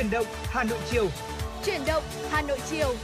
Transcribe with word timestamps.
Chuyển 0.00 0.10
động 0.10 0.26
Hà 0.50 0.64
Nội 0.64 0.78
chiều. 0.90 1.08
Chuyển 1.64 1.80
động 1.86 2.02
Hà 2.30 2.42
Nội 2.42 2.58
chiều. 2.70 2.94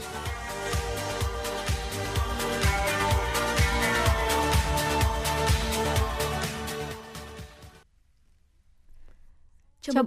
Chào 9.80 10.05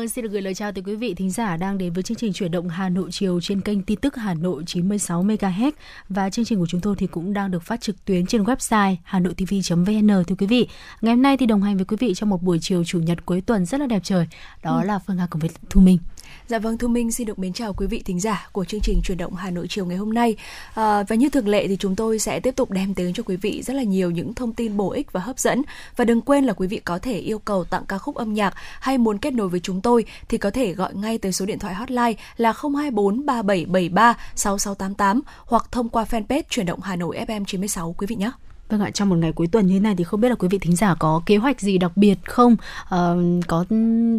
Vâng, 0.00 0.08
xin 0.08 0.22
được 0.22 0.32
gửi 0.32 0.42
lời 0.42 0.54
chào 0.54 0.72
tới 0.72 0.82
quý 0.86 0.96
vị 0.96 1.14
thính 1.14 1.30
giả 1.30 1.56
đang 1.56 1.78
đến 1.78 1.92
với 1.92 2.02
chương 2.02 2.16
trình 2.16 2.32
chuyển 2.32 2.50
động 2.50 2.68
Hà 2.68 2.88
Nội 2.88 3.08
chiều 3.12 3.40
trên 3.40 3.60
kênh 3.60 3.82
tin 3.82 4.00
tức 4.00 4.16
Hà 4.16 4.34
Nội 4.34 4.62
96 4.66 5.24
MHz 5.24 5.70
và 6.08 6.30
chương 6.30 6.44
trình 6.44 6.58
của 6.58 6.66
chúng 6.66 6.80
tôi 6.80 6.94
thì 6.98 7.06
cũng 7.06 7.32
đang 7.32 7.50
được 7.50 7.62
phát 7.62 7.80
trực 7.80 8.04
tuyến 8.04 8.26
trên 8.26 8.42
website 8.42 8.96
hanoitv.vn 9.04 10.24
thưa 10.26 10.34
quý 10.38 10.46
vị. 10.46 10.68
Ngày 11.00 11.14
hôm 11.14 11.22
nay 11.22 11.36
thì 11.36 11.46
đồng 11.46 11.62
hành 11.62 11.76
với 11.76 11.84
quý 11.84 11.96
vị 12.00 12.14
trong 12.14 12.28
một 12.30 12.42
buổi 12.42 12.58
chiều 12.60 12.84
chủ 12.84 13.00
nhật 13.00 13.26
cuối 13.26 13.40
tuần 13.40 13.66
rất 13.66 13.80
là 13.80 13.86
đẹp 13.86 14.00
trời. 14.04 14.26
Đó 14.62 14.80
ừ. 14.80 14.86
là 14.86 14.98
Phương 14.98 15.16
Hà 15.16 15.26
cùng 15.30 15.40
với 15.40 15.50
Thu 15.70 15.80
Minh. 15.80 15.98
Dạ 16.48 16.58
vâng, 16.58 16.78
Thu 16.78 16.88
Minh 16.88 17.12
xin 17.12 17.26
được 17.26 17.38
mến 17.38 17.52
chào 17.52 17.72
quý 17.72 17.86
vị 17.86 18.02
thính 18.04 18.20
giả 18.20 18.48
của 18.52 18.64
chương 18.64 18.80
trình 18.80 19.00
Truyền 19.04 19.18
động 19.18 19.34
Hà 19.34 19.50
Nội 19.50 19.66
chiều 19.68 19.86
ngày 19.86 19.96
hôm 19.96 20.14
nay. 20.14 20.36
À, 20.74 21.02
và 21.02 21.16
như 21.16 21.28
thường 21.28 21.48
lệ 21.48 21.68
thì 21.68 21.76
chúng 21.76 21.96
tôi 21.96 22.18
sẽ 22.18 22.40
tiếp 22.40 22.56
tục 22.56 22.70
đem 22.70 22.94
tới 22.94 23.12
cho 23.14 23.22
quý 23.22 23.36
vị 23.36 23.62
rất 23.62 23.74
là 23.74 23.82
nhiều 23.82 24.10
những 24.10 24.34
thông 24.34 24.52
tin 24.52 24.76
bổ 24.76 24.90
ích 24.90 25.12
và 25.12 25.20
hấp 25.20 25.38
dẫn. 25.38 25.62
Và 25.96 26.04
đừng 26.04 26.20
quên 26.20 26.44
là 26.44 26.52
quý 26.52 26.66
vị 26.66 26.80
có 26.84 26.98
thể 26.98 27.18
yêu 27.18 27.38
cầu 27.38 27.64
tặng 27.64 27.84
ca 27.88 27.98
khúc 27.98 28.14
âm 28.14 28.34
nhạc 28.34 28.54
hay 28.80 28.98
muốn 28.98 29.18
kết 29.18 29.34
nối 29.34 29.48
với 29.48 29.60
chúng 29.60 29.80
tôi 29.80 30.04
thì 30.28 30.38
có 30.38 30.50
thể 30.50 30.72
gọi 30.72 30.94
ngay 30.94 31.18
tới 31.18 31.32
số 31.32 31.46
điện 31.46 31.58
thoại 31.58 31.74
hotline 31.74 32.14
là 32.36 32.52
024 32.52 33.26
3773 33.26 34.16
6688 34.34 35.20
hoặc 35.46 35.66
thông 35.72 35.88
qua 35.88 36.04
fanpage 36.10 36.42
Truyền 36.50 36.66
động 36.66 36.80
Hà 36.80 36.96
Nội 36.96 37.16
FM 37.28 37.44
96 37.44 37.94
quý 37.98 38.06
vị 38.06 38.16
nhé. 38.16 38.30
Vâng 38.70 38.80
ạ, 38.80 38.90
trong 38.90 39.08
một 39.08 39.16
ngày 39.16 39.32
cuối 39.32 39.46
tuần 39.46 39.66
như 39.66 39.74
thế 39.74 39.80
này 39.80 39.94
thì 39.94 40.04
không 40.04 40.20
biết 40.20 40.28
là 40.28 40.34
quý 40.34 40.48
vị 40.48 40.58
thính 40.58 40.76
giả 40.76 40.94
có 40.94 41.22
kế 41.26 41.36
hoạch 41.36 41.60
gì 41.60 41.78
đặc 41.78 41.96
biệt 41.96 42.18
không? 42.24 42.56
À, 42.88 43.14
có 43.46 43.64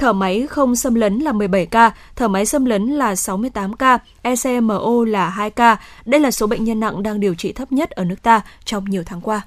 thở 0.00 0.12
máy 0.12 0.46
không 0.50 0.76
xâm 0.76 0.94
lấn 0.94 1.18
là 1.18 1.32
17 1.32 1.66
ca, 1.66 1.90
thở 2.16 2.28
máy 2.28 2.46
xâm 2.46 2.64
lấn 2.64 2.86
là 2.86 3.16
68 3.16 3.72
ca, 3.72 3.98
ECMO 4.22 5.04
là 5.06 5.28
2 5.28 5.50
ca. 5.50 5.76
Đây 6.04 6.20
là 6.20 6.30
số 6.30 6.46
bệnh 6.46 6.64
nhân 6.64 6.80
nặng 6.80 7.02
đang 7.02 7.20
điều 7.20 7.34
trị 7.34 7.52
thấp 7.52 7.72
nhất 7.72 7.90
ở 7.90 8.04
nước 8.04 8.22
ta 8.22 8.40
trong 8.64 8.84
nhiều 8.84 9.02
tháng 9.06 9.20
qua. 9.20 9.42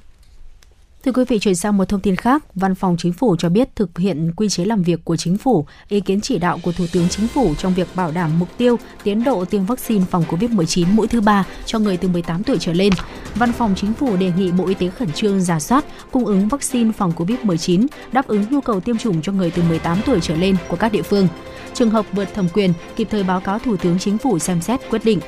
Thưa 1.06 1.12
quý 1.12 1.24
vị, 1.28 1.40
chuyển 1.40 1.56
sang 1.56 1.78
một 1.78 1.90
thông 1.90 2.00
tin 2.00 2.16
khác, 2.16 2.44
Văn 2.56 2.76
phòng 2.76 2.96
Chính 3.00 3.14
phủ 3.14 3.36
cho 3.40 3.50
biết 3.50 3.76
thực 3.76 3.98
hiện 3.98 4.32
quy 4.36 4.50
chế 4.50 4.66
làm 4.66 4.84
việc 4.84 5.06
của 5.06 5.16
Chính 5.16 5.38
phủ, 5.38 5.66
ý 5.90 6.00
kiến 6.00 6.22
chỉ 6.22 6.38
đạo 6.40 6.60
của 6.64 6.72
Thủ 6.72 6.86
tướng 6.94 7.10
Chính 7.10 7.28
phủ 7.28 7.56
trong 7.56 7.74
việc 7.74 7.88
bảo 7.96 8.12
đảm 8.12 8.40
mục 8.40 8.50
tiêu 8.58 8.80
tiến 9.04 9.24
độ 9.24 9.46
tiêm 9.46 9.66
vaccine 9.66 10.06
phòng 10.12 10.24
COVID-19 10.30 10.86
mũi 10.96 11.08
thứ 11.08 11.22
ba 11.22 11.46
cho 11.66 11.80
người 11.80 11.98
từ 11.98 12.08
18 12.08 12.44
tuổi 12.44 12.58
trở 12.60 12.74
lên. 12.74 12.94
Văn 13.36 13.52
phòng 13.52 13.74
Chính 13.76 13.94
phủ 13.94 14.18
đề 14.18 14.32
nghị 14.38 14.52
Bộ 14.52 14.68
Y 14.68 14.74
tế 14.74 14.90
khẩn 14.90 15.12
trương 15.12 15.42
giả 15.42 15.60
soát, 15.60 15.86
cung 16.12 16.26
ứng 16.26 16.48
vaccine 16.48 16.92
phòng 16.92 17.12
COVID-19, 17.16 17.88
đáp 18.12 18.28
ứng 18.28 18.46
nhu 18.50 18.62
cầu 18.62 18.80
tiêm 18.80 18.98
chủng 18.98 19.22
cho 19.22 19.32
người 19.32 19.52
từ 19.52 19.64
18 19.64 19.98
tuổi 20.06 20.20
trở 20.22 20.36
lên 20.36 20.56
của 20.68 20.76
các 20.76 20.92
địa 20.92 21.02
phương. 21.02 21.28
Trường 21.74 21.90
hợp 21.90 22.06
vượt 22.12 22.34
thẩm 22.34 22.50
quyền, 22.54 22.74
kịp 22.96 23.08
thời 23.12 23.24
báo 23.24 23.40
cáo 23.40 23.60
Thủ 23.60 23.78
tướng 23.78 24.00
Chính 24.00 24.18
phủ 24.18 24.40
xem 24.40 24.62
xét 24.62 24.80
quyết 24.90 25.06
định. 25.06 25.20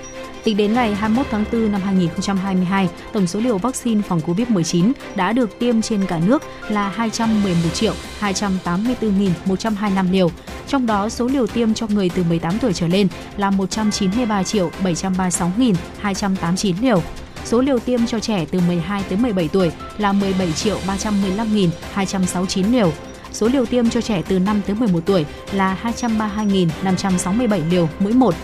Tính 0.45 0.57
đến 0.57 0.73
ngày 0.73 0.95
21 0.95 1.25
tháng 1.31 1.44
4 1.51 1.72
năm 1.72 1.81
2022, 1.81 2.89
tổng 3.13 3.28
số 3.28 3.39
liều 3.39 3.57
vaccine 3.57 4.01
phòng 4.01 4.22
COVID-19 4.25 4.91
đã 5.16 5.33
được 5.33 5.59
tiêm 5.59 5.81
trên 5.81 6.06
cả 6.06 6.19
nước 6.25 6.44
là 6.69 6.89
211 6.89 7.69
triệu 7.73 7.94
284.125 8.19 10.11
liều. 10.11 10.31
Trong 10.67 10.85
đó, 10.85 11.09
số 11.09 11.28
liều 11.28 11.47
tiêm 11.47 11.73
cho 11.73 11.88
người 11.88 12.09
từ 12.16 12.23
18 12.23 12.59
tuổi 12.59 12.73
trở 12.73 12.88
lên 12.88 13.07
là 13.38 13.50
193 13.50 14.44
triệu 14.44 14.72
736.289 14.84 16.73
liều. 16.81 17.01
Số 17.45 17.61
liều 17.61 17.79
tiêm 17.79 18.05
cho 18.05 18.19
trẻ 18.19 18.45
từ 18.51 18.59
12 18.67 19.03
tới 19.09 19.17
17 19.17 19.47
tuổi 19.47 19.72
là 19.97 20.11
17 20.13 20.51
triệu 20.51 20.79
315.269 20.88 22.72
liều. 22.72 22.91
Số 23.31 23.47
liều 23.47 23.66
tiêm 23.66 23.89
cho 23.89 24.01
trẻ 24.01 24.22
từ 24.28 24.39
5 24.39 24.61
tới 24.67 24.75
11 24.75 25.00
tuổi 25.05 25.25
là 25.51 25.78
232.567 25.84 27.69
liều 27.69 27.89
mỗi 28.00 28.13
một 28.13 28.35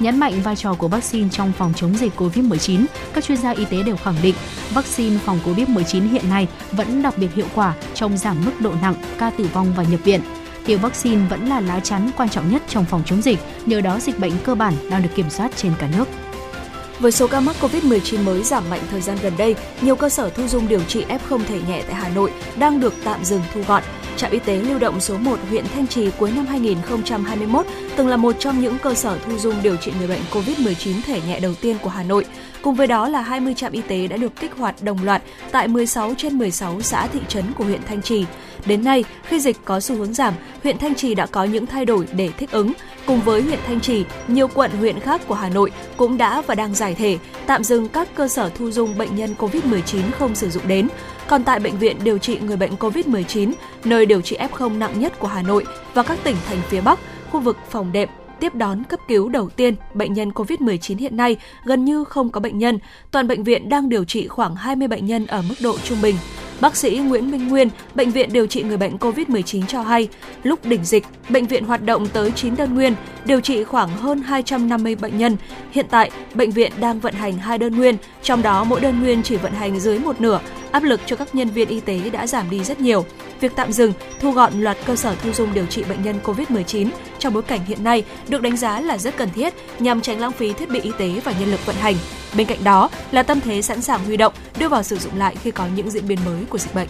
Nhấn 0.00 0.18
mạnh 0.18 0.42
vai 0.42 0.56
trò 0.56 0.74
của 0.74 0.88
vaccine 0.88 1.28
trong 1.32 1.52
phòng 1.52 1.72
chống 1.76 1.94
dịch 1.94 2.12
COVID-19, 2.16 2.84
các 3.14 3.24
chuyên 3.24 3.38
gia 3.38 3.50
y 3.50 3.64
tế 3.64 3.82
đều 3.82 3.96
khẳng 3.96 4.16
định 4.22 4.34
vaccine 4.74 5.18
phòng 5.18 5.38
COVID-19 5.44 6.10
hiện 6.10 6.30
nay 6.30 6.48
vẫn 6.72 7.02
đặc 7.02 7.18
biệt 7.18 7.34
hiệu 7.34 7.46
quả 7.54 7.74
trong 7.94 8.18
giảm 8.18 8.44
mức 8.44 8.52
độ 8.60 8.72
nặng, 8.82 8.94
ca 9.18 9.30
tử 9.30 9.48
vong 9.52 9.74
và 9.76 9.82
nhập 9.82 10.00
viện. 10.04 10.20
Tiêm 10.66 10.80
vaccine 10.80 11.26
vẫn 11.30 11.48
là 11.48 11.60
lá 11.60 11.80
chắn 11.80 12.10
quan 12.16 12.28
trọng 12.28 12.52
nhất 12.52 12.62
trong 12.68 12.84
phòng 12.84 13.02
chống 13.06 13.22
dịch, 13.22 13.38
nhờ 13.66 13.80
đó 13.80 13.98
dịch 14.00 14.18
bệnh 14.18 14.32
cơ 14.44 14.54
bản 14.54 14.74
đang 14.90 15.02
được 15.02 15.08
kiểm 15.14 15.30
soát 15.30 15.56
trên 15.56 15.72
cả 15.78 15.88
nước. 15.96 16.08
Với 17.00 17.12
số 17.12 17.26
ca 17.26 17.40
mắc 17.40 17.56
COVID-19 17.60 18.24
mới 18.24 18.42
giảm 18.42 18.70
mạnh 18.70 18.80
thời 18.90 19.00
gian 19.00 19.18
gần 19.22 19.32
đây, 19.38 19.54
nhiều 19.80 19.96
cơ 19.96 20.08
sở 20.08 20.30
thu 20.30 20.48
dung 20.48 20.68
điều 20.68 20.80
trị 20.80 21.04
F0 21.08 21.40
thể 21.48 21.60
nhẹ 21.68 21.82
tại 21.86 21.94
Hà 21.94 22.08
Nội 22.08 22.32
đang 22.58 22.80
được 22.80 22.94
tạm 23.04 23.24
dừng 23.24 23.42
thu 23.54 23.60
gọn. 23.68 23.82
Trạm 24.16 24.30
y 24.30 24.38
tế 24.38 24.56
lưu 24.56 24.78
động 24.78 25.00
số 25.00 25.18
1 25.18 25.38
huyện 25.50 25.64
Thanh 25.74 25.86
Trì 25.86 26.10
cuối 26.18 26.30
năm 26.30 26.46
2021 26.46 27.66
từng 27.96 28.08
là 28.08 28.16
một 28.16 28.36
trong 28.38 28.60
những 28.60 28.78
cơ 28.82 28.94
sở 28.94 29.18
thu 29.18 29.38
dung 29.38 29.54
điều 29.62 29.76
trị 29.76 29.92
người 29.98 30.08
bệnh 30.08 30.20
COVID-19 30.32 30.94
thể 31.06 31.20
nhẹ 31.28 31.40
đầu 31.40 31.54
tiên 31.60 31.76
của 31.82 31.90
Hà 31.90 32.02
Nội. 32.02 32.24
Cùng 32.64 32.74
với 32.74 32.86
đó 32.86 33.08
là 33.08 33.20
20 33.20 33.54
trạm 33.54 33.72
y 33.72 33.80
tế 33.80 34.06
đã 34.06 34.16
được 34.16 34.40
kích 34.40 34.52
hoạt 34.56 34.74
đồng 34.82 35.04
loạt 35.04 35.22
tại 35.50 35.68
16 35.68 36.14
trên 36.18 36.38
16 36.38 36.80
xã 36.80 37.06
thị 37.06 37.20
trấn 37.28 37.44
của 37.58 37.64
huyện 37.64 37.80
Thanh 37.82 38.02
Trì. 38.02 38.24
Đến 38.66 38.84
nay, 38.84 39.04
khi 39.22 39.40
dịch 39.40 39.56
có 39.64 39.80
xu 39.80 39.96
hướng 39.96 40.14
giảm, 40.14 40.34
huyện 40.62 40.78
Thanh 40.78 40.94
Trì 40.94 41.14
đã 41.14 41.26
có 41.26 41.44
những 41.44 41.66
thay 41.66 41.84
đổi 41.84 42.08
để 42.16 42.30
thích 42.38 42.50
ứng. 42.50 42.72
cùng 43.06 43.20
với 43.20 43.42
huyện 43.42 43.58
Thanh 43.66 43.80
Trì, 43.80 44.04
nhiều 44.28 44.48
quận 44.48 44.70
huyện 44.70 45.00
khác 45.00 45.20
của 45.26 45.34
Hà 45.34 45.48
Nội 45.48 45.72
cũng 45.96 46.18
đã 46.18 46.42
và 46.46 46.54
đang 46.54 46.74
giải 46.74 46.94
thể, 46.94 47.18
tạm 47.46 47.64
dừng 47.64 47.88
các 47.88 48.08
cơ 48.14 48.28
sở 48.28 48.50
thu 48.54 48.70
dung 48.70 48.98
bệnh 48.98 49.16
nhân 49.16 49.34
COVID-19 49.38 50.02
không 50.18 50.34
sử 50.34 50.50
dụng 50.50 50.68
đến. 50.68 50.88
Còn 51.26 51.44
tại 51.44 51.60
bệnh 51.60 51.78
viện 51.78 51.96
điều 52.04 52.18
trị 52.18 52.38
người 52.38 52.56
bệnh 52.56 52.74
COVID-19, 52.74 53.52
nơi 53.84 54.06
điều 54.06 54.20
trị 54.20 54.36
F0 54.36 54.78
nặng 54.78 55.00
nhất 55.00 55.18
của 55.18 55.28
Hà 55.28 55.42
Nội 55.42 55.64
và 55.94 56.02
các 56.02 56.18
tỉnh 56.24 56.36
thành 56.48 56.58
phía 56.68 56.80
Bắc, 56.80 56.98
khu 57.30 57.40
vực 57.40 57.56
phòng 57.70 57.92
đệm 57.92 58.08
tiếp 58.44 58.54
đón 58.54 58.84
cấp 58.84 59.00
cứu 59.08 59.28
đầu 59.28 59.48
tiên 59.48 59.74
bệnh 59.94 60.12
nhân 60.12 60.30
COVID-19 60.30 60.98
hiện 60.98 61.16
nay 61.16 61.36
gần 61.64 61.84
như 61.84 62.04
không 62.04 62.30
có 62.30 62.40
bệnh 62.40 62.58
nhân. 62.58 62.78
Toàn 63.10 63.28
bệnh 63.28 63.44
viện 63.44 63.68
đang 63.68 63.88
điều 63.88 64.04
trị 64.04 64.28
khoảng 64.28 64.56
20 64.56 64.88
bệnh 64.88 65.06
nhân 65.06 65.26
ở 65.26 65.42
mức 65.48 65.54
độ 65.62 65.78
trung 65.84 65.98
bình. 66.02 66.16
Bác 66.60 66.76
sĩ 66.76 66.98
Nguyễn 66.98 67.30
Minh 67.30 67.48
Nguyên, 67.48 67.68
Bệnh 67.94 68.10
viện 68.10 68.32
điều 68.32 68.46
trị 68.46 68.62
người 68.62 68.76
bệnh 68.76 68.96
COVID-19 68.96 69.66
cho 69.66 69.82
hay, 69.82 70.08
lúc 70.42 70.64
đỉnh 70.64 70.84
dịch, 70.84 71.04
bệnh 71.28 71.46
viện 71.46 71.64
hoạt 71.64 71.84
động 71.84 72.06
tới 72.06 72.30
9 72.30 72.56
đơn 72.56 72.74
nguyên, 72.74 72.94
điều 73.24 73.40
trị 73.40 73.64
khoảng 73.64 73.88
hơn 73.88 74.22
250 74.22 74.94
bệnh 74.94 75.18
nhân. 75.18 75.36
Hiện 75.70 75.86
tại, 75.90 76.10
bệnh 76.34 76.50
viện 76.50 76.72
đang 76.80 77.00
vận 77.00 77.14
hành 77.14 77.38
hai 77.38 77.58
đơn 77.58 77.76
nguyên, 77.76 77.96
trong 78.22 78.42
đó 78.42 78.64
mỗi 78.64 78.80
đơn 78.80 79.00
nguyên 79.00 79.22
chỉ 79.22 79.36
vận 79.36 79.52
hành 79.52 79.80
dưới 79.80 79.98
một 79.98 80.20
nửa, 80.20 80.40
áp 80.70 80.82
lực 80.82 81.00
cho 81.06 81.16
các 81.16 81.34
nhân 81.34 81.48
viên 81.48 81.68
y 81.68 81.80
tế 81.80 82.10
đã 82.10 82.26
giảm 82.26 82.50
đi 82.50 82.64
rất 82.64 82.80
nhiều. 82.80 83.04
Việc 83.40 83.52
tạm 83.56 83.72
dừng, 83.72 83.92
thu 84.20 84.30
gọn 84.30 84.52
loạt 84.52 84.76
cơ 84.86 84.96
sở 84.96 85.14
thu 85.22 85.32
dung 85.32 85.54
điều 85.54 85.66
trị 85.66 85.84
bệnh 85.84 86.02
nhân 86.02 86.20
COVID-19 86.24 86.88
trong 87.18 87.34
bối 87.34 87.42
cảnh 87.42 87.60
hiện 87.66 87.84
nay 87.84 88.04
được 88.28 88.42
đánh 88.42 88.56
giá 88.56 88.80
là 88.80 88.98
rất 88.98 89.16
cần 89.16 89.28
thiết 89.34 89.54
nhằm 89.78 90.00
tránh 90.00 90.20
lãng 90.20 90.32
phí 90.32 90.52
thiết 90.52 90.70
bị 90.70 90.80
y 90.80 90.90
tế 90.98 91.20
và 91.24 91.32
nhân 91.40 91.50
lực 91.50 91.66
vận 91.66 91.76
hành. 91.76 91.94
Bên 92.36 92.46
cạnh 92.46 92.64
đó 92.64 92.90
là 93.10 93.22
tâm 93.22 93.40
thế 93.40 93.62
sẵn 93.62 93.80
sàng 93.80 94.04
huy 94.04 94.16
động, 94.16 94.32
đưa 94.58 94.68
vào 94.68 94.82
sử 94.82 94.98
dụng 94.98 95.18
lại 95.18 95.36
khi 95.42 95.50
có 95.50 95.66
những 95.76 95.90
diễn 95.90 96.08
biến 96.08 96.18
mới 96.24 96.44
của 96.50 96.58
dịch 96.58 96.74
bệnh. 96.74 96.88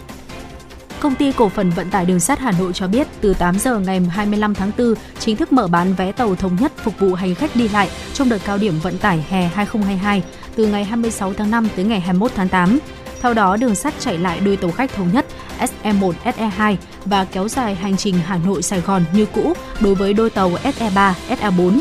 Công 0.99 1.15
ty 1.15 1.31
cổ 1.31 1.49
phần 1.49 1.69
vận 1.69 1.89
tải 1.89 2.05
đường 2.05 2.19
sắt 2.19 2.39
Hà 2.39 2.51
Nội 2.51 2.73
cho 2.73 2.87
biết 2.87 3.07
từ 3.21 3.33
8 3.33 3.59
giờ 3.59 3.79
ngày 3.79 3.99
25 3.99 4.53
tháng 4.53 4.71
4 4.77 4.93
chính 5.19 5.35
thức 5.35 5.53
mở 5.53 5.67
bán 5.67 5.93
vé 5.93 6.11
tàu 6.11 6.35
thống 6.35 6.57
nhất 6.61 6.71
phục 6.77 6.99
vụ 6.99 7.13
hành 7.13 7.35
khách 7.35 7.55
đi 7.55 7.67
lại 7.67 7.89
trong 8.13 8.29
đợt 8.29 8.37
cao 8.45 8.57
điểm 8.57 8.79
vận 8.79 8.97
tải 8.97 9.25
hè 9.29 9.47
2022 9.47 10.23
từ 10.55 10.67
ngày 10.67 10.83
26 10.83 11.33
tháng 11.33 11.51
5 11.51 11.67
tới 11.75 11.85
ngày 11.85 11.99
21 11.99 12.31
tháng 12.35 12.49
8. 12.49 12.79
Theo 13.25 13.33
đó, 13.33 13.57
đường 13.57 13.75
sắt 13.75 13.93
chạy 13.99 14.17
lại 14.17 14.39
đôi 14.39 14.57
tàu 14.57 14.71
khách 14.71 14.93
thống 14.93 15.09
nhất 15.13 15.25
SE1, 15.59 16.13
SE2 16.25 16.75
và 17.05 17.25
kéo 17.25 17.47
dài 17.47 17.75
hành 17.75 17.97
trình 17.97 18.15
Hà 18.25 18.37
Nội 18.37 18.63
Sài 18.63 18.81
Gòn 18.81 19.03
như 19.13 19.25
cũ 19.25 19.53
đối 19.79 19.95
với 19.95 20.13
đôi 20.13 20.29
tàu 20.29 20.49
SE3, 20.49 21.13
SE4 21.29 21.79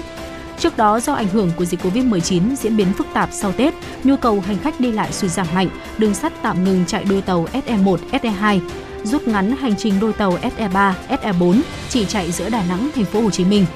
Trước 0.58 0.76
đó 0.76 1.00
do 1.00 1.12
ảnh 1.12 1.28
hưởng 1.28 1.50
của 1.56 1.64
dịch 1.64 1.80
Covid-19 1.80 2.54
diễn 2.56 2.76
biến 2.76 2.92
phức 2.92 3.06
tạp 3.12 3.28
sau 3.32 3.52
Tết, 3.52 3.74
nhu 4.04 4.16
cầu 4.16 4.40
hành 4.40 4.58
khách 4.58 4.80
đi 4.80 4.92
lại 4.92 5.12
sụt 5.12 5.30
giảm 5.30 5.46
mạnh, 5.54 5.68
đường 5.98 6.14
sắt 6.14 6.32
tạm 6.42 6.64
ngừng 6.64 6.84
chạy 6.86 7.04
đôi 7.04 7.22
tàu 7.22 7.46
SE1, 7.66 7.96
SE2, 8.12 8.60
rút 9.04 9.22
ngắn 9.28 9.56
hành 9.56 9.74
trình 9.78 9.94
đôi 10.00 10.12
tàu 10.12 10.38
SE3, 10.56 10.92
SE4 11.08 11.60
chỉ 11.88 12.04
chạy 12.04 12.32
giữa 12.32 12.50
Đà 12.50 12.62
Nẵng, 12.68 12.90
thành 12.94 13.04
phố 13.04 13.20
Hồ 13.20 13.30
Chí 13.30 13.44
Minh. 13.44 13.66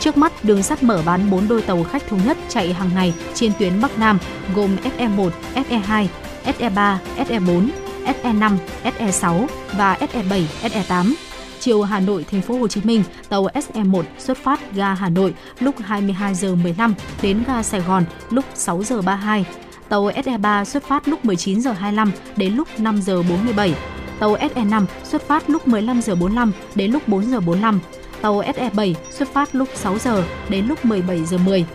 Trước 0.00 0.16
mắt, 0.16 0.44
đường 0.44 0.62
sắt 0.62 0.82
mở 0.82 1.02
bán 1.06 1.30
4 1.30 1.48
đôi 1.48 1.62
tàu 1.62 1.84
khách 1.84 2.08
thống 2.08 2.20
nhất 2.26 2.36
chạy 2.48 2.72
hàng 2.72 2.90
ngày 2.94 3.14
trên 3.34 3.52
tuyến 3.58 3.80
Bắc 3.80 3.98
Nam 3.98 4.18
gồm 4.54 4.76
SE1, 4.98 5.30
SE2, 5.54 6.06
SE3, 6.44 6.96
SE4, 7.16 7.68
SE5, 8.04 8.56
SE6 8.84 9.46
và 9.72 9.98
SE7, 10.00 10.42
SE8 10.62 11.14
chiều 11.60 11.82
Hà 11.82 12.00
Nội 12.00 12.24
thành 12.30 12.42
phố 12.42 12.58
Hồ 12.58 12.68
Chí 12.68 12.80
Minh, 12.84 13.02
tàu 13.28 13.46
SE1 13.46 14.02
xuất 14.18 14.38
phát 14.38 14.72
ga 14.74 14.94
Hà 14.94 15.08
Nội 15.08 15.34
lúc 15.60 15.74
22 15.78 16.34
giờ 16.34 16.54
15 16.54 16.94
đến 17.22 17.42
ga 17.46 17.62
Sài 17.62 17.80
Gòn 17.80 18.04
lúc 18.30 18.44
6 18.54 18.82
giờ 18.82 19.02
32. 19.02 19.44
Tàu 19.88 20.10
SE3 20.10 20.64
xuất 20.64 20.84
phát 20.84 21.08
lúc 21.08 21.24
19 21.24 21.60
giờ 21.60 21.72
25 21.72 22.12
đến 22.36 22.54
lúc 22.54 22.68
5 22.78 23.02
giờ 23.02 23.22
47. 23.22 23.74
Tàu 24.18 24.36
SE5 24.36 24.84
xuất 25.04 25.22
phát 25.28 25.50
lúc 25.50 25.68
15 25.68 26.02
giờ 26.02 26.14
45 26.14 26.52
đến 26.74 26.92
lúc 26.92 27.08
4 27.08 27.30
giờ 27.30 27.40
45. 27.40 27.80
Tàu 28.20 28.42
SE7 28.42 28.94
xuất 29.10 29.28
phát 29.32 29.54
lúc 29.54 29.68
6 29.74 29.98
giờ 29.98 30.24
đến 30.48 30.66
lúc 30.66 30.84
17 30.84 31.24
giờ 31.24 31.38
10 31.38 31.66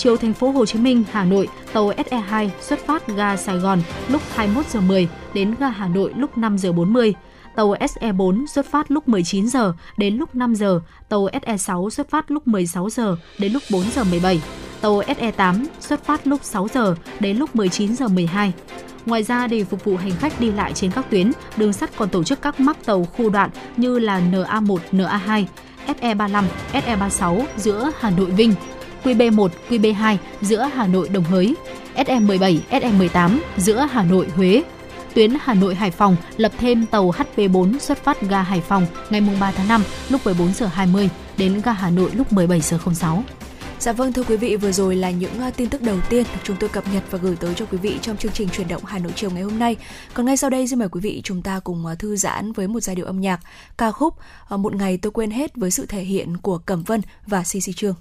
chiều 0.00 0.16
thành 0.16 0.34
phố 0.34 0.50
Hồ 0.50 0.66
Chí 0.66 0.78
Minh, 0.78 1.04
Hà 1.10 1.24
Nội, 1.24 1.48
tàu 1.72 1.90
SE2 1.90 2.48
xuất 2.60 2.86
phát 2.86 3.08
ga 3.08 3.36
Sài 3.36 3.56
Gòn 3.56 3.82
lúc 4.08 4.22
21 4.34 4.66
giờ 4.66 4.80
10 4.80 5.08
đến 5.34 5.54
ga 5.60 5.68
Hà 5.68 5.88
Nội 5.88 6.12
lúc 6.16 6.38
5 6.38 6.58
giờ 6.58 6.72
40 6.72 7.14
tàu 7.56 7.74
SE4 7.74 8.46
xuất 8.46 8.66
phát 8.66 8.90
lúc 8.90 9.08
19 9.08 9.48
giờ 9.48 9.72
đến 9.96 10.16
lúc 10.16 10.34
5 10.34 10.54
giờ, 10.54 10.80
tàu 11.08 11.28
SE6 11.28 11.90
xuất 11.90 12.10
phát 12.10 12.30
lúc 12.30 12.48
16 12.48 12.90
giờ 12.90 13.16
đến 13.38 13.52
lúc 13.52 13.62
4 13.70 13.82
giờ 13.94 14.04
17, 14.04 14.42
tàu 14.80 15.00
SE8 15.00 15.66
xuất 15.80 16.04
phát 16.04 16.26
lúc 16.26 16.40
6 16.42 16.68
giờ 16.74 16.94
đến 17.20 17.36
lúc 17.36 17.56
19 17.56 17.96
giờ 17.96 18.08
12. 18.08 18.52
Ngoài 19.06 19.22
ra 19.22 19.46
để 19.46 19.64
phục 19.64 19.84
vụ 19.84 19.96
hành 19.96 20.16
khách 20.18 20.40
đi 20.40 20.52
lại 20.52 20.72
trên 20.72 20.90
các 20.90 21.10
tuyến, 21.10 21.32
đường 21.56 21.72
sắt 21.72 21.96
còn 21.96 22.08
tổ 22.08 22.24
chức 22.24 22.42
các 22.42 22.60
mắc 22.60 22.76
tàu 22.84 23.04
khu 23.04 23.30
đoạn 23.30 23.50
như 23.76 23.98
là 23.98 24.20
NA1, 24.20 24.78
NA2, 24.92 25.44
SE35, 25.86 26.44
SE36 26.72 27.42
giữa 27.56 27.90
Hà 28.00 28.10
Nội 28.10 28.30
Vinh, 28.30 28.54
QB1, 29.04 29.48
QB2 29.68 30.16
giữa 30.40 30.70
Hà 30.74 30.86
Nội 30.86 31.08
Đồng 31.08 31.24
Hới, 31.24 31.54
SM17, 31.96 32.58
SM18 32.70 33.38
giữa 33.56 33.88
Hà 33.92 34.02
Nội 34.02 34.26
Huế, 34.36 34.62
tuyến 35.14 35.34
Hà 35.40 35.54
Nội 35.54 35.74
Hải 35.74 35.90
Phòng 35.90 36.16
lập 36.36 36.52
thêm 36.58 36.86
tàu 36.86 37.10
HP4 37.10 37.78
xuất 37.78 38.04
phát 38.04 38.22
ga 38.22 38.42
Hải 38.42 38.60
Phòng 38.60 38.86
ngày 39.10 39.20
3 39.40 39.52
tháng 39.52 39.68
5 39.68 39.82
lúc 40.08 40.20
14 40.24 40.52
giờ 40.54 40.66
20 40.66 41.08
đến 41.36 41.60
ga 41.64 41.72
Hà 41.72 41.90
Nội 41.90 42.10
lúc 42.14 42.32
17 42.32 42.60
giờ 42.60 42.78
06. 42.94 43.24
Dạ 43.78 43.92
vâng 43.92 44.12
thưa 44.12 44.22
quý 44.22 44.36
vị, 44.36 44.56
vừa 44.56 44.72
rồi 44.72 44.96
là 44.96 45.10
những 45.10 45.40
à, 45.40 45.50
tin 45.50 45.68
tức 45.68 45.82
đầu 45.82 45.98
tiên 46.08 46.24
được 46.32 46.40
chúng 46.44 46.56
tôi 46.60 46.68
cập 46.68 46.84
nhật 46.92 47.02
và 47.10 47.18
gửi 47.18 47.36
tới 47.36 47.54
cho 47.54 47.64
quý 47.64 47.78
vị 47.78 47.98
trong 48.02 48.16
chương 48.16 48.32
trình 48.32 48.48
truyền 48.48 48.68
động 48.68 48.84
Hà 48.84 48.98
Nội 48.98 49.12
chiều 49.16 49.30
ngày 49.30 49.42
hôm 49.42 49.58
nay. 49.58 49.76
Còn 50.14 50.26
ngay 50.26 50.36
sau 50.36 50.50
đây 50.50 50.68
xin 50.68 50.78
mời 50.78 50.88
quý 50.88 51.00
vị 51.00 51.20
chúng 51.24 51.42
ta 51.42 51.60
cùng 51.64 51.86
à, 51.86 51.94
thư 51.94 52.16
giãn 52.16 52.52
với 52.52 52.68
một 52.68 52.80
giai 52.80 52.96
điệu 52.96 53.06
âm 53.06 53.20
nhạc 53.20 53.40
ca 53.78 53.90
khúc 53.90 54.14
à, 54.48 54.56
Một 54.56 54.74
ngày 54.74 54.98
tôi 54.98 55.10
quên 55.12 55.30
hết 55.30 55.56
với 55.56 55.70
sự 55.70 55.86
thể 55.86 56.02
hiện 56.02 56.36
của 56.36 56.58
Cẩm 56.58 56.82
Vân 56.82 57.00
và 57.26 57.42
CC 57.42 57.76
Trương. 57.76 57.94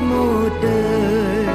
Một 0.00 0.48
đời. 0.62 1.46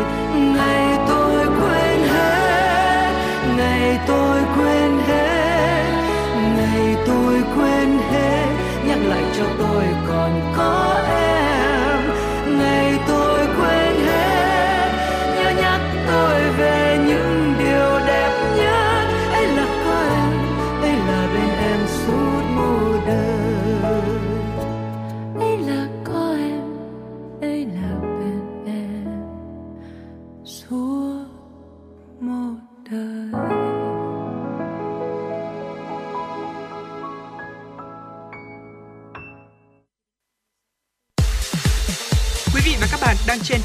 Ngày 0.55 0.97
tôi 1.07 1.45
quên 1.45 1.99
hết, 2.07 3.13
ngày 3.57 3.99
tôi 4.07 4.41
quên 4.57 4.97
hết, 5.07 5.91
ngày 6.57 6.95
tôi 7.07 7.43
quên 7.57 7.97
hết. 8.11 8.47
Nhắc 8.87 8.97
lại 9.09 9.23
cho 9.37 9.45
tôi 9.59 9.85
còn 10.07 10.53
có 10.57 11.02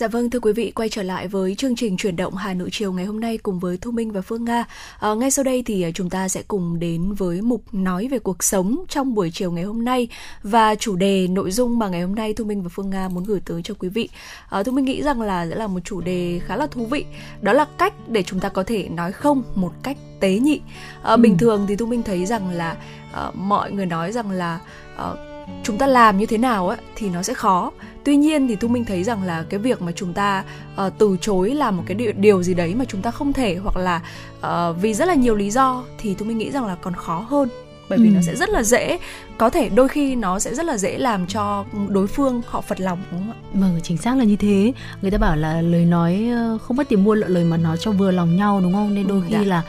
Dạ 0.00 0.08
vâng 0.08 0.30
thưa 0.30 0.40
quý 0.40 0.52
vị 0.52 0.70
quay 0.70 0.88
trở 0.88 1.02
lại 1.02 1.28
với 1.28 1.54
chương 1.54 1.76
trình 1.76 1.96
chuyển 1.96 2.16
động 2.16 2.34
Hà 2.34 2.54
Nội 2.54 2.68
chiều 2.72 2.92
ngày 2.92 3.04
hôm 3.04 3.20
nay 3.20 3.38
cùng 3.38 3.58
với 3.58 3.76
Thu 3.76 3.90
Minh 3.90 4.12
và 4.12 4.20
Phương 4.20 4.44
Nga. 4.44 4.64
À, 5.00 5.14
ngay 5.14 5.30
sau 5.30 5.42
đây 5.44 5.62
thì 5.66 5.86
chúng 5.94 6.10
ta 6.10 6.28
sẽ 6.28 6.42
cùng 6.48 6.78
đến 6.78 7.12
với 7.12 7.42
mục 7.42 7.62
nói 7.72 8.08
về 8.08 8.18
cuộc 8.18 8.44
sống 8.44 8.84
trong 8.88 9.14
buổi 9.14 9.30
chiều 9.30 9.52
ngày 9.52 9.64
hôm 9.64 9.84
nay 9.84 10.08
và 10.42 10.74
chủ 10.74 10.96
đề 10.96 11.28
nội 11.28 11.50
dung 11.50 11.78
mà 11.78 11.88
ngày 11.88 12.02
hôm 12.02 12.14
nay 12.14 12.34
Thu 12.34 12.44
Minh 12.44 12.62
và 12.62 12.68
Phương 12.68 12.90
Nga 12.90 13.08
muốn 13.08 13.24
gửi 13.24 13.40
tới 13.44 13.62
cho 13.62 13.74
quý 13.78 13.88
vị. 13.88 14.08
À, 14.50 14.62
Thu 14.62 14.72
Minh 14.72 14.84
nghĩ 14.84 15.02
rằng 15.02 15.20
là 15.20 15.46
sẽ 15.50 15.54
là 15.54 15.66
một 15.66 15.80
chủ 15.84 16.00
đề 16.00 16.40
khá 16.46 16.56
là 16.56 16.66
thú 16.66 16.86
vị. 16.86 17.04
Đó 17.40 17.52
là 17.52 17.66
cách 17.78 17.94
để 18.08 18.22
chúng 18.22 18.40
ta 18.40 18.48
có 18.48 18.62
thể 18.62 18.88
nói 18.88 19.12
không 19.12 19.42
một 19.54 19.72
cách 19.82 19.96
tế 20.20 20.38
nhị. 20.38 20.60
À, 21.02 21.12
ừ. 21.12 21.16
Bình 21.16 21.38
thường 21.38 21.66
thì 21.68 21.76
Thu 21.76 21.86
Minh 21.86 22.02
thấy 22.02 22.26
rằng 22.26 22.50
là 22.50 22.76
uh, 23.28 23.36
mọi 23.36 23.72
người 23.72 23.86
nói 23.86 24.12
rằng 24.12 24.30
là 24.30 24.60
uh, 24.94 25.18
chúng 25.62 25.78
ta 25.78 25.86
làm 25.86 26.18
như 26.18 26.26
thế 26.26 26.38
nào 26.38 26.68
á 26.68 26.76
thì 26.96 27.10
nó 27.10 27.22
sẽ 27.22 27.34
khó 27.34 27.72
tuy 28.04 28.16
nhiên 28.16 28.48
thì 28.48 28.56
thu 28.56 28.68
minh 28.68 28.84
thấy 28.84 29.04
rằng 29.04 29.22
là 29.22 29.44
cái 29.48 29.60
việc 29.60 29.82
mà 29.82 29.92
chúng 29.92 30.12
ta 30.12 30.44
uh, 30.86 30.92
từ 30.98 31.16
chối 31.20 31.50
là 31.50 31.70
một 31.70 31.82
cái 31.86 31.94
điều, 31.94 32.12
điều 32.12 32.42
gì 32.42 32.54
đấy 32.54 32.74
mà 32.74 32.84
chúng 32.84 33.02
ta 33.02 33.10
không 33.10 33.32
thể 33.32 33.56
hoặc 33.56 33.76
là 33.76 34.02
uh, 34.38 34.76
vì 34.80 34.94
rất 34.94 35.08
là 35.08 35.14
nhiều 35.14 35.34
lý 35.34 35.50
do 35.50 35.84
thì 35.98 36.14
thu 36.14 36.26
minh 36.26 36.38
nghĩ 36.38 36.50
rằng 36.50 36.66
là 36.66 36.74
còn 36.74 36.94
khó 36.94 37.26
hơn 37.28 37.48
bởi 37.90 37.98
vì 37.98 38.08
ừ. 38.08 38.14
nó 38.14 38.20
sẽ 38.22 38.36
rất 38.36 38.48
là 38.48 38.62
dễ 38.62 38.98
có 39.38 39.50
thể 39.50 39.68
đôi 39.68 39.88
khi 39.88 40.14
nó 40.16 40.38
sẽ 40.38 40.54
rất 40.54 40.66
là 40.66 40.78
dễ 40.78 40.98
làm 40.98 41.26
cho 41.26 41.64
đối 41.88 42.06
phương 42.06 42.42
họ 42.46 42.60
phật 42.60 42.80
lòng 42.80 42.98
đúng 43.10 43.20
không 43.20 43.30
ạ? 43.30 43.38
Vâng, 43.54 43.80
chính 43.82 43.96
xác 43.96 44.16
là 44.16 44.24
như 44.24 44.36
thế. 44.36 44.72
Người 45.02 45.10
ta 45.10 45.18
bảo 45.18 45.36
là 45.36 45.62
lời 45.62 45.84
nói 45.84 46.28
ờ, 46.34 46.58
không 46.58 46.76
mất 46.76 46.88
tiền 46.88 47.04
mua 47.04 47.14
lời 47.14 47.44
mà 47.44 47.56
nói 47.56 47.76
cho 47.80 47.92
vừa 47.92 48.10
lòng 48.10 48.36
nhau 48.36 48.60
đúng 48.62 48.72
không? 48.72 48.94
Nên 48.94 49.06
đôi 49.06 49.18
ừ, 49.18 49.24
khi 49.28 49.34
dạ. 49.34 49.44
là 49.44 49.62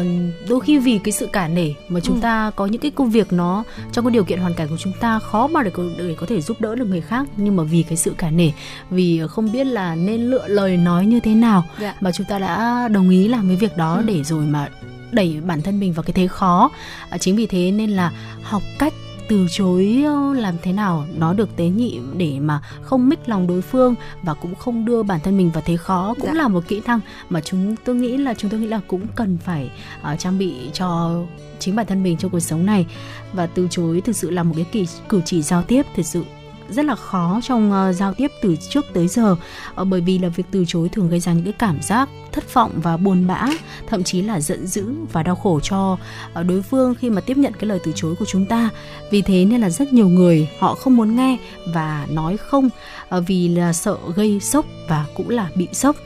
uh, 0.00 0.06
đôi 0.48 0.60
khi 0.60 0.78
vì 0.78 0.98
cái 1.04 1.12
sự 1.12 1.28
cả 1.32 1.48
nể 1.48 1.72
mà 1.88 2.00
chúng 2.00 2.16
ừ. 2.16 2.20
ta 2.20 2.50
có 2.56 2.66
những 2.66 2.80
cái 2.80 2.90
công 2.90 3.10
việc 3.10 3.32
nó 3.32 3.64
trong 3.92 4.04
cái 4.04 4.12
điều 4.12 4.24
kiện 4.24 4.38
hoàn 4.38 4.54
cảnh 4.54 4.68
của 4.68 4.76
chúng 4.76 4.92
ta 5.00 5.18
khó 5.18 5.46
mà 5.46 5.62
để 5.62 5.70
có, 5.70 5.82
để 5.98 6.14
có 6.18 6.26
thể 6.26 6.40
giúp 6.40 6.60
đỡ 6.60 6.74
được 6.74 6.88
người 6.88 7.00
khác 7.00 7.26
nhưng 7.36 7.56
mà 7.56 7.62
vì 7.62 7.82
cái 7.82 7.96
sự 7.96 8.14
cả 8.18 8.30
nể 8.30 8.50
vì 8.90 9.22
không 9.28 9.52
biết 9.52 9.64
là 9.64 9.94
nên 9.94 10.20
lựa 10.20 10.48
lời 10.48 10.76
nói 10.76 11.06
như 11.06 11.20
thế 11.20 11.34
nào 11.34 11.64
dạ. 11.80 11.94
mà 12.00 12.12
chúng 12.12 12.26
ta 12.26 12.38
đã 12.38 12.88
đồng 12.88 13.10
ý 13.10 13.28
làm 13.28 13.48
cái 13.48 13.56
việc 13.56 13.76
đó 13.76 13.96
ừ. 13.96 14.02
để 14.06 14.24
rồi 14.24 14.44
mà 14.44 14.68
đẩy 15.16 15.40
bản 15.46 15.62
thân 15.62 15.80
mình 15.80 15.92
vào 15.92 16.02
cái 16.02 16.12
thế 16.12 16.26
khó 16.26 16.70
à, 17.10 17.18
chính 17.18 17.36
vì 17.36 17.46
thế 17.46 17.70
nên 17.70 17.90
là 17.90 18.12
học 18.42 18.62
cách 18.78 18.92
từ 19.28 19.46
chối 19.50 20.04
làm 20.36 20.54
thế 20.62 20.72
nào 20.72 21.06
nó 21.16 21.32
được 21.32 21.56
tế 21.56 21.64
nhị 21.64 22.00
để 22.16 22.38
mà 22.40 22.60
không 22.82 23.08
mích 23.08 23.28
lòng 23.28 23.46
đối 23.46 23.62
phương 23.62 23.94
và 24.22 24.34
cũng 24.34 24.54
không 24.54 24.84
đưa 24.84 25.02
bản 25.02 25.20
thân 25.20 25.36
mình 25.36 25.50
vào 25.50 25.62
thế 25.66 25.76
khó 25.76 26.14
cũng 26.14 26.26
dạ. 26.26 26.34
là 26.34 26.48
một 26.48 26.64
kỹ 26.68 26.82
năng 26.86 27.00
mà 27.28 27.40
chúng 27.40 27.76
tôi 27.84 27.96
nghĩ 27.96 28.16
là 28.16 28.34
chúng 28.34 28.50
tôi 28.50 28.60
nghĩ 28.60 28.66
là 28.66 28.80
cũng 28.86 29.06
cần 29.14 29.38
phải 29.38 29.70
uh, 30.12 30.18
trang 30.18 30.38
bị 30.38 30.54
cho 30.72 31.20
chính 31.58 31.76
bản 31.76 31.86
thân 31.86 32.02
mình 32.02 32.16
trong 32.16 32.30
cuộc 32.30 32.40
sống 32.40 32.66
này 32.66 32.86
và 33.32 33.46
từ 33.46 33.68
chối 33.70 34.00
thực 34.00 34.16
sự 34.16 34.30
là 34.30 34.42
một 34.42 34.52
cái 34.56 34.66
kỳ, 34.72 34.86
cử 35.08 35.20
chỉ 35.24 35.42
giao 35.42 35.62
tiếp 35.62 35.86
thực 35.96 36.06
sự 36.06 36.24
rất 36.70 36.84
là 36.84 36.94
khó 36.94 37.40
trong 37.42 37.88
uh, 37.88 37.94
giao 37.94 38.14
tiếp 38.14 38.30
từ 38.42 38.56
trước 38.68 38.84
tới 38.94 39.08
giờ. 39.08 39.36
Uh, 39.80 39.86
bởi 39.88 40.00
vì 40.00 40.18
là 40.18 40.28
việc 40.28 40.46
từ 40.50 40.64
chối 40.68 40.88
thường 40.88 41.08
gây 41.08 41.20
ra 41.20 41.32
những 41.32 41.44
cái 41.44 41.52
cảm 41.52 41.82
giác 41.82 42.08
thất 42.32 42.54
vọng 42.54 42.70
và 42.74 42.96
buồn 42.96 43.26
bã 43.26 43.48
thậm 43.86 44.02
chí 44.02 44.22
là 44.22 44.40
giận 44.40 44.66
dữ 44.66 44.94
và 45.12 45.22
đau 45.22 45.36
khổ 45.36 45.60
cho 45.62 45.92
uh, 46.40 46.46
đối 46.46 46.62
phương 46.62 46.94
khi 46.94 47.10
mà 47.10 47.20
tiếp 47.20 47.36
nhận 47.36 47.52
cái 47.52 47.68
lời 47.68 47.78
từ 47.84 47.92
chối 47.94 48.14
của 48.18 48.24
chúng 48.24 48.46
ta. 48.46 48.70
Vì 49.10 49.22
thế 49.22 49.44
nên 49.44 49.60
là 49.60 49.70
rất 49.70 49.92
nhiều 49.92 50.08
người 50.08 50.48
họ 50.58 50.74
không 50.74 50.96
muốn 50.96 51.16
nghe 51.16 51.38
và 51.74 52.06
nói 52.10 52.36
không 52.36 52.68
uh, 53.16 53.24
vì 53.26 53.48
là 53.48 53.72
sợ 53.72 53.96
gây 54.14 54.40
sốc 54.40 54.66
và 54.88 55.06
cũng 55.14 55.30
là 55.30 55.48
bị 55.54 55.68
sốc 55.72 55.96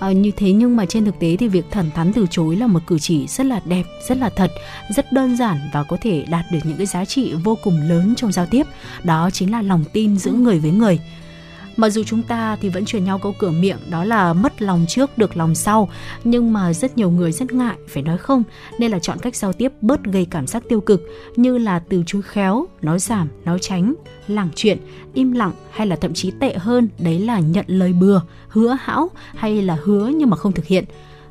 à, 0.00 0.12
như 0.12 0.30
thế 0.36 0.52
nhưng 0.52 0.76
mà 0.76 0.86
trên 0.86 1.04
thực 1.04 1.18
tế 1.18 1.36
thì 1.36 1.48
việc 1.48 1.64
thẳng 1.70 1.90
thắn 1.94 2.12
từ 2.12 2.26
chối 2.30 2.56
là 2.56 2.66
một 2.66 2.80
cử 2.86 2.98
chỉ 2.98 3.26
rất 3.26 3.46
là 3.46 3.60
đẹp 3.64 3.82
rất 4.08 4.18
là 4.18 4.30
thật 4.30 4.50
rất 4.90 5.12
đơn 5.12 5.36
giản 5.36 5.58
và 5.72 5.82
có 5.82 5.96
thể 6.00 6.24
đạt 6.28 6.44
được 6.52 6.58
những 6.64 6.76
cái 6.76 6.86
giá 6.86 7.04
trị 7.04 7.32
vô 7.44 7.58
cùng 7.62 7.80
lớn 7.80 8.14
trong 8.16 8.32
giao 8.32 8.46
tiếp. 8.46 8.66
Đó 9.04 9.30
chính 9.32 9.50
là 9.52 9.62
lòng 9.62 9.84
tin 9.92 10.18
giữa 10.18 10.32
người 10.32 10.58
với 10.58 10.70
người. 10.70 10.98
Mặc 11.78 11.90
dù 11.90 12.02
chúng 12.04 12.22
ta 12.22 12.56
thì 12.60 12.68
vẫn 12.68 12.84
truyền 12.84 13.04
nhau 13.04 13.18
câu 13.18 13.34
cửa 13.38 13.50
miệng 13.50 13.78
đó 13.90 14.04
là 14.04 14.32
mất 14.32 14.62
lòng 14.62 14.84
trước 14.88 15.18
được 15.18 15.36
lòng 15.36 15.54
sau, 15.54 15.88
nhưng 16.24 16.52
mà 16.52 16.72
rất 16.72 16.96
nhiều 16.96 17.10
người 17.10 17.32
rất 17.32 17.52
ngại 17.52 17.76
phải 17.88 18.02
nói 18.02 18.18
không, 18.18 18.42
nên 18.78 18.90
là 18.90 18.98
chọn 18.98 19.18
cách 19.18 19.36
giao 19.36 19.52
tiếp 19.52 19.72
bớt 19.80 20.04
gây 20.04 20.26
cảm 20.30 20.46
giác 20.46 20.62
tiêu 20.68 20.80
cực 20.80 21.02
như 21.36 21.58
là 21.58 21.78
từ 21.78 22.02
chối 22.06 22.22
khéo, 22.22 22.66
nói 22.82 22.98
giảm, 22.98 23.28
nói 23.44 23.58
tránh, 23.60 23.94
lảng 24.28 24.48
chuyện, 24.54 24.78
im 25.14 25.32
lặng 25.32 25.52
hay 25.70 25.86
là 25.86 25.96
thậm 25.96 26.14
chí 26.14 26.30
tệ 26.40 26.54
hơn 26.54 26.88
đấy 26.98 27.18
là 27.18 27.40
nhận 27.40 27.64
lời 27.68 27.92
bừa, 27.92 28.20
hứa 28.48 28.76
hão 28.80 29.10
hay 29.34 29.62
là 29.62 29.78
hứa 29.84 30.10
nhưng 30.14 30.30
mà 30.30 30.36
không 30.36 30.52
thực 30.52 30.66
hiện. 30.66 30.84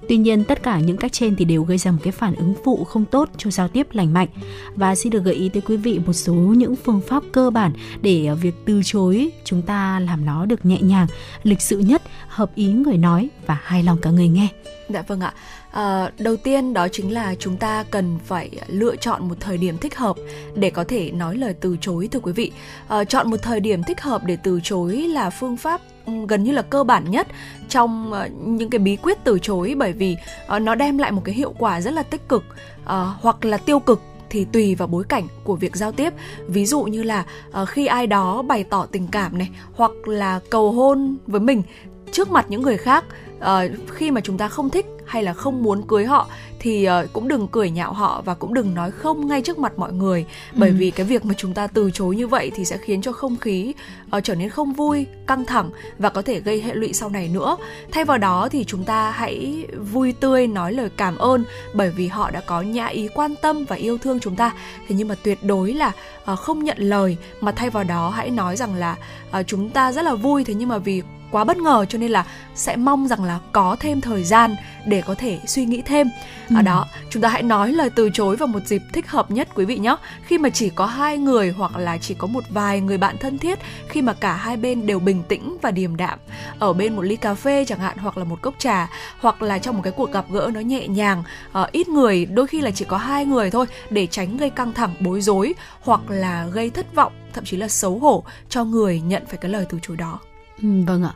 Tuy 0.08 0.18
nhiên 0.18 0.44
tất 0.44 0.64
cả 0.64 0.80
những 0.80 0.98
cách 0.98 1.14
trên 1.14 1.36
thì 1.36 1.46
đều 1.46 1.64
gây 1.64 1.78
ra 1.78 1.92
một 1.92 1.98
cái 2.04 2.12
phản 2.12 2.36
ứng 2.36 2.54
phụ 2.64 2.84
không 2.84 3.06
tốt 3.06 3.30
cho 3.38 3.52
giao 3.52 3.68
tiếp 3.68 3.88
lành 3.92 4.14
mạnh. 4.14 4.28
Và 4.76 4.96
xin 4.96 5.12
được 5.12 5.24
gợi 5.24 5.36
ý 5.36 5.50
tới 5.50 5.62
quý 5.62 5.78
vị 5.78 6.00
một 6.06 6.14
số 6.14 6.34
những 6.34 6.76
phương 6.76 7.02
pháp 7.08 7.24
cơ 7.32 7.50
bản 7.50 7.74
để 8.02 8.26
ờ, 8.26 8.36
việc 8.36 8.54
từ 8.66 8.82
chối 8.84 9.30
chúng 9.44 9.62
ta 9.62 10.00
làm 10.00 10.26
nó 10.26 10.46
được 10.46 10.66
nhẹ 10.66 10.82
nhàng, 10.82 11.08
lịch 11.44 11.62
sự 11.62 11.80
nhất, 11.80 12.02
hợp 12.28 12.56
ý 12.56 12.72
người 12.72 12.98
nói 12.98 13.30
và 13.48 13.58
hài 13.64 13.84
lòng 13.84 13.98
cả 14.02 14.10
người 14.10 14.28
nghe. 14.28 14.48
Dạ 14.90 15.02
vâng 15.02 15.20
ạ. 15.20 15.34
À, 15.72 16.12
đầu 16.20 16.36
tiên 16.36 16.74
đó 16.74 16.88
chính 16.88 17.14
là 17.14 17.36
chúng 17.40 17.58
ta 17.58 17.84
cần 17.92 18.20
phải 18.26 18.50
lựa 18.68 18.96
chọn 18.96 19.28
một 19.28 19.36
thời 19.40 19.58
điểm 19.58 19.78
thích 19.78 19.96
hợp 19.96 20.16
để 20.56 20.70
có 20.70 20.84
thể 20.84 21.12
nói 21.12 21.38
lời 21.38 21.54
từ 21.62 21.78
chối 21.82 22.10
thưa 22.12 22.20
quý 22.20 22.32
vị. 22.32 22.52
À, 22.88 23.04
chọn 23.04 23.30
một 23.30 23.38
thời 23.42 23.60
điểm 23.60 23.84
thích 23.84 24.02
hợp 24.02 24.22
để 24.26 24.38
từ 24.44 24.60
chối 24.64 24.96
là 24.96 25.30
phương 25.30 25.58
pháp 25.58 25.82
gần 26.28 26.44
như 26.44 26.52
là 26.52 26.62
cơ 26.62 26.84
bản 26.84 27.12
nhất 27.12 27.28
trong 27.70 28.14
ờ, 28.14 28.30
những 28.46 28.70
cái 28.70 28.80
bí 28.80 28.96
quyết 28.96 29.18
từ 29.24 29.40
chối 29.40 29.76
bởi 29.78 29.94
vì 29.94 30.16
nó 30.62 30.76
đem 30.76 30.98
lại 30.98 31.12
một 31.12 31.22
cái 31.26 31.36
hiệu 31.36 31.54
quả 31.60 31.82
rất 31.82 31.94
là 31.94 32.04
tích 32.04 32.30
cực 32.30 32.44
à, 32.86 33.14
hoặc 33.22 33.46
là 33.46 33.58
tiêu 33.58 33.80
cực 33.80 34.02
thì 34.30 34.46
tùy 34.46 34.76
vào 34.76 34.88
bối 34.88 35.04
cảnh 35.04 35.28
của 35.44 35.56
việc 35.56 35.76
giao 35.76 35.92
tiếp 35.92 36.14
ví 36.48 36.66
dụ 36.66 36.84
như 36.84 37.04
là 37.04 37.26
uh, 37.62 37.70
khi 37.70 37.86
ai 37.86 38.08
đó 38.08 38.42
bày 38.42 38.64
tỏ 38.64 38.86
tình 38.92 39.08
cảm 39.08 39.38
này 39.38 39.50
hoặc 39.74 40.08
là 40.08 40.40
cầu 40.50 40.72
hôn 40.72 41.18
với 41.28 41.42
mình 41.42 41.64
trước 42.12 42.32
mặt 42.32 42.46
những 42.50 42.62
người 42.62 42.78
khác 42.78 43.06
uh, 43.40 43.90
khi 43.94 44.12
mà 44.12 44.22
chúng 44.22 44.38
ta 44.38 44.48
không 44.48 44.70
thích 44.70 44.86
hay 45.06 45.24
là 45.24 45.34
không 45.34 45.64
muốn 45.64 45.82
cưới 45.82 46.06
họ 46.06 46.28
thì 46.60 46.88
uh, 46.90 47.14
cũng 47.14 47.28
đừng 47.28 47.48
cười 47.48 47.70
nhạo 47.70 47.94
họ 47.94 48.22
và 48.26 48.34
cũng 48.34 48.54
đừng 48.54 48.74
nói 48.74 48.92
không 48.92 49.28
ngay 49.28 49.42
trước 49.42 49.60
mặt 49.60 49.74
mọi 49.78 49.94
người. 49.94 50.26
Bởi 50.56 50.70
ừ. 50.70 50.76
vì 50.78 50.92
cái 50.92 51.06
việc 51.06 51.26
mà 51.26 51.34
chúng 51.38 51.54
ta 51.54 51.68
từ 51.68 51.92
chối 51.92 52.16
như 52.16 52.28
vậy 52.28 52.52
thì 52.56 52.66
sẽ 52.66 52.78
khiến 52.78 53.02
cho 53.02 53.12
không 53.12 53.38
khí 53.38 53.74
uh, 54.18 54.24
trở 54.24 54.36
nên 54.36 54.50
không 54.50 54.74
vui 54.74 55.06
căng 55.28 55.46
thẳng 55.46 55.70
và 56.00 56.10
có 56.10 56.22
thể 56.22 56.40
gây 56.40 56.62
hệ 56.62 56.74
lụy 56.74 56.94
sau 56.94 57.10
này 57.10 57.30
nữa. 57.34 57.58
Thay 57.92 58.06
vào 58.06 58.18
đó 58.18 58.50
thì 58.52 58.64
chúng 58.64 58.84
ta 58.84 59.12
hãy 59.12 59.66
vui 59.92 60.12
tươi 60.12 60.48
nói 60.48 60.74
lời 60.74 60.90
cảm 60.98 61.18
ơn 61.18 61.44
bởi 61.74 61.90
vì 61.90 62.08
họ 62.08 62.32
đã 62.32 62.42
có 62.42 62.62
nhã 62.62 62.86
ý 62.86 63.08
quan 63.16 63.36
tâm 63.42 63.66
và 63.66 63.76
yêu 63.76 63.98
thương 63.98 64.20
chúng 64.20 64.36
ta. 64.36 64.54
Thế 64.88 64.96
nhưng 64.96 65.08
mà 65.08 65.16
tuyệt 65.24 65.44
đối 65.44 65.74
là 65.74 65.92
uh, 66.32 66.40
không 66.40 66.64
nhận 66.64 66.78
lời. 66.80 67.18
Mà 67.42 67.52
thay 67.52 67.70
vào 67.70 67.84
đó 67.84 68.10
hãy 68.10 68.30
nói 68.30 68.56
rằng 68.56 68.76
là 68.76 68.96
uh, 69.40 69.48
chúng 69.48 69.70
ta 69.70 69.92
rất 69.92 70.02
là 70.02 70.16
vui 70.16 70.44
thế 70.44 70.54
nhưng 70.54 70.70
mà 70.70 70.78
vì 70.78 71.02
quá 71.32 71.44
bất 71.44 71.58
ngờ 71.58 71.86
cho 71.90 71.98
nên 72.00 72.12
là 72.12 72.26
sẽ 72.56 72.76
mong 72.76 73.08
rằng 73.08 73.24
là 73.24 73.40
có 73.52 73.76
thêm 73.80 74.02
thời 74.02 74.24
gian 74.24 74.56
để 74.86 75.02
có 75.02 75.16
thể 75.16 75.40
suy 75.46 75.66
nghĩ 75.66 75.82
thêm. 75.82 76.10
Ừ. 76.50 76.56
ở 76.56 76.62
đó 76.62 76.86
chúng 77.10 77.22
ta 77.22 77.30
hãy 77.30 77.44
nói 77.44 77.72
lời 77.72 77.90
từ 77.90 78.10
chối 78.14 78.36
vào 78.36 78.48
một 78.48 78.66
dịp 78.66 78.82
thích 78.94 79.10
hợp 79.10 79.32
nhất 79.32 79.48
quý 79.56 79.66
vị 79.66 79.78
nhé. 79.78 79.96
Khi 80.26 80.38
mà 80.38 80.50
chỉ 80.50 80.70
có 80.70 80.86
hai 80.86 81.18
người 81.18 81.54
hoặc 81.58 81.78
là 81.78 81.98
chỉ 81.98 82.14
có 82.14 82.28
một 82.28 82.44
vài 82.50 82.82
người 82.82 82.98
bạn 82.98 83.18
thân 83.18 83.38
thiết 83.38 83.60
khi 83.88 84.02
mà 84.02 84.14
cả 84.14 84.34
hai 84.34 84.58
bên 84.58 84.88
đều 84.88 85.00
bình 85.00 85.24
tĩnh 85.24 85.58
và 85.62 85.72
điềm 85.72 85.98
đạm 85.98 86.20
ở 86.60 86.74
bên 86.74 86.96
một 86.96 87.02
ly 87.02 87.16
cà 87.16 87.36
phê 87.36 87.66
chẳng 87.68 87.80
hạn 87.80 87.98
hoặc 87.98 88.18
là 88.18 88.24
một 88.24 88.42
cốc 88.42 88.54
trà 88.58 88.90
hoặc 89.20 89.42
là 89.42 89.60
trong 89.60 89.76
một 89.76 89.82
cái 89.84 89.94
cuộc 89.98 90.12
gặp 90.12 90.26
gỡ 90.32 90.52
nó 90.54 90.60
nhẹ 90.60 90.88
nhàng 90.88 91.24
uh, 91.62 91.72
ít 91.72 91.90
người 91.90 92.26
đôi 92.26 92.48
khi 92.48 92.62
là 92.62 92.72
chỉ 92.72 92.86
có 92.86 92.98
hai 92.98 93.26
người 93.26 93.52
thôi 93.52 93.66
để 93.90 94.08
tránh 94.08 94.38
gây 94.38 94.50
căng 94.50 94.74
thẳng 94.74 94.96
bối 95.00 95.22
rối 95.22 95.54
hoặc 95.82 96.02
là 96.10 96.48
gây 96.52 96.70
thất 96.70 96.96
vọng 96.96 97.14
thậm 97.34 97.46
chí 97.46 97.58
là 97.58 97.68
xấu 97.68 98.00
hổ 98.00 98.24
cho 98.50 98.64
người 98.64 99.02
nhận 99.02 99.26
phải 99.26 99.38
cái 99.38 99.52
lời 99.52 99.66
từ 99.70 99.80
chối 99.82 99.98
đó 99.98 100.20
vâng 100.62 101.04
ạ. 101.04 101.14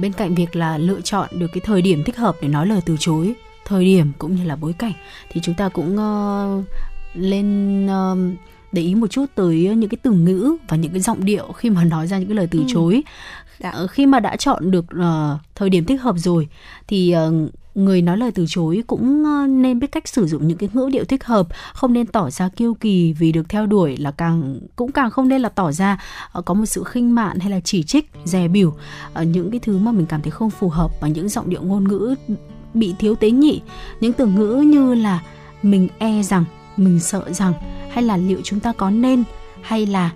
Bên 0.00 0.12
cạnh 0.12 0.34
việc 0.34 0.56
là 0.56 0.78
lựa 0.78 1.00
chọn 1.00 1.28
được 1.32 1.46
cái 1.52 1.60
thời 1.64 1.82
điểm 1.82 2.04
thích 2.04 2.16
hợp 2.16 2.36
để 2.42 2.48
nói 2.48 2.66
lời 2.66 2.80
từ 2.86 2.96
chối, 3.00 3.34
thời 3.64 3.84
điểm 3.84 4.12
cũng 4.18 4.34
như 4.34 4.44
là 4.44 4.56
bối 4.56 4.72
cảnh 4.72 4.92
thì 5.30 5.40
chúng 5.44 5.54
ta 5.54 5.68
cũng 5.68 5.96
uh, 5.96 6.64
lên 7.14 7.86
uh, 7.86 8.18
để 8.72 8.82
ý 8.82 8.94
một 8.94 9.06
chút 9.06 9.26
tới 9.34 9.74
những 9.76 9.90
cái 9.90 9.98
từ 10.02 10.10
ngữ 10.12 10.56
và 10.68 10.76
những 10.76 10.92
cái 10.92 11.00
giọng 11.00 11.24
điệu 11.24 11.52
khi 11.52 11.70
mà 11.70 11.84
nói 11.84 12.06
ra 12.06 12.18
những 12.18 12.28
cái 12.28 12.36
lời 12.36 12.48
từ 12.50 12.58
ừ. 12.58 12.64
chối. 12.68 13.02
Dạ. 13.58 13.70
Ờ, 13.70 13.86
khi 13.86 14.06
mà 14.06 14.20
đã 14.20 14.36
chọn 14.36 14.70
được 14.70 14.84
uh, 14.84 15.40
thời 15.54 15.70
điểm 15.70 15.84
thích 15.84 16.02
hợp 16.02 16.14
rồi 16.18 16.48
thì 16.88 17.14
uh, 17.28 17.50
người 17.74 18.02
nói 18.02 18.16
lời 18.16 18.30
từ 18.34 18.44
chối 18.48 18.82
cũng 18.86 19.24
nên 19.62 19.78
biết 19.78 19.92
cách 19.92 20.08
sử 20.08 20.26
dụng 20.26 20.48
những 20.48 20.58
cái 20.58 20.68
ngữ 20.72 20.88
điệu 20.92 21.04
thích 21.04 21.24
hợp 21.24 21.48
không 21.74 21.92
nên 21.92 22.06
tỏ 22.06 22.30
ra 22.30 22.48
kiêu 22.48 22.74
kỳ 22.74 23.12
vì 23.12 23.32
được 23.32 23.48
theo 23.48 23.66
đuổi 23.66 23.96
là 23.96 24.10
càng 24.10 24.58
cũng 24.76 24.92
càng 24.92 25.10
không 25.10 25.28
nên 25.28 25.40
là 25.40 25.48
tỏ 25.48 25.72
ra 25.72 26.02
có 26.44 26.54
một 26.54 26.66
sự 26.66 26.84
khinh 26.84 27.14
mạn 27.14 27.38
hay 27.38 27.50
là 27.50 27.60
chỉ 27.60 27.82
trích 27.82 28.10
dè 28.24 28.48
bỉu 28.48 28.74
những 29.22 29.50
cái 29.50 29.60
thứ 29.60 29.78
mà 29.78 29.92
mình 29.92 30.06
cảm 30.06 30.22
thấy 30.22 30.30
không 30.30 30.50
phù 30.50 30.68
hợp 30.68 30.90
và 31.00 31.08
những 31.08 31.28
giọng 31.28 31.50
điệu 31.50 31.62
ngôn 31.62 31.88
ngữ 31.88 32.14
bị 32.74 32.94
thiếu 32.98 33.14
tế 33.14 33.30
nhị 33.30 33.60
những 34.00 34.12
từ 34.12 34.26
ngữ 34.26 34.64
như 34.66 34.94
là 34.94 35.22
mình 35.62 35.88
e 35.98 36.22
rằng 36.22 36.44
mình 36.76 37.00
sợ 37.00 37.32
rằng 37.32 37.52
hay 37.90 38.04
là 38.04 38.16
liệu 38.16 38.40
chúng 38.44 38.60
ta 38.60 38.72
có 38.72 38.90
nên 38.90 39.24
hay 39.62 39.86
là 39.86 40.10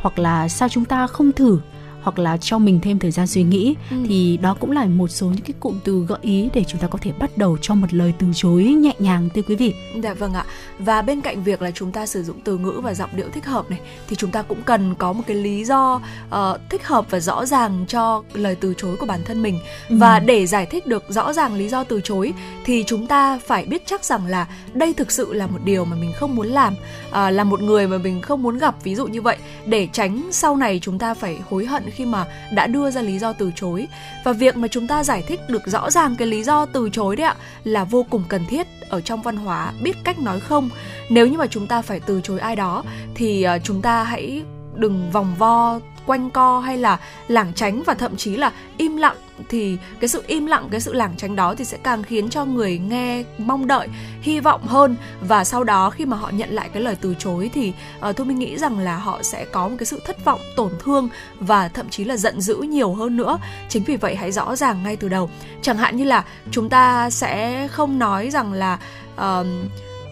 hoặc 0.00 0.18
là 0.18 0.48
sao 0.48 0.68
chúng 0.68 0.84
ta 0.84 1.06
không 1.06 1.32
thử 1.32 1.58
hoặc 2.02 2.18
là 2.18 2.36
cho 2.36 2.58
mình 2.58 2.80
thêm 2.82 2.98
thời 2.98 3.10
gian 3.10 3.26
suy 3.26 3.42
nghĩ 3.42 3.74
ừ. 3.90 3.96
thì 4.08 4.36
đó 4.36 4.56
cũng 4.60 4.70
là 4.70 4.84
một 4.84 5.08
số 5.08 5.26
những 5.26 5.44
cái 5.44 5.54
cụm 5.60 5.78
từ 5.84 6.04
gợi 6.08 6.18
ý 6.22 6.48
để 6.54 6.64
chúng 6.64 6.80
ta 6.80 6.88
có 6.88 6.98
thể 7.02 7.12
bắt 7.18 7.38
đầu 7.38 7.58
cho 7.60 7.74
một 7.74 7.94
lời 7.94 8.12
từ 8.18 8.26
chối 8.34 8.64
nhẹ 8.64 8.92
nhàng 8.98 9.28
thưa 9.34 9.42
quý 9.42 9.56
vị. 9.56 9.74
Dạ 10.02 10.14
vâng 10.14 10.34
ạ. 10.34 10.44
Và 10.78 11.02
bên 11.02 11.20
cạnh 11.20 11.44
việc 11.44 11.62
là 11.62 11.70
chúng 11.70 11.92
ta 11.92 12.06
sử 12.06 12.22
dụng 12.22 12.40
từ 12.44 12.58
ngữ 12.58 12.80
và 12.82 12.94
giọng 12.94 13.10
điệu 13.16 13.26
thích 13.32 13.46
hợp 13.46 13.70
này 13.70 13.80
thì 14.08 14.16
chúng 14.16 14.30
ta 14.30 14.42
cũng 14.42 14.62
cần 14.62 14.94
có 14.94 15.12
một 15.12 15.22
cái 15.26 15.36
lý 15.36 15.64
do 15.64 16.00
uh, 16.28 16.60
thích 16.70 16.86
hợp 16.86 17.10
và 17.10 17.20
rõ 17.20 17.46
ràng 17.46 17.84
cho 17.88 18.22
lời 18.34 18.56
từ 18.60 18.74
chối 18.76 18.96
của 18.96 19.06
bản 19.06 19.20
thân 19.24 19.42
mình. 19.42 19.58
Ừ. 19.88 19.96
Và 19.98 20.20
để 20.20 20.46
giải 20.46 20.66
thích 20.66 20.86
được 20.86 21.04
rõ 21.08 21.32
ràng 21.32 21.54
lý 21.54 21.68
do 21.68 21.84
từ 21.84 22.00
chối 22.04 22.32
thì 22.64 22.84
chúng 22.86 23.06
ta 23.06 23.38
phải 23.46 23.64
biết 23.64 23.82
chắc 23.86 24.04
rằng 24.04 24.26
là 24.26 24.46
đây 24.74 24.94
thực 24.94 25.12
sự 25.12 25.32
là 25.32 25.46
một 25.46 25.58
điều 25.64 25.84
mà 25.84 25.96
mình 25.96 26.12
không 26.12 26.36
muốn 26.36 26.46
làm, 26.46 26.74
uh, 27.08 27.14
là 27.14 27.44
một 27.44 27.60
người 27.60 27.86
mà 27.86 27.98
mình 27.98 28.20
không 28.20 28.42
muốn 28.42 28.58
gặp 28.58 28.74
ví 28.84 28.94
dụ 28.94 29.06
như 29.06 29.22
vậy 29.22 29.36
để 29.66 29.88
tránh 29.92 30.28
sau 30.30 30.56
này 30.56 30.78
chúng 30.82 30.98
ta 30.98 31.14
phải 31.14 31.38
hối 31.50 31.66
hận 31.66 31.87
khi 31.90 32.04
mà 32.04 32.26
đã 32.52 32.66
đưa 32.66 32.90
ra 32.90 33.02
lý 33.02 33.18
do 33.18 33.32
từ 33.32 33.52
chối. 33.54 33.88
Và 34.24 34.32
việc 34.32 34.56
mà 34.56 34.68
chúng 34.68 34.86
ta 34.86 35.04
giải 35.04 35.22
thích 35.26 35.40
được 35.48 35.66
rõ 35.66 35.90
ràng 35.90 36.16
cái 36.16 36.28
lý 36.28 36.42
do 36.42 36.66
từ 36.66 36.90
chối 36.92 37.16
đấy 37.16 37.26
ạ, 37.26 37.36
là 37.64 37.84
vô 37.84 38.06
cùng 38.10 38.24
cần 38.28 38.46
thiết 38.46 38.66
ở 38.88 39.00
trong 39.00 39.22
văn 39.22 39.36
hóa 39.36 39.72
biết 39.82 39.96
cách 40.04 40.18
nói 40.18 40.40
không. 40.40 40.70
Nếu 41.10 41.26
như 41.26 41.38
mà 41.38 41.46
chúng 41.46 41.66
ta 41.66 41.82
phải 41.82 42.00
từ 42.00 42.20
chối 42.20 42.40
ai 42.40 42.56
đó, 42.56 42.84
thì 43.14 43.42
ờ, 43.42 43.58
chúng 43.58 43.82
ta 43.82 44.02
hãy 44.02 44.42
đừng 44.74 45.10
vòng 45.10 45.34
vo, 45.38 45.80
quanh 46.06 46.30
co 46.30 46.60
hay 46.60 46.78
là 46.78 46.98
lảng 47.28 47.52
tránh 47.54 47.82
và 47.82 47.94
thậm 47.94 48.16
chí 48.16 48.36
là 48.36 48.52
im 48.76 48.96
lặng 48.96 49.16
thì 49.48 49.78
cái 50.00 50.08
sự 50.08 50.22
im 50.26 50.46
lặng 50.46 50.68
cái 50.70 50.80
sự 50.80 50.92
lảng 50.92 51.14
tránh 51.16 51.36
đó 51.36 51.54
thì 51.54 51.64
sẽ 51.64 51.78
càng 51.82 52.02
khiến 52.02 52.28
cho 52.28 52.44
người 52.44 52.78
nghe 52.78 53.24
mong 53.38 53.66
đợi 53.66 53.88
hy 54.20 54.40
vọng 54.40 54.62
hơn. 54.66 54.96
Và 55.20 55.44
sau 55.44 55.64
đó 55.64 55.90
khi 55.90 56.06
mà 56.06 56.16
họ 56.16 56.30
nhận 56.30 56.50
lại 56.50 56.68
cái 56.72 56.82
lời 56.82 56.96
từ 57.00 57.14
chối 57.18 57.50
thì 57.54 57.72
ờ, 58.00 58.10
uh, 58.10 58.16
tôi 58.16 58.26
mình 58.26 58.38
nghĩ 58.38 58.58
rằng 58.58 58.78
là 58.78 58.96
họ 58.96 59.22
sẽ 59.22 59.44
có 59.44 59.68
một 59.68 59.76
cái 59.78 59.86
sự 59.86 60.00
thất 60.04 60.24
vọng 60.24 60.40
tổn 60.56 60.72
thương 60.78 61.08
và 61.40 61.68
thậm 61.68 61.88
chí 61.88 62.04
là 62.04 62.16
giận 62.16 62.40
dữ 62.40 62.56
nhiều 62.56 62.94
hơn 62.94 63.16
nữa. 63.16 63.38
Chính 63.68 63.82
vì 63.82 63.96
vậy 63.96 64.16
hãy 64.16 64.32
rõ 64.32 64.56
ràng 64.56 64.82
ngay 64.82 64.96
từ 64.96 65.08
đầu. 65.08 65.30
Chẳng 65.62 65.76
hạn 65.76 65.96
như 65.96 66.04
là 66.04 66.24
chúng 66.50 66.68
ta 66.68 67.10
sẽ 67.10 67.68
không 67.68 67.98
nói 67.98 68.30
rằng 68.30 68.52
là 68.52 68.78
uh, 69.14 69.46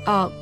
uh, 0.03 0.33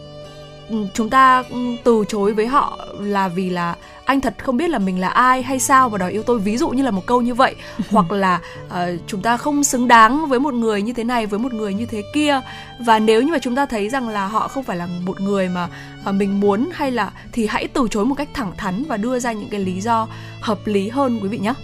chúng 0.94 1.10
ta 1.10 1.44
ừ, 1.50 1.56
từ 1.84 2.04
chối 2.08 2.32
với 2.32 2.46
họ 2.46 2.78
là 3.00 3.28
vì 3.28 3.50
là 3.50 3.76
anh 4.04 4.20
thật 4.20 4.34
không 4.38 4.56
biết 4.56 4.70
là 4.70 4.78
mình 4.78 5.00
là 5.00 5.08
ai 5.08 5.42
hay 5.42 5.58
sao 5.58 5.88
và 5.88 5.98
đòi 5.98 6.12
yêu 6.12 6.22
tôi 6.22 6.38
ví 6.38 6.56
dụ 6.56 6.68
như 6.68 6.82
là 6.82 6.90
một 6.90 7.06
câu 7.06 7.22
như 7.22 7.34
vậy. 7.34 7.54
Hoặc 7.90 8.12
là 8.12 8.40
uh, 8.66 8.72
chúng 9.06 9.22
ta 9.22 9.36
không 9.36 9.64
xứng 9.64 9.88
đáng 9.88 10.28
với 10.28 10.40
một 10.40 10.54
người 10.54 10.82
như 10.82 10.92
thế 10.92 11.04
này 11.04 11.26
với 11.26 11.38
một 11.38 11.52
người 11.52 11.74
như 11.74 11.86
thế 11.86 12.02
kia. 12.14 12.40
Và 12.78 12.98
nếu 12.98 13.22
như 13.22 13.32
mà 13.32 13.38
chúng 13.38 13.56
ta 13.56 13.66
thấy 13.66 13.88
rằng 13.88 14.08
là 14.08 14.26
họ 14.26 14.48
không 14.48 14.64
phải 14.64 14.76
là 14.76 14.88
một 15.06 15.20
người 15.20 15.48
mà 15.48 15.68
uh, 16.08 16.14
mình 16.14 16.40
muốn 16.40 16.70
hay 16.72 16.90
là 16.90 17.10
thì 17.32 17.46
hãy 17.46 17.68
từ 17.68 17.88
chối 17.90 18.04
một 18.04 18.14
cách 18.14 18.28
thẳng 18.34 18.52
thắn 18.56 18.84
và 18.88 18.96
đưa 18.96 19.18
ra 19.18 19.32
những 19.32 19.48
cái 19.48 19.60
lý 19.60 19.80
do 19.80 20.08
hợp 20.40 20.66
lý 20.66 20.88
hơn 20.88 21.18
quý 21.22 21.28
vị 21.28 21.38
nhé 21.38 21.54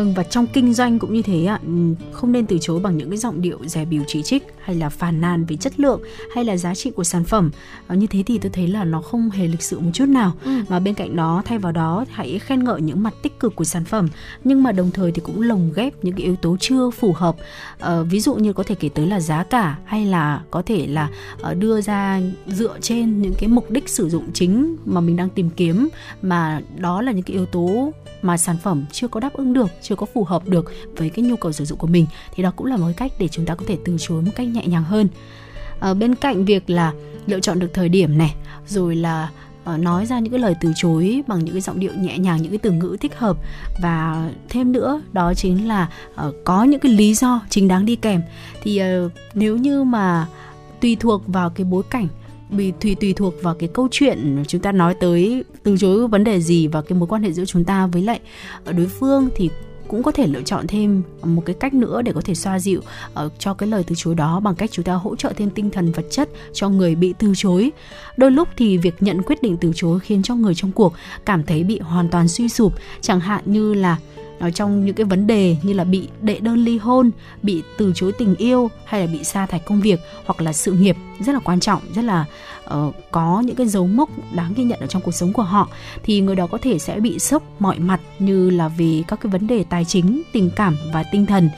Vâng 0.00 0.14
và 0.14 0.22
trong 0.22 0.46
kinh 0.46 0.74
doanh 0.74 0.98
cũng 0.98 1.12
như 1.12 1.22
thế 1.22 1.44
ạ, 1.44 1.60
ừ, 1.66 1.94
không 2.12 2.32
nên 2.32 2.46
từ 2.46 2.58
chối 2.60 2.80
bằng 2.80 2.96
những 2.96 3.10
cái 3.10 3.18
giọng 3.18 3.42
điệu 3.42 3.58
dè 3.66 3.84
bỉu 3.84 4.02
chỉ 4.06 4.22
trích 4.22 4.46
hay 4.60 4.76
là 4.76 4.88
phàn 4.88 5.20
nàn 5.20 5.44
về 5.44 5.56
chất 5.56 5.80
lượng 5.80 6.00
hay 6.34 6.44
là 6.44 6.56
giá 6.56 6.74
trị 6.74 6.90
của 6.90 7.04
sản 7.04 7.24
phẩm. 7.24 7.50
À, 7.86 7.94
như 7.94 8.06
thế 8.06 8.22
thì 8.26 8.38
tôi 8.38 8.50
thấy 8.54 8.68
là 8.68 8.84
nó 8.84 9.02
không 9.02 9.30
hề 9.30 9.48
lịch 9.48 9.62
sự 9.62 9.80
một 9.80 9.90
chút 9.94 10.08
nào. 10.08 10.32
Ừ. 10.44 10.50
Mà 10.68 10.80
bên 10.80 10.94
cạnh 10.94 11.16
đó 11.16 11.42
thay 11.44 11.58
vào 11.58 11.72
đó 11.72 12.04
hãy 12.10 12.38
khen 12.38 12.64
ngợi 12.64 12.80
những 12.80 13.02
mặt 13.02 13.14
tích 13.22 13.40
cực 13.40 13.56
của 13.56 13.64
sản 13.64 13.84
phẩm 13.84 14.08
nhưng 14.44 14.62
mà 14.62 14.72
đồng 14.72 14.90
thời 14.90 15.12
thì 15.12 15.22
cũng 15.24 15.42
lồng 15.42 15.72
ghép 15.74 16.04
những 16.04 16.14
cái 16.14 16.24
yếu 16.24 16.36
tố 16.36 16.56
chưa 16.60 16.90
phù 16.90 17.12
hợp. 17.12 17.36
À, 17.78 18.02
ví 18.02 18.20
dụ 18.20 18.34
như 18.34 18.52
có 18.52 18.62
thể 18.62 18.74
kể 18.74 18.88
tới 18.88 19.06
là 19.06 19.20
giá 19.20 19.44
cả 19.44 19.78
hay 19.84 20.06
là 20.06 20.42
có 20.50 20.62
thể 20.62 20.86
là 20.86 21.10
uh, 21.50 21.56
đưa 21.56 21.80
ra 21.80 22.20
dựa 22.46 22.78
trên 22.80 23.22
những 23.22 23.34
cái 23.38 23.48
mục 23.48 23.70
đích 23.70 23.88
sử 23.88 24.08
dụng 24.08 24.32
chính 24.32 24.76
mà 24.84 25.00
mình 25.00 25.16
đang 25.16 25.28
tìm 25.28 25.50
kiếm 25.50 25.88
mà 26.22 26.60
đó 26.76 27.02
là 27.02 27.12
những 27.12 27.22
cái 27.22 27.34
yếu 27.34 27.46
tố 27.46 27.92
mà 28.22 28.36
sản 28.36 28.56
phẩm 28.62 28.84
chưa 28.92 29.08
có 29.08 29.20
đáp 29.20 29.32
ứng 29.32 29.52
được 29.52 29.70
chưa 29.82 29.94
có 29.94 30.06
phù 30.14 30.24
hợp 30.24 30.48
được 30.48 30.72
với 30.96 31.10
cái 31.10 31.24
nhu 31.24 31.36
cầu 31.36 31.52
sử 31.52 31.64
dụng 31.64 31.78
của 31.78 31.86
mình 31.86 32.06
thì 32.34 32.42
đó 32.42 32.52
cũng 32.56 32.66
là 32.66 32.76
một 32.76 32.90
cách 32.96 33.12
để 33.18 33.28
chúng 33.28 33.46
ta 33.46 33.54
có 33.54 33.64
thể 33.68 33.78
từ 33.84 33.96
chối 33.98 34.22
một 34.22 34.30
cách 34.36 34.48
nhẹ 34.48 34.66
nhàng 34.66 34.84
hơn. 34.84 35.08
À, 35.80 35.94
bên 35.94 36.14
cạnh 36.14 36.44
việc 36.44 36.70
là 36.70 36.92
lựa 37.26 37.40
chọn 37.40 37.58
được 37.58 37.70
thời 37.74 37.88
điểm 37.88 38.18
này 38.18 38.34
rồi 38.66 38.96
là 38.96 39.30
ờ, 39.64 39.76
nói 39.76 40.06
ra 40.06 40.18
những 40.18 40.32
cái 40.32 40.40
lời 40.40 40.54
từ 40.60 40.72
chối 40.76 41.22
bằng 41.26 41.44
những 41.44 41.54
cái 41.54 41.60
giọng 41.60 41.80
điệu 41.80 41.92
nhẹ 41.94 42.18
nhàng 42.18 42.42
những 42.42 42.50
cái 42.50 42.58
từ 42.58 42.70
ngữ 42.70 42.96
thích 43.00 43.18
hợp 43.18 43.36
và 43.82 44.28
thêm 44.48 44.72
nữa 44.72 45.02
đó 45.12 45.34
chính 45.34 45.68
là 45.68 45.88
uh, 46.28 46.34
có 46.44 46.64
những 46.64 46.80
cái 46.80 46.92
lý 46.92 47.14
do 47.14 47.40
chính 47.50 47.68
đáng 47.68 47.84
đi 47.84 47.96
kèm. 47.96 48.22
Thì 48.62 48.82
uh, 49.06 49.12
nếu 49.34 49.56
như 49.56 49.84
mà 49.84 50.26
tùy 50.80 50.96
thuộc 51.00 51.22
vào 51.26 51.50
cái 51.50 51.64
bối 51.64 51.82
cảnh 51.90 52.08
bị 52.50 52.72
tùy 52.80 52.94
tùy 52.94 53.12
thuộc 53.12 53.34
vào 53.42 53.54
cái 53.54 53.68
câu 53.72 53.88
chuyện 53.90 54.44
chúng 54.48 54.60
ta 54.60 54.72
nói 54.72 54.94
tới 55.00 55.44
từ 55.62 55.76
chối 55.78 56.08
vấn 56.08 56.24
đề 56.24 56.40
gì 56.40 56.66
và 56.66 56.82
cái 56.82 56.98
mối 56.98 57.08
quan 57.08 57.22
hệ 57.22 57.32
giữa 57.32 57.44
chúng 57.44 57.64
ta 57.64 57.86
với 57.86 58.02
lại 58.02 58.20
ờ, 58.64 58.72
đối 58.72 58.86
phương 58.86 59.28
thì 59.36 59.50
cũng 59.90 60.02
có 60.02 60.12
thể 60.12 60.26
lựa 60.26 60.42
chọn 60.42 60.66
thêm 60.66 61.02
một 61.22 61.42
cái 61.46 61.56
cách 61.60 61.74
nữa 61.74 62.02
để 62.02 62.12
có 62.12 62.20
thể 62.24 62.34
xoa 62.34 62.58
dịu 62.58 62.80
uh, 63.24 63.32
cho 63.38 63.54
cái 63.54 63.68
lời 63.68 63.84
từ 63.86 63.94
chối 63.98 64.14
đó 64.14 64.40
bằng 64.40 64.54
cách 64.54 64.70
chúng 64.72 64.84
ta 64.84 64.94
hỗ 64.94 65.16
trợ 65.16 65.32
thêm 65.36 65.50
tinh 65.50 65.70
thần 65.70 65.92
vật 65.92 66.04
chất 66.10 66.28
cho 66.52 66.68
người 66.68 66.94
bị 66.94 67.14
từ 67.18 67.32
chối. 67.36 67.70
Đôi 68.16 68.30
lúc 68.30 68.48
thì 68.56 68.78
việc 68.78 68.94
nhận 69.00 69.22
quyết 69.22 69.42
định 69.42 69.56
từ 69.60 69.72
chối 69.74 70.00
khiến 70.00 70.22
cho 70.22 70.34
người 70.34 70.54
trong 70.54 70.72
cuộc 70.72 70.92
cảm 71.26 71.42
thấy 71.42 71.64
bị 71.64 71.78
hoàn 71.78 72.08
toàn 72.08 72.28
suy 72.28 72.48
sụp 72.48 72.74
chẳng 73.00 73.20
hạn 73.20 73.42
như 73.46 73.74
là 73.74 73.96
Ờ, 74.40 74.50
trong 74.50 74.84
những 74.84 74.94
cái 74.94 75.04
vấn 75.04 75.26
đề 75.26 75.56
như 75.62 75.72
là 75.72 75.84
bị 75.84 76.08
đệ 76.20 76.38
đơn 76.38 76.64
ly 76.64 76.78
hôn, 76.78 77.10
bị 77.42 77.62
từ 77.78 77.92
chối 77.94 78.12
tình 78.12 78.36
yêu 78.36 78.70
hay 78.84 79.00
là 79.00 79.06
bị 79.12 79.24
sa 79.24 79.46
thải 79.46 79.60
công 79.60 79.80
việc 79.80 80.00
hoặc 80.24 80.40
là 80.40 80.52
sự 80.52 80.72
nghiệp 80.72 80.96
rất 81.20 81.32
là 81.32 81.40
quan 81.44 81.60
trọng, 81.60 81.80
rất 81.94 82.04
là 82.04 82.24
uh, 82.74 82.94
có 83.10 83.42
những 83.46 83.56
cái 83.56 83.66
dấu 83.66 83.86
mốc 83.86 84.10
đáng 84.34 84.52
ghi 84.56 84.64
nhận 84.64 84.80
ở 84.80 84.86
trong 84.86 85.02
cuộc 85.02 85.12
sống 85.12 85.32
của 85.32 85.42
họ 85.42 85.68
thì 86.02 86.20
người 86.20 86.36
đó 86.36 86.46
có 86.46 86.58
thể 86.62 86.78
sẽ 86.78 87.00
bị 87.00 87.18
sốc 87.18 87.42
mọi 87.58 87.78
mặt 87.78 88.00
như 88.18 88.50
là 88.50 88.68
vì 88.68 89.04
các 89.08 89.20
cái 89.22 89.32
vấn 89.32 89.46
đề 89.46 89.64
tài 89.64 89.84
chính, 89.84 90.22
tình 90.32 90.50
cảm 90.56 90.76
và 90.92 91.04
tinh 91.12 91.26
thần 91.26 91.50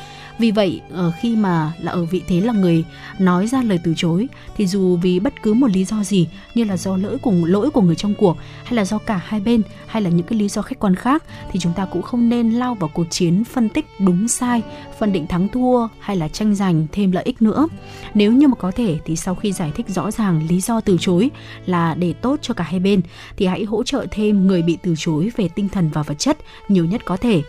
vì 0.42 0.50
vậy 0.50 0.81
ờ, 0.90 1.12
khi 1.20 1.37
mà 1.37 1.72
là 1.78 1.92
ở 1.92 2.05
vị 2.05 2.22
thế 2.28 2.40
là 2.40 2.52
người 2.52 2.85
nói 3.18 3.46
ra 3.46 3.62
lời 3.62 3.78
từ 3.85 3.94
chối 3.96 4.28
thì 4.57 4.66
dù 4.66 4.96
vì 4.96 5.20
bất 5.20 5.42
cứ 5.42 5.55
một 5.55 5.70
lý 5.70 5.85
do 5.85 6.05
gì 6.05 6.28
như 6.55 6.64
là 6.64 6.76
do 6.76 6.96
lỗi 6.96 7.18
của 7.18 7.33
lỗi 7.33 7.70
của 7.70 7.81
người 7.81 7.94
trong 7.94 8.14
cuộc 8.14 8.37
hay 8.64 8.74
là 8.74 8.85
do 8.85 8.98
cả 8.98 9.20
hai 9.24 9.40
bên 9.40 9.62
hay 9.87 10.02
là 10.02 10.11
những 10.11 10.26
cái 10.26 10.38
lý 10.38 10.48
do 10.48 10.62
khách 10.62 10.78
quan 10.78 10.94
khác 10.94 11.24
thì 11.50 11.61
chúng 11.61 11.72
ta 11.72 11.85
cũng 11.85 12.02
không 12.02 12.28
nên 12.28 12.50
lao 12.50 12.74
vào 12.74 12.90
cuộc 12.94 13.07
chiến 13.11 13.44
phân 13.44 13.68
tích 13.68 13.87
đúng 13.98 14.28
sai, 14.28 14.62
phân 14.98 15.12
định 15.12 15.26
thắng 15.26 15.48
thua 15.48 15.88
hay 16.00 16.16
là 16.16 16.28
tranh 16.28 16.55
giành 16.55 16.87
thêm 16.92 17.12
lợi 17.12 17.24
ích 17.24 17.42
nữa. 17.42 17.68
Nếu 18.14 18.33
như 18.33 18.48
mà 18.48 18.55
có 18.55 18.70
thể 18.70 18.98
thì 19.05 19.16
sau 19.16 19.35
khi 19.35 19.52
giải 19.52 19.72
thích 19.74 19.88
rõ 19.88 20.11
ràng 20.11 20.46
lý 20.48 20.61
do 20.61 20.81
từ 20.81 20.96
chối 21.00 21.31
là 21.66 21.94
để 21.94 22.12
tốt 22.12 22.38
cho 22.42 22.55
cả 22.55 22.64
hai 22.64 22.81
bên 22.81 23.00
thì 23.37 23.46
hãy 23.46 23.64
hỗ 23.64 23.83
trợ 23.83 24.07
thêm 24.11 24.46
người 24.46 24.62
bị 24.62 24.78
từ 24.83 24.94
chối 24.98 25.31
về 25.37 25.48
tinh 25.48 25.68
thần 25.68 25.90
và 25.94 26.02
vật 26.02 26.18
chất 26.18 26.38
nhiều 26.68 26.85
nhất 26.85 27.02
có 27.05 27.16
thể 27.16 27.42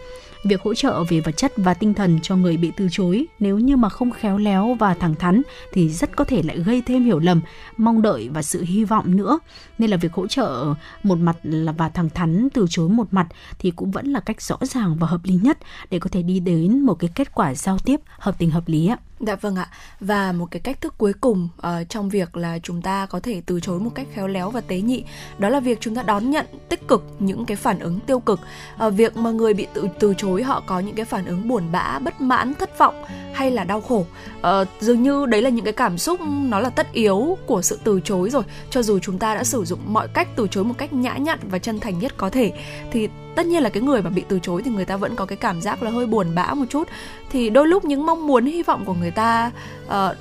việc 0.43 0.61
hỗ 0.61 0.73
trợ 0.73 1.03
về 1.03 1.19
vật 1.19 1.37
chất 1.37 1.53
và 1.57 1.73
tinh 1.73 1.93
thần 1.93 2.19
cho 2.21 2.35
người 2.35 2.57
bị 2.57 2.71
từ 2.77 2.87
chối 2.91 3.25
nếu 3.39 3.59
như 3.59 3.77
mà 3.77 3.89
không 3.89 4.11
khéo 4.11 4.37
léo 4.37 4.73
và 4.79 4.93
thẳng 4.93 5.15
thắn 5.15 5.41
thì 5.73 5.89
rất 5.89 6.15
có 6.15 6.23
thể 6.23 6.43
lại 6.43 6.59
gây 6.59 6.81
thêm 6.85 7.05
hiểu 7.05 7.19
lầm, 7.19 7.41
mong 7.77 8.01
đợi 8.01 8.29
và 8.29 8.41
sự 8.41 8.63
hy 8.63 8.83
vọng 8.83 9.15
nữa. 9.15 9.39
Nên 9.77 9.89
là 9.89 9.97
việc 9.97 10.13
hỗ 10.13 10.27
trợ 10.27 10.73
một 11.03 11.15
mặt 11.15 11.37
là 11.43 11.71
và 11.71 11.89
thẳng 11.89 12.09
thắn 12.09 12.47
từ 12.53 12.65
chối 12.69 12.89
một 12.89 13.07
mặt 13.11 13.27
thì 13.59 13.71
cũng 13.71 13.91
vẫn 13.91 14.07
là 14.07 14.19
cách 14.19 14.41
rõ 14.41 14.57
ràng 14.61 14.95
và 14.99 15.07
hợp 15.07 15.21
lý 15.23 15.35
nhất 15.35 15.57
để 15.89 15.99
có 15.99 16.09
thể 16.09 16.21
đi 16.21 16.39
đến 16.39 16.79
một 16.79 16.93
cái 16.93 17.09
kết 17.15 17.33
quả 17.33 17.55
giao 17.55 17.77
tiếp 17.79 17.99
hợp 18.07 18.35
tình 18.37 18.51
hợp 18.51 18.67
lý 18.67 18.87
ạ. 18.87 18.97
Dạ 19.27 19.35
vâng 19.35 19.55
ạ. 19.55 19.67
Và 19.99 20.31
một 20.31 20.47
cái 20.51 20.59
cách 20.59 20.81
thức 20.81 20.93
cuối 20.97 21.13
cùng 21.21 21.49
uh, 21.57 21.89
trong 21.89 22.09
việc 22.09 22.37
là 22.37 22.59
chúng 22.59 22.81
ta 22.81 23.05
có 23.05 23.19
thể 23.19 23.41
từ 23.45 23.59
chối 23.59 23.79
một 23.79 23.91
cách 23.95 24.07
khéo 24.13 24.27
léo 24.27 24.49
và 24.49 24.61
tế 24.61 24.81
nhị, 24.81 25.03
đó 25.37 25.49
là 25.49 25.59
việc 25.59 25.77
chúng 25.81 25.95
ta 25.95 26.03
đón 26.03 26.29
nhận 26.29 26.45
tích 26.69 26.87
cực 26.87 27.03
những 27.19 27.45
cái 27.45 27.57
phản 27.57 27.79
ứng 27.79 27.99
tiêu 27.99 28.19
cực. 28.19 28.39
Uh, 28.87 28.93
việc 28.93 29.17
mà 29.17 29.31
người 29.31 29.53
bị 29.53 29.67
từ 29.73 29.87
từ 29.99 30.13
chối 30.17 30.43
họ 30.43 30.63
có 30.65 30.79
những 30.79 30.95
cái 30.95 31.05
phản 31.05 31.25
ứng 31.25 31.47
buồn 31.47 31.71
bã, 31.71 31.99
bất 31.99 32.21
mãn, 32.21 32.53
thất 32.53 32.77
vọng 32.77 33.03
hay 33.33 33.51
là 33.51 33.63
đau 33.63 33.81
khổ. 33.81 34.05
Uh, 34.39 34.67
dường 34.79 35.03
như 35.03 35.25
đấy 35.25 35.41
là 35.41 35.49
những 35.49 35.65
cái 35.65 35.73
cảm 35.73 35.97
xúc 35.97 36.19
nó 36.21 36.59
là 36.59 36.69
tất 36.69 36.93
yếu 36.93 37.37
của 37.45 37.61
sự 37.61 37.79
từ 37.83 37.99
chối 38.03 38.29
rồi. 38.29 38.43
Cho 38.69 38.81
dù 38.83 38.99
chúng 38.99 39.19
ta 39.19 39.35
đã 39.35 39.43
sử 39.43 39.65
dụng 39.65 39.79
mọi 39.85 40.07
cách 40.07 40.27
từ 40.35 40.47
chối 40.47 40.63
một 40.63 40.75
cách 40.77 40.93
nhã 40.93 41.17
nhặn 41.17 41.39
và 41.49 41.59
chân 41.59 41.79
thành 41.79 41.99
nhất 41.99 42.13
có 42.17 42.29
thể 42.29 42.51
thì 42.91 43.09
tất 43.35 43.45
nhiên 43.45 43.63
là 43.63 43.69
cái 43.69 43.83
người 43.83 44.01
mà 44.01 44.09
bị 44.09 44.23
từ 44.27 44.39
chối 44.39 44.61
thì 44.65 44.71
người 44.71 44.85
ta 44.85 44.97
vẫn 44.97 45.15
có 45.15 45.25
cái 45.25 45.37
cảm 45.37 45.61
giác 45.61 45.83
là 45.83 45.91
hơi 45.91 46.05
buồn 46.05 46.35
bã 46.35 46.53
một 46.53 46.65
chút. 46.69 46.87
Thì 47.29 47.49
đôi 47.49 47.67
lúc 47.67 47.85
những 47.85 48.05
mong 48.05 48.27
muốn, 48.27 48.45
hy 48.45 48.63
vọng 48.63 48.85
của 48.85 48.93
người 48.93 49.11
ta 49.11 49.51
uh, 49.93 50.15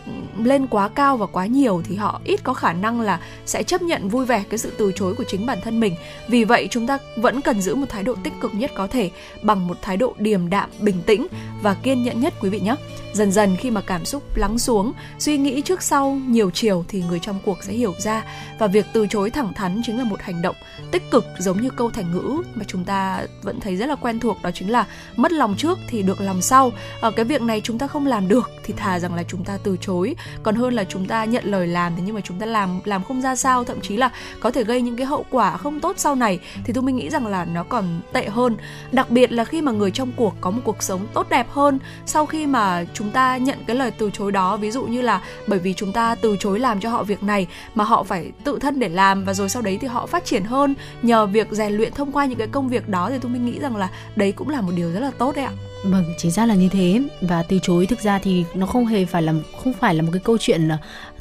lên 0.47 0.67
quá 0.67 0.89
cao 0.89 1.17
và 1.17 1.27
quá 1.27 1.47
nhiều 1.47 1.83
thì 1.85 1.97
họ 1.97 2.21
ít 2.25 2.41
có 2.45 2.55
khả 2.55 2.73
năng 2.73 3.01
là 3.01 3.21
sẽ 3.47 3.63
chấp 3.63 3.83
nhận 3.83 4.09
vui 4.09 4.25
vẻ 4.25 4.45
cái 4.51 4.59
sự 4.59 4.73
từ 4.79 4.93
chối 4.95 5.15
của 5.15 5.25
chính 5.29 5.47
bản 5.47 5.59
thân 5.65 5.81
mình. 5.81 5.97
Vì 6.29 6.45
vậy 6.45 6.69
chúng 6.71 6.87
ta 6.87 6.99
vẫn 7.17 7.41
cần 7.41 7.61
giữ 7.61 7.75
một 7.75 7.87
thái 7.89 8.03
độ 8.03 8.15
tích 8.23 8.33
cực 8.41 8.55
nhất 8.55 8.71
có 8.75 8.87
thể 8.87 9.11
bằng 9.43 9.69
một 9.69 9.77
thái 9.83 9.97
độ 9.97 10.15
điềm 10.19 10.51
đạm 10.51 10.71
bình 10.81 11.03
tĩnh 11.07 11.27
và 11.63 11.75
kiên 11.75 12.03
nhẫn 12.03 12.21
nhất 12.21 12.35
quý 12.41 12.51
vị 12.51 12.61
nhé. 12.61 12.75
Dần 13.13 13.33
dần 13.33 13.57
khi 13.57 13.71
mà 13.71 13.81
cảm 13.81 14.05
xúc 14.05 14.37
lắng 14.37 14.59
xuống 14.59 14.93
suy 15.19 15.39
nghĩ 15.39 15.61
trước 15.61 15.83
sau 15.83 16.11
nhiều 16.11 16.51
chiều 16.51 16.85
thì 16.89 17.03
người 17.09 17.19
trong 17.19 17.39
cuộc 17.45 17.59
sẽ 17.63 17.73
hiểu 17.73 17.95
ra. 17.99 18.25
Và 18.59 18.67
việc 18.67 18.87
từ 18.93 19.07
chối 19.07 19.31
thẳng 19.31 19.55
thắn 19.55 19.83
chính 19.87 19.99
là 19.99 20.05
một 20.05 20.21
hành 20.23 20.43
động 20.43 20.57
tích 20.91 21.11
cực 21.11 21.25
giống 21.39 21.61
như 21.61 21.71
câu 21.71 21.91
thành 21.91 22.13
ngữ 22.13 22.43
mà 22.55 22.65
chúng 22.67 22.85
ta 22.85 23.27
vẫn 23.43 23.61
thấy 23.61 23.77
rất 23.77 23.87
là 23.87 23.95
quen 23.95 24.21
thuộc 24.21 24.43
đó 24.43 24.51
chính 24.55 24.71
là 24.71 24.87
mất 25.17 25.33
lòng 25.33 25.55
trước 25.59 25.79
thì 25.89 26.03
được 26.03 26.21
lòng 26.21 26.43
sau. 26.43 26.73
Ở 27.01 27.11
cái 27.11 27.25
việc 27.25 27.43
này 27.43 27.61
chúng 27.61 27.79
ta 27.79 27.87
không 27.87 28.07
làm 28.07 28.29
được 28.29 28.51
thì 28.65 28.75
thà 28.77 28.99
rằng 28.99 29.15
là 29.15 29.23
chúng 29.23 29.45
ta 29.45 29.59
từ 29.63 29.77
chối. 29.81 30.17
Còn 30.43 30.55
hơn 30.55 30.75
là 30.75 30.85
chúng 30.85 31.07
ta 31.07 31.25
nhận 31.25 31.45
lời 31.45 31.67
làm 31.67 31.97
thế 31.97 32.03
nhưng 32.07 32.15
mà 32.15 32.21
chúng 32.21 32.39
ta 32.39 32.47
làm 32.47 32.81
làm 32.85 33.05
không 33.05 33.21
ra 33.21 33.37
sao, 33.37 33.65
thậm 33.65 33.81
chí 33.81 33.97
là 33.97 34.11
có 34.41 34.51
thể 34.51 34.65
gây 34.65 34.83
những 34.83 34.97
cái 34.97 35.07
hậu 35.07 35.25
quả 35.31 35.57
không 35.57 35.81
tốt 35.81 35.95
sau 35.99 36.15
này. 36.15 36.41
Thì 36.65 36.73
tôi 36.73 36.83
mình 36.83 36.97
nghĩ 36.97 37.11
rằng 37.11 37.27
là 37.27 37.45
nó 37.45 37.63
còn 37.63 38.01
tệ 38.13 38.29
hơn. 38.29 38.57
Đặc 38.93 39.11
biệt 39.11 39.33
là 39.33 39.45
khi 39.45 39.63
mà 39.63 39.73
người 39.73 39.91
trong 39.91 40.13
cuộc 40.17 40.35
có 40.41 40.51
một 40.51 40.61
cuộc 40.65 40.83
sống 40.83 41.07
tốt 41.15 41.27
đẹp 41.31 41.47
hơn, 41.51 41.79
sau 42.07 42.27
khi 42.27 42.47
mà 42.47 42.85
chúng 42.95 43.11
ta 43.11 43.37
nhận 43.37 43.59
cái 43.67 43.77
lời 43.77 43.91
từ 43.91 44.11
chối 44.11 44.33
đó, 44.33 44.57
ví 44.57 44.71
dụ 44.71 44.83
như 44.83 45.03
là 45.03 45.21
bởi 45.47 45.59
vì 45.59 45.75
chúng 45.75 45.93
ta 45.93 46.15
từ 46.15 46.37
chối 46.41 46.61
làm 46.61 46.81
cho 46.81 46.91
họ 46.91 47.03
việc 47.03 47.23
này 47.23 47.47
mà 47.75 47.85
họ 47.85 48.03
phải 48.03 48.33
tự 48.45 48.59
thân 48.59 48.79
để 48.79 48.89
làm 48.89 49.25
và 49.25 49.35
rồi 49.35 49.49
sau 49.49 49.63
đấy 49.63 49.79
thì 49.81 49.89
họ 49.89 50.07
phát 50.07 50.25
triển 50.25 50.45
hơn 50.45 50.75
nhờ 51.03 51.27
việc 51.27 51.49
rèn 51.51 51.73
luyện 51.73 51.93
thông 51.93 52.13
qua 52.13 52.27
những 52.27 52.39
cái 52.39 52.49
công 52.49 52.69
việc 52.69 52.89
đó, 52.89 53.11
thì 53.11 53.17
tôi 53.21 53.33
mình 53.33 53.47
nghĩ 53.47 53.59
rằng 53.59 53.77
là 53.77 53.89
đấy 54.17 54.33
cũng 54.33 54.49
là 54.49 54.61
một 54.61 54.73
điều 54.77 54.93
rất 54.93 55.01
là 55.01 55.11
tốt 55.19 55.37
đấy 55.37 55.45
ạ. 55.45 55.53
Vâng, 55.85 56.05
chính 56.17 56.31
xác 56.31 56.47
là 56.47 56.55
như 56.55 56.69
thế 56.69 57.03
và 57.21 57.43
từ 57.43 57.59
chối 57.63 57.87
thực 57.87 58.01
ra 58.01 58.19
thì 58.19 58.45
nó 58.55 58.67
không 58.67 58.87
hề 58.87 59.05
phải 59.05 59.23
là 59.23 59.35
không 59.63 59.73
phải 59.73 59.95
là 59.95 60.03
một 60.03 60.09
cái 60.13 60.21
câu 60.25 60.39
chuyện 60.39 60.69
ờ, 60.69 60.77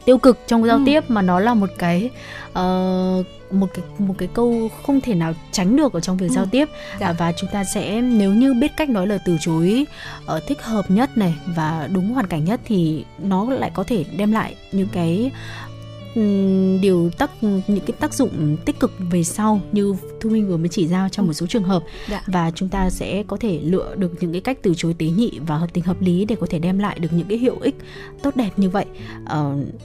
tiêu 0.05 0.17
cực 0.17 0.39
trong 0.47 0.65
giao 0.65 0.77
ừ. 0.77 0.83
tiếp 0.85 1.03
mà 1.07 1.21
nó 1.21 1.39
là 1.39 1.53
một 1.53 1.69
cái 1.77 2.09
uh, 2.49 3.25
một 3.51 3.67
cái 3.73 3.85
một 3.97 4.13
cái 4.17 4.29
câu 4.33 4.69
không 4.83 5.01
thể 5.01 5.15
nào 5.15 5.33
tránh 5.51 5.75
được 5.75 5.93
ở 5.93 5.99
trong 5.99 6.17
việc 6.17 6.27
ừ. 6.29 6.33
giao 6.33 6.45
tiếp 6.45 6.69
dạ. 6.99 7.13
và 7.13 7.31
chúng 7.31 7.49
ta 7.53 7.63
sẽ 7.63 8.01
nếu 8.01 8.33
như 8.33 8.53
biết 8.53 8.71
cách 8.77 8.89
nói 8.89 9.07
lời 9.07 9.19
từ 9.25 9.37
chối 9.41 9.85
uh, 10.35 10.43
thích 10.47 10.63
hợp 10.63 10.91
nhất 10.91 11.17
này 11.17 11.35
và 11.45 11.87
đúng 11.93 12.13
hoàn 12.13 12.27
cảnh 12.27 12.45
nhất 12.45 12.59
thì 12.65 13.05
nó 13.19 13.49
lại 13.49 13.71
có 13.73 13.83
thể 13.83 14.05
đem 14.17 14.31
lại 14.31 14.55
những 14.71 14.87
cái 14.91 15.31
điều 16.81 17.09
tác 17.17 17.43
những 17.43 17.85
cái 17.85 17.95
tác 17.99 18.13
dụng 18.13 18.57
tích 18.65 18.79
cực 18.79 18.91
về 19.11 19.23
sau 19.23 19.61
như 19.71 19.95
thu 20.19 20.29
minh 20.29 20.47
vừa 20.47 20.57
mới 20.57 20.69
chỉ 20.69 20.87
ra 20.87 21.09
trong 21.09 21.27
một 21.27 21.33
số 21.33 21.47
trường 21.47 21.63
hợp 21.63 21.83
dạ. 22.09 22.23
và 22.27 22.51
chúng 22.55 22.69
ta 22.69 22.89
sẽ 22.89 23.23
có 23.27 23.37
thể 23.37 23.59
lựa 23.63 23.95
được 23.95 24.11
những 24.21 24.31
cái 24.31 24.41
cách 24.41 24.57
từ 24.61 24.73
chối 24.77 24.95
tế 24.97 25.05
nhị 25.05 25.39
và 25.47 25.57
hợp 25.57 25.67
tình 25.73 25.83
hợp 25.83 26.01
lý 26.01 26.25
để 26.25 26.35
có 26.39 26.47
thể 26.49 26.59
đem 26.59 26.79
lại 26.79 26.99
được 26.99 27.09
những 27.11 27.27
cái 27.27 27.37
hiệu 27.37 27.57
ích 27.61 27.75
tốt 28.21 28.35
đẹp 28.35 28.49
như 28.57 28.69
vậy 28.69 28.85
uh, 29.23 29.31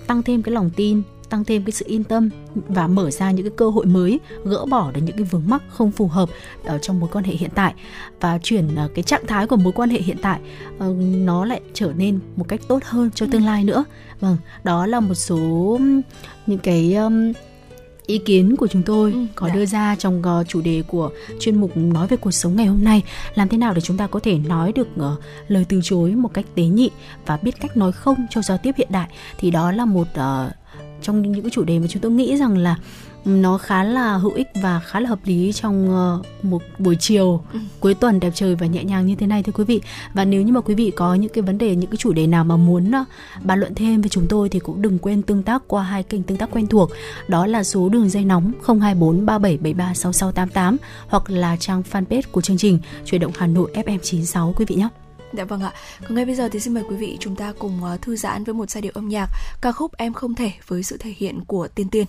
tăng 0.06 0.22
thêm 0.22 0.42
cái 0.42 0.54
lòng 0.54 0.70
tin 0.76 1.02
tăng 1.30 1.44
thêm 1.44 1.64
cái 1.64 1.72
sự 1.72 1.84
yên 1.88 2.04
tâm 2.04 2.30
và 2.54 2.86
mở 2.86 3.10
ra 3.10 3.30
những 3.30 3.46
cái 3.46 3.54
cơ 3.56 3.70
hội 3.70 3.86
mới 3.86 4.20
gỡ 4.44 4.66
bỏ 4.66 4.90
được 4.90 5.00
những 5.04 5.16
cái 5.16 5.24
vướng 5.24 5.42
mắc 5.46 5.62
không 5.68 5.90
phù 5.90 6.06
hợp 6.06 6.28
ở 6.64 6.78
trong 6.78 7.00
mối 7.00 7.08
quan 7.12 7.24
hệ 7.24 7.32
hiện 7.32 7.50
tại 7.54 7.74
và 8.20 8.38
chuyển 8.42 8.74
ờ, 8.74 8.88
cái 8.94 9.02
trạng 9.02 9.26
thái 9.26 9.46
của 9.46 9.56
mối 9.56 9.72
quan 9.72 9.90
hệ 9.90 10.00
hiện 10.00 10.16
tại 10.22 10.40
ờ, 10.78 10.94
nó 10.98 11.44
lại 11.44 11.60
trở 11.74 11.92
nên 11.96 12.18
một 12.36 12.48
cách 12.48 12.60
tốt 12.68 12.84
hơn 12.84 13.10
cho 13.14 13.26
tương 13.32 13.44
lai 13.44 13.64
nữa. 13.64 13.84
Vâng 14.20 14.36
đó 14.64 14.86
là 14.86 15.00
một 15.00 15.14
số 15.14 15.78
những 16.46 16.58
cái 16.58 16.96
ý 18.06 18.18
kiến 18.18 18.56
của 18.56 18.66
chúng 18.66 18.82
tôi 18.82 19.12
ừ, 19.12 19.18
có 19.34 19.48
dạ. 19.48 19.54
đưa 19.54 19.66
ra 19.66 19.96
trong 19.98 20.22
uh, 20.40 20.48
chủ 20.48 20.60
đề 20.60 20.82
của 20.88 21.10
chuyên 21.40 21.60
mục 21.60 21.76
nói 21.76 22.06
về 22.06 22.16
cuộc 22.16 22.30
sống 22.30 22.56
ngày 22.56 22.66
hôm 22.66 22.84
nay. 22.84 23.02
Làm 23.34 23.48
thế 23.48 23.58
nào 23.58 23.74
để 23.74 23.80
chúng 23.80 23.96
ta 23.96 24.06
có 24.06 24.20
thể 24.20 24.38
nói 24.38 24.72
được 24.72 24.88
uh, 25.00 25.20
lời 25.48 25.66
từ 25.68 25.80
chối 25.82 26.10
một 26.10 26.34
cách 26.34 26.46
tế 26.54 26.62
nhị 26.62 26.90
và 27.26 27.38
biết 27.42 27.60
cách 27.60 27.76
nói 27.76 27.92
không 27.92 28.26
cho 28.30 28.42
giao 28.42 28.58
tiếp 28.58 28.74
hiện 28.76 28.88
đại? 28.90 29.08
Thì 29.38 29.50
đó 29.50 29.72
là 29.72 29.84
một 29.84 30.06
uh, 30.14 30.52
trong 31.06 31.22
những 31.22 31.42
cái 31.42 31.50
chủ 31.50 31.64
đề 31.64 31.78
mà 31.78 31.86
chúng 31.86 32.02
tôi 32.02 32.12
nghĩ 32.12 32.36
rằng 32.36 32.58
là 32.58 32.76
nó 33.24 33.58
khá 33.58 33.84
là 33.84 34.16
hữu 34.16 34.32
ích 34.32 34.46
và 34.62 34.80
khá 34.80 35.00
là 35.00 35.08
hợp 35.08 35.18
lý 35.24 35.52
trong 35.52 35.88
uh, 35.90 36.44
một 36.44 36.62
buổi 36.78 36.96
chiều 37.00 37.42
ừ. 37.52 37.58
cuối 37.80 37.94
tuần 37.94 38.20
đẹp 38.20 38.30
trời 38.34 38.54
và 38.54 38.66
nhẹ 38.66 38.84
nhàng 38.84 39.06
như 39.06 39.14
thế 39.14 39.26
này 39.26 39.42
thưa 39.42 39.52
quý 39.52 39.64
vị 39.64 39.80
và 40.14 40.24
nếu 40.24 40.42
như 40.42 40.52
mà 40.52 40.60
quý 40.60 40.74
vị 40.74 40.92
có 40.96 41.14
những 41.14 41.32
cái 41.32 41.42
vấn 41.42 41.58
đề 41.58 41.76
những 41.76 41.90
cái 41.90 41.96
chủ 41.96 42.12
đề 42.12 42.26
nào 42.26 42.44
mà 42.44 42.56
muốn 42.56 42.88
uh, 42.88 43.06
bàn 43.44 43.60
luận 43.60 43.74
thêm 43.74 44.00
với 44.00 44.08
chúng 44.08 44.26
tôi 44.28 44.48
thì 44.48 44.58
cũng 44.58 44.82
đừng 44.82 44.98
quên 44.98 45.22
tương 45.22 45.42
tác 45.42 45.62
qua 45.68 45.82
hai 45.82 46.02
kênh 46.02 46.22
tương 46.22 46.38
tác 46.38 46.50
quen 46.50 46.66
thuộc 46.66 46.90
đó 47.28 47.46
là 47.46 47.64
số 47.64 47.88
đường 47.88 48.08
dây 48.08 48.24
nóng 48.24 48.52
024 48.66 49.26
3773 49.26 49.94
6688 49.94 50.76
hoặc 51.08 51.30
là 51.30 51.56
trang 51.56 51.82
fanpage 51.92 52.22
của 52.32 52.40
chương 52.40 52.58
trình 52.58 52.78
chuyển 53.04 53.20
động 53.20 53.32
Hà 53.36 53.46
Nội 53.46 53.70
FM 53.74 53.98
96 54.02 54.54
quý 54.56 54.64
vị 54.68 54.74
nhé. 54.74 54.88
Dạ 55.32 55.44
vâng 55.44 55.62
ạ. 55.62 55.72
Còn 56.02 56.14
ngay 56.14 56.24
bây 56.24 56.34
giờ 56.34 56.48
thì 56.48 56.60
xin 56.60 56.74
mời 56.74 56.84
quý 56.88 56.96
vị 56.96 57.16
chúng 57.20 57.36
ta 57.36 57.52
cùng 57.58 57.84
ờ, 57.84 57.98
thư 58.02 58.16
giãn 58.16 58.44
với 58.44 58.54
một 58.54 58.70
giai 58.70 58.82
điệu 58.82 58.92
âm 58.94 59.08
nhạc, 59.08 59.28
ca 59.60 59.72
khúc 59.72 59.96
Em 59.96 60.12
không 60.12 60.34
thể 60.34 60.52
với 60.66 60.82
sự 60.82 60.96
thể 60.96 61.14
hiện 61.16 61.40
của 61.46 61.68
Tiên 61.68 61.88
Tiên. 61.88 62.06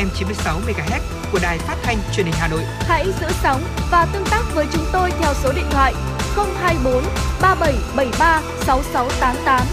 FM 0.00 0.08
96 0.14 0.60
MHz 0.60 1.00
của 1.32 1.38
đài 1.42 1.58
phát 1.58 1.76
thanh 1.82 1.98
truyền 2.12 2.26
hình 2.26 2.34
Hà 2.38 2.48
Nội. 2.48 2.60
Hãy 2.80 3.06
giữ 3.20 3.26
sóng 3.42 3.62
và 3.90 4.06
tương 4.12 4.24
tác 4.30 4.42
với 4.54 4.66
chúng 4.72 4.84
tôi 4.92 5.10
theo 5.20 5.34
số 5.34 5.52
điện 5.52 5.64
thoại 5.70 5.94
024 6.36 7.02
3773 7.42 8.42
6688. 8.66 9.66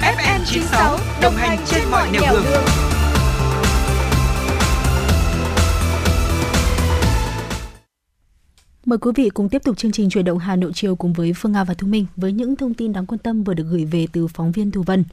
FM 0.00 0.40
96 0.46 0.98
đồng 1.22 1.34
hành 1.34 1.58
trên 1.66 1.82
mọi 1.90 2.10
nẻo 2.12 2.32
đường. 2.32 2.44
đường. 2.44 2.62
Mời 8.86 8.98
quý 8.98 9.10
vị 9.14 9.28
cùng 9.28 9.48
tiếp 9.48 9.62
tục 9.64 9.78
chương 9.78 9.92
trình 9.92 10.10
chuyển 10.10 10.24
động 10.24 10.38
Hà 10.38 10.56
Nội 10.56 10.72
chiều 10.74 10.96
cùng 10.96 11.12
với 11.12 11.32
Phương 11.36 11.52
Nga 11.52 11.64
và 11.64 11.74
Thu 11.74 11.86
Minh 11.86 12.06
với 12.16 12.32
những 12.32 12.56
thông 12.56 12.74
tin 12.74 12.92
đáng 12.92 13.06
quan 13.06 13.18
tâm 13.18 13.44
vừa 13.44 13.54
được 13.54 13.66
gửi 13.70 13.84
về 13.84 14.06
từ 14.12 14.26
phóng 14.26 14.52
viên 14.52 14.70
Thu 14.70 14.82
Vân. 14.82 15.04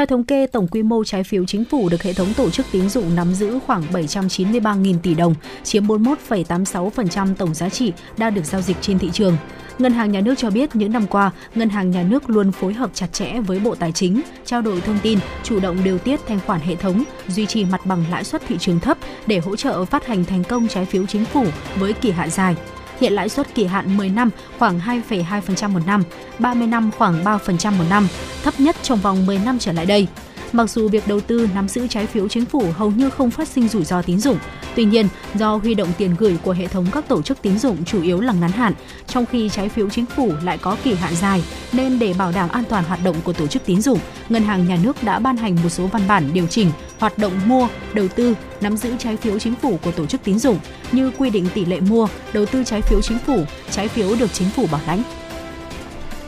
Theo 0.00 0.06
thống 0.06 0.24
kê, 0.24 0.46
tổng 0.46 0.68
quy 0.68 0.82
mô 0.82 1.04
trái 1.04 1.24
phiếu 1.24 1.44
chính 1.44 1.64
phủ 1.64 1.88
được 1.88 2.02
hệ 2.02 2.12
thống 2.12 2.34
tổ 2.36 2.50
chức 2.50 2.66
tín 2.72 2.88
dụng 2.88 3.14
nắm 3.14 3.34
giữ 3.34 3.58
khoảng 3.66 3.82
793.000 3.92 4.98
tỷ 5.02 5.14
đồng, 5.14 5.34
chiếm 5.64 5.86
41,86% 5.86 7.34
tổng 7.34 7.54
giá 7.54 7.68
trị 7.68 7.92
đang 8.16 8.34
được 8.34 8.44
giao 8.44 8.60
dịch 8.60 8.76
trên 8.80 8.98
thị 8.98 9.10
trường. 9.12 9.36
Ngân 9.78 9.92
hàng 9.92 10.12
Nhà 10.12 10.20
nước 10.20 10.34
cho 10.38 10.50
biết 10.50 10.76
những 10.76 10.92
năm 10.92 11.06
qua, 11.06 11.30
Ngân 11.54 11.68
hàng 11.68 11.90
Nhà 11.90 12.02
nước 12.02 12.30
luôn 12.30 12.52
phối 12.52 12.72
hợp 12.72 12.90
chặt 12.94 13.12
chẽ 13.12 13.40
với 13.40 13.60
Bộ 13.60 13.74
Tài 13.74 13.92
chính, 13.92 14.20
trao 14.44 14.62
đổi 14.62 14.80
thông 14.80 14.98
tin, 15.02 15.18
chủ 15.42 15.60
động 15.60 15.84
điều 15.84 15.98
tiết 15.98 16.20
thanh 16.28 16.40
khoản 16.46 16.60
hệ 16.60 16.76
thống, 16.76 17.04
duy 17.28 17.46
trì 17.46 17.64
mặt 17.64 17.86
bằng 17.86 18.04
lãi 18.10 18.24
suất 18.24 18.42
thị 18.48 18.56
trường 18.58 18.80
thấp 18.80 18.98
để 19.26 19.38
hỗ 19.38 19.56
trợ 19.56 19.84
phát 19.84 20.06
hành 20.06 20.24
thành 20.24 20.44
công 20.44 20.68
trái 20.68 20.84
phiếu 20.84 21.06
chính 21.06 21.24
phủ 21.24 21.44
với 21.76 21.92
kỳ 21.92 22.10
hạn 22.10 22.30
dài. 22.30 22.56
Hiện 23.00 23.12
lãi 23.12 23.28
suất 23.28 23.54
kỳ 23.54 23.66
hạn 23.66 23.96
10 23.96 24.08
năm 24.08 24.30
khoảng 24.58 24.80
2,2% 24.80 25.70
một 25.70 25.80
năm, 25.86 26.04
30 26.38 26.66
năm 26.66 26.90
khoảng 26.98 27.24
3% 27.24 27.72
một 27.78 27.84
năm, 27.90 28.08
thấp 28.44 28.60
nhất 28.60 28.76
trong 28.82 28.98
vòng 28.98 29.26
10 29.26 29.38
năm 29.38 29.58
trở 29.58 29.72
lại 29.72 29.86
đây. 29.86 30.06
Mặc 30.52 30.70
dù 30.70 30.88
việc 30.88 31.08
đầu 31.08 31.20
tư 31.20 31.48
nắm 31.54 31.68
giữ 31.68 31.86
trái 31.86 32.06
phiếu 32.06 32.28
chính 32.28 32.44
phủ 32.44 32.64
hầu 32.76 32.90
như 32.90 33.10
không 33.10 33.30
phát 33.30 33.48
sinh 33.48 33.68
rủi 33.68 33.84
ro 33.84 34.02
tín 34.02 34.18
dụng, 34.18 34.38
tuy 34.76 34.84
nhiên 34.84 35.08
do 35.34 35.56
huy 35.56 35.74
động 35.74 35.88
tiền 35.98 36.14
gửi 36.18 36.38
của 36.42 36.52
hệ 36.52 36.66
thống 36.66 36.86
các 36.92 37.08
tổ 37.08 37.22
chức 37.22 37.42
tín 37.42 37.58
dụng 37.58 37.84
chủ 37.84 38.02
yếu 38.02 38.20
là 38.20 38.32
ngắn 38.32 38.50
hạn, 38.50 38.74
trong 39.06 39.26
khi 39.26 39.48
trái 39.48 39.68
phiếu 39.68 39.90
chính 39.90 40.06
phủ 40.06 40.32
lại 40.42 40.58
có 40.58 40.76
kỳ 40.84 40.94
hạn 40.94 41.14
dài, 41.14 41.44
nên 41.72 41.98
để 41.98 42.14
bảo 42.18 42.32
đảm 42.32 42.48
an 42.48 42.64
toàn 42.68 42.84
hoạt 42.84 43.00
động 43.04 43.16
của 43.24 43.32
tổ 43.32 43.46
chức 43.46 43.62
tín 43.66 43.80
dụng, 43.82 43.98
Ngân 44.28 44.42
hàng 44.42 44.68
Nhà 44.68 44.78
nước 44.82 45.02
đã 45.02 45.18
ban 45.18 45.36
hành 45.36 45.56
một 45.62 45.68
số 45.68 45.86
văn 45.86 46.02
bản 46.08 46.30
điều 46.32 46.46
chỉnh 46.46 46.70
hoạt 46.98 47.18
động 47.18 47.32
mua, 47.46 47.68
đầu 47.92 48.08
tư, 48.08 48.34
nắm 48.60 48.76
giữ 48.76 48.92
trái 48.98 49.16
phiếu 49.16 49.38
chính 49.38 49.54
phủ 49.54 49.78
của 49.84 49.92
tổ 49.92 50.06
chức 50.06 50.20
tín 50.24 50.38
dụng 50.38 50.58
như 50.92 51.12
quy 51.18 51.30
định 51.30 51.46
tỷ 51.54 51.64
lệ 51.64 51.80
mua, 51.80 52.08
đầu 52.32 52.46
tư 52.46 52.64
trái 52.64 52.82
phiếu 52.82 53.02
chính 53.02 53.18
phủ, 53.18 53.44
trái 53.70 53.88
phiếu 53.88 54.16
được 54.16 54.32
chính 54.32 54.48
phủ 54.48 54.66
bảo 54.72 54.80
lãnh. 54.86 55.02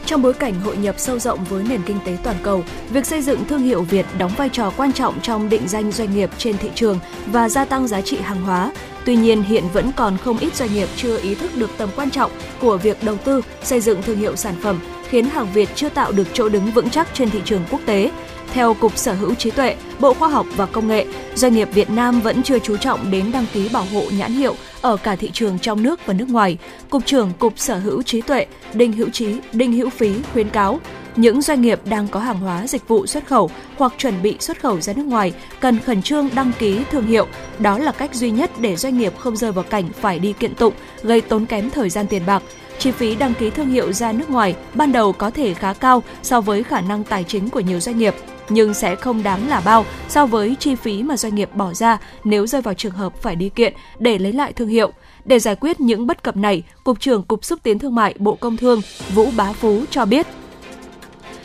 Trong 0.06 0.22
bối 0.22 0.32
cảnh 0.32 0.60
hội 0.60 0.76
nhập 0.76 0.94
sâu 0.98 1.18
rộng 1.18 1.44
với 1.44 1.64
nền 1.68 1.82
kinh 1.86 1.98
tế 2.04 2.16
toàn 2.22 2.36
cầu, 2.42 2.64
việc 2.90 3.06
xây 3.06 3.22
dựng 3.22 3.44
thương 3.44 3.62
hiệu 3.62 3.82
Việt 3.82 4.06
đóng 4.18 4.32
vai 4.36 4.48
trò 4.48 4.72
quan 4.76 4.92
trọng 4.92 5.20
trong 5.20 5.48
định 5.48 5.68
danh 5.68 5.92
doanh 5.92 6.14
nghiệp 6.14 6.30
trên 6.38 6.58
thị 6.58 6.70
trường 6.74 6.98
và 7.26 7.48
gia 7.48 7.64
tăng 7.64 7.88
giá 7.88 8.00
trị 8.00 8.16
hàng 8.16 8.42
hóa. 8.42 8.72
Tuy 9.04 9.16
nhiên, 9.16 9.42
hiện 9.42 9.64
vẫn 9.72 9.90
còn 9.96 10.18
không 10.18 10.38
ít 10.38 10.54
doanh 10.54 10.74
nghiệp 10.74 10.88
chưa 10.96 11.18
ý 11.18 11.34
thức 11.34 11.50
được 11.56 11.70
tầm 11.76 11.88
quan 11.96 12.10
trọng 12.10 12.30
của 12.60 12.76
việc 12.76 13.04
đầu 13.04 13.16
tư 13.16 13.42
xây 13.62 13.80
dựng 13.80 14.02
thương 14.02 14.18
hiệu 14.18 14.36
sản 14.36 14.54
phẩm, 14.62 14.80
khiến 15.08 15.24
hàng 15.24 15.52
Việt 15.52 15.68
chưa 15.74 15.88
tạo 15.88 16.12
được 16.12 16.26
chỗ 16.32 16.48
đứng 16.48 16.70
vững 16.70 16.90
chắc 16.90 17.08
trên 17.14 17.30
thị 17.30 17.40
trường 17.44 17.64
quốc 17.70 17.80
tế. 17.86 18.10
Theo 18.52 18.74
Cục 18.74 18.98
Sở 18.98 19.14
hữu 19.14 19.34
trí 19.34 19.50
tuệ, 19.50 19.76
Bộ 20.00 20.14
Khoa 20.14 20.28
học 20.28 20.46
và 20.56 20.66
Công 20.66 20.88
nghệ, 20.88 21.06
doanh 21.34 21.54
nghiệp 21.54 21.68
Việt 21.72 21.90
Nam 21.90 22.20
vẫn 22.20 22.42
chưa 22.42 22.58
chú 22.58 22.76
trọng 22.76 23.10
đến 23.10 23.32
đăng 23.32 23.46
ký 23.52 23.68
bảo 23.68 23.84
hộ 23.84 24.02
nhãn 24.18 24.32
hiệu 24.32 24.54
ở 24.80 24.96
cả 24.96 25.16
thị 25.16 25.30
trường 25.32 25.58
trong 25.58 25.82
nước 25.82 26.00
và 26.06 26.14
nước 26.14 26.28
ngoài. 26.28 26.58
Cục 26.90 27.06
trưởng 27.06 27.32
Cục 27.38 27.58
Sở 27.58 27.78
hữu 27.78 28.02
trí 28.02 28.20
tuệ 28.20 28.46
Đinh 28.74 28.92
Hữu 28.92 29.08
Trí, 29.10 29.36
Đinh 29.52 29.72
Hữu 29.72 29.90
Phí 29.90 30.14
khuyến 30.32 30.48
cáo 30.50 30.80
những 31.16 31.42
doanh 31.42 31.62
nghiệp 31.62 31.80
đang 31.84 32.08
có 32.08 32.20
hàng 32.20 32.38
hóa 32.38 32.66
dịch 32.66 32.88
vụ 32.88 33.06
xuất 33.06 33.26
khẩu 33.26 33.50
hoặc 33.76 33.92
chuẩn 33.98 34.22
bị 34.22 34.36
xuất 34.40 34.60
khẩu 34.60 34.80
ra 34.80 34.92
nước 34.92 35.06
ngoài 35.06 35.32
cần 35.60 35.78
khẩn 35.78 36.02
trương 36.02 36.28
đăng 36.34 36.52
ký 36.58 36.80
thương 36.90 37.06
hiệu. 37.06 37.26
Đó 37.58 37.78
là 37.78 37.92
cách 37.92 38.14
duy 38.14 38.30
nhất 38.30 38.50
để 38.60 38.76
doanh 38.76 38.98
nghiệp 38.98 39.18
không 39.18 39.36
rơi 39.36 39.52
vào 39.52 39.64
cảnh 39.64 39.84
phải 40.00 40.18
đi 40.18 40.32
kiện 40.32 40.54
tụng, 40.54 40.74
gây 41.02 41.20
tốn 41.20 41.46
kém 41.46 41.70
thời 41.70 41.90
gian 41.90 42.06
tiền 42.06 42.22
bạc. 42.26 42.42
Chi 42.78 42.90
phí 42.90 43.14
đăng 43.14 43.34
ký 43.34 43.50
thương 43.50 43.70
hiệu 43.70 43.92
ra 43.92 44.12
nước 44.12 44.30
ngoài 44.30 44.56
ban 44.74 44.92
đầu 44.92 45.12
có 45.12 45.30
thể 45.30 45.54
khá 45.54 45.72
cao 45.72 46.02
so 46.22 46.40
với 46.40 46.62
khả 46.62 46.80
năng 46.80 47.04
tài 47.04 47.24
chính 47.24 47.50
của 47.50 47.60
nhiều 47.60 47.80
doanh 47.80 47.98
nghiệp 47.98 48.14
nhưng 48.52 48.74
sẽ 48.74 48.96
không 48.96 49.22
đáng 49.22 49.48
là 49.48 49.62
bao 49.64 49.86
so 50.08 50.26
với 50.26 50.56
chi 50.60 50.74
phí 50.74 51.02
mà 51.02 51.16
doanh 51.16 51.34
nghiệp 51.34 51.50
bỏ 51.54 51.74
ra 51.74 51.98
nếu 52.24 52.46
rơi 52.46 52.62
vào 52.62 52.74
trường 52.74 52.92
hợp 52.92 53.22
phải 53.22 53.36
đi 53.36 53.48
kiện 53.48 53.74
để 53.98 54.18
lấy 54.18 54.32
lại 54.32 54.52
thương 54.52 54.68
hiệu. 54.68 54.92
Để 55.24 55.38
giải 55.38 55.56
quyết 55.56 55.80
những 55.80 56.06
bất 56.06 56.22
cập 56.22 56.36
này, 56.36 56.62
Cục 56.84 57.00
trưởng 57.00 57.22
Cục 57.22 57.44
Xúc 57.44 57.58
tiến 57.62 57.78
Thương 57.78 57.94
mại 57.94 58.14
Bộ 58.18 58.34
Công 58.34 58.56
Thương 58.56 58.80
Vũ 59.14 59.30
Bá 59.36 59.52
Phú 59.52 59.84
cho 59.90 60.04
biết 60.04 60.26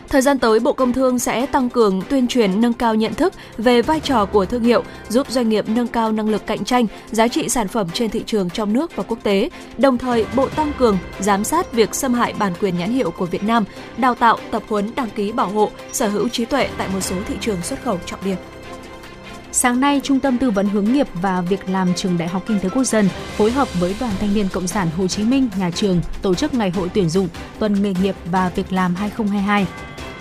Thời 0.10 0.22
gian 0.22 0.40
tới, 0.40 0.60
Bộ 0.60 0.74
Công 0.74 0.94
Thương 0.94 1.20
sẽ 1.20 1.46
tăng 1.46 1.70
cường 1.70 2.02
tuyên 2.10 2.28
truyền 2.28 2.62
nâng 2.62 2.74
cao 2.74 2.96
nhận 2.96 3.14
thức 3.14 3.34
về 3.58 3.82
vai 3.82 4.00
trò 4.00 4.26
của 4.26 4.46
thương 4.46 4.64
hiệu, 4.64 4.84
giúp 5.10 5.32
doanh 5.32 5.50
nghiệp 5.50 5.66
nâng 5.68 5.88
cao 5.88 6.12
năng 6.12 6.30
lực 6.30 6.48
cạnh 6.48 6.66
tranh, 6.66 6.88
giá 7.12 7.28
trị 7.28 7.50
sản 7.50 7.68
phẩm 7.68 7.88
trên 7.94 8.10
thị 8.10 8.24
trường 8.26 8.50
trong 8.50 8.74
nước 8.74 8.96
và 8.96 9.04
quốc 9.04 9.20
tế. 9.24 9.50
Đồng 9.78 9.98
thời, 9.98 10.26
Bộ 10.36 10.50
tăng 10.50 10.74
cường 10.78 10.98
giám 11.20 11.44
sát 11.44 11.74
việc 11.74 11.96
xâm 11.96 12.14
hại 12.14 12.34
bản 12.40 12.54
quyền 12.62 12.78
nhãn 12.78 12.92
hiệu 12.92 13.12
của 13.12 13.26
Việt 13.26 13.44
Nam, 13.44 13.64
đào 13.98 14.16
tạo, 14.16 14.38
tập 14.52 14.64
huấn 14.68 14.92
đăng 14.96 15.10
ký 15.10 15.32
bảo 15.32 15.50
hộ, 15.50 15.72
sở 15.92 16.08
hữu 16.08 16.30
trí 16.30 16.46
tuệ 16.46 16.70
tại 16.78 16.88
một 16.94 17.02
số 17.02 17.16
thị 17.28 17.36
trường 17.42 17.62
xuất 17.62 17.84
khẩu 17.84 18.00
trọng 18.06 18.20
điểm. 18.26 18.38
Sáng 19.52 19.80
nay, 19.80 20.02
Trung 20.04 20.20
tâm 20.20 20.38
Tư 20.38 20.52
vấn 20.52 20.70
Hướng 20.70 20.94
nghiệp 20.94 21.08
và 21.22 21.42
Việc 21.42 21.70
làm 21.70 21.94
Trường 21.94 22.18
Đại 22.18 22.28
học 22.28 22.44
Kinh 22.48 22.60
tế 22.60 22.70
Quốc 22.70 22.84
dân 22.84 23.10
phối 23.38 23.52
hợp 23.52 23.80
với 23.80 23.96
Đoàn 24.00 24.12
Thanh 24.20 24.34
niên 24.34 24.48
Cộng 24.54 24.68
sản 24.68 24.88
Hồ 24.98 25.08
Chí 25.08 25.24
Minh, 25.24 25.50
nhà 25.60 25.72
trường 25.72 26.02
tổ 26.22 26.36
chức 26.36 26.54
Ngày 26.54 26.70
hội 26.70 26.90
tuyển 26.94 27.10
dụng 27.10 27.28
Tuần 27.60 27.84
nghề 27.84 27.94
nghiệp 28.02 28.16
và 28.32 28.52
Việc 28.56 28.74
làm 28.74 28.96
2022. 28.96 29.66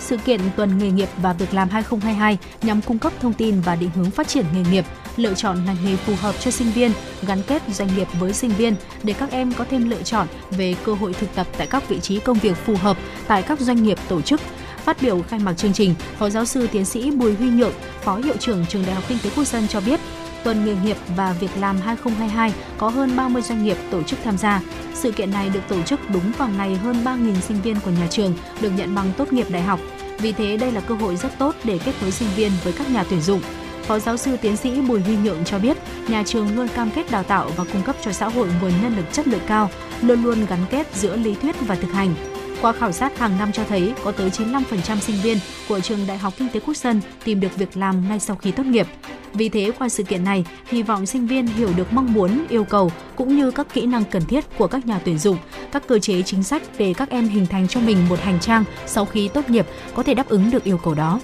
Sự 0.07 0.17
kiện 0.17 0.41
Tuần 0.55 0.77
nghề 0.77 0.91
nghiệp 0.91 1.09
và 1.21 1.33
việc 1.33 1.53
làm 1.53 1.69
2022 1.69 2.37
nhằm 2.61 2.81
cung 2.81 2.99
cấp 2.99 3.13
thông 3.21 3.33
tin 3.33 3.61
và 3.61 3.75
định 3.75 3.89
hướng 3.95 4.11
phát 4.11 4.27
triển 4.27 4.45
nghề 4.53 4.71
nghiệp, 4.71 4.85
lựa 5.17 5.33
chọn 5.33 5.65
ngành 5.65 5.77
nghề 5.85 5.95
phù 5.95 6.15
hợp 6.15 6.35
cho 6.39 6.51
sinh 6.51 6.71
viên, 6.71 6.91
gắn 7.27 7.41
kết 7.47 7.61
doanh 7.73 7.89
nghiệp 7.95 8.07
với 8.19 8.33
sinh 8.33 8.51
viên 8.51 8.75
để 9.03 9.13
các 9.13 9.31
em 9.31 9.53
có 9.53 9.65
thêm 9.69 9.89
lựa 9.89 10.01
chọn 10.01 10.27
về 10.51 10.75
cơ 10.83 10.93
hội 10.93 11.13
thực 11.13 11.35
tập 11.35 11.47
tại 11.57 11.67
các 11.67 11.89
vị 11.89 11.99
trí 11.99 12.19
công 12.19 12.39
việc 12.39 12.57
phù 12.57 12.75
hợp 12.75 12.97
tại 13.27 13.43
các 13.43 13.59
doanh 13.59 13.83
nghiệp 13.83 13.97
tổ 14.07 14.21
chức. 14.21 14.41
Phát 14.83 15.01
biểu 15.01 15.21
khai 15.21 15.39
mạc 15.39 15.53
chương 15.53 15.73
trình, 15.73 15.95
Phó 16.19 16.29
giáo 16.29 16.45
sư 16.45 16.67
tiến 16.71 16.85
sĩ 16.85 17.11
Bùi 17.11 17.35
Huy 17.35 17.49
Nhượng, 17.49 17.73
Phó 18.01 18.15
hiệu 18.15 18.37
trưởng 18.39 18.65
Trường 18.65 18.85
Đại 18.85 18.95
học 18.95 19.03
Kinh 19.07 19.17
tế 19.23 19.29
Quốc 19.35 19.47
dân 19.47 19.67
cho 19.67 19.81
biết, 19.81 19.99
Tuần 20.43 20.65
nghề 20.65 20.75
nghiệp 20.83 20.97
và 21.15 21.33
việc 21.39 21.51
làm 21.59 21.81
2022 21.81 22.53
có 22.77 22.89
hơn 22.89 23.15
30 23.15 23.41
doanh 23.41 23.63
nghiệp 23.63 23.77
tổ 23.91 24.03
chức 24.03 24.19
tham 24.23 24.37
gia. 24.37 24.61
Sự 24.93 25.11
kiện 25.11 25.31
này 25.31 25.49
được 25.49 25.59
tổ 25.67 25.81
chức 25.81 25.99
đúng 26.09 26.31
vào 26.37 26.49
ngày 26.57 26.75
hơn 26.75 27.03
3.000 27.03 27.39
sinh 27.39 27.61
viên 27.61 27.79
của 27.85 27.91
nhà 27.91 28.07
trường 28.07 28.33
được 28.61 28.71
nhận 28.77 28.95
bằng 28.95 29.11
tốt 29.17 29.33
nghiệp 29.33 29.49
đại 29.49 29.61
học. 29.61 29.79
Vì 30.19 30.31
thế 30.31 30.57
đây 30.57 30.71
là 30.71 30.81
cơ 30.81 30.95
hội 30.95 31.15
rất 31.15 31.37
tốt 31.39 31.55
để 31.63 31.79
kết 31.85 31.93
nối 32.01 32.11
sinh 32.11 32.29
viên 32.35 32.51
với 32.63 32.73
các 32.73 32.89
nhà 32.89 33.03
tuyển 33.09 33.21
dụng. 33.21 33.41
Phó 33.83 33.99
giáo 33.99 34.17
sư 34.17 34.37
tiến 34.41 34.57
sĩ 34.57 34.81
Bùi 34.81 35.01
Huy 35.01 35.15
Nhượng 35.17 35.45
cho 35.45 35.59
biết, 35.59 35.77
nhà 36.07 36.23
trường 36.25 36.55
luôn 36.55 36.67
cam 36.67 36.89
kết 36.91 37.11
đào 37.11 37.23
tạo 37.23 37.51
và 37.55 37.63
cung 37.73 37.81
cấp 37.81 37.95
cho 38.01 38.11
xã 38.11 38.29
hội 38.29 38.47
nguồn 38.61 38.71
nhân 38.81 38.95
lực 38.95 39.05
chất 39.11 39.27
lượng 39.27 39.41
cao, 39.47 39.69
luôn 40.01 40.23
luôn 40.23 40.45
gắn 40.45 40.59
kết 40.69 40.95
giữa 40.95 41.15
lý 41.15 41.35
thuyết 41.35 41.55
và 41.61 41.75
thực 41.75 41.91
hành. 41.93 42.15
Qua 42.61 42.71
khảo 42.71 42.91
sát 42.91 43.17
hàng 43.17 43.37
năm 43.39 43.51
cho 43.51 43.63
thấy 43.63 43.93
có 44.03 44.11
tới 44.11 44.29
95% 44.29 44.99
sinh 44.99 45.15
viên 45.23 45.37
của 45.69 45.79
trường 45.79 45.99
Đại 46.07 46.17
học 46.17 46.33
Kinh 46.37 46.49
tế 46.53 46.59
Quốc 46.59 46.77
dân 46.77 47.01
tìm 47.23 47.39
được 47.39 47.57
việc 47.57 47.77
làm 47.77 48.09
ngay 48.09 48.19
sau 48.19 48.35
khi 48.35 48.51
tốt 48.51 48.65
nghiệp. 48.65 48.87
Vì 49.33 49.49
thế, 49.49 49.71
qua 49.79 49.89
sự 49.89 50.03
kiện 50.03 50.23
này, 50.23 50.45
hy 50.67 50.83
vọng 50.83 51.05
sinh 51.05 51.27
viên 51.27 51.47
hiểu 51.47 51.69
được 51.75 51.93
mong 51.93 52.13
muốn, 52.13 52.45
yêu 52.49 52.63
cầu 52.63 52.91
cũng 53.15 53.35
như 53.35 53.51
các 53.51 53.73
kỹ 53.73 53.85
năng 53.85 54.03
cần 54.03 54.25
thiết 54.25 54.57
của 54.57 54.67
các 54.67 54.85
nhà 54.85 54.99
tuyển 55.05 55.17
dụng, 55.17 55.37
các 55.71 55.87
cơ 55.87 55.99
chế 55.99 56.21
chính 56.21 56.43
sách 56.43 56.61
để 56.77 56.93
các 56.97 57.09
em 57.09 57.27
hình 57.27 57.45
thành 57.45 57.67
cho 57.67 57.79
mình 57.79 57.97
một 58.09 58.19
hành 58.19 58.39
trang 58.39 58.63
sau 58.85 59.05
khi 59.05 59.27
tốt 59.27 59.49
nghiệp 59.49 59.67
có 59.95 60.03
thể 60.03 60.13
đáp 60.13 60.29
ứng 60.29 60.51
được 60.51 60.63
yêu 60.63 60.77
cầu 60.77 60.93
đó. 60.93 61.19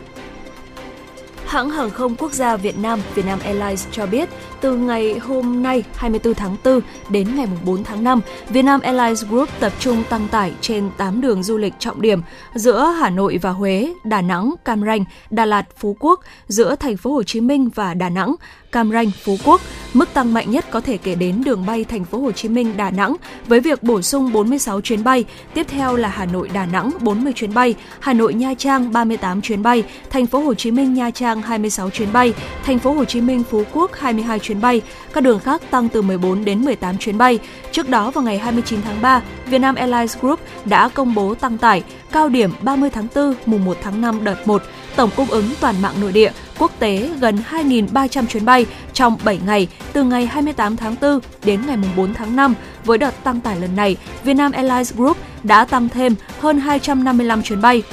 Hãng 1.46 1.70
hàng 1.70 1.90
không 1.90 2.16
quốc 2.16 2.34
gia 2.34 2.58
Việt 2.58 2.78
Nam 2.78 3.02
Vietnam 3.16 3.40
Airlines 3.40 3.88
cho 3.92 4.06
biết, 4.06 4.30
từ 4.62 4.76
ngày 4.78 5.20
hôm 5.20 5.64
nay 5.64 5.84
24 5.96 6.34
tháng 6.34 6.56
4 6.66 6.80
đến 7.10 7.36
ngày 7.36 7.48
4 7.66 7.84
tháng 7.84 8.04
5, 8.04 8.22
Vietnam 8.50 8.80
Airlines 8.80 9.26
Group 9.26 9.50
tập 9.60 9.74
trung 9.80 10.04
tăng 10.10 10.28
tải 10.28 10.54
trên 10.62 10.90
8 10.98 11.22
đường 11.22 11.44
du 11.44 11.58
lịch 11.58 11.74
trọng 11.80 12.02
điểm 12.02 12.22
giữa 12.56 12.84
Hà 13.00 13.10
Nội 13.10 13.40
và 13.42 13.50
Huế, 13.50 13.94
Đà 14.04 14.22
Nẵng, 14.22 14.54
Cam 14.66 14.84
Ranh, 14.84 15.06
Đà 15.30 15.46
Lạt, 15.46 15.66
Phú 15.78 15.98
Quốc, 16.00 16.20
giữa 16.48 16.76
thành 16.76 16.98
phố 16.98 17.14
Hồ 17.14 17.24
Chí 17.24 17.42
Minh 17.42 17.70
và 17.76 17.94
Đà 17.94 18.10
Nẵng, 18.10 18.36
Cam 18.74 18.92
Ranh, 18.92 19.12
Phú 19.24 19.38
Quốc. 19.46 19.62
Mức 19.94 20.14
tăng 20.14 20.34
mạnh 20.34 20.52
nhất 20.52 20.66
có 20.72 20.82
thể 20.82 20.98
kể 20.98 21.16
đến 21.16 21.42
đường 21.46 21.66
bay 21.66 21.84
thành 21.84 22.06
phố 22.06 22.20
Hồ 22.20 22.32
Chí 22.32 22.50
Minh 22.50 22.78
Đà 22.78 22.92
Nẵng 22.92 23.16
với 23.48 23.60
việc 23.60 23.84
bổ 23.84 24.02
sung 24.02 24.34
46 24.34 24.82
chuyến 24.82 25.04
bay, 25.04 25.26
tiếp 25.54 25.66
theo 25.70 25.96
là 25.96 26.10
Hà 26.10 26.26
Nội 26.26 26.50
Đà 26.54 26.66
Nẵng 26.66 26.92
40 27.02 27.34
chuyến 27.34 27.54
bay, 27.54 27.76
Hà 28.00 28.14
Nội 28.14 28.34
Nha 28.34 28.54
Trang 28.58 28.94
38 28.94 29.42
chuyến 29.42 29.64
bay, 29.64 29.84
thành 30.10 30.26
phố 30.26 30.40
Hồ 30.40 30.54
Chí 30.54 30.72
Minh 30.72 30.94
Nha 30.94 31.12
Trang 31.12 31.42
26 31.42 31.90
chuyến 31.90 32.14
bay, 32.14 32.34
thành 32.64 32.80
phố 32.80 32.94
Hồ 32.94 33.06
Chí 33.06 33.22
Minh 33.22 33.44
Phú 33.50 33.64
Quốc 33.74 33.92
22 33.96 34.40
chuyến 34.40 34.62
bay, 34.62 34.82
các 35.14 35.22
đường 35.22 35.40
khác 35.40 35.62
tăng 35.72 35.90
từ 35.90 36.02
14 36.02 36.46
đến 36.46 36.66
18 36.66 36.98
chuyến 36.98 37.18
bay. 37.18 37.40
Trước 37.72 37.90
đó 37.90 38.12
vào 38.12 38.24
ngày 38.24 38.38
29 38.38 38.82
tháng 38.82 39.02
3, 39.02 39.22
Vietnam 39.46 39.76
Airlines 39.76 40.18
Group 40.18 40.40
đã 40.66 40.90
công 40.90 41.16
bố 41.16 41.36
tăng 41.36 41.58
tải 41.58 41.84
cao 42.12 42.30
điểm 42.30 42.52
30 42.62 42.90
tháng 42.90 43.08
4 43.16 43.34
mùng 43.46 43.66
1 43.66 43.78
tháng 43.82 44.02
5 44.02 44.24
đợt 44.24 44.48
1 44.48 44.64
tổng 44.96 45.10
cung 45.16 45.30
ứng 45.30 45.46
toàn 45.60 45.82
mạng 45.82 45.94
nội 46.02 46.12
địa, 46.12 46.32
quốc 46.60 46.72
tế 46.80 47.10
gần 47.20 47.40
2.300 47.50 48.26
chuyến 48.26 48.46
bay 48.46 48.66
trong 48.94 49.18
7 49.24 49.40
ngày 49.46 49.68
từ 49.94 50.04
ngày 50.04 50.26
28 50.26 50.78
tháng 50.78 50.96
4 51.02 51.20
đến 51.46 51.62
ngày 51.68 51.78
4 51.98 52.14
tháng 52.14 52.36
5. 52.36 52.54
Với 52.86 52.98
đợt 52.98 53.24
tăng 53.24 53.42
tải 53.42 53.60
lần 53.60 53.76
này, 53.76 53.98
Vietnam 54.24 54.52
Airlines 54.52 54.94
Group 54.94 55.18
đã 55.44 55.66
tăng 55.66 55.90
thêm 55.90 56.16
hơn 56.40 56.60
255 56.60 57.44
chuyến 57.44 57.62
bay 57.62 57.84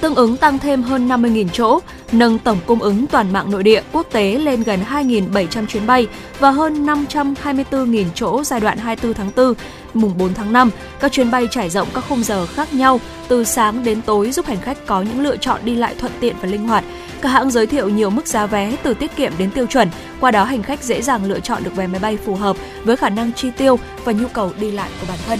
tương 0.00 0.14
ứng 0.14 0.36
tăng 0.36 0.58
thêm 0.58 0.82
hơn 0.82 1.08
50.000 1.08 1.48
chỗ, 1.52 1.80
nâng 2.12 2.38
tổng 2.38 2.58
cung 2.66 2.82
ứng 2.82 3.06
toàn 3.06 3.32
mạng 3.32 3.50
nội 3.50 3.62
địa 3.62 3.82
quốc 3.92 4.06
tế 4.12 4.38
lên 4.38 4.62
gần 4.62 4.80
2.700 4.90 5.66
chuyến 5.66 5.86
bay 5.86 6.06
và 6.38 6.50
hơn 6.50 6.86
524.000 6.86 8.04
chỗ 8.14 8.44
giai 8.44 8.60
đoạn 8.60 8.78
24 8.78 9.14
tháng 9.14 9.30
4, 9.36 9.54
mùng 9.94 10.18
4 10.18 10.34
tháng 10.34 10.52
5. 10.52 10.70
Các 11.00 11.12
chuyến 11.12 11.30
bay 11.30 11.48
trải 11.50 11.70
rộng 11.70 11.88
các 11.94 12.04
khung 12.08 12.22
giờ 12.22 12.46
khác 12.46 12.74
nhau 12.74 13.00
từ 13.28 13.44
sáng 13.44 13.84
đến 13.84 14.02
tối 14.02 14.32
giúp 14.32 14.46
hành 14.46 14.60
khách 14.60 14.86
có 14.86 15.02
những 15.02 15.20
lựa 15.20 15.36
chọn 15.36 15.60
đi 15.64 15.74
lại 15.74 15.94
thuận 15.98 16.12
tiện 16.20 16.36
và 16.40 16.48
linh 16.48 16.68
hoạt. 16.68 16.84
Các 17.20 17.28
hãng 17.28 17.50
giới 17.50 17.66
thiệu 17.66 17.88
nhiều 17.88 18.10
mức 18.10 18.26
giá 18.26 18.46
vé 18.46 18.76
từ 18.82 18.94
tiết 18.94 19.16
kiệm 19.16 19.32
đến 19.38 19.50
tiêu 19.50 19.66
chuẩn, 19.66 19.88
qua 20.20 20.30
đó 20.30 20.44
hành 20.44 20.62
khách 20.62 20.82
dễ 20.82 21.02
dàng 21.02 21.24
lựa 21.24 21.40
chọn 21.40 21.64
được 21.64 21.76
vé 21.76 21.86
máy 21.86 22.00
bay 22.00 22.16
phù 22.16 22.34
hợp 22.34 22.56
với 22.84 22.96
khả 22.96 23.08
năng 23.08 23.32
chi 23.32 23.50
tiêu 23.56 23.78
và 24.04 24.12
nhu 24.12 24.28
cầu 24.28 24.52
đi 24.60 24.70
lại 24.70 24.90
của 25.00 25.06
bản 25.08 25.18
thân. 25.26 25.38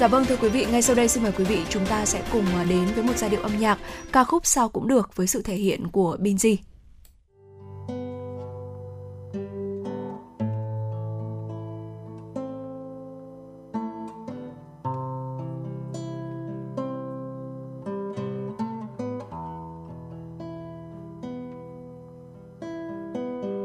Dạ 0.00 0.08
vâng 0.08 0.24
thưa 0.24 0.36
quý 0.36 0.48
vị, 0.48 0.66
ngay 0.70 0.82
sau 0.82 0.96
đây 0.96 1.08
xin 1.08 1.22
mời 1.22 1.32
quý 1.32 1.44
vị 1.44 1.58
chúng 1.68 1.86
ta 1.86 2.06
sẽ 2.06 2.22
cùng 2.32 2.46
à, 2.46 2.64
đến 2.68 2.86
với 2.94 3.04
một 3.04 3.16
giai 3.16 3.30
điệu 3.30 3.40
âm 3.42 3.58
nhạc 3.58 3.78
ca 4.12 4.24
khúc 4.24 4.46
sao 4.46 4.68
cũng 4.68 4.88
được 4.88 5.16
với 5.16 5.26
sự 5.26 5.42
thể 5.42 5.54
hiện 5.54 5.88
của 5.88 6.16
Binz. 6.20 6.56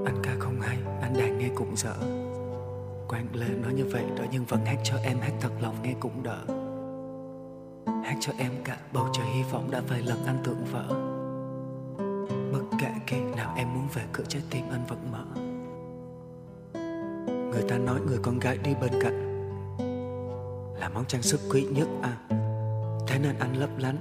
Anh 0.06 0.22
ca 0.24 0.32
không 0.40 0.62
hay, 0.62 0.78
anh 1.02 1.14
đàn 1.18 1.40
nghe 1.40 1.50
cũng 1.56 1.76
dở 1.76 2.23
Quang 3.14 3.28
Lê 3.34 3.48
nói 3.48 3.74
như 3.74 3.86
vậy 3.92 4.04
đó, 4.18 4.24
nhưng 4.32 4.46
vẫn 4.46 4.66
hát 4.66 4.78
cho 4.84 4.96
em, 5.04 5.20
hát 5.20 5.32
thật 5.42 5.50
lòng, 5.62 5.76
nghe 5.84 5.94
cũng 6.00 6.24
đỡ. 6.24 6.40
Hát 8.04 8.16
cho 8.20 8.34
em 8.38 8.52
cả 8.64 8.78
bầu 8.94 9.08
trời 9.14 9.26
hy 9.26 9.44
vọng 9.44 9.72
đã 9.72 9.82
vài 9.90 10.02
lần 10.02 10.26
anh 10.26 10.38
tưởng 10.44 10.66
vỡ. 10.72 10.88
Bất 12.54 12.78
kể 12.80 12.92
khi 13.08 13.18
nào 13.38 13.54
em 13.58 13.74
muốn 13.74 13.88
về, 13.94 14.04
cửa 14.14 14.24
trái 14.28 14.42
tim 14.50 14.66
anh 14.72 14.86
vẫn 14.88 15.12
mở. 15.12 15.26
Người 17.52 17.64
ta 17.70 17.78
nói 17.78 18.00
người 18.02 18.18
con 18.22 18.40
gái 18.40 18.58
đi 18.58 18.76
bên 18.82 18.92
cạnh 19.02 19.48
Là 20.80 20.90
món 20.90 21.06
trang 21.06 21.22
sức 21.22 21.40
quý 21.52 21.62
nhất 21.62 21.88
à. 22.02 22.18
Thế 23.08 23.20
nên 23.20 23.36
anh 23.40 23.58
lấp 23.58 23.70
lánh. 23.78 23.98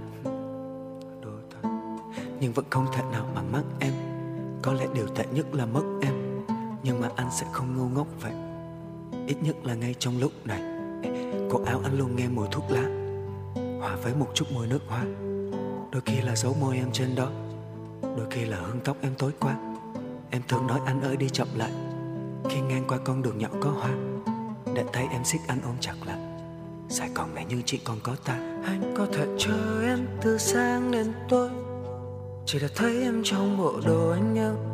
Nhưng 2.41 2.53
vẫn 2.53 2.65
không 2.71 2.87
thể 2.93 3.03
nào 3.13 3.27
mà 3.35 3.43
mất 3.43 3.65
em. 3.81 3.93
Có 4.63 4.73
lẽ 4.73 4.87
điều 4.95 5.07
tệ 5.07 5.25
nhất 5.33 5.55
là 5.55 5.67
mất 5.67 5.85
em. 6.03 6.45
Nhưng 6.83 7.01
mà 7.01 7.09
anh 7.17 7.29
sẽ 7.31 7.47
không 7.53 7.77
ngu 7.77 7.89
ngốc 7.89 8.07
vậy. 8.21 8.52
Ít 9.27 9.37
nhất 9.43 9.57
là 9.65 9.75
ngay 9.75 9.95
trong 9.99 10.19
lúc 10.19 10.33
này 10.45 10.63
Cổ 11.51 11.61
áo 11.67 11.81
anh 11.85 11.99
luôn 11.99 12.17
nghe 12.17 12.29
mùi 12.29 12.47
thuốc 12.51 12.65
lá, 12.71 12.83
Hòa 13.81 13.97
với 14.03 14.15
một 14.15 14.29
chút 14.35 14.45
mùi 14.55 14.67
nước 14.67 14.79
hoa. 14.89 15.05
Đôi 15.93 16.03
khi 16.05 16.21
là 16.21 16.37
dấu 16.37 16.57
môi 16.61 16.77
em 16.77 16.93
trên 16.93 17.15
đó, 17.17 17.31
Đôi 18.03 18.27
khi 18.31 18.45
là 18.45 18.57
hương 18.57 18.81
tóc 18.85 18.97
em 19.01 19.13
tối 19.19 19.33
qua. 19.41 19.57
Em 20.31 20.43
thường 20.49 20.67
nói 20.67 20.81
anh 20.87 21.03
ơi 21.03 21.17
đi 21.17 21.29
chậm 21.29 21.49
lại, 21.57 21.73
Khi 22.51 22.61
ngang 22.61 22.85
qua 22.89 22.99
con 23.05 23.23
đường 23.23 23.39
nhỏ 23.39 23.49
có 23.61 23.71
hoa, 23.71 23.91
Để 24.75 24.85
thấy 24.93 25.05
em 25.11 25.25
xích 25.25 25.41
anh 25.47 25.59
ôm 25.65 25.75
chặt 25.81 25.95
lại. 26.07 26.19
Sài 26.89 27.09
Gòn 27.15 27.35
này 27.35 27.45
như 27.45 27.63
chỉ 27.65 27.79
còn 27.85 27.99
có 28.03 28.15
ta. 28.25 28.35
Anh 28.65 28.95
có 28.97 29.07
thể 29.13 29.27
chờ 29.39 29.83
em 29.83 30.07
từ 30.23 30.39
sáng 30.39 30.91
đến 30.91 31.13
tối, 31.29 31.51
Chỉ 32.47 32.59
là 32.59 32.69
thấy 32.75 33.03
em 33.03 33.21
trong 33.25 33.59
bộ 33.59 33.73
đồ 33.87 34.11
anh 34.11 34.35
yêu 34.35 34.72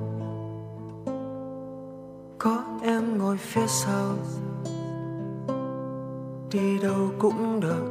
phía 3.38 3.66
sau. 3.66 4.16
Đi 6.50 6.78
đâu 6.78 7.10
cũng 7.18 7.60
được. 7.60 7.90